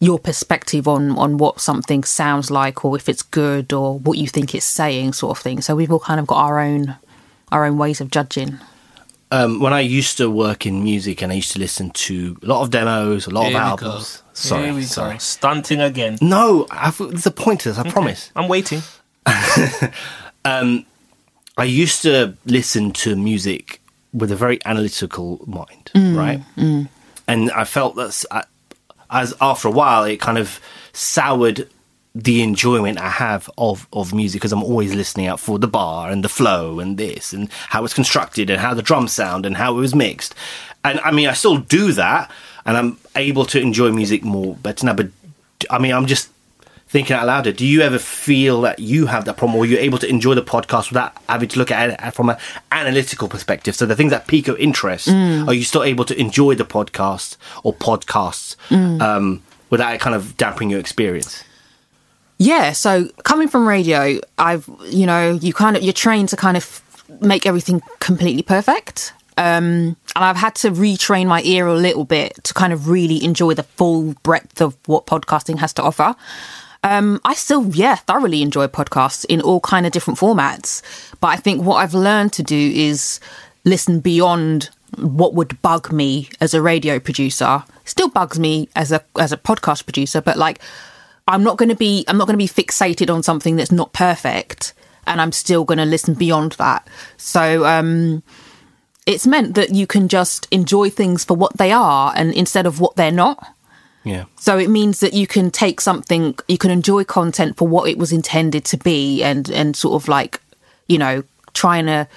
your 0.00 0.18
perspective 0.18 0.86
on 0.86 1.12
on 1.12 1.38
what 1.38 1.60
something 1.60 2.04
sounds 2.04 2.50
like 2.50 2.84
or 2.84 2.96
if 2.96 3.08
it's 3.08 3.22
good 3.22 3.72
or 3.72 3.98
what 3.98 4.18
you 4.18 4.26
think 4.26 4.54
it's 4.54 4.66
saying, 4.66 5.14
sort 5.14 5.38
of 5.38 5.42
thing. 5.42 5.62
So 5.62 5.74
we've 5.74 5.92
all 5.92 6.00
kind 6.00 6.20
of 6.20 6.26
got 6.26 6.44
our 6.44 6.58
own 6.60 6.96
our 7.50 7.64
own 7.64 7.78
ways 7.78 8.00
of 8.00 8.10
judging. 8.10 8.58
Um, 9.32 9.60
when 9.60 9.72
I 9.72 9.80
used 9.80 10.18
to 10.18 10.30
work 10.30 10.66
in 10.66 10.84
music 10.84 11.22
and 11.22 11.32
I 11.32 11.36
used 11.36 11.52
to 11.52 11.58
listen 11.58 11.90
to 11.90 12.36
a 12.42 12.46
lot 12.46 12.62
of 12.62 12.70
demos, 12.70 13.26
a 13.26 13.30
lot 13.30 13.46
Here 13.46 13.56
of 13.56 13.62
albums. 13.62 14.22
Sorry, 14.34 14.82
sorry. 14.82 15.14
go. 15.14 15.18
Stunting 15.18 15.80
again. 15.80 16.18
No, 16.20 16.66
I've, 16.70 16.98
there's 16.98 17.26
a 17.26 17.30
point 17.30 17.60
to 17.60 17.70
this. 17.70 17.78
I 17.78 17.90
promise. 17.90 18.30
I'm 18.36 18.48
waiting. 18.48 18.82
Um, 20.44 20.86
I 21.56 21.64
used 21.64 22.02
to 22.02 22.34
listen 22.46 22.92
to 22.92 23.14
music 23.14 23.80
with 24.12 24.32
a 24.32 24.36
very 24.36 24.58
analytical 24.64 25.40
mind, 25.46 25.90
mm, 25.94 26.16
right? 26.16 26.42
Mm. 26.56 26.88
And 27.28 27.50
I 27.52 27.64
felt 27.64 27.96
that 27.96 28.46
as 29.10 29.34
after 29.40 29.68
a 29.68 29.70
while, 29.70 30.04
it 30.04 30.18
kind 30.20 30.38
of 30.38 30.60
soured 30.92 31.68
the 32.14 32.42
enjoyment 32.42 32.98
I 32.98 33.08
have 33.08 33.48
of, 33.56 33.88
of 33.92 34.12
music 34.12 34.40
because 34.40 34.52
I'm 34.52 34.62
always 34.62 34.94
listening 34.94 35.26
out 35.26 35.40
for 35.40 35.58
the 35.58 35.66
bar 35.66 36.10
and 36.10 36.22
the 36.22 36.28
flow 36.28 36.78
and 36.78 36.98
this 36.98 37.32
and 37.32 37.50
how 37.68 37.84
it's 37.84 37.94
constructed 37.94 38.50
and 38.50 38.60
how 38.60 38.74
the 38.74 38.82
drums 38.82 39.12
sound 39.12 39.46
and 39.46 39.56
how 39.56 39.76
it 39.76 39.80
was 39.80 39.94
mixed. 39.94 40.34
And 40.84 41.00
I 41.00 41.10
mean, 41.10 41.28
I 41.28 41.32
still 41.32 41.56
do 41.56 41.92
that 41.92 42.30
and 42.66 42.76
I'm 42.76 42.98
able 43.16 43.46
to 43.46 43.60
enjoy 43.60 43.90
music 43.92 44.22
more 44.24 44.54
better 44.56 44.84
now. 44.84 44.94
But 44.94 45.08
I 45.70 45.78
mean, 45.78 45.92
I'm 45.92 46.06
just 46.06 46.28
thinking 46.88 47.16
out 47.16 47.26
loud. 47.26 47.56
Do 47.56 47.66
you 47.66 47.80
ever 47.80 47.98
feel 47.98 48.60
that 48.62 48.78
you 48.78 49.06
have 49.06 49.24
that 49.24 49.38
problem 49.38 49.58
or 49.58 49.64
you're 49.64 49.80
able 49.80 49.96
to 49.98 50.06
enjoy 50.06 50.34
the 50.34 50.42
podcast 50.42 50.90
without 50.90 51.16
having 51.26 51.48
to 51.48 51.58
look 51.58 51.70
at 51.70 51.90
it 51.90 52.02
uh, 52.02 52.10
from 52.10 52.28
an 52.28 52.36
analytical 52.70 53.28
perspective? 53.28 53.74
So 53.74 53.86
the 53.86 53.96
things 53.96 54.10
that 54.10 54.26
pique 54.26 54.46
your 54.46 54.58
interest, 54.58 55.08
mm. 55.08 55.48
are 55.48 55.54
you 55.54 55.64
still 55.64 55.82
able 55.82 56.04
to 56.04 56.20
enjoy 56.20 56.56
the 56.56 56.66
podcast 56.66 57.38
or 57.62 57.72
podcasts 57.72 58.56
mm. 58.68 59.00
um, 59.00 59.42
without 59.70 59.94
it 59.94 60.02
kind 60.02 60.14
of 60.14 60.36
dampening 60.36 60.68
your 60.68 60.80
experience? 60.80 61.42
Yeah, 62.42 62.72
so 62.72 63.08
coming 63.22 63.46
from 63.46 63.68
radio, 63.68 64.18
I've 64.36 64.68
you 64.86 65.06
know 65.06 65.30
you 65.30 65.52
kind 65.52 65.76
of 65.76 65.82
you're 65.84 65.92
trained 65.92 66.28
to 66.30 66.36
kind 66.36 66.56
of 66.56 66.82
make 67.20 67.46
everything 67.46 67.80
completely 68.00 68.42
perfect. 68.42 69.12
Um, 69.38 69.96
and 70.16 70.24
I've 70.24 70.36
had 70.36 70.56
to 70.56 70.72
retrain 70.72 71.26
my 71.26 71.40
ear 71.42 71.68
a 71.68 71.74
little 71.74 72.04
bit 72.04 72.42
to 72.42 72.52
kind 72.52 72.72
of 72.72 72.88
really 72.88 73.24
enjoy 73.24 73.54
the 73.54 73.62
full 73.62 74.14
breadth 74.24 74.60
of 74.60 74.76
what 74.86 75.06
podcasting 75.06 75.58
has 75.58 75.72
to 75.74 75.82
offer. 75.82 76.16
Um, 76.82 77.20
I 77.24 77.34
still, 77.34 77.64
yeah, 77.68 77.94
thoroughly 77.94 78.42
enjoy 78.42 78.66
podcasts 78.66 79.24
in 79.26 79.40
all 79.40 79.60
kind 79.60 79.86
of 79.86 79.92
different 79.92 80.18
formats. 80.18 80.82
But 81.20 81.28
I 81.28 81.36
think 81.36 81.64
what 81.64 81.76
I've 81.76 81.94
learned 81.94 82.32
to 82.34 82.42
do 82.42 82.72
is 82.74 83.20
listen 83.64 84.00
beyond 84.00 84.68
what 84.98 85.32
would 85.32 85.62
bug 85.62 85.92
me 85.92 86.28
as 86.40 86.54
a 86.54 86.60
radio 86.60 86.98
producer. 86.98 87.62
Still 87.84 88.08
bugs 88.08 88.38
me 88.38 88.68
as 88.74 88.90
a 88.90 89.02
as 89.18 89.30
a 89.32 89.36
podcast 89.36 89.84
producer, 89.84 90.20
but 90.20 90.36
like 90.36 90.60
I'm 91.28 91.42
not 91.42 91.56
going 91.56 91.68
to 91.68 91.76
be 91.76 92.04
I'm 92.08 92.18
not 92.18 92.26
going 92.26 92.38
to 92.38 92.54
be 92.54 92.62
fixated 92.62 93.12
on 93.12 93.22
something 93.22 93.56
that's 93.56 93.72
not 93.72 93.92
perfect, 93.92 94.74
and 95.06 95.20
I'm 95.20 95.32
still 95.32 95.64
going 95.64 95.78
to 95.78 95.84
listen 95.84 96.14
beyond 96.14 96.52
that. 96.52 96.86
So 97.16 97.64
um, 97.64 98.22
it's 99.06 99.26
meant 99.26 99.54
that 99.54 99.70
you 99.70 99.86
can 99.86 100.08
just 100.08 100.48
enjoy 100.50 100.90
things 100.90 101.24
for 101.24 101.36
what 101.36 101.56
they 101.56 101.72
are, 101.72 102.12
and 102.16 102.32
instead 102.34 102.66
of 102.66 102.80
what 102.80 102.96
they're 102.96 103.12
not. 103.12 103.54
Yeah. 104.04 104.24
So 104.36 104.58
it 104.58 104.68
means 104.68 104.98
that 105.00 105.12
you 105.12 105.28
can 105.28 105.52
take 105.52 105.80
something, 105.80 106.36
you 106.48 106.58
can 106.58 106.72
enjoy 106.72 107.04
content 107.04 107.56
for 107.56 107.68
what 107.68 107.88
it 107.88 107.98
was 107.98 108.12
intended 108.12 108.64
to 108.66 108.76
be, 108.76 109.22
and 109.22 109.48
and 109.50 109.76
sort 109.76 110.02
of 110.02 110.08
like, 110.08 110.40
you 110.88 110.98
know, 110.98 111.22
trying 111.54 111.86
to 111.86 112.08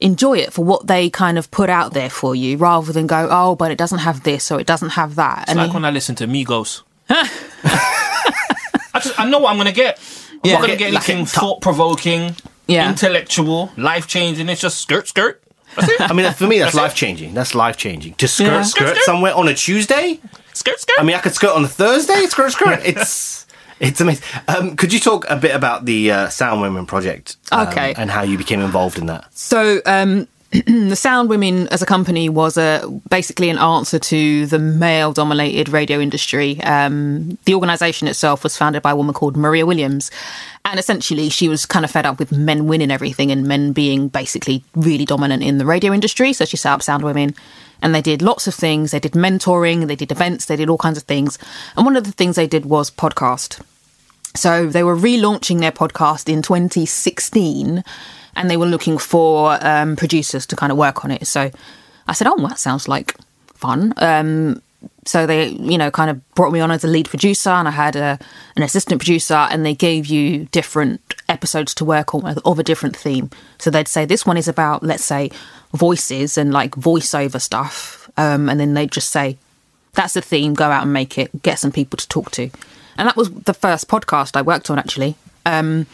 enjoy 0.00 0.38
it 0.38 0.52
for 0.52 0.64
what 0.64 0.86
they 0.86 1.08
kind 1.08 1.38
of 1.38 1.50
put 1.50 1.70
out 1.70 1.92
there 1.92 2.10
for 2.10 2.34
you, 2.34 2.56
rather 2.56 2.92
than 2.92 3.06
go, 3.06 3.28
oh, 3.30 3.54
but 3.54 3.70
it 3.70 3.76
doesn't 3.76 4.00
have 4.00 4.22
this 4.22 4.50
or 4.50 4.58
it 4.60 4.66
doesn't 4.66 4.90
have 4.90 5.14
that. 5.16 5.44
It's 5.48 5.56
like 5.56 5.74
when 5.74 5.84
I 5.84 5.90
listen 5.90 6.14
to 6.16 6.26
Migos. 6.26 6.82
I 8.96 9.00
just 9.00 9.20
I 9.20 9.28
know 9.28 9.38
what 9.38 9.50
I'm 9.50 9.56
gonna 9.58 9.72
get. 9.72 9.98
I'm 10.32 10.40
Yeah. 10.44 10.52
not 10.54 10.60
gonna 10.62 10.72
Get 10.76 10.78
get 10.78 10.94
like 10.94 11.08
a 11.08 11.12
anything 11.12 11.26
top- 11.26 11.34
thought 11.42 11.60
provoking, 11.60 12.36
Yeah. 12.66 12.88
intellectual, 12.88 13.70
life 13.76 14.06
changing. 14.06 14.48
It's 14.48 14.60
just 14.60 14.80
skirt 14.80 15.08
skirt. 15.08 15.42
That's 15.76 15.88
it. 15.88 16.00
I 16.10 16.12
mean, 16.12 16.32
for 16.32 16.46
me, 16.46 16.58
that's, 16.58 16.74
That's 16.74 16.82
life 16.82 16.94
changing. 16.94 17.34
That's 17.34 17.54
life 17.54 17.76
changing. 17.76 18.14
To 18.14 18.28
skirt, 18.28 18.44
Yeah. 18.46 18.62
skirt, 18.62 18.86
Skirt, 18.88 18.94
skirt. 18.96 19.04
somewhere 19.04 19.34
on 19.34 19.48
a 19.48 19.54
Tuesday. 19.54 20.20
skirt 20.54 20.80
skirt. 20.80 20.96
I 20.98 21.02
mean, 21.02 21.16
I 21.16 21.18
could 21.20 21.34
skirt 21.34 21.54
on 21.54 21.64
a 21.64 21.68
Thursday. 21.68 22.26
Skirt, 22.26 22.52
skirt. 22.52 22.80
It's 22.84 23.46
it's 23.78 24.00
amazing. 24.00 24.24
Um, 24.48 24.74
could 24.76 24.90
you 24.92 24.98
talk 25.00 25.26
a 25.28 25.36
bit 25.36 25.54
about 25.54 25.84
the 25.84 26.10
uh, 26.10 26.28
Sound 26.30 26.62
Women 26.62 26.86
project? 26.86 27.36
um, 27.52 27.68
Okay. 27.68 27.92
and 27.98 28.10
how 28.10 28.22
you 28.22 28.38
became 28.38 28.60
involved 28.62 28.96
in 28.98 29.04
that. 29.06 29.26
So, 29.34 29.82
um, 29.84 30.28
the 30.66 30.96
Sound 30.96 31.28
Women 31.28 31.68
as 31.68 31.82
a 31.82 31.86
company 31.86 32.30
was 32.30 32.56
a 32.56 32.82
basically 33.10 33.50
an 33.50 33.58
answer 33.58 33.98
to 33.98 34.46
the 34.46 34.58
male-dominated 34.58 35.68
radio 35.68 36.00
industry. 36.00 36.62
Um, 36.62 37.36
the 37.44 37.54
organisation 37.54 38.08
itself 38.08 38.42
was 38.42 38.56
founded 38.56 38.82
by 38.82 38.92
a 38.92 38.96
woman 38.96 39.12
called 39.12 39.36
Maria 39.36 39.66
Williams, 39.66 40.10
and 40.64 40.80
essentially 40.80 41.28
she 41.28 41.48
was 41.48 41.66
kind 41.66 41.84
of 41.84 41.90
fed 41.90 42.06
up 42.06 42.18
with 42.18 42.32
men 42.32 42.66
winning 42.66 42.90
everything 42.90 43.30
and 43.30 43.46
men 43.46 43.72
being 43.72 44.08
basically 44.08 44.64
really 44.74 45.04
dominant 45.04 45.42
in 45.42 45.58
the 45.58 45.66
radio 45.66 45.92
industry. 45.92 46.32
So 46.32 46.46
she 46.46 46.56
set 46.56 46.72
up 46.72 46.82
Sound 46.82 47.02
Women, 47.02 47.34
and 47.82 47.94
they 47.94 48.02
did 48.02 48.22
lots 48.22 48.46
of 48.46 48.54
things. 48.54 48.92
They 48.92 49.00
did 49.00 49.12
mentoring, 49.12 49.88
they 49.88 49.96
did 49.96 50.10
events, 50.10 50.46
they 50.46 50.56
did 50.56 50.70
all 50.70 50.78
kinds 50.78 50.96
of 50.96 51.04
things. 51.04 51.38
And 51.76 51.84
one 51.84 51.96
of 51.96 52.04
the 52.04 52.12
things 52.12 52.36
they 52.36 52.46
did 52.46 52.64
was 52.64 52.90
podcast. 52.90 53.62
So 54.34 54.66
they 54.66 54.82
were 54.82 54.96
relaunching 54.96 55.60
their 55.60 55.72
podcast 55.72 56.32
in 56.32 56.40
2016 56.40 57.84
and 58.36 58.50
they 58.50 58.56
were 58.56 58.66
looking 58.66 58.98
for 58.98 59.58
um, 59.66 59.96
producers 59.96 60.46
to 60.46 60.56
kind 60.56 60.70
of 60.70 60.78
work 60.78 61.04
on 61.04 61.10
it. 61.10 61.26
So 61.26 61.50
I 62.06 62.12
said, 62.12 62.28
oh, 62.28 62.36
that 62.46 62.58
sounds 62.58 62.86
like 62.86 63.16
fun. 63.54 63.94
Um, 63.96 64.62
so 65.04 65.26
they, 65.26 65.48
you 65.48 65.78
know, 65.78 65.90
kind 65.90 66.10
of 66.10 66.34
brought 66.34 66.52
me 66.52 66.60
on 66.60 66.70
as 66.70 66.84
a 66.84 66.88
lead 66.88 67.08
producer 67.08 67.50
and 67.50 67.66
I 67.66 67.70
had 67.70 67.96
a, 67.96 68.18
an 68.56 68.62
assistant 68.62 69.00
producer 69.00 69.34
and 69.34 69.64
they 69.64 69.74
gave 69.74 70.06
you 70.06 70.46
different 70.46 71.00
episodes 71.28 71.74
to 71.76 71.84
work 71.84 72.14
on 72.14 72.24
of 72.44 72.58
a 72.58 72.62
different 72.62 72.96
theme. 72.96 73.30
So 73.58 73.70
they'd 73.70 73.88
say, 73.88 74.04
this 74.04 74.26
one 74.26 74.36
is 74.36 74.48
about, 74.48 74.82
let's 74.82 75.04
say, 75.04 75.30
voices 75.72 76.36
and 76.36 76.52
like 76.52 76.72
voiceover 76.72 77.40
stuff. 77.40 78.10
Um, 78.16 78.48
and 78.48 78.60
then 78.60 78.74
they'd 78.74 78.92
just 78.92 79.10
say, 79.10 79.38
that's 79.94 80.14
the 80.14 80.22
theme, 80.22 80.54
go 80.54 80.70
out 80.70 80.82
and 80.82 80.92
make 80.92 81.18
it, 81.18 81.42
get 81.42 81.58
some 81.58 81.72
people 81.72 81.96
to 81.96 82.08
talk 82.08 82.30
to. 82.32 82.50
And 82.98 83.08
that 83.08 83.16
was 83.16 83.30
the 83.30 83.54
first 83.54 83.88
podcast 83.88 84.36
I 84.36 84.42
worked 84.42 84.70
on 84.70 84.78
actually. 84.78 85.16
Um, 85.44 85.86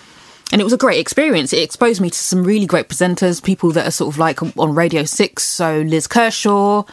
and 0.52 0.60
it 0.60 0.64
was 0.64 0.72
a 0.74 0.78
great 0.78 1.00
experience. 1.00 1.52
It 1.54 1.62
exposed 1.62 2.00
me 2.00 2.10
to 2.10 2.18
some 2.18 2.44
really 2.44 2.66
great 2.66 2.88
presenters, 2.88 3.42
people 3.42 3.70
that 3.72 3.86
are 3.86 3.90
sort 3.90 4.14
of 4.14 4.18
like 4.18 4.42
on 4.58 4.74
Radio 4.74 5.04
6. 5.04 5.42
So 5.42 5.80
Liz 5.80 6.06
Kershaw. 6.06 6.84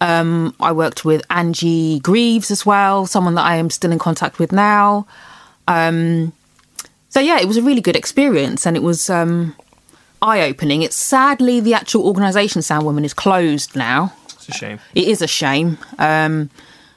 Um, 0.00 0.54
I 0.58 0.72
worked 0.72 1.04
with 1.04 1.22
Angie 1.30 2.00
Greaves 2.00 2.50
as 2.50 2.66
well, 2.66 3.06
someone 3.06 3.36
that 3.36 3.46
I 3.46 3.56
am 3.56 3.70
still 3.70 3.92
in 3.92 4.00
contact 4.00 4.40
with 4.40 4.50
now. 4.50 5.06
Um, 5.68 6.32
so 7.08 7.20
yeah, 7.20 7.40
it 7.40 7.46
was 7.46 7.56
a 7.56 7.62
really 7.62 7.80
good 7.80 7.94
experience 7.94 8.66
and 8.66 8.76
it 8.76 8.82
was 8.82 9.08
um, 9.08 9.54
eye 10.20 10.42
opening. 10.42 10.82
It's 10.82 10.96
sadly 10.96 11.60
the 11.60 11.72
actual 11.72 12.04
organisation 12.06 12.60
Sound 12.62 12.84
Women 12.84 13.04
is 13.04 13.14
closed 13.14 13.76
now. 13.76 14.12
It's 14.30 14.48
a 14.48 14.52
shame. 14.52 14.80
It 14.96 15.06
is 15.06 15.22
a 15.22 15.28
shame. 15.28 15.78
Um, 16.00 16.50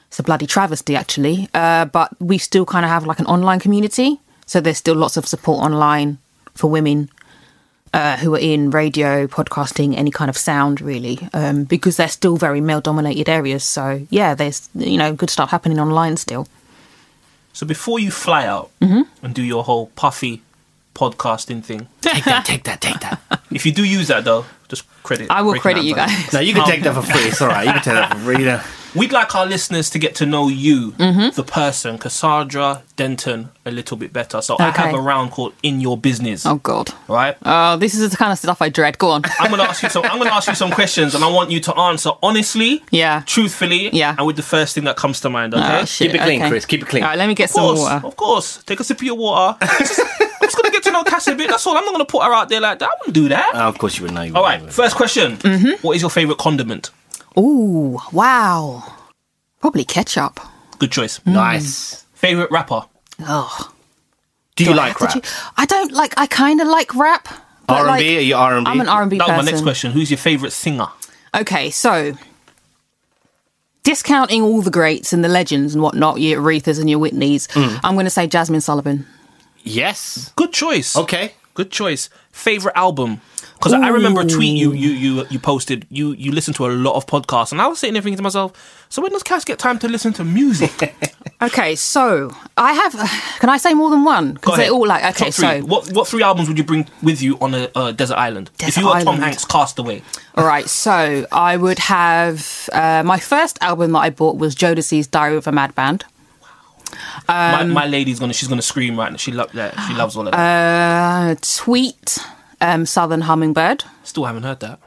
it's 0.08 0.18
a 0.18 0.24
bloody 0.24 0.46
travesty, 0.46 0.96
actually. 0.96 1.48
Uh, 1.54 1.84
but 1.84 2.20
we 2.20 2.38
still 2.38 2.66
kind 2.66 2.84
of 2.84 2.90
have 2.90 3.06
like 3.06 3.20
an 3.20 3.26
online 3.26 3.60
community. 3.60 4.20
So 4.48 4.60
there's 4.60 4.78
still 4.78 4.96
lots 4.96 5.16
of 5.16 5.26
support 5.28 5.62
online 5.62 6.18
for 6.54 6.68
women 6.70 7.10
uh, 7.94 8.16
who 8.16 8.34
are 8.34 8.38
in 8.40 8.70
radio, 8.70 9.26
podcasting, 9.26 9.94
any 9.96 10.10
kind 10.10 10.28
of 10.28 10.36
sound, 10.36 10.80
really, 10.80 11.28
um, 11.32 11.64
because 11.64 11.96
they're 11.98 12.08
still 12.08 12.36
very 12.36 12.60
male 12.60 12.80
dominated 12.80 13.28
areas. 13.28 13.62
So 13.62 14.06
yeah, 14.10 14.34
there's, 14.34 14.68
you 14.74 14.96
know, 14.98 15.12
good 15.14 15.30
stuff 15.30 15.50
happening 15.50 15.78
online 15.78 16.16
still. 16.16 16.48
So 17.52 17.64
before 17.66 17.98
you 18.00 18.10
fly 18.10 18.46
out 18.46 18.70
Mm-hmm. 18.80 19.02
and 19.24 19.34
do 19.34 19.42
your 19.42 19.64
whole 19.64 19.86
puffy 19.96 20.42
podcasting 20.94 21.62
thing, 21.62 21.86
Take 22.00 22.24
that, 22.24 22.44
take 22.44 22.64
that, 22.64 22.80
take 22.80 23.00
that. 23.00 23.20
if 23.50 23.64
you 23.66 23.72
do 23.72 23.84
use 23.84 24.08
that 24.08 24.24
though, 24.24 24.44
just 24.68 24.84
credit. 25.02 25.30
I 25.30 25.42
will 25.42 25.52
breaking 25.52 25.62
credit 25.62 25.84
you 25.84 25.94
down. 25.94 26.08
guys. 26.08 26.32
No, 26.32 26.40
you 26.40 26.54
can 26.54 26.66
take 26.66 26.82
that 26.82 26.94
for 26.94 27.02
free. 27.02 27.22
It's 27.22 27.40
all 27.40 27.48
right. 27.48 27.66
You 27.66 27.72
can 27.72 27.82
take 27.82 27.94
that 27.94 28.12
for 28.14 28.18
free. 28.20 28.38
You 28.40 28.44
know. 28.44 28.60
We'd 28.94 29.12
like 29.12 29.34
our 29.34 29.44
listeners 29.44 29.90
to 29.90 29.98
get 29.98 30.14
to 30.16 30.26
know 30.26 30.48
you, 30.48 30.92
Mm-hmm. 30.92 31.36
the 31.36 31.44
person, 31.44 31.98
Cassandra 31.98 32.82
Denton, 32.96 33.50
a 33.66 33.70
little 33.70 33.98
bit 33.98 34.14
better. 34.14 34.40
So 34.40 34.56
I 34.58 34.70
Okay. 34.70 34.80
have 34.82 34.94
a 34.94 34.98
round 35.00 35.30
called 35.30 35.52
"In 35.62 35.80
Your 35.82 35.98
Business." 35.98 36.46
Oh, 36.46 36.56
God. 36.56 36.88
Right. 37.06 37.36
Oh, 37.44 37.76
this 37.76 37.94
is 37.94 38.10
the 38.10 38.16
kind 38.16 38.32
of 38.32 38.38
stuff 38.38 38.62
I 38.62 38.70
dread. 38.70 38.96
Go 38.96 39.10
on. 39.10 39.22
I'm 39.40 39.50
gonna 39.50 39.64
ask 39.64 39.82
you 39.82 39.90
some. 39.90 40.04
I'm 40.04 40.16
gonna 40.18 40.30
ask 40.30 40.48
you 40.48 40.54
some 40.54 40.70
questions, 40.70 41.14
and 41.14 41.22
I 41.22 41.30
want 41.30 41.50
you 41.50 41.60
to 41.60 41.74
answer 41.76 42.10
honestly, 42.22 42.82
Yeah. 42.90 43.22
truthfully, 43.26 43.90
Yeah. 43.92 44.14
and 44.16 44.26
with 44.26 44.36
the 44.36 44.42
first 44.42 44.74
thing 44.74 44.84
that 44.84 44.96
comes 44.96 45.20
to 45.20 45.28
mind. 45.30 45.54
Okay. 45.54 45.80
Oh, 45.82 45.84
shit. 45.84 46.10
Keep 46.12 46.20
it 46.20 46.24
clean, 46.24 46.40
okay. 46.40 46.48
Chris. 46.50 46.64
Keep 46.64 46.82
it 46.82 46.88
clean. 46.88 47.02
All 47.02 47.10
right, 47.10 47.18
let 47.18 47.28
me 47.28 47.34
get 47.34 47.44
Of 47.44 47.50
some 47.50 47.64
course, 47.64 47.80
water. 47.80 48.06
of 48.06 48.16
course. 48.16 48.62
Take 48.64 48.80
a 48.80 48.84
sip 48.84 48.96
of 48.98 49.02
your 49.02 49.16
water. 49.16 49.58
Just- 50.48 50.56
I'm 50.56 50.62
just 50.62 50.62
gonna 50.62 50.72
get 50.72 50.82
to 50.84 50.90
know 50.92 51.04
Cass 51.04 51.26
a 51.28 51.34
bit. 51.34 51.50
That's 51.50 51.66
all. 51.66 51.76
I'm 51.76 51.84
not 51.84 51.92
gonna 51.92 52.04
put 52.04 52.22
her 52.24 52.32
out 52.32 52.48
there 52.48 52.60
like 52.60 52.78
that. 52.78 52.88
I 52.88 52.92
wouldn't 53.00 53.14
do 53.14 53.28
that. 53.28 53.50
Oh, 53.54 53.68
of 53.68 53.78
course 53.78 53.96
you 53.98 54.04
would 54.04 54.12
know. 54.14 54.22
You 54.22 54.34
all 54.34 54.42
would 54.44 54.62
know. 54.62 54.70
First 54.70 54.96
question. 54.96 55.36
Mm-hmm. 55.38 55.86
What 55.86 55.96
is 55.96 56.02
your 56.02 56.10
favorite 56.10 56.38
condiment? 56.38 56.90
Ooh, 57.38 57.98
wow. 58.12 58.84
Probably 59.60 59.84
ketchup. 59.84 60.40
Good 60.78 60.90
choice. 60.92 61.20
Nice. 61.26 62.04
Favorite 62.14 62.50
rapper. 62.50 62.82
Oh. 63.20 63.72
Do 64.56 64.64
you 64.64 64.70
Do 64.70 64.76
like 64.76 64.98
have 64.98 65.14
rap? 65.14 65.22
choo- 65.24 65.30
I 65.56 65.66
don't 65.66 65.92
like. 65.92 66.14
I 66.18 66.26
kind 66.26 66.60
of 66.60 66.66
like 66.68 66.94
rap. 66.94 67.28
R 67.68 67.86
and 67.88 67.98
B? 67.98 68.16
Are 68.18 68.20
you 68.20 68.34
R 68.36 68.56
and 68.56 68.64
B? 68.64 68.70
I'm 68.70 68.80
an 68.80 68.88
R 68.88 69.02
and 69.02 69.10
B 69.10 69.18
That 69.18 69.28
was 69.28 69.32
person. 69.36 69.44
my 69.44 69.50
next 69.50 69.62
question. 69.62 69.92
Who's 69.92 70.10
your 70.10 70.18
favorite 70.18 70.52
singer? 70.52 70.86
Okay, 71.34 71.70
so 71.70 72.16
discounting 73.84 74.42
all 74.42 74.62
the 74.62 74.70
greats 74.70 75.12
and 75.12 75.24
the 75.24 75.28
legends 75.28 75.74
and 75.74 75.82
whatnot, 75.82 76.20
your 76.20 76.40
Aretha's 76.42 76.78
and 76.78 76.88
your 76.90 76.98
Whitneys, 76.98 77.46
Mm. 77.48 77.80
I'm 77.84 77.94
going 77.94 78.06
to 78.06 78.10
say 78.10 78.26
Jazmine 78.26 78.62
Sullivan. 78.62 79.06
Yes. 79.62 80.32
Good 80.36 80.52
choice. 80.52 80.96
Okay. 80.96 81.32
Good 81.54 81.70
choice. 81.70 82.08
Favorite 82.30 82.76
album? 82.76 83.20
Because 83.54 83.72
I 83.72 83.88
remember 83.88 84.20
a 84.20 84.24
tweet 84.24 84.56
you 84.56 84.72
you 84.72 84.90
you 84.90 85.26
you 85.28 85.38
posted. 85.40 85.84
You 85.90 86.12
you 86.12 86.30
listen 86.30 86.54
to 86.54 86.66
a 86.66 86.70
lot 86.70 86.94
of 86.94 87.06
podcasts, 87.06 87.50
and 87.50 87.60
I 87.60 87.66
was 87.66 87.80
sitting 87.80 87.94
there 87.94 88.02
thinking 88.02 88.16
to 88.18 88.22
myself, 88.22 88.52
so 88.88 89.02
when 89.02 89.10
does 89.10 89.24
Cass 89.24 89.44
get 89.44 89.58
time 89.58 89.80
to 89.80 89.88
listen 89.88 90.12
to 90.14 90.24
music? 90.24 90.94
Okay, 91.40 91.76
so 91.76 92.32
I 92.56 92.72
have. 92.72 92.92
Can 93.38 93.48
I 93.48 93.58
say 93.58 93.72
more 93.72 93.90
than 93.90 94.02
one? 94.04 94.34
Go 94.34 94.34
Because 94.34 94.56
they're 94.56 94.62
ahead. 94.62 94.72
all 94.72 94.86
like 94.88 95.04
okay. 95.04 95.26
Top 95.30 95.34
three. 95.34 95.60
So 95.60 95.66
what 95.66 95.92
what 95.92 96.08
three 96.08 96.22
albums 96.24 96.48
would 96.48 96.58
you 96.58 96.64
bring 96.64 96.88
with 97.00 97.22
you 97.22 97.38
on 97.40 97.54
a 97.54 97.70
uh, 97.76 97.92
desert 97.92 98.16
island? 98.16 98.50
if 98.54 98.58
Desert 98.74 98.80
you 98.80 98.86
were 98.86 98.92
Tom 98.94 99.06
island. 99.08 99.22
Hanks, 99.22 99.44
Castaway. 99.44 100.02
all 100.34 100.44
right, 100.44 100.68
so 100.68 101.26
I 101.30 101.56
would 101.56 101.78
have 101.78 102.68
uh, 102.72 103.04
my 103.04 103.20
first 103.20 103.56
album 103.60 103.92
that 103.92 104.00
I 104.00 104.10
bought 104.10 104.36
was 104.36 104.56
Jodeci's 104.56 105.06
Diary 105.06 105.36
of 105.36 105.46
a 105.46 105.52
Mad 105.52 105.76
Band. 105.76 106.04
My, 107.26 107.60
Um, 107.60 107.70
my 107.70 107.86
lady's 107.86 108.18
gonna 108.18 108.32
she's 108.32 108.48
gonna 108.48 108.62
scream 108.62 108.98
right 108.98 109.10
now. 109.10 109.16
She 109.18 109.32
loves 109.32 109.52
that. 109.52 109.74
She 109.86 109.94
loves 109.94 110.16
all 110.16 110.26
of 110.26 110.32
that. 110.32 110.38
Uh, 110.38 111.34
Tweet, 111.40 112.18
um, 112.60 112.86
Southern 112.86 113.22
Hummingbird. 113.22 113.84
Still 114.04 114.24
haven't 114.24 114.42
heard 114.44 114.60
that. 114.60 114.80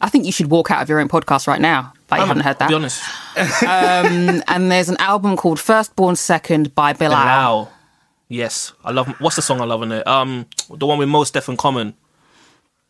I 0.00 0.08
think 0.10 0.26
you 0.26 0.32
should 0.32 0.50
walk 0.50 0.70
out 0.70 0.82
of 0.82 0.88
your 0.88 1.00
own 1.00 1.08
podcast 1.08 1.46
right 1.46 1.60
now. 1.60 1.92
But 2.08 2.20
you 2.20 2.26
haven't 2.26 2.42
heard 2.42 2.58
that. 2.58 2.68
Be 2.68 2.74
honest. 2.74 3.02
and 3.66 4.70
there's 4.70 4.88
an 4.90 4.98
album 4.98 5.36
called 5.36 5.58
First 5.58 5.96
Born 5.96 6.16
Second 6.16 6.74
by 6.74 6.92
Bilal. 6.92 7.10
Bilal. 7.16 7.72
Yes, 8.28 8.72
I 8.84 8.90
love. 8.90 9.08
What's 9.20 9.36
the 9.36 9.42
song 9.42 9.60
I 9.60 9.64
love 9.64 9.82
on 9.82 9.92
it? 9.92 10.06
Um, 10.06 10.46
the 10.70 10.86
one 10.86 10.98
with 10.98 11.08
Mos 11.08 11.30
Def 11.30 11.48
in 11.48 11.56
Common. 11.56 11.94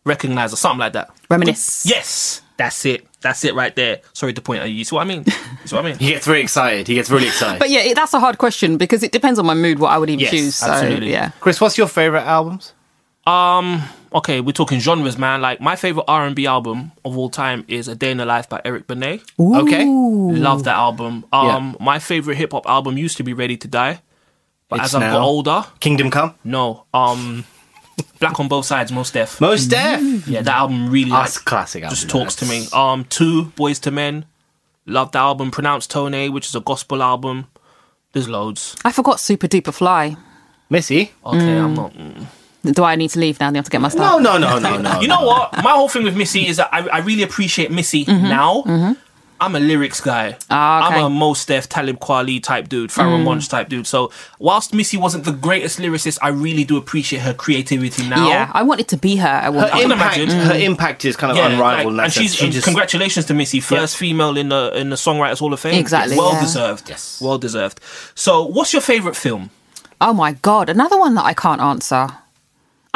Recognize 0.04 0.52
or 0.52 0.56
something 0.56 0.80
like 0.80 0.92
that. 0.94 1.10
Reminisce. 1.30 1.86
Yes, 1.86 2.42
that's 2.56 2.84
it. 2.84 3.06
That's 3.24 3.42
it 3.44 3.54
right 3.54 3.74
there. 3.74 4.00
Sorry 4.12 4.32
to 4.34 4.40
point 4.40 4.60
at 4.62 4.68
you. 4.68 4.74
You 4.76 4.84
see 4.84 4.94
what 4.94 5.00
I 5.02 5.08
mean? 5.12 5.24
You 5.26 5.32
see 5.66 5.74
what 5.74 5.84
I 5.84 5.88
mean? 5.88 5.98
He 6.04 6.08
gets 6.10 6.26
very 6.26 6.40
excited. 6.42 6.86
He 6.86 6.94
gets 6.94 7.10
really 7.10 7.26
excited. 7.26 7.58
But 7.58 7.70
yeah, 7.70 7.80
it, 7.80 7.94
that's 7.96 8.12
a 8.14 8.20
hard 8.20 8.36
question 8.38 8.76
because 8.76 9.02
it 9.02 9.12
depends 9.12 9.38
on 9.38 9.46
my 9.46 9.54
mood 9.54 9.78
what 9.78 9.90
I 9.90 9.98
would 9.98 10.10
even 10.10 10.20
Yes, 10.20 10.30
choose. 10.30 10.54
So, 10.56 10.70
absolutely. 10.70 11.10
yeah. 11.10 11.30
Chris, 11.40 11.60
what's 11.60 11.76
your 11.78 11.88
favorite 11.88 12.22
albums? 12.24 12.72
Um. 13.26 13.82
Okay, 14.14 14.40
we're 14.40 14.52
talking 14.52 14.78
genres, 14.78 15.18
man. 15.18 15.40
Like 15.40 15.60
my 15.60 15.74
favorite 15.74 16.04
R 16.06 16.24
and 16.26 16.36
B 16.36 16.46
album 16.46 16.92
of 17.04 17.16
all 17.18 17.30
time 17.30 17.64
is 17.66 17.88
"A 17.88 17.96
Day 17.96 18.10
in 18.12 18.18
the 18.18 18.26
Life" 18.26 18.48
by 18.48 18.60
Eric 18.64 18.86
Benet. 18.86 19.22
Okay. 19.40 19.84
Love 19.86 20.62
that 20.64 20.76
album. 20.76 21.24
Um, 21.32 21.76
my 21.80 21.98
favorite 21.98 22.36
hip 22.36 22.52
hop 22.52 22.66
album 22.66 22.96
used 22.98 23.16
to 23.16 23.24
be 23.24 23.32
"Ready 23.32 23.56
to 23.56 23.66
Die," 23.66 24.00
but 24.68 24.76
It's 24.80 24.94
as 24.94 24.94
I've 25.02 25.10
got 25.12 25.20
older, 25.22 25.64
Kingdom 25.80 26.10
Come. 26.12 26.34
no. 26.44 26.84
Um, 26.94 27.44
Black 28.20 28.38
on 28.40 28.48
Both 28.48 28.66
Sides, 28.66 28.90
Mos 28.92 29.10
Def. 29.10 29.40
Mos 29.40 29.64
Def. 29.66 30.26
Yeah, 30.28 30.42
that 30.42 30.54
album 30.56 30.90
really 30.90 31.10
like, 31.10 31.24
That's 31.26 31.38
classic 31.38 31.82
album. 31.84 31.94
just 31.96 32.08
talks 32.08 32.34
to 32.36 32.44
me. 32.46 32.60
That's- 32.60 32.72
Um, 32.74 33.04
two 33.04 33.46
Boyz 33.56 33.84
II 33.86 33.92
Men, 33.92 34.24
love 34.86 35.12
the 35.12 35.18
album. 35.18 35.50
Pronounced 35.50 35.90
Tone, 35.90 36.32
which 36.32 36.46
is 36.46 36.54
a 36.54 36.60
gospel 36.60 37.02
album. 37.02 37.46
There's 38.12 38.28
loads. 38.28 38.76
I 38.84 38.92
forgot 38.92 39.16
Supa 39.16 39.48
Dupa 39.48 39.72
Fly. 39.74 40.16
Missy. 40.70 41.12
Okay, 41.26 41.58
I'm 41.58 41.74
not. 41.74 41.92
mm. 41.92 42.26
Do 42.72 42.82
I 42.82 42.96
need 42.96 43.10
to 43.10 43.18
leave 43.18 43.38
now? 43.40 43.50
Do 43.50 43.56
I 43.56 43.58
have 43.58 43.64
to 43.66 43.70
get 43.70 43.80
my 43.82 43.88
No, 43.88 43.90
stuff. 43.90 44.22
no, 44.22 44.38
no, 44.38 44.58
no, 44.58 44.78
no. 44.78 44.78
No. 44.94 45.00
you 45.00 45.08
know 45.08 45.22
what? 45.26 45.52
My 45.62 45.72
whole 45.72 45.88
thing 45.88 46.04
with 46.04 46.16
Missy 46.16 46.46
is 46.48 46.56
that 46.56 46.70
I, 46.72 46.86
I 46.88 46.98
really 47.00 47.22
appreciate 47.22 47.70
Missy 47.70 48.04
now. 48.06 48.96
I'm 49.44 49.54
a 49.56 49.60
lyrics 49.60 50.00
guy. 50.00 50.36
Ah, 50.50 50.86
okay. 50.88 50.96
Mm. 50.96 50.98
I'm 50.98 51.04
a 51.04 51.10
Mos 51.10 51.44
Def, 51.44 51.68
Talib 51.68 51.98
Kweli 52.00 52.42
type 52.42 52.68
dude, 52.68 52.90
Pharoah 52.90 53.18
Monch 53.18 53.48
type 53.48 53.68
dude. 53.68 53.86
So 53.86 54.10
whilst 54.38 54.72
Missy 54.74 54.96
wasn't 54.96 55.24
the 55.24 55.32
greatest 55.32 55.78
lyricist, 55.78 56.18
I 56.22 56.28
really 56.28 56.64
do 56.64 56.76
appreciate 56.76 57.20
her 57.22 57.34
creativity 57.34 58.08
now. 58.08 58.28
Yeah, 58.28 58.50
I 58.52 58.62
wanted 58.62 58.88
to 58.88 58.96
be 58.96 59.16
her 59.16 59.28
at 59.28 59.52
one 59.52 59.68
Her 59.68 59.82
impact, 59.82 60.16
imagine. 60.18 60.30
her 60.40 60.54
impact 60.54 61.04
is 61.04 61.16
kind 61.16 61.30
of 61.30 61.36
Yeah, 61.36 61.48
unrivaled. 61.50 61.94
like, 61.94 62.04
and 62.04 62.12
she's 62.12 62.34
She 62.34 62.50
just- 62.50 62.64
congratulations 62.64 63.26
to 63.26 63.34
Missy, 63.34 63.60
first 63.60 63.96
female 63.96 64.36
in 64.36 64.48
the 64.48 64.72
in 64.74 64.90
the 64.90 64.96
Songwriters 64.96 65.38
Hall 65.38 65.52
of 65.52 65.60
Fame. 65.60 65.74
Exactly, 65.78 66.16
well 66.16 66.32
yeah. 66.32 66.40
deserved. 66.40 66.88
Yes. 66.88 67.20
well 67.22 67.38
deserved. 67.38 67.80
So, 68.14 68.44
what's 68.44 68.72
your 68.72 68.82
favorite 68.82 69.16
film? 69.16 69.50
Oh 70.00 70.12
my 70.12 70.32
god, 70.32 70.68
another 70.68 70.98
one 70.98 71.14
that 71.14 71.24
I 71.24 71.34
can't 71.34 71.60
answer. 71.60 72.08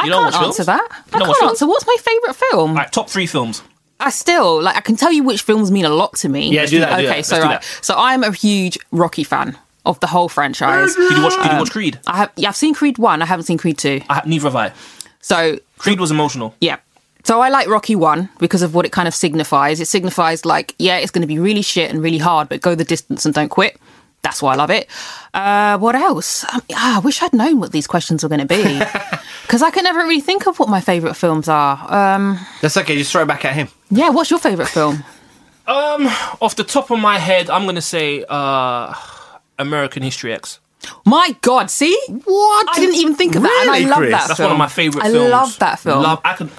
I 0.00 0.04
You 0.04 0.10
don't 0.12 0.30
can't 0.30 0.44
answer 0.46 0.64
films? 0.64 0.66
that. 0.66 0.88
You 0.90 0.96
I 1.14 1.18
can't 1.24 1.36
films? 1.38 1.50
answer. 1.52 1.66
What's 1.66 1.86
my 1.86 1.96
favourite 2.00 2.36
film? 2.36 2.70
All 2.70 2.76
right, 2.76 2.92
top 2.92 3.10
three 3.10 3.26
films. 3.26 3.62
I 4.00 4.10
still 4.10 4.62
like. 4.62 4.76
I 4.76 4.80
can 4.80 4.96
tell 4.96 5.12
you 5.12 5.22
which 5.24 5.42
films 5.42 5.70
mean 5.70 5.84
a 5.84 5.88
lot 5.90 6.14
to 6.16 6.28
me. 6.28 6.50
Yeah, 6.50 6.66
do 6.66 6.80
that, 6.80 6.98
do 7.00 7.06
Okay, 7.06 7.16
that. 7.18 7.26
so 7.26 7.36
Let's 7.36 7.44
right, 7.46 7.84
so 7.84 7.94
I'm 7.96 8.22
a 8.22 8.32
huge 8.32 8.78
Rocky 8.92 9.24
fan 9.24 9.58
of 9.86 9.98
the 10.00 10.06
whole 10.06 10.28
franchise. 10.28 10.94
Did 10.94 11.16
you 11.16 11.22
watch? 11.22 11.34
Did 11.42 11.52
you 11.52 11.58
watch 11.58 11.70
Creed? 11.70 11.98
I 12.06 12.16
have. 12.18 12.32
Yeah, 12.36 12.48
I've 12.50 12.56
seen 12.56 12.74
Creed 12.74 12.98
one. 12.98 13.22
I 13.22 13.26
haven't 13.26 13.44
seen 13.44 13.58
Creed 13.58 13.78
two. 13.78 14.00
I, 14.08 14.22
neither 14.24 14.44
have 14.48 14.56
I. 14.56 14.72
So 15.20 15.58
Creed 15.78 15.98
was 16.00 16.10
emotional. 16.10 16.54
yeah. 16.60 16.76
So 17.24 17.40
I 17.42 17.50
like 17.50 17.68
Rocky 17.68 17.94
one 17.94 18.30
because 18.38 18.62
of 18.62 18.74
what 18.74 18.86
it 18.86 18.92
kind 18.92 19.06
of 19.06 19.14
signifies. 19.14 19.80
It 19.80 19.86
signifies 19.88 20.46
like, 20.46 20.74
yeah, 20.78 20.96
it's 20.96 21.10
going 21.10 21.20
to 21.22 21.26
be 21.28 21.38
really 21.38 21.60
shit 21.60 21.90
and 21.90 22.00
really 22.02 22.16
hard, 22.16 22.48
but 22.48 22.62
go 22.62 22.74
the 22.74 22.84
distance 22.84 23.26
and 23.26 23.34
don't 23.34 23.50
quit. 23.50 23.78
That's 24.22 24.42
why 24.42 24.52
I 24.52 24.56
love 24.56 24.70
it. 24.70 24.88
Uh, 25.32 25.78
what 25.78 25.94
else? 25.94 26.44
Um, 26.52 26.60
ah, 26.74 26.96
I 26.96 26.98
wish 27.00 27.22
I'd 27.22 27.32
known 27.32 27.60
what 27.60 27.72
these 27.72 27.86
questions 27.86 28.22
were 28.22 28.28
going 28.28 28.40
to 28.40 28.46
be 28.46 28.62
because 29.42 29.62
I 29.62 29.70
can 29.70 29.84
never 29.84 30.00
really 30.00 30.20
think 30.20 30.46
of 30.46 30.58
what 30.58 30.68
my 30.68 30.80
favourite 30.80 31.16
films 31.16 31.48
are. 31.48 31.76
Um, 32.16 32.38
That's 32.60 32.76
okay. 32.76 32.96
Just 32.98 33.12
throw 33.12 33.22
it 33.22 33.26
back 33.26 33.44
at 33.44 33.54
him. 33.54 33.68
yeah, 33.90 34.10
what's 34.10 34.30
your 34.30 34.38
favourite 34.40 34.68
film? 34.68 35.04
Um, 35.68 36.06
off 36.40 36.56
the 36.56 36.64
top 36.64 36.90
of 36.90 36.98
my 36.98 37.18
head, 37.18 37.50
I'm 37.50 37.66
gonna 37.66 37.82
say 37.82 38.24
uh, 38.26 38.94
American 39.58 40.02
History 40.02 40.32
X. 40.32 40.60
My 41.04 41.36
God, 41.42 41.70
see 41.70 41.94
what? 42.24 42.68
I 42.70 42.80
didn't 42.80 42.94
even 42.94 43.14
think 43.16 43.36
of 43.36 43.42
that, 43.42 43.58
and 43.66 43.70
Really, 43.72 43.84
I 43.84 43.88
love 43.88 43.98
Chris? 43.98 44.10
that. 44.12 44.28
That's 44.28 44.36
film. 44.38 44.46
one 44.46 44.52
of 44.52 44.58
my 44.58 44.68
favorite 44.68 45.02
films. 45.02 45.14
I 45.14 45.18
films. 45.18 45.30
love 45.30 45.58
that 45.58 45.78
film. 45.80 46.02
Love, 46.02 46.20
I 46.24 46.32
can. 46.36 46.50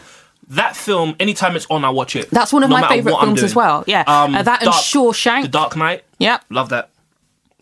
That 0.50 0.76
film, 0.76 1.16
anytime 1.20 1.56
it's 1.56 1.66
on, 1.72 1.84
I 1.86 1.90
watch 1.90 2.16
it. 2.16 2.30
That's 2.30 2.54
one 2.54 2.62
of 2.62 2.70
no 2.70 2.78
my 2.80 2.88
favourite 2.88 3.14
what 3.14 3.22
I'm 3.24 3.30
films 3.30 3.42
as 3.42 3.56
well. 3.56 3.84
Yeah, 3.88 4.04
Um, 4.06 4.36
Uh, 4.36 4.44
that 4.44 4.62
and 4.62 4.66
Dark- 4.72 4.84
Shawshank. 4.84 5.42
The 5.42 5.48
Dark 5.48 5.76
Knight. 5.76 6.04
Yep. 6.20 6.44
Love 6.52 6.70
that. 6.70 6.90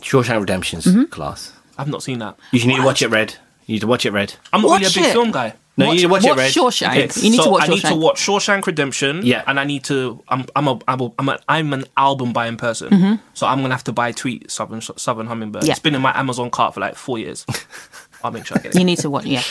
Shawshank 0.02 0.39
Redemption's 0.39 0.86
Mm-hmm. 0.86 1.04
class. 1.06 1.54
I've 1.78 1.88
not 1.89 2.04
seen 2.04 2.20
that. 2.20 2.38
You 2.52 2.66
need 2.66 2.78
to 2.78 2.84
watch 2.86 3.02
it, 3.02 3.10
Red. 3.10 3.36
You 3.66 3.74
need 3.74 3.80
to 3.82 3.88
watch 3.88 4.06
it, 4.06 4.12
Red. 4.12 4.34
I'm 4.54 4.62
not 4.62 4.68
really 4.80 4.84
a 4.84 4.88
Watch 4.88 4.95
big 4.95 5.04
it. 5.06 5.12
film 5.12 5.32
guy. 5.32 5.54
No, 5.80 5.86
you 5.88 5.91
need 5.93 6.02
to 6.02 6.08
watch, 6.08 6.26
it, 6.26 6.36
Red. 6.36 6.52
Shawshank. 6.52 6.88
Okay, 6.89 7.22
You 7.22 7.30
need 7.30 7.38
so 7.38 7.43
to 7.43 7.50
watch 7.52 7.64
I 7.64 7.68
need 7.68 7.82
to 7.84 7.95
watch 7.95 8.20
Shawshank 8.20 8.66
Redemption. 8.66 9.22
Yeah. 9.24 9.43
and 9.45 9.60
I 9.60 9.64
need 9.64 9.84
to. 9.86 10.24
I'm 10.28 10.45
I'm 10.56 10.68
a 10.68 10.80
I'm 10.88 11.02
a, 11.02 11.12
I'm, 11.20 11.30
a, 11.30 11.39
I'm 11.48 11.74
an 11.74 11.86
album 11.98 12.34
buying 12.34 12.58
person. 12.58 13.20
So 13.36 13.45
I'm 13.45 13.62
gonna 13.62 13.76
have 13.76 13.84
to 13.84 13.91
buy 13.91 14.12
Tweet 14.12 14.50
Southern 14.50 14.82
Southern 14.82 15.28
Hummingbird. 15.28 15.62
Mm-hmm. 15.62 15.68
Yeah. 15.68 15.72
It's 15.74 15.80
been 15.80 15.93
in 15.93 16.02
my 16.02 16.18
Amazon 16.18 16.50
cart 16.50 16.74
for 16.74 16.80
like 16.80 16.95
four 16.95 17.20
years. 17.20 17.45
I'll 18.24 18.32
make 18.32 18.45
sure 18.48 18.58
I 18.58 18.62
get 18.62 18.76
it. 18.76 18.80
You 18.80 18.86
need 18.86 18.98
to 19.00 19.10
watch. 19.12 19.26
Yeah. 19.26 19.43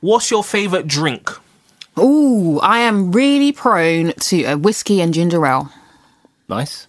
What's 0.00 0.28
your 0.30 0.42
favorite 0.42 0.88
drink? 0.88 1.30
Ooh, 1.98 2.58
I 2.60 2.78
am 2.80 3.12
really 3.12 3.52
prone 3.52 4.12
to 4.12 4.42
a 4.44 4.56
whiskey 4.56 5.00
and 5.00 5.12
ginger 5.14 5.44
ale 5.46 5.70
Nice. 6.48 6.88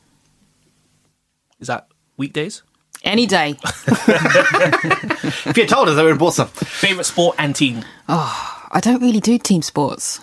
Is 1.60 1.68
that 1.68 1.88
weekdays? 2.18 2.64
Any 3.04 3.26
day. 3.26 3.56
If 5.44 5.58
you 5.58 5.64
had 5.64 5.70
told 5.70 5.90
us, 5.90 5.98
I 5.98 6.04
would 6.04 6.10
have 6.12 6.20
bought 6.20 6.34
some. 6.34 6.48
Favorite 6.48 7.04
sport 7.06 7.36
and 7.40 7.56
team? 7.56 7.84
Oh, 8.08 8.68
I 8.72 8.80
don't 8.80 9.02
really 9.02 9.20
do 9.20 9.38
team 9.38 9.62
sports. 9.62 10.20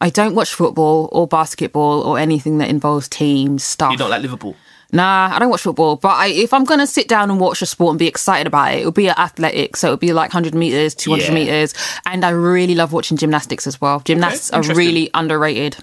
I 0.00 0.10
don't 0.10 0.34
watch 0.34 0.52
football 0.54 1.08
or 1.12 1.26
basketball 1.28 2.02
or 2.02 2.18
anything 2.18 2.58
that 2.58 2.68
involves 2.68 3.08
team 3.08 3.58
stuff. 3.58 3.92
You 3.92 3.98
don't 3.98 4.10
like 4.10 4.22
Liverpool? 4.22 4.56
Nah, 4.92 5.30
I 5.32 5.38
don't 5.38 5.48
watch 5.50 5.62
football. 5.62 5.96
But 5.96 6.08
I, 6.16 6.26
if 6.28 6.52
I'm 6.52 6.64
gonna 6.64 6.86
sit 6.86 7.08
down 7.08 7.30
and 7.30 7.38
watch 7.40 7.62
a 7.62 7.66
sport 7.66 7.92
and 7.92 7.98
be 7.98 8.08
excited 8.08 8.46
about 8.46 8.74
it, 8.74 8.80
it'll 8.80 8.92
be 8.92 9.08
athletics. 9.08 9.80
So 9.80 9.88
it'll 9.88 9.96
be 9.98 10.12
like 10.12 10.28
100 10.30 10.54
meters, 10.54 10.94
200 10.94 11.24
Yeah. 11.28 11.34
meters, 11.34 11.74
and 12.04 12.24
I 12.24 12.30
really 12.30 12.74
love 12.74 12.92
watching 12.92 13.16
gymnastics 13.16 13.66
as 13.66 13.80
well. 13.80 14.00
Gymnasts 14.00 14.50
are 14.50 14.62
really 14.62 15.08
underrated. 15.14 15.76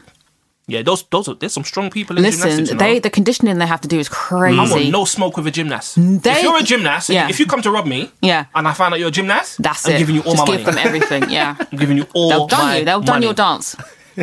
Yeah, 0.70 0.84
those 0.84 1.04
those 1.10 1.28
are 1.28 1.34
there's 1.36 1.54
some 1.54 1.64
strong 1.64 1.90
people 1.90 2.18
in 2.18 2.24
Listen, 2.24 2.42
gymnastics. 2.42 2.70
You 2.70 2.76
know? 2.76 2.80
they 2.86 3.00
the 3.00 3.10
conditioning 3.10 3.58
they 3.58 3.66
have 3.66 3.82
to 3.82 3.88
do 3.88 3.98
is 4.00 4.08
I 4.08 4.12
want 4.56 4.70
crazy. 4.72 4.92
no 4.92 5.04
smoke 5.06 5.36
with 5.38 5.48
a 5.48 5.52
gymnast. 5.52 5.96
They- 5.98 6.32
if 6.32 6.44
you're 6.44 6.58
a 6.58 6.64
gymnast, 6.64 7.10
Yeah. 7.10 7.28
if 7.30 7.40
you 7.40 7.46
come 7.48 7.62
to 7.64 7.72
rob 7.72 7.86
me, 7.88 8.12
Yeah. 8.22 8.46
and 8.54 8.68
I 8.68 8.74
find 8.74 8.94
out 8.94 9.00
you're 9.00 9.10
a 9.10 9.12
gymnast, 9.12 9.62
That's 9.62 9.86
I'm 9.88 9.94
it. 9.96 9.98
giving 10.00 10.16
you 10.16 10.22
all 10.22 10.36
Just 10.36 10.48
my 10.48 10.58
give 10.58 10.66
money. 10.66 10.76
them 10.78 10.86
everything. 10.88 11.30
Yeah, 11.38 11.56
I'm 11.72 11.78
giving 11.78 11.98
you 11.98 12.06
all 12.14 12.30
they'll 12.30 12.48
done 12.48 12.78
you. 12.80 12.86
They'll 12.86 13.02
done 13.02 13.22
your 13.24 13.34
dance. 13.34 13.76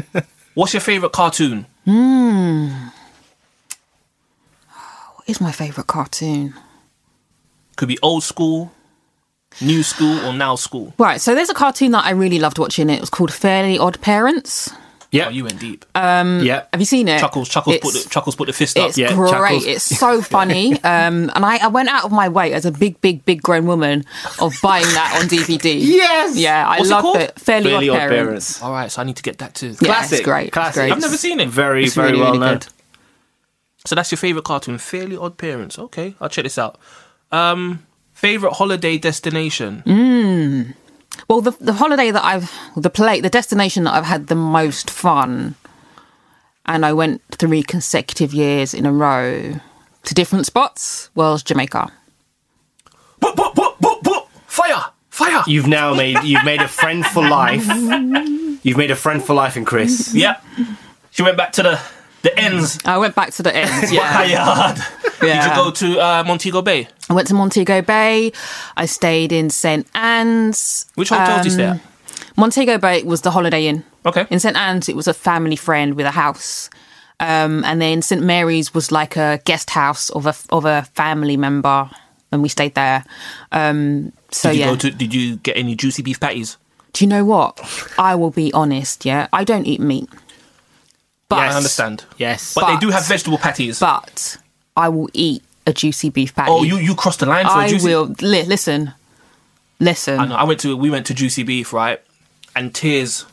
What's 0.54 0.72
your 0.72 0.80
favorite 0.80 1.12
cartoon? 1.12 1.66
Hmm. 1.84 2.68
What 5.16 5.24
is 5.28 5.40
my 5.40 5.52
favorite 5.52 5.86
cartoon? 5.86 6.54
Could 7.76 7.88
be 7.88 7.98
old 8.02 8.22
school, 8.22 8.72
new 9.60 9.82
school, 9.82 10.24
or 10.24 10.32
now 10.32 10.56
school. 10.56 10.94
Right, 10.98 11.20
so 11.20 11.34
there's 11.34 11.50
a 11.50 11.54
cartoon 11.54 11.90
that 11.92 12.04
I 12.04 12.10
really 12.10 12.38
loved 12.38 12.58
watching. 12.58 12.88
It 12.88 13.00
was 13.00 13.10
called 13.10 13.32
Fairly 13.32 13.78
Odd 13.78 14.00
Parents. 14.00 14.70
Yeah. 15.12 15.26
Oh, 15.26 15.30
you 15.30 15.44
went 15.44 15.60
deep. 15.60 15.84
Um, 15.94 16.40
yeah. 16.42 16.64
Have 16.72 16.80
you 16.80 16.84
seen 16.86 17.08
it? 17.08 17.20
Chuckles, 17.20 17.48
Chuckles 17.48 17.78
put 17.78 17.92
the 17.94 18.06
Chuckles 18.10 18.34
put 18.36 18.46
the 18.46 18.52
fist 18.52 18.76
up. 18.76 18.88
It's 18.88 18.98
Yeah, 18.98 19.14
great. 19.14 19.30
Chuckles. 19.30 19.64
It's 19.66 19.84
so 19.84 20.20
funny. 20.36 20.74
um, 20.82 21.30
and 21.34 21.44
I, 21.44 21.58
I 21.64 21.68
went 21.68 21.88
out 21.88 22.04
of 22.04 22.12
my 22.12 22.28
way 22.28 22.52
as 22.52 22.66
a 22.66 22.72
big, 22.72 23.00
big, 23.00 23.24
big 23.24 23.40
grown 23.40 23.66
woman 23.66 24.04
of 24.40 24.54
buying 24.62 24.84
that 24.84 25.18
on 25.22 25.28
DVD. 25.28 25.76
Yes! 25.80 26.36
Yeah, 26.36 26.68
I 26.68 26.78
What's 26.78 26.90
it 26.90 26.92
loved 26.92 27.02
called? 27.02 27.16
it. 27.18 27.38
Fairly, 27.38 27.70
Fairly 27.70 27.88
Odd, 27.88 27.94
Odd 27.94 27.98
Parents. 28.08 28.26
Parents. 28.26 28.62
All 28.62 28.72
right, 28.72 28.90
so 28.90 29.00
I 29.00 29.04
need 29.04 29.16
to 29.16 29.22
get 29.22 29.38
that 29.38 29.54
too. 29.54 29.68
Yeah, 29.70 29.76
Classic. 29.78 30.18
it's 30.18 30.24
great. 30.24 30.46
It's 30.48 30.54
Classic. 30.54 30.74
great. 30.82 30.92
I've 30.92 31.00
never 31.00 31.16
seen 31.16 31.40
it. 31.40 31.48
Very, 31.48 31.84
It's 31.84 31.94
very 31.94 32.10
really, 32.12 32.20
well 32.22 32.32
really 32.32 32.40
known. 32.46 32.58
good. 32.58 32.66
So 33.86 33.94
that's 33.94 34.10
your 34.10 34.18
favorite 34.18 34.44
cartoon, 34.44 34.78
Fairly 34.78 35.16
Odd 35.16 35.38
Parents. 35.38 35.78
Okay, 35.78 36.14
I'll 36.20 36.28
check 36.28 36.42
this 36.44 36.58
out. 36.58 36.78
Um, 37.30 37.86
favorite 38.12 38.54
holiday 38.54 38.98
destination. 38.98 39.82
Mm. 39.86 40.74
Well, 41.28 41.40
the 41.40 41.52
the 41.60 41.74
holiday 41.74 42.10
that 42.10 42.24
I've 42.24 42.52
the 42.76 42.90
play 42.90 43.20
the 43.20 43.30
destination 43.30 43.84
that 43.84 43.94
I've 43.94 44.04
had 44.04 44.28
the 44.28 44.34
most 44.34 44.90
fun, 44.90 45.54
and 46.66 46.84
I 46.84 46.92
went 46.92 47.22
three 47.32 47.62
consecutive 47.62 48.32
years 48.32 48.74
in 48.74 48.86
a 48.86 48.92
row 48.92 49.60
to 50.04 50.14
different 50.14 50.46
spots 50.46 51.10
was 51.14 51.42
Jamaica. 51.42 51.92
Boop, 53.20 53.34
boop, 53.34 53.54
boop, 53.54 53.78
boop, 53.78 54.00
boop. 54.02 54.28
Fire, 54.46 54.84
fire. 55.10 55.42
You've 55.46 55.66
now 55.66 55.94
made 55.94 56.22
you've 56.22 56.44
made 56.44 56.62
a 56.62 56.68
friend 56.68 57.04
for 57.04 57.26
life. 57.26 57.66
You've 58.62 58.76
made 58.76 58.90
a 58.90 58.96
friend 58.96 59.22
for 59.22 59.32
life 59.32 59.56
in 59.56 59.64
Chris. 59.64 60.12
Yep. 60.12 60.42
She 61.12 61.22
went 61.22 61.36
back 61.36 61.52
to 61.52 61.62
the 61.62 61.80
the 62.26 62.38
ends. 62.40 62.78
I 62.84 62.98
went 62.98 63.14
back 63.14 63.32
to 63.34 63.42
the 63.42 63.54
end. 63.54 63.90
Yeah, 63.92 64.24
Yard. 64.24 64.78
yeah. 65.22 65.42
Did 65.42 65.50
you 65.50 65.56
go 65.56 65.70
to 65.70 66.00
uh, 66.00 66.24
Montego 66.26 66.62
Bay? 66.62 66.88
I 67.08 67.14
went 67.14 67.28
to 67.28 67.34
Montego 67.34 67.82
Bay. 67.82 68.32
I 68.76 68.86
stayed 68.86 69.32
in 69.32 69.50
St 69.50 69.86
Ann's. 69.94 70.86
Which 70.94 71.10
hotel 71.10 71.36
did 71.38 71.44
you 71.46 71.50
stay 71.52 71.64
at? 71.64 71.80
Montego 72.36 72.78
Bay 72.78 73.02
was 73.02 73.22
the 73.22 73.30
Holiday 73.30 73.66
Inn. 73.66 73.84
Okay. 74.04 74.26
In 74.30 74.40
St 74.40 74.56
Ann's, 74.56 74.88
it 74.88 74.96
was 74.96 75.08
a 75.08 75.14
family 75.14 75.56
friend 75.56 75.94
with 75.94 76.06
a 76.06 76.10
house. 76.10 76.68
Um, 77.18 77.64
and 77.64 77.80
then 77.80 78.02
St 78.02 78.22
Mary's 78.22 78.74
was 78.74 78.92
like 78.92 79.16
a 79.16 79.40
guest 79.44 79.70
house 79.70 80.10
of 80.10 80.26
a 80.26 80.34
of 80.50 80.64
a 80.66 80.82
family 80.94 81.36
member, 81.38 81.88
and 82.30 82.42
we 82.42 82.48
stayed 82.50 82.74
there. 82.74 83.04
Um, 83.52 84.12
so 84.30 84.50
Did 84.50 84.56
you 84.58 84.64
yeah. 84.64 84.70
go 84.70 84.76
to? 84.76 84.90
Did 84.90 85.14
you 85.14 85.36
get 85.36 85.56
any 85.56 85.74
juicy 85.74 86.02
beef 86.02 86.20
patties? 86.20 86.58
Do 86.92 87.04
you 87.04 87.08
know 87.08 87.24
what? 87.24 87.58
I 87.98 88.14
will 88.16 88.30
be 88.30 88.52
honest. 88.52 89.06
Yeah, 89.06 89.28
I 89.32 89.44
don't 89.44 89.64
eat 89.66 89.80
meat, 89.80 90.10
but 91.28 91.38
I 91.38 91.48
understand. 91.54 92.04
Yes. 92.18 92.54
But, 92.54 92.72
they 92.72 92.78
do 92.78 92.90
have 92.90 93.06
vegetable 93.06 93.38
patties. 93.38 93.80
But 93.80 94.36
I 94.76 94.88
will 94.88 95.08
eat 95.12 95.42
a 95.66 95.72
juicy 95.72 96.10
beef 96.10 96.34
patty. 96.34 96.50
oh, 96.50 96.62
you 96.62 96.76
you 96.78 96.94
crossed 96.94 97.20
the 97.20 97.26
line 97.26 97.44
for 97.46 97.52
a 97.52 97.56
I 97.56 97.68
juicy. 97.68 97.92
I 97.92 97.96
will 97.96 98.14
li- 98.20 98.44
listen. 98.44 98.92
Listen, 99.80 100.18
I 100.20 100.26
know. 100.26 100.36
I 100.36 100.44
went 100.44 100.60
to 100.60 100.76
we 100.76 100.88
went 100.90 101.06
to 101.06 101.14
Juicy 101.14 101.42
Beef 101.42 101.72
right, 101.72 102.00
and 102.54 102.74
tears. 102.74 103.26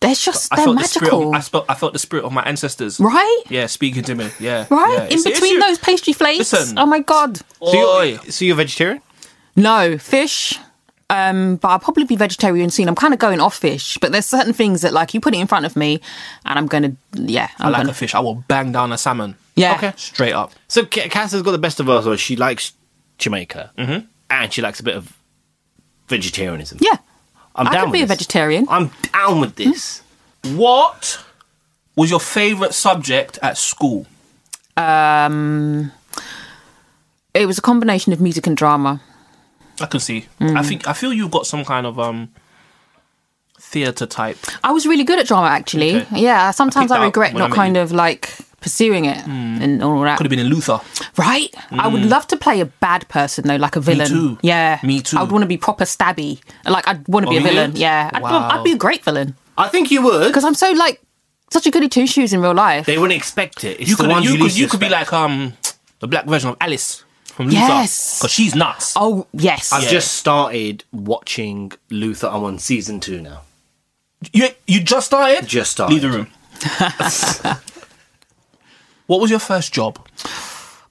they're 0.00 0.14
just 0.16 0.52
I 0.52 0.56
they're 0.56 0.64
felt 0.64 0.78
the 0.78 0.84
spirit. 0.84 1.10
magical, 1.12 1.28
Of, 1.28 1.34
I 1.34 1.40
felt 1.42 1.64
I 1.68 1.74
felt 1.74 1.92
the 1.92 1.98
spirit 2.00 2.24
of 2.24 2.32
my 2.32 2.42
ancestors. 2.42 2.98
right? 2.98 3.42
Yeah, 3.48 3.66
speaking 3.66 4.02
to 4.04 4.14
me. 4.16 4.30
Yeah, 4.40 4.66
Right 4.68 4.90
yeah. 4.94 4.98
in 5.04 5.06
It's- 5.06 5.26
it's 5.26 5.34
between 5.38 5.52
you. 5.54 5.60
those 5.60 5.78
pastry 5.78 6.12
flakes. 6.12 6.52
Listen. 6.52 6.76
Oh 6.78 6.86
my 6.86 6.98
god! 7.00 7.40
so, 7.62 8.02
you're, 8.02 8.18
so 8.32 8.44
you're 8.44 8.56
vegetarian? 8.56 9.00
No 9.54 9.96
fish. 9.96 10.58
Um, 11.08 11.56
but 11.56 11.68
I'll 11.68 11.78
probably 11.78 12.04
be 12.04 12.16
vegetarian 12.16 12.68
soon. 12.70 12.88
I'm 12.88 12.96
kind 12.96 13.14
of 13.14 13.20
going 13.20 13.40
off 13.40 13.56
fish, 13.56 13.96
but 13.98 14.10
there's 14.10 14.26
certain 14.26 14.52
things 14.52 14.82
that 14.82 14.92
like 14.92 15.14
you 15.14 15.20
put 15.20 15.34
it 15.34 15.38
in 15.38 15.46
front 15.46 15.64
of 15.64 15.76
me, 15.76 16.00
and 16.44 16.58
I'm 16.58 16.66
gonna 16.66 16.96
yeah. 17.14 17.48
I 17.58 17.66
I'm 17.66 17.72
like 17.72 17.80
gonna 17.82 17.90
a 17.90 17.94
fish. 17.94 18.14
I 18.14 18.20
will 18.20 18.34
bang 18.48 18.72
down 18.72 18.92
a 18.92 18.98
salmon 18.98 19.36
yeah. 19.56 19.74
Okay. 19.76 19.92
straight 19.96 20.34
up. 20.34 20.52
So 20.68 20.84
Ca- 20.84 21.08
Cass 21.08 21.32
has 21.32 21.42
got 21.42 21.52
the 21.52 21.58
best 21.58 21.80
of 21.80 21.88
us. 21.88 22.20
She 22.20 22.36
likes 22.36 22.72
Jamaica, 23.18 23.72
mm-hmm. 23.76 24.06
and 24.30 24.52
she 24.52 24.62
likes 24.62 24.78
a 24.80 24.82
bit 24.82 24.94
of 24.94 25.16
vegetarianism. 26.08 26.78
Yeah, 26.80 26.98
I'm 27.56 27.66
I 27.66 27.72
down 27.72 27.80
could 27.84 27.90
with 27.90 27.98
be 28.00 28.02
a 28.02 28.06
vegetarian. 28.06 28.66
I'm 28.68 28.90
down 29.12 29.40
with 29.40 29.56
this. 29.56 30.02
What 30.44 31.24
was 31.96 32.10
your 32.10 32.20
favorite 32.20 32.74
subject 32.74 33.38
at 33.42 33.56
school? 33.58 34.06
Um, 34.76 35.90
it 37.32 37.46
was 37.46 37.58
a 37.58 37.62
combination 37.62 38.12
of 38.12 38.20
music 38.20 38.46
and 38.46 38.56
drama. 38.56 39.00
I 39.80 39.86
can 39.86 40.00
see. 40.00 40.26
Mm. 40.40 40.56
I 40.56 40.62
think 40.62 40.86
I 40.88 40.92
feel 40.92 41.12
you've 41.12 41.30
got 41.30 41.46
some 41.46 41.64
kind 41.64 41.86
of 41.86 41.98
um 41.98 42.30
theatre 43.58 44.06
type. 44.06 44.38
I 44.64 44.72
was 44.72 44.86
really 44.86 45.04
good 45.04 45.18
at 45.18 45.26
drama, 45.26 45.48
actually. 45.48 45.96
Okay. 46.02 46.20
Yeah, 46.20 46.50
sometimes 46.50 46.90
picked 46.90 47.00
I, 47.00 47.04
regret 47.04 47.34
when 47.34 47.42
I 47.42 47.48
not 47.48 47.56
kind 47.56 47.76
you. 47.76 47.82
of 47.82 47.92
like 47.92 48.30
pursuing 48.60 49.04
it 49.04 49.24
and 49.26 49.82
all 49.82 50.00
that. 50.02 50.16
Could 50.18 50.24
have 50.26 50.30
been 50.30 50.38
in 50.40 50.48
Luther. 50.48 50.80
Right? 51.16 51.54
I 51.70 51.88
would 51.88 52.02
love 52.04 52.26
to 52.28 52.36
play 52.36 52.60
a 52.60 52.66
bad 52.66 53.08
person 53.08 53.46
though, 53.46 53.56
like 53.56 53.76
a 53.76 53.80
villain. 53.80 54.08
too. 54.08 54.38
Yeah, 54.42 54.80
Me 54.82 55.00
too. 55.00 55.18
I 55.18 55.22
would 55.22 55.32
want 55.32 55.42
to 55.42 55.46
be 55.48 55.56
proper 55.56 55.84
stabby. 55.84 56.40
Like 56.64 56.86
I'd 56.88 57.06
want 57.08 57.26
to 57.26 57.30
be 57.30 57.36
Oh, 57.36 57.40
a 57.40 57.42
villain. 57.42 57.70
would? 57.72 57.78
Yeah, 57.78 58.10
I'd, 58.12 58.22
Wow. 58.22 58.48
I'd 58.50 58.64
be 58.64 58.72
a 58.72 58.76
great 58.76 59.04
villain 59.04 59.36
I 59.58 59.68
think 59.68 59.90
you 59.90 60.02
would. 60.02 60.26
because 60.28 60.44
I'm 60.44 60.54
so 60.54 60.70
like 60.72 61.00
such 61.50 61.66
a 61.66 61.70
goody 61.70 61.88
two 61.88 62.06
shoes 62.06 62.32
in 62.32 62.40
real 62.42 62.54
life. 62.54 62.86
They 62.86 62.98
wouldn't 62.98 63.16
expect 63.16 63.62
it. 63.64 63.80
It's 63.80 63.88
You 63.90 63.96
the 63.96 64.02
could 64.04 64.10
ones 64.10 64.24
you, 64.26 64.32
you, 64.32 64.42
could 64.42 64.56
you 64.58 64.68
could 64.68 64.80
be 64.80 64.88
like 64.88 65.12
um 65.12 65.52
the 66.00 66.08
black 66.08 66.26
version 66.26 66.50
of 66.50 66.56
Alice 66.60 67.04
from 67.36 67.46
Luther. 67.46 67.58
Yes. 67.58 68.18
because 68.18 68.32
she's 68.32 68.54
nuts. 68.54 68.94
Oh 68.96 69.26
yes. 69.32 69.72
I've 69.72 69.84
Yeah. 69.84 69.90
just 69.90 70.12
started 70.14 70.84
watching 70.92 71.72
Luther. 71.90 72.28
I'm 72.28 72.42
on 72.44 72.58
season 72.58 72.98
two 73.00 73.20
now. 73.20 73.42
You 74.32 74.48
you 74.66 74.80
just 74.82 75.06
started. 75.06 75.46
Just 75.46 75.72
started. 75.72 75.92
Leave 75.92 76.02
the 76.02 76.10
room. 76.10 76.28
what 79.06 79.20
was 79.20 79.30
your 79.30 79.38
first 79.38 79.72
job? 79.72 79.98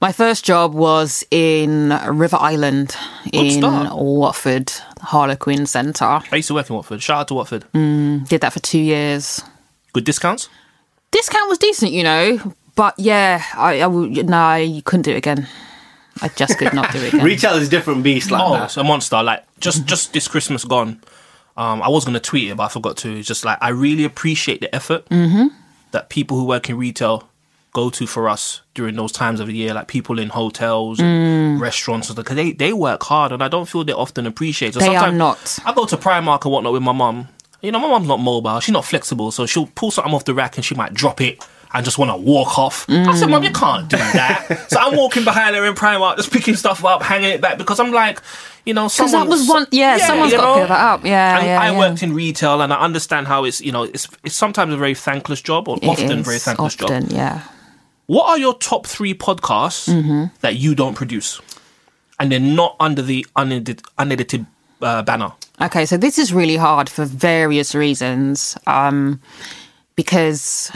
My 0.00 0.12
first 0.12 0.44
job 0.44 0.74
was 0.74 1.24
in 1.30 1.88
River 2.10 2.36
Island 2.38 2.94
in 3.32 3.50
start. 3.50 3.96
Watford, 3.96 4.70
Harlequin 5.00 5.66
Centre. 5.66 6.04
I 6.30 6.36
used 6.36 6.48
to 6.48 6.54
work 6.54 6.68
in 6.70 6.76
Watford. 6.76 7.02
Shout 7.02 7.20
out 7.20 7.28
to 7.28 7.34
Watford. 7.34 7.64
Mm, 7.74 8.28
did 8.28 8.42
that 8.42 8.52
for 8.52 8.60
two 8.60 8.78
years. 8.78 9.42
Good 9.92 10.04
discounts. 10.04 10.48
Discount 11.10 11.48
was 11.48 11.56
decent, 11.58 11.92
you 11.92 12.02
know, 12.04 12.54
but 12.74 12.94
yeah, 12.98 13.42
I, 13.54 13.80
I 13.80 13.86
would, 13.86 14.28
no, 14.28 14.54
you 14.56 14.82
couldn't 14.82 15.02
do 15.02 15.12
it 15.12 15.16
again. 15.16 15.48
I 16.22 16.28
just 16.28 16.58
could 16.58 16.72
not 16.72 16.92
do 16.92 16.98
it 16.98 17.14
again. 17.14 17.24
Retail 17.24 17.54
is 17.56 17.68
a 17.68 17.70
different 17.70 18.02
beast 18.02 18.30
like 18.30 18.42
Oh, 18.42 18.52
that. 18.54 18.64
it's 18.64 18.76
a 18.76 18.84
monster. 18.84 19.22
Like 19.22 19.44
just 19.60 19.86
just 19.86 20.12
this 20.12 20.28
Christmas 20.28 20.64
gone. 20.64 21.00
Um, 21.56 21.82
I 21.82 21.88
was 21.88 22.04
gonna 22.04 22.20
tweet 22.20 22.50
it, 22.50 22.56
but 22.56 22.64
I 22.64 22.68
forgot 22.68 22.96
to. 22.98 23.18
It's 23.18 23.28
just 23.28 23.44
like 23.44 23.58
I 23.60 23.68
really 23.70 24.04
appreciate 24.04 24.60
the 24.60 24.74
effort 24.74 25.08
mm-hmm. 25.08 25.48
that 25.92 26.08
people 26.08 26.36
who 26.38 26.44
work 26.44 26.68
in 26.68 26.76
retail 26.76 27.28
go 27.72 27.90
to 27.90 28.06
for 28.06 28.26
us 28.28 28.62
during 28.74 28.96
those 28.96 29.12
times 29.12 29.38
of 29.40 29.46
the 29.46 29.54
year. 29.54 29.74
Like 29.74 29.88
people 29.88 30.18
in 30.18 30.28
hotels, 30.30 30.98
and 31.00 31.60
restaurants, 31.60 32.10
because 32.12 32.36
they 32.36 32.52
they 32.52 32.72
work 32.72 33.02
hard, 33.02 33.32
and 33.32 33.42
I 33.42 33.48
don't 33.48 33.66
feel 33.66 33.84
they're 33.84 33.96
often 33.98 34.26
appreciated. 34.26 34.80
So 34.80 34.88
They 34.88 34.96
are 34.96 35.12
not. 35.12 35.58
I 35.64 35.72
go 35.74 35.86
to 35.86 35.96
Primark 35.96 36.44
and 36.44 36.52
whatnot 36.52 36.72
with 36.72 36.82
my 36.82 36.92
mum. 36.92 37.28
You 37.62 37.72
know, 37.72 37.78
my 37.80 37.88
mum's 37.88 38.06
not 38.08 38.20
mobile. 38.20 38.60
She's 38.60 38.72
not 38.72 38.84
flexible, 38.84 39.30
so 39.30 39.46
she'll 39.46 39.66
pull 39.66 39.90
something 39.90 40.12
off 40.14 40.24
the 40.24 40.34
rack 40.34 40.56
and 40.56 40.64
she 40.64 40.74
might 40.74 40.94
drop 40.94 41.20
it. 41.20 41.42
And 41.76 41.84
just 41.84 41.98
want 41.98 42.10
to 42.10 42.16
walk 42.16 42.58
off. 42.58 42.88
I 42.88 43.14
said, 43.14 43.28
Mum, 43.28 43.42
you 43.42 43.50
can't 43.52 43.86
do 43.86 43.98
that. 43.98 44.66
so 44.70 44.78
I'm 44.80 44.96
walking 44.96 45.24
behind 45.24 45.54
her 45.56 45.62
in 45.66 45.74
Primark, 45.74 46.16
just 46.16 46.32
picking 46.32 46.54
stuff 46.56 46.82
up, 46.86 47.02
hanging 47.02 47.28
it 47.28 47.42
back 47.42 47.58
because 47.58 47.78
I'm 47.78 47.92
like, 47.92 48.22
you 48.64 48.72
know, 48.72 48.84
Because 48.88 49.12
that 49.12 49.28
was 49.28 49.46
one, 49.46 49.66
yeah, 49.72 49.98
someone's 49.98 50.32
you 50.32 50.38
got 50.38 50.54
to 50.54 50.60
pick 50.62 50.68
that 50.68 50.80
up. 50.80 51.04
Yeah, 51.04 51.44
yeah. 51.44 51.60
I 51.60 51.70
yeah. 51.72 51.78
worked 51.78 52.02
in 52.02 52.14
retail, 52.14 52.62
and 52.62 52.72
I 52.72 52.80
understand 52.80 53.26
how 53.26 53.44
it's 53.44 53.60
you 53.60 53.72
know 53.72 53.82
it's 53.84 54.08
it's 54.24 54.34
sometimes 54.34 54.72
a 54.72 54.78
very 54.78 54.94
thankless 54.94 55.42
job, 55.42 55.68
or 55.68 55.76
It 55.76 55.84
often 55.86 56.22
very 56.22 56.38
thankless 56.38 56.76
job. 56.76 56.90
often, 56.90 57.10
yeah. 57.10 57.42
What 58.06 58.26
are 58.30 58.38
your 58.38 58.54
top 58.54 58.86
three 58.86 59.12
podcasts 59.14 59.86
Mm-hmm. 59.92 60.34
that 60.40 60.56
you 60.56 60.74
don't 60.74 60.94
produce, 60.94 61.42
and 62.18 62.32
they're 62.32 62.40
not 62.40 62.74
under 62.80 63.02
the 63.02 63.26
unedited, 63.36 63.82
unedited 63.98 64.46
uh, 64.80 65.02
banner? 65.02 65.32
Okay, 65.60 65.84
so 65.84 65.98
this 65.98 66.18
is 66.18 66.32
really 66.32 66.56
hard 66.56 66.88
for 66.88 67.04
various 67.04 67.74
reasons. 67.74 68.56
Um, 68.66 69.20
because 69.94 70.70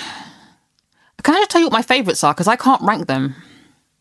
can 1.22 1.34
I 1.34 1.38
just 1.38 1.50
tell 1.50 1.60
you 1.60 1.66
what 1.66 1.72
my 1.72 1.82
favourites 1.82 2.22
are? 2.24 2.32
Because 2.34 2.48
I 2.48 2.56
can't 2.56 2.82
rank 2.82 3.06
them. 3.06 3.34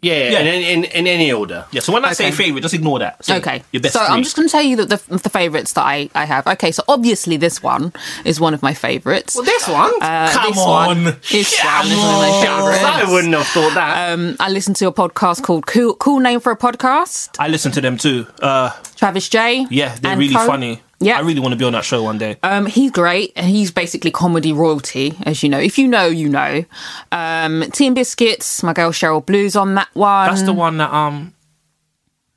Yeah, 0.02 0.14
yeah, 0.14 0.30
Yeah. 0.30 0.40
In, 0.40 0.64
in, 0.64 0.92
in 0.92 1.08
any 1.08 1.30
order. 1.30 1.66
Yeah. 1.72 1.82
So 1.82 1.92
when 1.92 2.06
I 2.06 2.14
say 2.14 2.32
favorite, 2.32 2.62
just 2.62 2.74
ignore 2.74 3.00
that. 3.00 3.26
Say 3.26 3.36
Okay, 3.36 3.64
Your 3.74 3.82
best 3.82 3.96
so 3.96 4.00
three. 4.00 4.16
I'm 4.16 4.24
just 4.24 4.34
going 4.38 4.48
to 4.48 4.52
tell 4.52 4.62
you 4.64 4.78
that 4.78 4.88
the, 4.90 5.18
the 5.18 5.30
favourites 5.30 5.74
that 5.74 5.82
I, 5.84 6.10
I 6.16 6.24
have. 6.24 6.48
Okay, 6.48 6.72
so 6.72 6.84
obviously 6.88 7.36
this 7.36 7.62
one 7.62 7.92
is 8.24 8.40
one 8.40 8.54
of 8.54 8.62
my 8.64 8.74
favourites. 8.74 9.36
Well, 9.36 9.44
this 9.44 9.68
one? 9.68 9.92
Uh, 10.02 10.30
Come 10.32 10.52
this 10.54 10.58
One, 10.58 10.98
on. 10.98 11.04
this 11.30 11.60
Come 11.60 11.76
one 11.84 11.92
is 11.92 11.98
one 11.98 12.16
of 12.16 12.22
my 12.22 12.48
on. 12.48 12.72
favourites. 12.72 12.84
I 13.10 13.12
wouldn't 13.12 13.34
have 13.34 13.48
thought 13.48 13.74
that. 13.74 14.14
Um, 14.14 14.38
I 14.40 14.50
listen 14.50 14.74
to 14.76 14.88
a 14.88 14.94
podcast 14.94 15.44
called 15.44 15.66
Cool, 15.68 15.96
cool 15.96 16.22
Name 16.22 16.40
for 16.40 16.54
a 16.54 16.58
Podcast. 16.58 17.36
I 17.38 17.50
listen 17.50 17.74
to 17.74 17.82
them 17.82 17.98
too. 17.98 18.26
Uh, 18.42 18.72
Travis 18.96 19.28
Jay 19.28 19.66
yeah, 19.70 19.96
they're 20.02 20.16
really 20.18 20.34
co. 20.34 20.48
funny. 20.48 20.82
Yeah. 21.02 21.18
I 21.18 21.22
really 21.22 21.40
want 21.40 21.54
to 21.54 21.58
be 21.58 21.64
on 21.66 21.74
that 21.74 21.86
show 21.86 22.04
one 22.04 22.18
day. 22.18 22.38
Um, 22.44 22.66
he's 22.66 22.92
great, 22.92 23.32
and 23.38 23.46
he's 23.48 23.72
basically 23.72 24.12
comedy 24.12 24.52
royalty, 24.52 25.14
as 25.24 25.42
you 25.44 25.48
know. 25.50 25.60
If 25.60 25.78
you 25.78 25.88
know, 25.88 26.08
you 26.08 26.28
know. 26.28 26.66
Um, 27.12 27.64
Team 27.72 27.94
Biscuits, 27.94 28.64
my 28.64 28.74
girl 28.74 28.92
Cheryl 28.92 29.26
Blue's 29.26 29.56
on 29.56 29.76
that 29.76 29.88
one. 29.94 30.28
That's 30.30 30.44
the 30.44 30.54
one 30.54 30.78
that 30.78 30.92
um. 30.94 31.34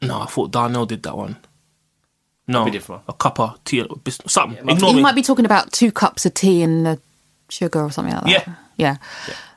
No, 0.00 0.20
I 0.20 0.26
thought 0.26 0.50
Darnell 0.52 0.86
did 0.86 1.02
that 1.04 1.16
one. 1.16 1.36
No, 2.48 2.64
be 2.64 2.70
different. 2.72 3.02
a 3.08 3.12
cup 3.12 3.38
of 3.40 3.62
tea, 3.64 3.84
bis- 4.04 4.18
something. 4.26 4.68
Ignore 4.68 4.90
You 4.90 4.96
me. 4.96 5.02
might 5.02 5.14
be 5.14 5.22
talking 5.22 5.44
about 5.44 5.72
two 5.72 5.90
cups 5.92 6.26
of 6.26 6.34
tea 6.34 6.62
and 6.62 6.84
the 6.84 7.00
sugar 7.48 7.80
or 7.82 7.90
something 7.90 8.12
like 8.14 8.24
that. 8.24 8.30
Yeah. 8.30 8.54
Yeah. 8.76 8.96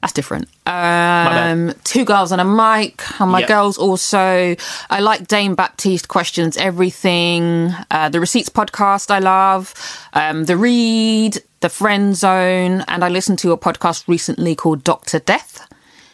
That's 0.02 0.14
different. 0.14 0.50
Um, 0.68 1.74
two 1.84 2.06
girls 2.06 2.32
and 2.32 2.40
a 2.40 2.46
mic. 2.46 3.02
And 3.20 3.32
my 3.32 3.40
Yeah. 3.42 3.48
girls 3.48 3.78
also. 3.78 4.56
I 4.90 5.00
like 5.00 5.28
Dame 5.28 5.56
Baptiste 5.56 6.08
questions 6.08 6.58
everything. 6.58 7.74
Uh, 7.90 8.10
the 8.10 8.20
Receipts 8.20 8.50
podcast 8.50 9.10
I 9.10 9.20
love. 9.20 9.74
Um, 10.14 10.46
the 10.46 10.58
Read, 10.58 11.40
the 11.62 11.70
Friend 11.70 12.16
Zone, 12.16 12.84
and 12.88 13.04
I 13.04 13.10
listened 13.10 13.40
to 13.40 13.52
a 13.52 13.58
podcast 13.58 14.04
recently 14.08 14.54
called 14.56 14.84
Doctor 14.84 15.20
Death. 15.20 15.68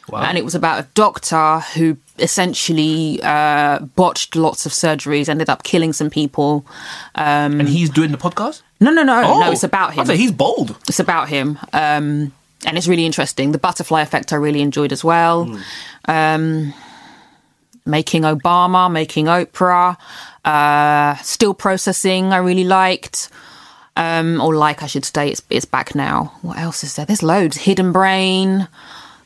Wow. 0.09 0.21
And 0.23 0.37
it 0.37 0.43
was 0.45 0.55
about 0.55 0.79
a 0.83 0.87
doctor 0.93 1.59
who 1.73 1.97
essentially 2.19 3.19
uh, 3.23 3.79
botched 3.79 4.35
lots 4.35 4.65
of 4.65 4.71
surgeries, 4.71 5.29
ended 5.29 5.49
up 5.49 5.63
killing 5.63 5.93
some 5.93 6.09
people. 6.09 6.65
Um, 7.15 7.59
and 7.59 7.69
he's 7.69 7.89
doing 7.89 8.11
the 8.11 8.17
podcast. 8.17 8.61
No, 8.79 8.91
no, 8.91 9.03
no, 9.03 9.21
Oh, 9.23 9.39
no. 9.39 9.51
It's 9.51 9.63
about 9.63 9.93
him. 9.93 10.07
He's 10.09 10.31
bold. 10.31 10.75
It's 10.87 10.99
about 10.99 11.29
him. 11.29 11.57
Um, 11.73 12.33
and 12.65 12.77
it's 12.77 12.87
really 12.87 13.05
interesting. 13.05 13.51
The 13.51 13.57
butterfly 13.57 14.01
effect 14.01 14.33
I 14.33 14.35
really 14.35 14.61
enjoyed 14.61 14.91
as 14.91 15.03
well. 15.03 15.45
Um, 16.05 16.73
making 17.85 18.23
Obama, 18.23 18.91
making 18.91 19.25
Oprah, 19.25 19.97
uh, 20.45 21.15
still 21.17 21.53
processing 21.53 22.33
I 22.33 22.37
really 22.37 22.63
liked. 22.63 23.29
Um, 23.97 24.39
or 24.39 24.55
like 24.55 24.83
I 24.83 24.87
should 24.87 25.05
say, 25.05 25.29
it's, 25.29 25.41
it's 25.49 25.65
back 25.65 25.95
now. 25.95 26.31
What 26.41 26.57
else 26.57 26.83
is 26.83 26.95
there? 26.95 27.05
There's 27.05 27.23
loads. 27.23 27.57
Hidden 27.57 27.91
Brain. 27.91 28.67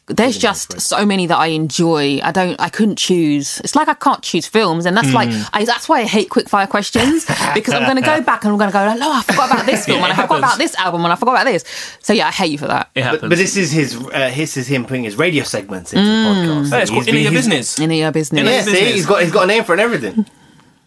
There's 0.08 0.38
just 0.38 0.80
so 0.80 1.04
many 1.04 1.26
that 1.26 1.38
I 1.38 1.48
enjoy. 1.48 2.20
I 2.22 2.32
don't. 2.32 2.62
I 2.62 2.70
couldn't 2.70 2.98
choose. 2.98 3.60
It's 3.62 3.76
like 3.76 3.88
I 3.88 3.96
can't 3.96 4.22
choose 4.22 4.46
films, 4.46 4.86
and 4.86 4.96
that's 4.96 5.12
like 5.14 5.30
Hmm. 5.32 5.42
I, 5.52 5.66
that's 5.66 5.90
why 5.90 6.02
I 6.02 6.04
hate 6.06 6.30
quickfire 6.30 6.70
questions 6.70 7.26
because 7.56 7.74
I'm 7.74 7.86
going 7.86 7.96
to 7.96 8.04
go 8.04 8.22
back 8.22 8.44
and 8.44 8.52
I'm 8.52 8.58
going 8.60 8.70
to 8.70 8.74
go. 8.74 8.94
No, 9.00 9.12
I 9.12 9.24
forgot 9.24 9.50
about 9.52 9.66
this 9.66 9.86
film, 9.88 9.98
Yeah, 10.02 10.04
and 10.06 10.14
I 10.14 10.16
forgot 10.16 10.28
happens. 10.28 10.40
about 10.44 10.58
this 10.60 10.76
album, 10.76 11.04
and 11.06 11.12
I 11.12 11.16
forgot 11.16 11.32
about 11.32 11.46
this. 11.46 11.64
So 12.04 12.14
yeah, 12.14 12.28
I 12.28 12.32
hate 12.32 12.52
you 12.52 12.60
for 12.60 12.68
that. 12.68 12.92
It 12.94 13.02
happens. 13.02 13.22
but, 13.22 13.30
but 13.30 13.38
this 13.40 13.58
is 13.58 13.72
his. 13.72 13.96
Uh, 13.96 14.32
this 14.36 14.58
is 14.58 14.68
him 14.68 14.86
putting 14.86 15.06
his 15.06 15.16
radio 15.16 15.44
segments 15.44 15.92
into 15.92 16.06
the 16.06 16.12
podcast. 16.12 16.70
Hey, 16.70 16.82
it's 16.84 16.92
called 16.92 17.08
in 17.08 17.16
your 17.16 17.32
business. 17.32 17.80
In 17.80 17.90
your 17.90 18.12
business. 18.12 18.40
In 18.42 18.46
Yeah, 18.46 18.58
His 18.58 18.66
see, 18.66 18.72
business. 18.74 18.94
he's 18.94 19.06
got 19.08 19.24
he's 19.24 19.32
got 19.32 19.46
a 19.46 19.48
name 19.48 19.64
for 19.64 19.74
it 19.74 19.80
and 19.80 19.92
everything. 19.92 20.26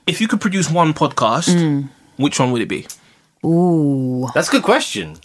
If 0.06 0.20
you 0.20 0.28
could 0.28 0.40
produce 0.40 0.70
one 0.70 0.94
podcast, 0.94 1.48
Mm. 1.56 1.88
which 2.18 2.38
one 2.38 2.52
would 2.52 2.62
it 2.62 2.68
be? 2.68 2.86
Ooh. 3.44 4.28
That's 4.32 4.48
a 4.48 4.52
good 4.52 4.62
question. 4.62 5.16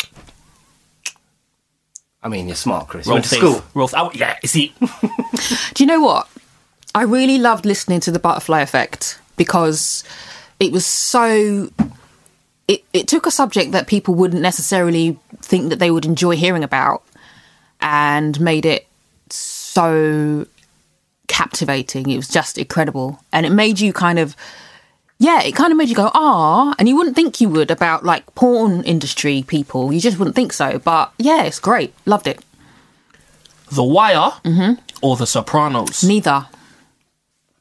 I 2.24 2.30
mean, 2.30 2.48
you're 2.48 2.56
smart, 2.56 2.88
Chris. 2.88 3.06
You 3.06 3.12
Roll 3.12 3.16
went 3.18 3.26
to 3.26 3.36
school. 3.36 3.64
Roll. 3.74 3.90
I, 3.94 4.10
yeah, 4.14 4.38
you 4.42 4.48
see, 4.48 4.74
Do 5.74 5.84
you 5.84 5.86
know 5.86 6.02
what? 6.02 6.28
I 6.96 7.04
really 7.04 7.38
loved 7.38 7.66
listening 7.66 8.00
to 8.02 8.12
the 8.12 8.20
Butterfly 8.20 8.62
Effect 8.62 9.20
because 9.36 10.04
it 10.60 10.72
was 10.72 10.86
so. 10.86 11.70
It, 12.68 12.84
it 12.94 13.08
took 13.10 13.26
a 13.26 13.32
subject 13.32 13.74
that 13.74 13.88
people 13.88 14.16
wouldn't 14.16 14.42
necessarily 14.42 15.20
think 15.42 15.70
that 15.70 15.80
they 15.80 15.92
would 15.92 16.06
enjoy 16.06 16.38
hearing 16.38 16.64
about 16.64 17.04
and 17.82 18.40
made 18.40 18.66
it 18.66 18.88
so 19.30 20.46
captivating. 21.28 22.10
It 22.10 22.16
was 22.16 22.30
just 22.30 22.58
incredible. 22.58 23.20
And 23.34 23.46
it 23.46 23.52
made 23.52 23.80
you 23.80 23.92
kind 23.92 24.18
of. 24.18 24.36
Yeah, 25.20 25.42
it 25.42 25.54
kind 25.56 25.72
of 25.72 25.78
made 25.78 25.88
you 25.90 25.96
go, 25.96 26.12
ah, 26.14 26.74
and 26.78 26.90
you 26.90 26.96
wouldn't 26.98 27.16
think 27.16 27.40
you 27.40 27.48
would 27.50 27.72
about 27.72 28.04
like 28.04 28.26
porn 28.36 28.84
industry 28.84 29.44
people. 29.48 29.94
You 29.94 30.02
just 30.02 30.18
wouldn't 30.20 30.36
think 30.36 30.52
so. 30.54 30.80
But 30.80 31.14
yeah, 31.18 31.44
it's 31.44 31.60
great. 31.60 31.94
Loved 32.06 32.28
it. 32.28 32.44
The 33.72 33.84
Wire 33.84 34.32
Mm-hmm. 34.44 34.74
or 35.02 35.16
The 35.16 35.26
Sopranos. 35.28 36.04
Neither. 36.04 36.48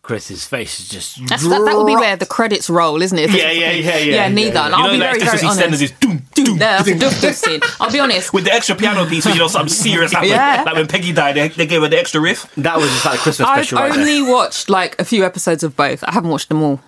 Chris's 0.03 0.45
face 0.45 0.81
is 0.81 0.89
just. 0.89 1.29
That's, 1.29 1.45
that, 1.49 1.65
that 1.65 1.77
would 1.77 1.87
be 1.87 1.95
where 1.95 2.17
the 2.17 2.27
credits 2.27 2.69
roll, 2.69 3.01
isn't 3.01 3.17
it? 3.17 3.31
Yeah, 3.31 3.53
yeah, 3.53 3.71
yeah, 3.71 3.99
yeah, 3.99 4.15
Yeah, 4.15 4.29
neither. 4.29 4.55
yeah. 4.55 4.65
And 4.67 4.75
You 4.75 4.81
I'll 4.81 4.87
know, 4.89 4.93
be 4.95 4.99
like 4.99 5.09
very, 5.11 5.21
just 5.21 5.25
very 5.27 5.35
as 5.35 5.41
he 5.43 5.49
sends 5.49 5.63
honest. 5.63 5.81
this 5.81 5.91
doom, 6.01 6.23
doom, 6.35 6.59
Yeah, 6.59 6.83
that's 6.83 6.89
a 6.89 6.93
doof 6.95 7.31
doof 7.31 7.35
scene. 7.35 7.61
I'll 7.81 7.93
be 7.93 8.01
honest. 8.01 8.33
with 8.35 8.45
the 8.45 8.53
extra 8.53 8.75
piano 8.75 9.07
piece, 9.09 9.25
you 9.27 9.37
know 9.37 9.47
something 9.47 9.69
serious 9.73 10.11
happened. 10.13 10.31
Yeah. 10.33 10.65
Like 10.67 10.75
when 10.75 10.89
Peggy 10.89 11.13
died, 11.13 11.37
they, 11.37 11.49
they 11.49 11.67
gave 11.67 11.83
her 11.83 11.89
the 11.89 11.99
extra 12.01 12.21
riff. 12.21 12.53
That 12.57 12.79
was 12.79 12.89
just 12.91 13.05
like 13.07 13.21
a 13.21 13.23
Christmas 13.23 13.49
I've 13.49 13.65
special. 13.65 13.79
right 13.79 13.93
there. 13.93 14.01
only 14.01 14.23
watched 14.23 14.69
like 14.69 15.01
a 15.01 15.05
few 15.05 15.25
episodes 15.25 15.63
of 15.63 15.77
both. 15.77 16.03
I 16.03 16.11
haven't 16.13 16.31
watched 16.31 16.49
them 16.49 16.63
all. 16.65 16.81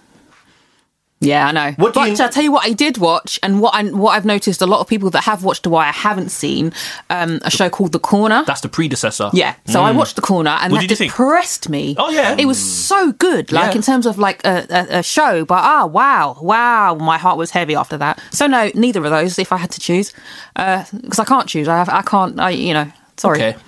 Yeah, 1.24 1.46
I 1.48 1.52
know. 1.52 1.72
What 1.76 1.94
but 1.94 2.10
you- 2.10 2.22
I'll 2.24 2.28
tell 2.30 2.42
you 2.42 2.52
what 2.52 2.64
I 2.66 2.72
did 2.72 2.98
watch, 2.98 3.38
and 3.42 3.60
what 3.60 3.74
I 3.74 3.84
what 3.84 4.10
I've 4.12 4.24
noticed 4.24 4.60
a 4.62 4.66
lot 4.66 4.80
of 4.80 4.86
people 4.88 5.10
that 5.10 5.24
have 5.24 5.42
watched 5.44 5.62
The 5.64 5.70
Wire 5.70 5.92
haven't 5.92 6.30
seen 6.30 6.72
um, 7.10 7.40
a 7.44 7.50
show 7.50 7.68
called 7.70 7.92
The 7.92 7.98
Corner. 7.98 8.44
That's 8.46 8.60
the 8.60 8.68
predecessor. 8.68 9.30
Yeah, 9.32 9.54
so 9.66 9.82
I 9.82 9.90
watched 9.92 10.16
The 10.16 10.22
Corner, 10.22 10.50
and 10.60 10.72
What 10.72 10.80
that 10.82 10.90
you 10.90 10.96
think? 10.96 11.12
depressed 11.12 11.68
me. 11.68 11.96
Oh, 11.98 12.10
yeah? 12.10 12.36
it 12.38 12.46
was 12.46 12.58
so 12.58 13.12
good. 13.12 13.50
Like 13.52 13.70
Yeah. 13.72 13.76
in 13.76 13.82
terms 13.82 14.06
of 14.06 14.18
like 14.18 14.44
a, 14.44 14.66
a, 14.70 14.98
a 14.98 15.02
show, 15.02 15.44
but 15.44 15.58
ah, 15.62 15.86
wow, 15.86 16.36
wow, 16.40 16.94
my 16.94 17.18
heart 17.18 17.36
was 17.38 17.50
heavy 17.50 17.74
after 17.74 17.96
that. 17.98 18.20
So 18.30 18.46
no, 18.46 18.70
neither 18.74 19.04
of 19.04 19.10
those. 19.10 19.38
If 19.38 19.52
I 19.52 19.56
had 19.56 19.70
to 19.72 19.80
choose, 19.80 20.12
because 20.54 21.18
I 21.18 21.24
can't 21.24 21.48
choose, 21.48 21.68
I 21.68 21.76
have, 21.78 21.88
I 21.88 22.02
can't. 22.02 22.38
I 22.38 22.50
you 22.50 22.74
know, 22.74 22.90
sorry. 23.16 23.38
Okay. 23.42 23.58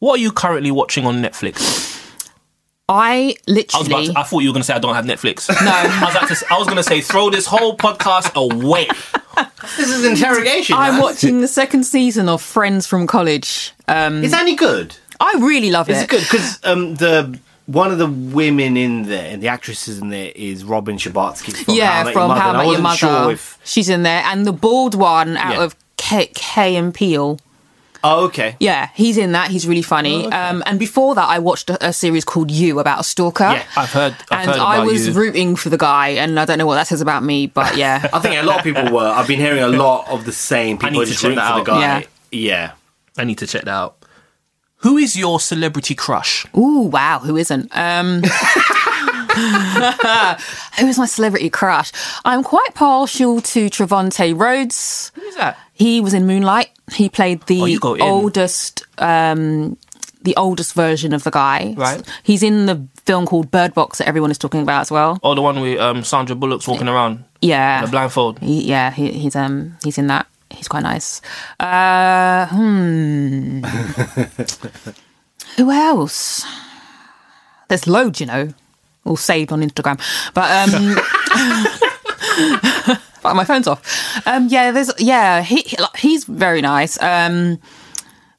What 0.00 0.14
are 0.18 0.22
you 0.22 0.32
currently 0.32 0.70
watching 0.70 1.04
on 1.04 1.22
Netflix? 1.22 1.89
I 2.90 3.36
literally. 3.46 3.68
I 3.74 3.78
was 3.78 3.86
about 3.86 3.96
literally 3.98 4.06
to, 4.14 4.18
I 4.18 4.22
thought 4.24 4.38
you 4.40 4.48
were 4.48 4.52
going 4.52 4.62
to 4.62 4.66
say 4.66 4.74
I 4.74 4.78
don't 4.80 4.94
have 4.94 5.04
Netflix. 5.06 5.48
No. 5.64 5.70
I 5.70 6.04
was, 6.04 6.14
about 6.16 6.28
to, 6.28 6.46
I 6.50 6.58
was 6.58 6.66
going 6.66 6.76
to 6.76 6.82
say 6.82 7.00
throw 7.00 7.30
this 7.30 7.46
whole 7.46 7.76
podcast 7.76 8.34
away. 8.34 8.88
This 9.76 9.88
is 9.90 10.04
interrogation. 10.04 10.74
I'm 10.76 10.94
man. 10.94 11.02
watching 11.02 11.40
the 11.40 11.48
second 11.48 11.84
season 11.84 12.28
of 12.28 12.42
Friends 12.42 12.86
from 12.86 13.06
College. 13.06 13.72
Um, 13.88 14.24
Is 14.24 14.32
that 14.32 14.40
any 14.42 14.56
good? 14.56 14.96
I 15.20 15.34
really 15.38 15.70
love 15.70 15.88
Is 15.88 15.98
it. 15.98 16.04
it 16.04 16.08
good? 16.10 16.20
Because 16.22 16.58
um, 16.64 16.96
the 16.96 17.38
one 17.66 17.92
of 17.92 17.98
the 17.98 18.08
women 18.08 18.76
in 18.76 19.04
there, 19.04 19.30
and 19.32 19.40
the 19.42 19.48
actresses 19.48 19.98
in 20.00 20.08
there, 20.10 20.32
is 20.34 20.64
Robin 20.64 20.96
Scherbatsky 20.96 21.56
from 21.64 21.74
yeah, 21.74 22.02
Met 22.04 22.12
from 22.12 22.22
Your 22.22 22.28
Mother. 22.28 22.40
How 22.40 22.48
I 22.48 22.50
and 22.50 22.58
I 22.60 22.72
Your 22.72 22.80
Mother. 22.80 22.96
sure 22.96 23.30
if. 23.32 23.58
She's 23.64 23.88
in 23.88 24.02
there, 24.02 24.22
and 24.24 24.44
the 24.46 24.52
bald 24.52 24.94
one 24.94 25.36
out 25.36 25.54
Yeah. 25.54 25.62
of 25.64 25.76
K, 25.96 26.26
Key 26.34 26.76
and 26.76 26.92
Peele. 26.92 27.38
Oh, 28.02 28.24
okay. 28.26 28.56
Yeah, 28.60 28.88
he's 28.94 29.18
in 29.18 29.32
that. 29.32 29.50
He's 29.50 29.66
really 29.66 29.82
funny. 29.82 30.24
Oh, 30.24 30.28
okay. 30.28 30.36
Um, 30.36 30.62
and 30.66 30.78
before 30.78 31.14
that, 31.14 31.28
I 31.28 31.38
watched 31.38 31.70
a, 31.70 31.88
a 31.88 31.92
series 31.92 32.24
called 32.24 32.50
You 32.50 32.78
about 32.78 33.00
a 33.00 33.04
stalker. 33.04 33.44
Yeah, 33.44 33.64
I've 33.76 33.92
heard. 33.92 34.16
I've 34.30 34.48
and 34.48 34.50
heard 34.50 34.58
I 34.58 34.80
was 34.80 35.08
you. 35.08 35.12
rooting 35.14 35.56
for 35.56 35.68
the 35.68 35.78
guy, 35.78 36.08
and 36.10 36.38
I 36.40 36.44
don't 36.44 36.58
know 36.58 36.66
what 36.66 36.76
that 36.76 36.86
says 36.86 37.00
about 37.00 37.22
me, 37.22 37.46
but 37.46 37.76
yeah. 37.76 38.08
I 38.12 38.18
think 38.20 38.36
a 38.36 38.42
lot 38.42 38.58
of 38.58 38.64
people 38.64 38.90
were. 38.90 39.06
I've 39.06 39.28
been 39.28 39.40
hearing 39.40 39.62
a 39.62 39.68
lot 39.68 40.08
of 40.08 40.24
the 40.24 40.32
same 40.32 40.78
people 40.78 41.00
need 41.00 41.06
to 41.06 41.10
just 41.10 41.20
check 41.20 41.28
rooting 41.28 41.36
that 41.36 41.52
for 41.52 41.58
the 41.60 41.64
guy. 41.64 41.80
Yeah. 41.80 42.02
yeah. 42.30 42.72
I 43.18 43.24
need 43.24 43.38
to 43.38 43.46
check 43.46 43.64
that 43.64 43.70
out. 43.70 43.96
Who 44.78 44.96
is 44.96 45.14
your 45.14 45.40
celebrity 45.40 45.94
crush? 45.94 46.46
Ooh, 46.56 46.88
wow, 46.90 47.18
who 47.18 47.36
isn't? 47.36 47.68
Um, 47.76 48.22
who 50.78 50.86
is 50.86 50.98
my 50.98 51.04
celebrity 51.04 51.50
crush? 51.50 51.92
I'm 52.24 52.42
quite 52.42 52.74
partial 52.74 53.42
to 53.42 53.66
Trevante 53.68 54.38
Rhodes. 54.38 55.12
Who 55.14 55.22
is 55.22 55.36
that? 55.36 55.58
He 55.80 56.00
was 56.02 56.12
in 56.12 56.26
Moonlight. 56.26 56.68
He 56.92 57.08
played 57.08 57.40
Oh, 57.42 57.44
the 57.46 57.94
in. 57.94 58.02
oldest, 58.02 58.82
um, 58.98 59.78
the 60.22 60.36
oldest 60.36 60.74
version 60.74 61.14
of 61.14 61.22
the 61.24 61.30
guy. 61.30 61.72
Right. 61.74 62.02
He's 62.22 62.42
in 62.42 62.66
the 62.66 62.86
film 63.06 63.24
called 63.24 63.50
Bird 63.50 63.72
Box 63.72 63.96
that 63.98 64.06
everyone 64.06 64.30
is 64.30 64.36
talking 64.36 64.60
about 64.60 64.82
as 64.82 64.90
well. 64.90 65.18
Oh, 65.22 65.34
the 65.34 65.40
one 65.40 65.58
with 65.60 65.78
um, 65.80 66.04
Sandra 66.04 66.36
Bullock's 66.36 66.68
walking 66.68 66.86
around 66.86 67.24
Yeah. 67.40 67.82
in 67.84 67.90
blindfold. 67.90 68.38
He, 68.40 68.62
yeah, 68.68 68.90
he, 68.90 69.10
he's 69.12 69.34
um 69.34 69.78
he's 69.82 69.96
in 69.96 70.06
that. 70.08 70.26
He's 70.50 70.68
quite 70.68 70.82
nice. 70.82 71.22
Uh, 71.58 72.46
hmm. 72.48 73.62
Who 75.56 75.70
else? 75.70 76.44
There's 77.68 77.86
loads, 77.86 78.20
you 78.20 78.26
know, 78.26 78.52
all 79.06 79.16
saved 79.16 79.50
on 79.52 79.62
Instagram. 79.62 79.98
But 80.34 80.50
um, 80.68 80.96
but 83.22 83.34
my 83.34 83.44
phone's 83.44 83.66
off. 83.66 83.80
Um, 84.26 84.48
yeah, 84.48 84.70
there's 84.70 84.90
yeah, 84.98 85.42
he 85.42 85.56
he- 85.62 85.76
he's 85.98 86.24
very 86.24 86.60
nice. 86.62 87.00
Um, 87.02 87.58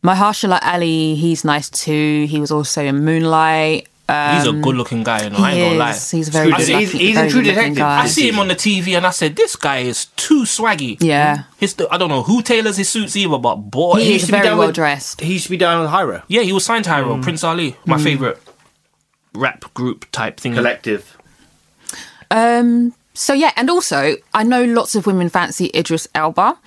Mahershala 0.04 0.60
Ali, 0.64 1.16
he's 1.16 1.44
nice 1.46 1.70
too. 1.70 2.26
He 2.28 2.40
was 2.40 2.52
also 2.52 2.84
in 2.84 3.04
Moonlight. 3.06 3.88
He's 4.10 4.46
a 4.46 4.52
good-looking 4.52 5.04
guy, 5.04 5.24
you 5.24 5.30
know. 5.30 5.38
I 5.38 5.54
He 5.54 5.62
ain't 5.62 5.70
gonna 5.70 5.80
lie. 5.80 5.94
He's 5.94 6.28
very 6.28 6.48
He's- 6.52 6.58
good 6.68 6.68
he's- 6.68 6.94
looking- 6.94 7.00
he's 7.00 7.16
very 7.16 7.28
in 7.28 7.32
True 7.32 7.42
Detective. 7.44 7.76
guy. 7.78 8.02
I 8.02 8.08
see 8.08 8.28
him 8.28 8.40
on 8.40 8.50
the 8.50 8.56
TV 8.56 8.98
and 8.98 9.08
I 9.08 9.12
said, 9.12 9.38
this 9.38 9.56
guy 9.56 9.78
is 9.78 10.08
too 10.18 10.42
swaggy. 10.44 10.98
Yeah. 11.00 11.44
His, 11.60 11.76
I 11.90 11.98
don't 11.98 12.10
know 12.10 12.22
who 12.24 12.42
tailors 12.42 12.76
his 12.76 12.90
suits 12.90 13.16
either, 13.16 13.38
but 13.38 13.56
boy, 13.56 14.00
He 14.00 14.06
he- 14.08 14.16
is 14.16 14.26
be 14.26 14.32
very 14.32 14.44
down 14.48 14.58
well 14.58 14.68
with- 14.68 14.76
dressed. 14.76 15.22
He 15.22 15.34
used 15.34 15.46
to 15.46 15.50
be 15.52 15.56
down 15.56 15.82
with 15.82 15.90
Hyro 15.92 16.24
yeah, 16.28 16.42
he 16.42 16.52
was 16.52 16.66
signed 16.66 16.84
to 16.86 16.90
Hyro, 16.90 17.20
Mm. 17.20 17.24
Prince 17.24 17.42
Ali, 17.46 17.78
my 17.86 17.98
favorite 17.98 18.38
rap 19.34 19.64
group 19.74 20.06
type 20.12 20.42
thing. 20.42 20.56
Collective. 20.56 21.16
Um. 22.30 22.94
So 23.22 23.34
yeah, 23.34 23.52
and 23.56 23.70
also 23.70 24.16
I 24.34 24.42
know 24.44 24.64
lots 24.64 24.96
of 24.96 25.06
women 25.06 25.30
fancy 25.30 25.70
Idris 25.76 26.08
Elba, 26.16 26.58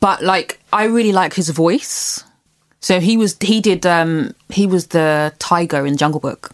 but 0.00 0.20
like 0.20 0.58
I 0.72 0.84
really 0.86 1.12
like 1.12 1.34
his 1.34 1.48
voice. 1.50 2.24
So 2.80 2.98
he 2.98 3.16
was 3.16 3.36
he 3.40 3.60
did 3.60 3.86
um 3.86 4.34
he 4.48 4.66
was 4.66 4.88
the 4.88 5.32
tiger 5.38 5.86
in 5.86 5.96
Jungle 5.96 6.18
Book. 6.18 6.50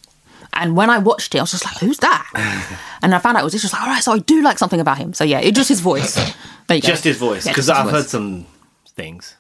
And 0.52 0.76
when 0.76 0.90
I 0.90 0.98
watched 0.98 1.34
it, 1.34 1.38
I 1.38 1.42
was 1.44 1.52
just 1.52 1.64
like, 1.64 1.78
"Who's 1.78 1.96
that?" 2.00 2.26
and 3.02 3.14
I 3.14 3.18
found 3.20 3.38
out 3.38 3.40
it 3.40 3.44
was 3.44 3.54
just 3.54 3.72
like, 3.72 3.80
"All 3.82 3.88
right, 3.88 4.02
so 4.02 4.12
I 4.12 4.18
do 4.18 4.42
like 4.42 4.58
something 4.58 4.80
about 4.80 4.98
him." 4.98 5.14
So 5.14 5.24
yeah, 5.24 5.40
it 5.40 5.54
just 5.54 5.70
his 5.70 5.80
voice. 5.80 6.14
There 6.66 6.76
you 6.76 6.82
go. 6.82 6.88
Just 6.88 7.04
his 7.04 7.16
voice. 7.16 7.44
Because 7.44 7.64
his 7.64 7.70
I've 7.70 7.84
voice. 7.86 7.94
heard 7.94 8.06
some 8.10 8.44
things. 8.94 9.34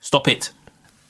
Stop 0.00 0.26
it. 0.26 0.50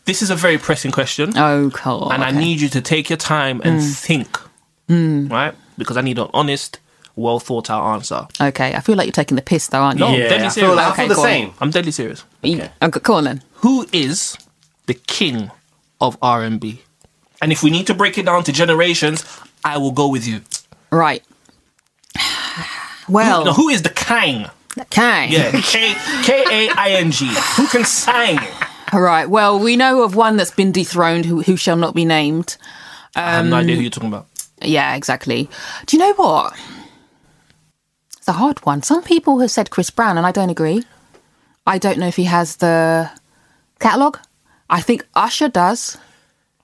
This 0.05 0.21
is 0.21 0.29
a 0.31 0.37
very 0.37 0.59
pressing 0.59 0.93
question, 0.93 1.33
Oh, 1.39 1.71
cool. 1.73 2.13
and 2.13 2.23
I 2.23 2.29
okay. 2.29 2.37
Mm. 2.37 2.41
need 2.41 2.61
you 2.61 2.69
to 2.69 2.81
take 2.83 3.09
your 3.09 3.17
time 3.17 3.61
and 3.65 3.83
think, 3.83 4.39
right? 4.89 5.55
Because 5.79 5.97
I 5.97 6.03
need 6.03 6.19
an 6.19 6.29
honest, 6.35 6.79
well 7.17 7.41
thought 7.41 7.69
out 7.71 7.95
answer. 7.95 8.27
Okay, 8.41 8.75
I 8.75 8.81
feel 8.81 8.95
like 8.97 9.07
you're 9.07 9.13
taking 9.13 9.37
the 9.37 9.43
piss, 9.43 9.67
though, 9.69 9.81
aren't 9.81 9.99
you? 9.99 10.05
No. 10.07 10.13
yeah, 10.15 10.29
deadly 10.29 10.47
I 10.47 10.51
feel, 10.51 10.79
I 10.79 10.91
Okay, 10.91 10.97
feel 11.03 11.09
the 11.09 11.15
go 11.15 11.21
on. 11.23 11.27
same. 11.27 11.53
I'm 11.61 11.71
deadly 11.71 11.93
serious. 11.93 12.25
Okay. 12.45 12.71
Uh, 12.81 12.87
okay, 12.87 13.01
Go 13.01 13.15
on 13.15 13.25
then. 13.25 13.43
Who 13.57 13.87
is 13.93 14.37
the 14.87 14.95
king 14.95 15.51
of 16.01 16.17
R&B? 16.23 16.83
And 17.43 17.53
if 17.53 17.63
we 17.63 17.71
need 17.71 17.87
to 17.89 17.95
break 17.95 18.17
it 18.19 18.27
down 18.27 18.45
to 18.45 18.53
generations, 18.53 19.25
I 19.65 19.79
will 19.79 19.93
go 19.93 20.09
with 20.09 20.27
you. 20.27 20.41
Right. 20.93 21.23
Well, 23.09 23.45
No, 23.45 23.53
who 23.53 23.69
is 23.69 23.83
the 23.83 23.91
king? 23.91 24.47
okay. 24.79 25.29
Yeah, 25.31 25.53
K 25.63 25.95
K 26.25 26.45
A 26.51 26.71
I 26.75 26.91
N 26.99 27.13
G. 27.13 27.27
Who 27.57 27.69
can 27.69 27.85
sang? 27.85 28.39
All 28.93 29.01
right. 29.01 29.31
Well, 29.31 29.59
we 29.61 29.77
know 29.77 30.03
of 30.03 30.17
one 30.17 30.37
that's 30.37 30.51
been 30.51 30.73
dethroned 30.73 31.25
who, 31.25 31.43
who 31.43 31.57
shall 31.57 31.77
not 31.77 31.95
be 31.95 32.05
named. 32.05 32.57
I 33.15 33.37
have 33.37 33.47
no 33.47 33.57
idea 33.59 33.75
who 33.75 33.79
um, 33.79 33.83
you're 33.83 33.91
talking 33.91 34.09
about. 34.09 34.27
Yeah, 34.61 34.97
exactly. 34.97 35.49
Do 35.87 35.97
you 35.97 36.03
know 36.03 36.15
what? 36.15 36.55
It's 38.27 38.35
a 38.35 38.41
hard 38.41 38.59
one. 38.67 38.83
Some 38.83 39.05
people 39.05 39.39
have 39.39 39.53
said 39.53 39.71
Chris 39.71 39.89
Brown, 39.89 40.19
and 40.19 40.27
I 40.27 40.33
don't 40.33 40.51
agree. 40.51 40.83
I 41.65 41.79
don't 41.79 41.97
know 41.97 42.09
if 42.09 42.17
he 42.17 42.25
has 42.25 42.57
the 42.57 43.09
catalogue. 43.79 44.19
I 44.69 44.81
think 44.81 45.07
Usher 45.15 45.49
does. 45.49 45.97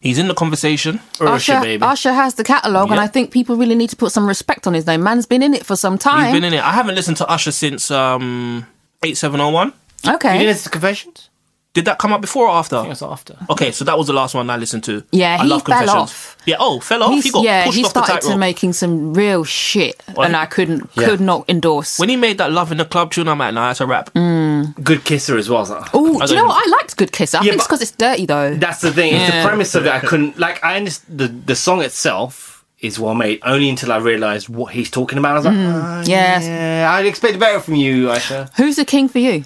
He's 0.00 0.18
in 0.18 0.26
the 0.26 0.34
conversation. 0.34 0.98
Usher, 1.20 1.52
Usher, 1.52 1.60
baby. 1.60 1.80
Usher 1.84 2.12
has 2.12 2.34
the 2.34 2.42
catalogue, 2.42 2.90
and 2.90 2.98
I 2.98 3.06
think 3.06 3.30
people 3.30 3.54
really 3.54 3.76
need 3.76 3.90
to 3.90 3.96
put 3.96 4.10
some 4.10 4.26
respect 4.26 4.66
on 4.66 4.74
his 4.74 4.88
name. 4.88 5.04
Man's 5.04 5.26
been 5.26 5.40
in 5.40 5.54
it 5.54 5.64
for 5.64 5.76
some 5.76 5.92
He's 5.92 6.02
time. 6.02 6.32
been 6.32 6.42
in 6.42 6.52
it. 6.52 6.64
I 6.64 6.72
haven't 6.72 6.96
listened 6.96 7.18
to 7.18 7.28
Usher 7.30 7.52
since 7.52 7.92
um, 7.92 8.66
8701. 9.04 9.72
You 10.02 10.14
okay. 10.16 10.32
didn't 10.32 10.48
listen 10.48 10.64
to 10.64 10.70
Confessions? 10.70 11.30
Did 11.74 11.86
that 11.86 11.98
come 11.98 12.12
up 12.12 12.20
before 12.20 12.48
or 12.48 12.50
after? 12.50 12.82
That's 12.82 13.00
after. 13.00 13.34
Okay, 13.48 13.72
so 13.72 13.82
that 13.86 13.96
was 13.96 14.06
the 14.06 14.12
last 14.12 14.34
one 14.34 14.50
I 14.50 14.58
listened 14.58 14.84
to. 14.84 15.02
Yeah, 15.10 15.38
I 15.40 15.44
he 15.44 15.48
love 15.48 15.62
fell 15.64 15.88
off. 15.88 16.36
Yeah, 16.44 16.56
oh, 16.60 16.80
fell 16.80 17.02
off. 17.02 17.12
He's- 17.12 17.24
he 17.24 17.30
got 17.30 17.44
yeah, 17.44 17.64
pushed 17.64 17.78
he 17.78 17.84
off 17.84 17.94
the 17.94 18.04
started 18.04 18.20
to 18.20 18.26
tightrope. 18.28 18.38
making 18.40 18.72
some 18.74 19.14
real 19.14 19.42
shit, 19.44 20.02
Well, 20.14 20.26
and 20.26 20.36
I 20.36 20.44
couldn't, 20.44 20.90
Yeah. 20.94 21.06
could 21.06 21.20
not 21.22 21.46
endorse. 21.48 21.98
When 21.98 22.10
he 22.10 22.16
made 22.16 22.36
that 22.38 22.52
Love 22.52 22.72
in 22.72 22.78
the 22.78 22.84
Club 22.84 23.10
tune, 23.10 23.26
I'm 23.26 23.38
like, 23.38 23.54
nah, 23.54 23.68
that's 23.68 23.80
a 23.80 23.86
rap. 23.86 24.12
Mm. 24.12 24.84
Good 24.84 25.04
kisser 25.04 25.38
as 25.38 25.48
well. 25.48 25.58
I 25.58 25.60
was 25.62 25.70
like, 25.70 25.94
Oh, 25.94 25.98
I 25.98 26.02
do 26.04 26.12
you 26.12 26.18
don't 26.18 26.28
know 26.30 26.34
even- 26.40 26.48
what? 26.48 26.66
I 26.68 26.70
liked 26.70 26.96
Good 26.98 27.12
Kisser. 27.12 27.38
I 27.38 27.40
think 27.40 27.54
it's 27.54 27.62
but- 27.62 27.68
because 27.68 27.80
it's 27.82 27.90
dirty, 27.92 28.26
though. 28.26 28.54
That's 28.54 28.82
the 28.82 28.92
thing. 28.92 29.14
It's 29.14 29.32
Yeah. 29.32 29.42
the 29.42 29.48
premise 29.48 29.74
of 29.74 29.86
it. 29.86 29.92
I 29.92 30.00
couldn't 30.00 30.38
like. 30.38 30.62
I 30.62 30.76
understand 30.76 31.18
the 31.18 31.28
the 31.28 31.56
song 31.56 31.80
itself 31.80 32.64
is 32.80 32.98
well 32.98 33.14
made. 33.14 33.40
Only 33.44 33.70
until 33.70 33.92
I 33.92 33.96
realised 33.96 34.50
what 34.50 34.72
he's 34.74 34.90
talking 34.90 35.16
about. 35.16 35.32
I 35.32 35.34
was 35.36 35.44
like, 35.46 35.54
mm. 35.54 35.72
ah, 35.82 36.00
oh, 36.00 36.04
Yes. 36.06 36.44
yeah, 36.44 36.92
I'd 36.92 37.06
expect 37.06 37.38
better 37.38 37.60
from 37.60 37.76
you, 37.76 38.08
Aisha. 38.08 38.50
Who's 38.56 38.76
the 38.76 38.84
king 38.84 39.08
for 39.08 39.20
you? 39.20 39.44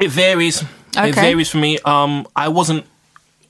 It 0.00 0.10
varies. 0.10 0.64
It 0.96 1.14
varies 1.14 1.50
for 1.50 1.58
me. 1.58 1.78
Um, 1.84 2.26
I 2.36 2.48
wasn't 2.48 2.84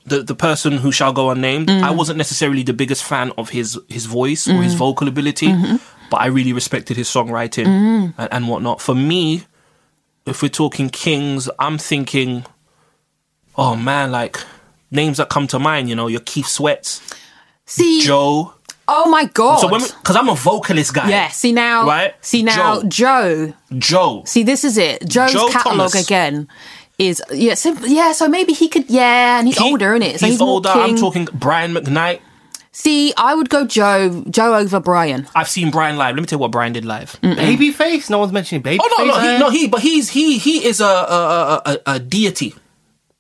the 0.06 0.22
the 0.22 0.34
person 0.34 0.72
who 0.78 0.92
shall 0.92 1.12
go 1.12 1.30
unnamed. 1.30 1.68
Mm. 1.68 1.82
I 1.82 1.90
wasn't 1.90 2.18
necessarily 2.18 2.62
the 2.62 2.72
biggest 2.72 3.04
fan 3.04 3.32
of 3.38 3.50
his 3.50 3.78
his 3.88 4.06
voice 4.06 4.48
or 4.48 4.52
Mm. 4.54 4.62
his 4.64 4.74
vocal 4.74 5.08
ability, 5.08 5.48
Mm-hmm. 5.48 5.76
but 6.10 6.20
I 6.20 6.26
really 6.26 6.52
respected 6.52 6.96
his 6.96 7.08
songwriting 7.08 7.66
Mm. 7.66 8.14
and, 8.18 8.28
and 8.32 8.48
whatnot. 8.48 8.80
For 8.80 8.94
me, 8.94 9.44
if 10.26 10.42
we're 10.42 10.48
talking 10.48 10.88
kings, 10.90 11.48
I'm 11.58 11.78
thinking, 11.78 12.44
oh 13.56 13.76
man, 13.76 14.10
like 14.12 14.38
names 14.90 15.16
that 15.18 15.28
come 15.28 15.46
to 15.48 15.58
mind. 15.58 15.88
You 15.88 15.94
know, 15.96 16.06
your 16.08 16.20
Keith 16.20 16.46
Sweats, 16.48 17.00
See, 17.66 18.02
Joe. 18.02 18.54
oh 18.88 19.08
my 19.10 19.24
god. 19.26 19.60
So 19.60 19.68
when 19.68 19.80
because 19.82 20.16
I'm 20.16 20.28
a 20.28 20.34
vocalist 20.34 20.94
guy, 20.94 21.08
yeah, 21.10 21.28
see 21.28 21.52
now, 21.52 21.86
Right? 21.86 22.14
See 22.20 22.42
now, 22.42 22.82
Joe. 22.82 23.52
Joe. 23.78 24.22
See, 24.26 24.42
this 24.42 24.64
is 24.64 24.78
it. 24.78 25.06
Joe's 25.08 25.32
Joe 25.32 25.48
catalog 25.48 25.90
Thomas. 25.92 26.06
again 26.06 26.48
is 27.08 27.22
yeah, 27.30 27.54
so, 27.54 27.72
yeah. 27.84 28.12
So 28.12 28.28
maybe 28.28 28.52
he 28.52 28.68
could, 28.68 28.88
yeah, 28.90 29.38
and 29.38 29.46
he's 29.46 29.58
He- 29.58 29.64
older, 29.70 29.94
isn't 29.94 30.02
it? 30.02 30.20
So 30.20 30.26
he's, 30.26 30.34
he's, 30.34 30.40
more 30.40 30.48
older. 30.48 30.68
I'm 30.70 30.96
talking 30.96 31.28
Brian 31.32 31.74
McKnight. 31.74 32.20
See, 32.74 33.12
I 33.18 33.34
would 33.34 33.50
go 33.50 33.66
Joe, 33.66 34.24
Joe 34.30 34.54
over 34.54 34.80
Brian. 34.80 35.28
I've 35.34 35.48
seen 35.48 35.70
Brian 35.70 35.98
live. 35.98 36.14
Let 36.14 36.22
me 36.22 36.26
tell 36.26 36.38
you 36.38 36.40
what 36.40 36.52
Brian 36.52 36.72
did 36.72 36.86
live. 36.86 37.18
Babyface? 37.20 38.08
No 38.08 38.18
one's 38.18 38.32
mentioning 38.32 38.62
Babyface. 38.62 38.78
Oh 38.80 39.04
no, 39.04 39.04
no, 39.04 39.20
he, 39.20 39.38
no, 39.38 39.50
he, 39.50 39.68
but 39.68 39.82
he's 39.82 40.08
he 40.08 40.38
he 40.38 40.64
is 40.64 40.80
a 40.80 40.86
a, 40.86 41.62
a, 41.66 41.78
a 41.86 41.98
deity. 42.00 42.54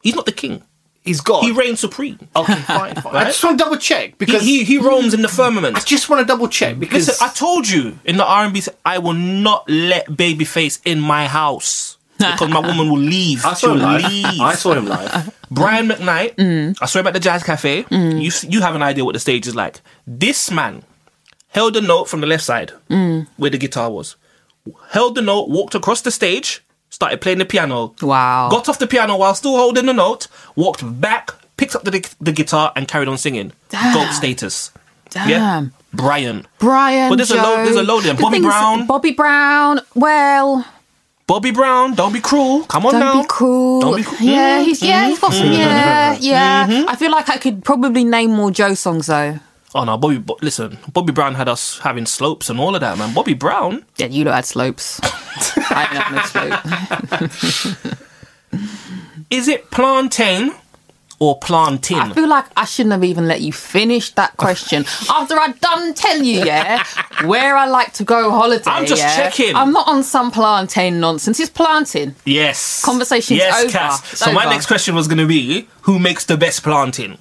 He's 0.02 0.14
not 0.14 0.24
the 0.24 0.32
king. 0.32 0.62
He's 1.02 1.20
God. 1.20 1.42
He 1.42 1.50
reigns 1.50 1.80
supreme. 1.80 2.18
okay, 2.36 2.54
fine, 2.54 2.94
fine. 2.94 3.16
I 3.16 3.24
just 3.24 3.42
want 3.42 3.58
to 3.58 3.64
double 3.64 3.76
check 3.76 4.16
because 4.18 4.42
he 4.42 4.64
he 4.64 4.78
roams 4.78 5.14
in 5.14 5.20
the 5.20 5.72
I 5.74 5.80
just 5.80 6.08
want 6.08 6.20
to 6.20 6.26
double 6.26 6.48
check 6.48 6.78
because 6.78 7.08
Listen, 7.08 7.28
I 7.28 7.32
told 7.32 7.68
you 7.68 7.98
in 8.04 8.16
the 8.16 8.24
R 8.24 8.44
and 8.44 8.54
B, 8.54 8.62
I 8.84 8.98
will 8.98 9.12
not 9.12 9.68
let 9.68 10.06
Babyface 10.06 10.80
in 10.84 11.00
my 11.00 11.26
house 11.26 11.98
because 12.30 12.48
my 12.50 12.60
woman 12.60 12.88
will 12.90 12.98
leave. 12.98 13.44
I 13.44 13.54
saw 13.54 13.58
She'll 13.68 13.72
him 13.74 13.80
live. 13.80 14.40
I 14.40 14.54
saw 14.54 14.72
him 14.72 14.86
live. 14.86 15.34
Brian 15.50 15.88
McKnight. 15.88 16.36
Mm. 16.36 16.76
I 16.80 16.86
saw 16.86 17.00
him 17.00 17.06
at 17.08 17.12
the 17.14 17.20
Jazz 17.20 17.42
Cafe. 17.42 17.84
You 17.90 18.28
s- 18.28 18.44
you 18.44 18.60
have 18.62 18.74
an 18.74 18.82
idea 18.82 19.04
what 19.04 19.12
the 19.12 19.20
stage 19.20 19.46
is 19.46 19.54
like. 19.54 19.80
This 20.06 20.50
man 20.50 20.82
held 21.48 21.74
the 21.74 21.80
note 21.82 22.08
from 22.08 22.20
the 22.20 22.26
left 22.26 22.44
side 22.44 22.72
Mm. 22.88 23.26
where 23.36 23.50
the 23.50 23.58
guitar 23.58 23.90
was. 23.90 24.16
Held 24.90 25.14
the 25.16 25.22
note, 25.22 25.48
walked 25.48 25.74
across 25.74 26.00
the 26.02 26.10
stage, 26.10 26.62
started 26.90 27.20
playing 27.20 27.38
the 27.38 27.44
piano. 27.44 27.94
Wow. 28.00 28.48
Got 28.50 28.68
off 28.68 28.78
the 28.78 28.86
piano 28.86 29.16
while 29.16 29.34
still 29.34 29.56
holding 29.56 29.86
the 29.86 29.92
note, 29.92 30.28
walked 30.56 30.82
back, 31.00 31.32
picked 31.56 31.74
up 31.74 31.84
the, 31.84 32.08
the 32.20 32.32
guitar, 32.32 32.72
and 32.76 32.86
carried 32.86 33.08
on 33.08 33.18
singing. 33.18 33.52
Damn. 33.70 33.92
Goat 33.94 34.12
status. 34.12 34.70
Damn. 35.10 35.28
Yeah. 35.28 35.64
Brian. 35.92 36.46
Brian. 36.58 37.10
But 37.10 37.16
there's 37.16 37.30
a 37.32 37.34
Joe. 37.34 37.42
load- 37.42 37.66
there's 37.66 37.76
a 37.76 37.82
load 37.82 37.98
of 37.98 38.04
them. 38.04 38.16
The 38.16 38.22
Bobby 38.22 38.36
thing 38.36 38.42
Brown. 38.44 38.86
Bobby 38.86 39.10
Brown. 39.12 39.80
Well, 39.94 40.64
Bobby 41.26 41.50
Brown, 41.52 41.94
don't 41.94 42.12
be 42.12 42.20
cruel. 42.20 42.64
Come 42.64 42.86
on 42.86 42.92
don't 42.92 43.00
now. 43.00 43.22
be. 43.22 43.28
Don't 43.80 43.96
be 43.96 44.02
cruel. 44.02 44.20
Yeah, 44.30 44.62
he's 44.62 44.82
yeah, 44.82 45.08
he's 45.08 45.18
got 45.18 45.32
some. 45.32 45.46
Mm-hmm. 45.52 45.52
Yeah, 45.54 46.16
yeah. 46.20 46.84
I 46.88 46.96
feel 46.96 47.10
like 47.10 47.28
I 47.30 47.36
could 47.38 47.64
probably 47.64 48.04
name 48.04 48.30
more 48.32 48.50
Joe 48.50 48.74
songs 48.74 49.06
though. 49.06 49.38
Oh 49.74 49.84
no, 49.84 49.96
Bobby. 49.96 50.18
Bo- 50.18 50.38
listen, 50.42 50.78
Bobby 50.92 51.12
Brown 51.12 51.34
had 51.34 51.48
us 51.48 51.78
having 51.78 52.04
slopes 52.06 52.50
and 52.50 52.60
all 52.60 52.74
of 52.74 52.80
that, 52.82 52.98
man. 52.98 53.14
Bobby 53.14 53.34
Brown. 53.34 53.84
Yeah, 53.96 54.06
you 54.06 54.24
lot 54.24 54.34
had 54.34 54.44
slopes. 54.44 55.00
I 55.70 55.88
didn't 55.90 56.02
have 56.02 57.22
no 57.22 57.28
slope. 57.28 58.60
Is 59.30 59.48
it 59.48 59.70
plantain 59.70 60.52
or 61.22 61.38
plantain? 61.38 61.98
I 61.98 62.12
feel 62.12 62.28
like 62.28 62.46
I 62.56 62.64
shouldn't 62.64 62.92
have 62.92 63.04
even 63.04 63.28
let 63.28 63.40
you 63.42 63.52
finish 63.52 64.10
that 64.14 64.36
question 64.38 64.84
after 65.18 65.34
I 65.38 65.52
done 65.60 65.94
tell 65.94 66.20
you, 66.20 66.44
yeah, 66.44 66.82
where 67.24 67.56
I 67.56 67.66
like 67.66 67.92
to 67.94 68.04
go 68.04 68.30
holiday. 68.30 68.64
I'm 68.66 68.86
just 68.86 69.02
yeah? 69.02 69.16
checking. 69.16 69.54
I'm 69.54 69.72
not 69.72 69.86
on 69.86 70.02
some 70.02 70.30
plantain 70.32 70.98
nonsense. 70.98 71.38
It's 71.38 71.50
planting. 71.50 72.14
yes. 72.24 72.84
Conversation's 72.84 73.38
yes, 73.38 73.62
over. 73.62 73.70
Cass. 73.72 74.12
It's 74.12 74.20
So 74.20 74.32
my 74.32 74.44
next 74.54 74.66
question 74.66 74.94
was 74.96 75.06
going 75.06 75.18
to 75.26 75.26
be, 75.26 75.68
who 75.82 75.98
makes 76.00 76.24
the 76.24 76.36
best 76.36 76.62
plantain? 76.64 77.18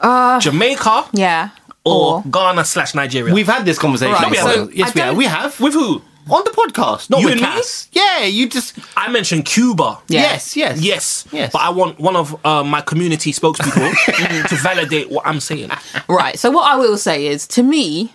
Uh, 0.00 0.38
Jamaica 0.40 1.06
Yeah. 1.12 1.50
or 1.84 2.22
Ghana 2.30 2.64
slash 2.64 2.94
Nigeria? 2.94 3.34
We've 3.34 3.48
had 3.48 3.64
this 3.64 3.78
conversation. 3.78 4.12
Right, 4.14 4.30
before. 4.30 4.52
so 4.52 4.70
yes, 4.72 4.90
I 4.90 4.92
we 4.94 5.00
have. 5.00 5.16
We 5.16 5.24
have 5.24 5.60
with 5.60 5.74
who? 5.74 6.02
On 6.28 6.42
the 6.44 6.50
podcast, 6.50 7.08
not 7.08 7.20
You 7.20 7.26
with 7.26 7.32
and 7.34 7.42
me? 7.42 7.46
Cass. 7.46 7.88
Yeah, 7.92 8.24
you 8.24 8.48
just 8.48 8.76
I 8.96 9.08
mentioned 9.10 9.44
Cuba. 9.44 9.98
Yeah. 10.08 10.22
yes, 10.22 10.56
yes, 10.56 10.80
Yes. 10.80 11.24
yes. 11.30 11.52
But 11.52 11.62
I 11.62 11.70
want 11.70 12.00
one 12.00 12.16
of 12.16 12.34
uh, 12.44 12.64
my 12.64 12.80
community 12.80 13.32
spokespeople 13.32 14.48
to 14.48 14.54
validate 14.56 15.08
what 15.08 15.24
I'm 15.24 15.38
saying. 15.38 15.70
Right. 16.08 16.36
So 16.36 16.50
what 16.50 16.64
I 16.72 16.76
will 16.76 16.98
say 16.98 17.26
is, 17.28 17.46
to 17.48 17.62
me, 17.62 18.12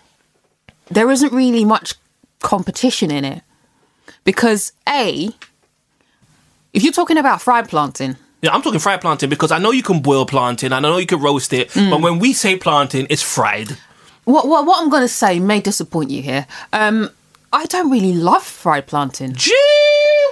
there 0.89 1.09
isn't 1.09 1.31
really 1.31 1.63
much 1.63 1.93
competition 2.41 3.11
in 3.11 3.23
it 3.23 3.43
because 4.25 4.73
a, 4.89 5.29
if 6.73 6.83
you're 6.83 6.91
talking 6.93 7.17
about 7.17 7.41
fried 7.41 7.69
plantain, 7.69 8.17
Yeah, 8.41 8.51
I'm 8.53 8.61
talking 8.61 8.79
fried 8.79 8.99
plantain 8.99 9.29
because 9.29 9.51
I 9.53 9.57
know 9.57 9.71
you 9.71 9.83
can 9.83 10.01
boil 10.01 10.25
plantain, 10.25 10.73
I 10.73 10.79
know 10.79 10.97
you 10.97 11.05
can 11.05 11.21
roast 11.21 11.53
it, 11.53 11.69
Mm. 11.69 11.89
but 11.91 12.01
when 12.01 12.19
we 12.19 12.33
say 12.33 12.57
plantain, 12.57 13.07
it's 13.09 13.21
fried. 13.21 13.77
what 14.25 14.47
what, 14.47 14.65
what 14.65 14.81
I'm 14.81 14.89
going 14.89 15.03
to 15.03 15.07
say 15.07 15.39
may 15.39 15.61
disappoint 15.61 16.09
you 16.11 16.21
here. 16.21 16.45
Um, 16.73 17.09
I 17.53 17.65
don't 17.65 17.91
really 17.91 18.13
love 18.13 18.43
fried 18.43 18.87
plantain. 18.87 19.33
Gee 19.35 19.53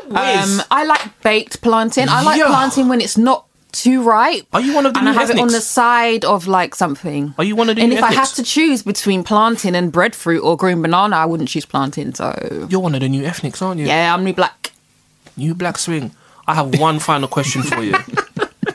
whiz. 0.08 0.60
Um, 0.60 0.66
I 0.72 0.86
like 0.86 1.22
baked 1.22 1.62
plantain. 1.62 2.08
I 2.10 2.22
like 2.24 2.38
Yeah. 2.40 2.48
plantain 2.48 2.88
when 2.88 3.02
it's 3.02 3.18
not 3.18 3.46
too 3.72 4.02
ripe. 4.02 4.48
Are 4.54 4.62
you 4.62 4.74
one 4.74 4.86
of 4.88 4.94
the 4.94 5.00
and 5.00 5.10
I 5.10 5.12
new 5.12 5.20
have 5.20 5.30
it 5.30 5.34
on 5.38 5.48
ethnics? 5.48 5.54
the 5.54 5.62
side 5.62 6.26
of 6.26 6.48
like 6.48 6.74
something. 6.76 7.36
Are 7.38 7.44
you 7.44 7.56
one 7.56 7.70
of 7.70 7.76
the 7.76 7.82
new 7.82 7.84
And 7.84 7.92
new 7.92 7.98
if 7.98 8.04
I 8.04 8.08
ethnics? 8.08 8.30
had 8.32 8.36
to 8.38 8.44
choose 8.44 8.82
between 8.84 9.24
plantain 9.24 9.76
and 9.76 9.92
breadfruit 9.92 10.42
or 10.44 10.58
green 10.58 10.82
banana, 10.82 11.18
I 11.18 11.26
wouldn't 11.26 11.50
choose 11.50 11.66
plantain. 11.66 12.14
So 12.16 12.34
You're 12.70 12.80
one 12.80 12.96
of 12.96 13.02
the 13.02 13.10
new 13.10 13.24
ethnics, 13.26 13.62
aren't 13.62 13.80
you? 13.80 13.86
yeah, 13.88 14.14
I'm 14.14 14.24
new 14.24 14.34
black. 14.34 14.72
New 15.38 15.54
black 15.54 15.78
swing. 15.78 16.12
I 16.48 16.56
have 16.56 16.80
one 16.80 17.00
final 17.10 17.28
question 17.28 17.62
for 17.64 17.84
you. 17.84 17.96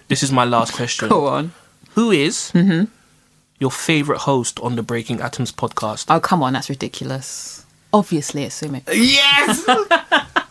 This 0.09 0.23
is 0.23 0.31
my 0.31 0.45
last 0.45 0.75
question. 0.75 1.09
Go 1.09 1.27
on. 1.27 1.53
Who 1.95 2.11
is 2.13 2.53
Mm-hmm. 2.55 2.85
your 3.59 3.71
favorite 3.71 4.19
host 4.21 4.61
on 4.61 4.77
the 4.77 4.83
Breaking 4.83 5.21
Atoms 5.21 5.51
podcast? 5.51 6.05
Oh 6.09 6.21
come 6.21 6.43
on, 6.43 6.53
that's 6.53 6.69
ridiculous. 6.69 7.54
Obviously, 7.95 8.43
it's 8.45 8.61
Sumit. 8.61 8.83
yes. 8.93 9.65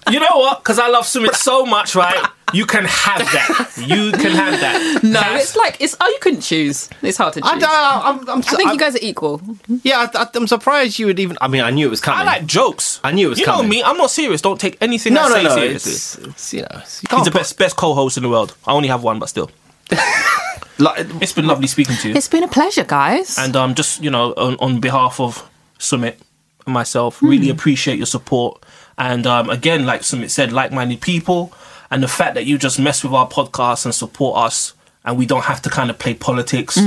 You 0.10 0.20
know 0.20 0.36
what? 0.38 0.60
Because 0.60 0.80
I 0.80 0.88
love 0.90 1.06
Sumit 1.06 1.34
so 1.36 1.66
much, 1.66 1.96
right? 1.96 2.28
You 2.54 2.66
can 2.66 2.84
have 2.86 3.20
that. 3.20 3.72
You 3.88 4.12
can 4.12 4.32
have 4.32 4.60
that. 4.60 5.02
No, 5.04 5.20
Cass, 5.20 5.42
it's 5.44 5.56
like 5.56 5.78
it's. 5.80 5.96
Oh, 6.00 6.08
you 6.08 6.20
couldn't 6.22 6.42
choose. 6.42 6.90
It's 7.02 7.18
hard 7.18 7.34
to 7.34 7.42
choose. 7.42 7.50
I, 7.52 7.58
don't- 7.60 7.70
I'm, 7.70 8.30
I'm, 8.30 8.40
I 8.40 8.42
think 8.42 8.72
you 8.74 8.78
guys 8.78 8.96
are 8.96 9.00
equal. 9.02 9.42
Yeah, 9.84 10.08
I, 10.14 10.28
I'm 10.36 10.48
surprised 10.48 11.00
you 11.00 11.08
would 11.08 11.20
even. 11.20 11.38
I 11.42 11.48
mean, 11.48 11.62
I 11.62 11.72
knew 11.72 11.88
it 11.88 11.90
was 11.90 12.02
coming. 12.02 12.20
I 12.22 12.24
like 12.24 12.46
jokes. 12.46 13.00
I 13.04 13.12
knew 13.12 13.28
it 13.28 13.30
was 13.32 13.40
You 13.40 13.46
coming. 13.46 13.64
know 13.64 13.70
me. 13.70 13.84
I'm 13.84 13.98
not 13.98 14.12
serious. 14.12 14.42
Don't 14.42 14.60
take 14.60 14.78
anything 14.82 15.14
no, 15.14 15.24
I 15.24 15.30
no, 15.30 15.36
say 15.36 15.44
no. 15.44 15.56
seriously. 15.56 15.92
It's, 15.94 16.18
it's 16.18 16.54
you 16.54 16.62
know, 16.62 16.68
it's, 16.74 17.02
you 17.04 17.16
He's 17.18 17.26
the 17.26 17.32
best 17.32 17.58
best 17.58 17.76
co-host 17.76 18.18
in 18.18 18.24
the 18.24 18.30
world. 18.30 18.56
I 18.68 18.72
only 18.74 18.90
have 18.90 19.04
one, 19.04 19.20
but 19.20 19.30
still, 19.30 19.50
Like, 20.80 21.06
it's 21.22 21.34
been 21.34 21.48
lovely 21.48 21.68
speaking 21.68 21.96
to 21.98 22.10
you. 22.10 22.16
It's 22.16 22.28
been 22.28 22.44
a 22.44 22.48
pleasure, 22.48 22.84
guys. 22.84 23.38
And 23.38 23.56
um, 23.56 23.74
just 23.76 24.02
you 24.04 24.10
know, 24.10 24.32
on, 24.34 24.56
on 24.60 24.80
behalf 24.80 25.20
of 25.20 25.48
Sumit 25.80 26.16
and 26.16 26.24
myself, 26.66 27.20
Hmm. 27.20 27.28
really 27.30 27.50
appreciate 27.50 27.98
your 27.98 28.06
support. 28.06 28.64
And 28.98 29.26
um, 29.26 29.50
again, 29.50 29.86
like 29.86 30.02
Sumit 30.02 30.30
said, 30.30 30.52
like-minded 30.52 31.02
people, 31.02 31.52
and 31.90 32.02
the 32.04 32.08
fact 32.08 32.36
that 32.36 32.46
you 32.46 32.58
just 32.58 32.80
mess 32.80 33.04
with 33.04 33.14
our 33.14 33.28
podcast 33.28 33.86
and 33.86 33.94
support 33.94 34.38
us, 34.38 34.74
and 35.06 35.18
we 35.18 35.26
don't 35.26 35.44
have 35.44 35.62
to 35.64 35.70
kind 35.70 35.90
of 35.90 36.00
play 36.00 36.14
politics 36.14 36.78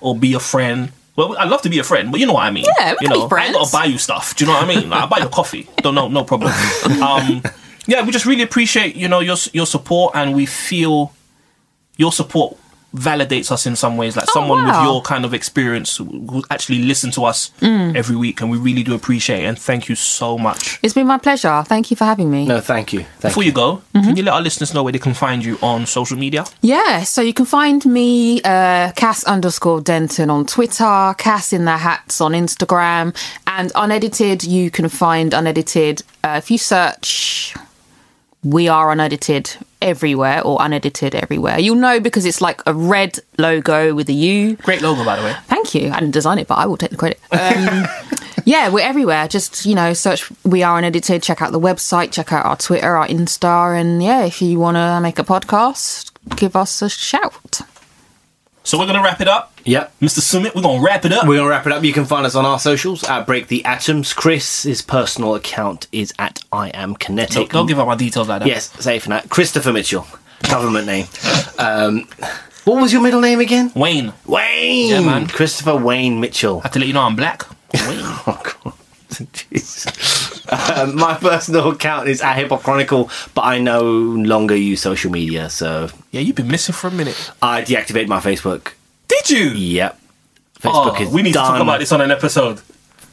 or 0.00 0.16
be 0.16 0.34
a 0.34 0.40
friend. 0.40 0.92
Well, 1.16 1.36
I'd 1.38 1.48
love 1.48 1.62
to 1.62 1.68
be 1.70 1.78
a 1.78 1.84
friend, 1.84 2.10
but 2.10 2.18
you 2.20 2.26
know 2.26 2.32
what 2.34 2.42
I 2.44 2.50
mean. 2.50 2.64
Yeah, 2.78 2.94
we 3.00 3.06
you 3.06 3.08
know, 3.08 3.28
be 3.28 3.36
I 3.36 3.44
ain't 3.46 3.54
got 3.54 3.66
to 3.66 3.72
buy 3.72 3.84
you 3.84 3.98
stuff. 3.98 4.34
Do 4.36 4.44
you 4.44 4.50
know 4.50 4.56
what 4.58 4.64
I 4.64 4.68
mean? 4.68 4.90
Like, 4.90 5.04
I 5.04 5.06
buy 5.06 5.18
your 5.18 5.28
coffee. 5.28 5.68
Don't 5.78 5.94
know, 5.94 6.08
no 6.08 6.24
problem. 6.24 6.52
Um, 7.02 7.42
yeah, 7.86 8.04
we 8.04 8.10
just 8.12 8.26
really 8.26 8.42
appreciate 8.42 8.96
you 8.96 9.08
know 9.08 9.20
your 9.20 9.36
your 9.52 9.66
support, 9.66 10.14
and 10.16 10.34
we 10.34 10.44
feel 10.46 11.12
your 11.96 12.10
support 12.12 12.56
validates 12.94 13.50
us 13.50 13.66
in 13.66 13.74
some 13.76 13.96
ways 13.96 14.16
like 14.16 14.26
someone 14.30 14.64
with 14.64 14.74
Oh, 14.76 14.82
your 14.84 15.02
kind 15.02 15.24
of 15.24 15.34
experience 15.34 15.96
who 15.96 16.42
actually 16.50 16.78
listen 16.82 17.10
to 17.12 17.24
us 17.24 17.50
Mm. 17.60 17.96
every 17.96 18.16
week 18.16 18.40
and 18.40 18.50
we 18.50 18.56
really 18.58 18.82
do 18.82 18.94
appreciate 18.94 19.42
it 19.42 19.46
and 19.46 19.58
thank 19.58 19.88
you 19.88 19.94
so 19.96 20.38
much 20.38 20.78
it's 20.82 20.94
been 20.94 21.06
my 21.06 21.18
pleasure. 21.18 21.64
Thank 21.66 21.90
you 21.90 21.96
for 21.96 22.04
having 22.04 22.30
me. 22.30 22.46
no, 22.46 22.60
thank 22.60 22.92
you. 22.92 23.00
Thank 23.00 23.32
before 23.32 23.42
you. 23.42 23.48
you 23.48 23.54
go 23.54 23.82
Mm-hmm. 23.94 24.06
can 24.06 24.16
you 24.16 24.22
let 24.22 24.34
our 24.34 24.40
listeners 24.42 24.72
know 24.74 24.82
where 24.82 24.92
they 24.92 24.98
can 24.98 25.14
find 25.14 25.44
you 25.44 25.58
on 25.62 25.86
social 25.86 26.16
media 26.18 26.44
Yeah, 26.62 27.02
so 27.04 27.20
you 27.22 27.32
can 27.34 27.46
find 27.46 27.84
me, 27.86 28.40
uh, 28.42 28.92
Cass 28.96 29.24
underscore 29.24 29.80
Denton 29.80 30.30
on 30.30 30.46
Twitter, 30.46 31.14
Cass 31.18 31.52
in 31.52 31.64
the 31.64 31.76
Hats 31.76 32.20
on 32.20 32.32
Instagram, 32.32 33.14
and 33.46 33.72
unedited, 33.74 34.44
you 34.44 34.70
can 34.70 34.88
find 34.88 35.32
unedited. 35.34 36.02
Uh, 36.22 36.36
if 36.42 36.50
you 36.50 36.58
search 36.58 37.54
We 38.44 38.68
Are 38.68 38.90
Unedited 38.90 39.56
everywhere 39.82 40.42
or 40.42 40.58
unedited 40.60 41.14
everywhere, 41.14 41.58
you'll 41.58 41.76
know 41.76 42.00
because 42.00 42.24
it's 42.24 42.40
like 42.40 42.62
a 42.66 42.72
red 42.74 43.18
logo 43.38 43.94
with 43.94 44.08
a 44.08 44.12
U. 44.12 44.56
great 44.56 44.80
logo 44.80 45.04
by 45.04 45.16
the 45.16 45.22
way 45.22 45.36
Thank 45.46 45.74
you. 45.74 45.90
I 45.90 46.00
didn't 46.00 46.12
design 46.12 46.38
it, 46.38 46.46
but 46.46 46.56
I 46.56 46.66
will 46.66 46.76
take 46.76 46.90
the 46.90 46.96
credit. 46.96 47.20
Um, 47.32 47.84
yeah, 48.44 48.68
we're 48.68 48.86
everywhere. 48.86 49.28
Just, 49.28 49.66
you 49.66 49.74
know, 49.74 49.92
search 49.92 50.30
We 50.44 50.62
Are 50.62 50.78
Unedited, 50.78 51.22
check 51.22 51.42
out 51.42 51.52
the 51.52 51.60
website, 51.60 52.12
check 52.12 52.32
out 52.32 52.44
our 52.44 52.56
Twitter, 52.56 52.96
our 52.96 53.06
Insta, 53.06 53.78
and 53.78 54.02
yeah, 54.02 54.24
if 54.24 54.40
you 54.40 54.58
want 54.58 54.76
to 54.76 55.00
make 55.00 55.18
a 55.18 55.24
podcast, 55.24 56.12
give 56.36 56.54
us 56.56 56.82
a 56.82 56.88
shout. 56.88 57.60
So 58.66 58.78
we're 58.78 58.86
gonna 58.86 59.02
wrap 59.02 59.20
it 59.20 59.28
up 59.28 59.52
Yep. 59.64 59.92
mr 60.00 60.20
Sumit 60.20 60.54
we're 60.54 60.62
gonna 60.62 60.82
wrap 60.82 61.04
it 61.04 61.12
up 61.12 61.26
We're 61.26 61.36
gonna 61.36 61.48
wrap 61.50 61.66
it 61.66 61.72
up. 61.72 61.84
You 61.84 61.92
can 61.92 62.06
find 62.06 62.24
us 62.26 62.34
on 62.34 62.44
our 62.46 62.58
socials 62.58 63.04
at 63.04 63.26
Break 63.26 63.48
the 63.48 63.64
Atoms. 63.64 64.12
Chris's 64.14 64.80
personal 64.82 65.34
account 65.34 65.86
is 65.92 66.12
at 66.18 66.40
I 66.52 66.68
am 66.70 66.94
kinetic. 66.96 67.34
don't, 67.34 67.50
don't 67.52 67.66
give 67.66 67.78
up 67.78 67.86
my 67.86 67.94
details 67.94 68.28
like 68.28 68.40
that 68.40 68.48
Yes, 68.48 68.70
safe 68.82 69.06
now. 69.08 69.20
Christopher 69.28 69.72
Mitchell, 69.72 70.06
government 70.48 70.86
name. 70.86 71.06
Um, 71.58 72.08
what 72.64 72.80
was 72.80 72.92
your 72.92 73.02
middle 73.02 73.20
name 73.20 73.40
again? 73.40 73.70
wayne 73.74 74.12
Wayne. 74.26 74.88
Yeah, 74.90 75.00
man. 75.00 75.26
Christopher 75.26 75.76
Wayne 75.76 76.18
Mitchell. 76.20 76.60
I 76.60 76.62
have 76.64 76.72
to 76.72 76.78
let 76.78 76.88
you 76.88 76.94
know 76.94 77.02
i'm 77.02 77.16
black 77.16 77.44
wayne 77.86 78.00
Oh, 78.26 78.40
God. 78.64 78.72
Um, 80.46 80.96
my 80.96 81.14
personal 81.14 81.70
account 81.70 82.06
is 82.06 82.20
at 82.20 82.36
Chronicle, 82.60 83.10
but 83.34 83.42
I 83.42 83.58
no 83.58 83.80
longer 83.82 84.54
use 84.54 84.82
social 84.82 85.10
media, 85.10 85.48
so 85.48 85.88
yeah 86.10 86.20
you've 86.20 86.36
been 86.36 86.48
missing 86.48 86.74
for 86.74 86.88
a 86.88 86.90
minute 86.90 87.30
I 87.40 87.62
deactivated 87.62 88.08
my 88.08 88.20
Facebook. 88.20 88.72
did 89.08 89.30
you 89.30 89.46
Yep. 89.50 89.98
Facebook 90.60 90.96
oh, 90.98 91.02
is 91.02 91.08
we 91.08 91.22
need 91.22 91.32
done. 91.32 91.44
to 91.44 91.52
talk 91.52 91.62
about 91.62 91.80
this 91.80 91.92
on 91.92 92.02
an 92.02 92.10
episode 92.10 92.60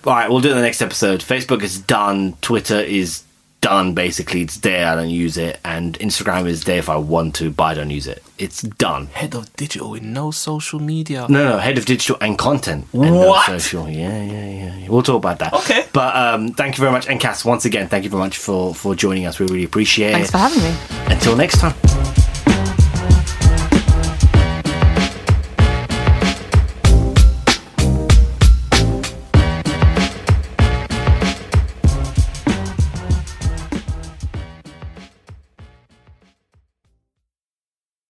All 0.06 0.14
right, 0.14 0.30
we'll 0.30 0.42
do 0.42 0.50
it 0.50 0.52
in 0.52 0.58
the 0.58 0.64
next 0.64 0.82
episode. 0.82 1.22
Facebook 1.22 1.62
is 1.64 1.80
done. 1.80 2.34
Twitter 2.42 2.80
is 2.80 3.24
done. 3.62 3.94
Basically, 3.94 4.42
it's 4.42 4.58
there. 4.58 4.88
I 4.92 4.96
don't 4.96 5.10
use 5.10 5.38
it, 5.38 5.60
and 5.64 5.98
Instagram 6.00 6.48
is 6.48 6.64
there 6.66 6.78
if 6.80 6.90
I 6.90 6.98
want 6.98 7.36
to, 7.36 7.50
but 7.52 7.64
I 7.64 7.74
don't 7.76 7.90
use 7.92 8.08
it. 8.08 8.24
It's 8.38 8.62
done. 8.64 9.06
head 9.08 9.36
of 9.36 9.56
digital 9.56 9.92
with 9.92 10.02
no 10.02 10.32
social 10.32 10.80
media 10.80 11.28
No, 11.30 11.52
no, 11.52 11.58
head 11.60 11.78
of 11.78 11.86
digital 11.86 12.18
and 12.22 12.38
content. 12.38 12.88
And 12.94 13.02
no 13.04 13.28
What? 13.28 13.46
social. 13.46 13.88
Yeah, 13.88 14.24
yeah, 14.24 14.50
yeah, 14.50 14.76
yeah. 14.78 14.90
We'll 14.90 15.04
talk 15.04 15.18
about 15.18 15.40
that. 15.40 15.54
Okay. 15.54 15.86
But 15.94 16.16
um, 16.16 16.50
thank 16.54 16.78
you 16.78 16.82
very 16.82 16.92
much, 16.92 17.08
and 17.08 17.20
Cass, 17.20 17.46
once 17.46 17.66
again, 17.66 17.88
thank 17.88 18.04
you 18.04 18.10
very 18.10 18.22
much 18.24 18.38
for 18.38 18.74
for 18.74 18.96
joining 18.96 19.26
us. 19.28 19.40
We 19.40 19.46
really 19.46 19.64
appreciate 19.66 20.10
it. 20.10 20.14
Thanks 20.14 20.32
for 20.32 20.38
having 20.40 20.62
me. 20.64 20.76
Until 21.14 21.36
next 21.36 21.60
time. 21.60 22.21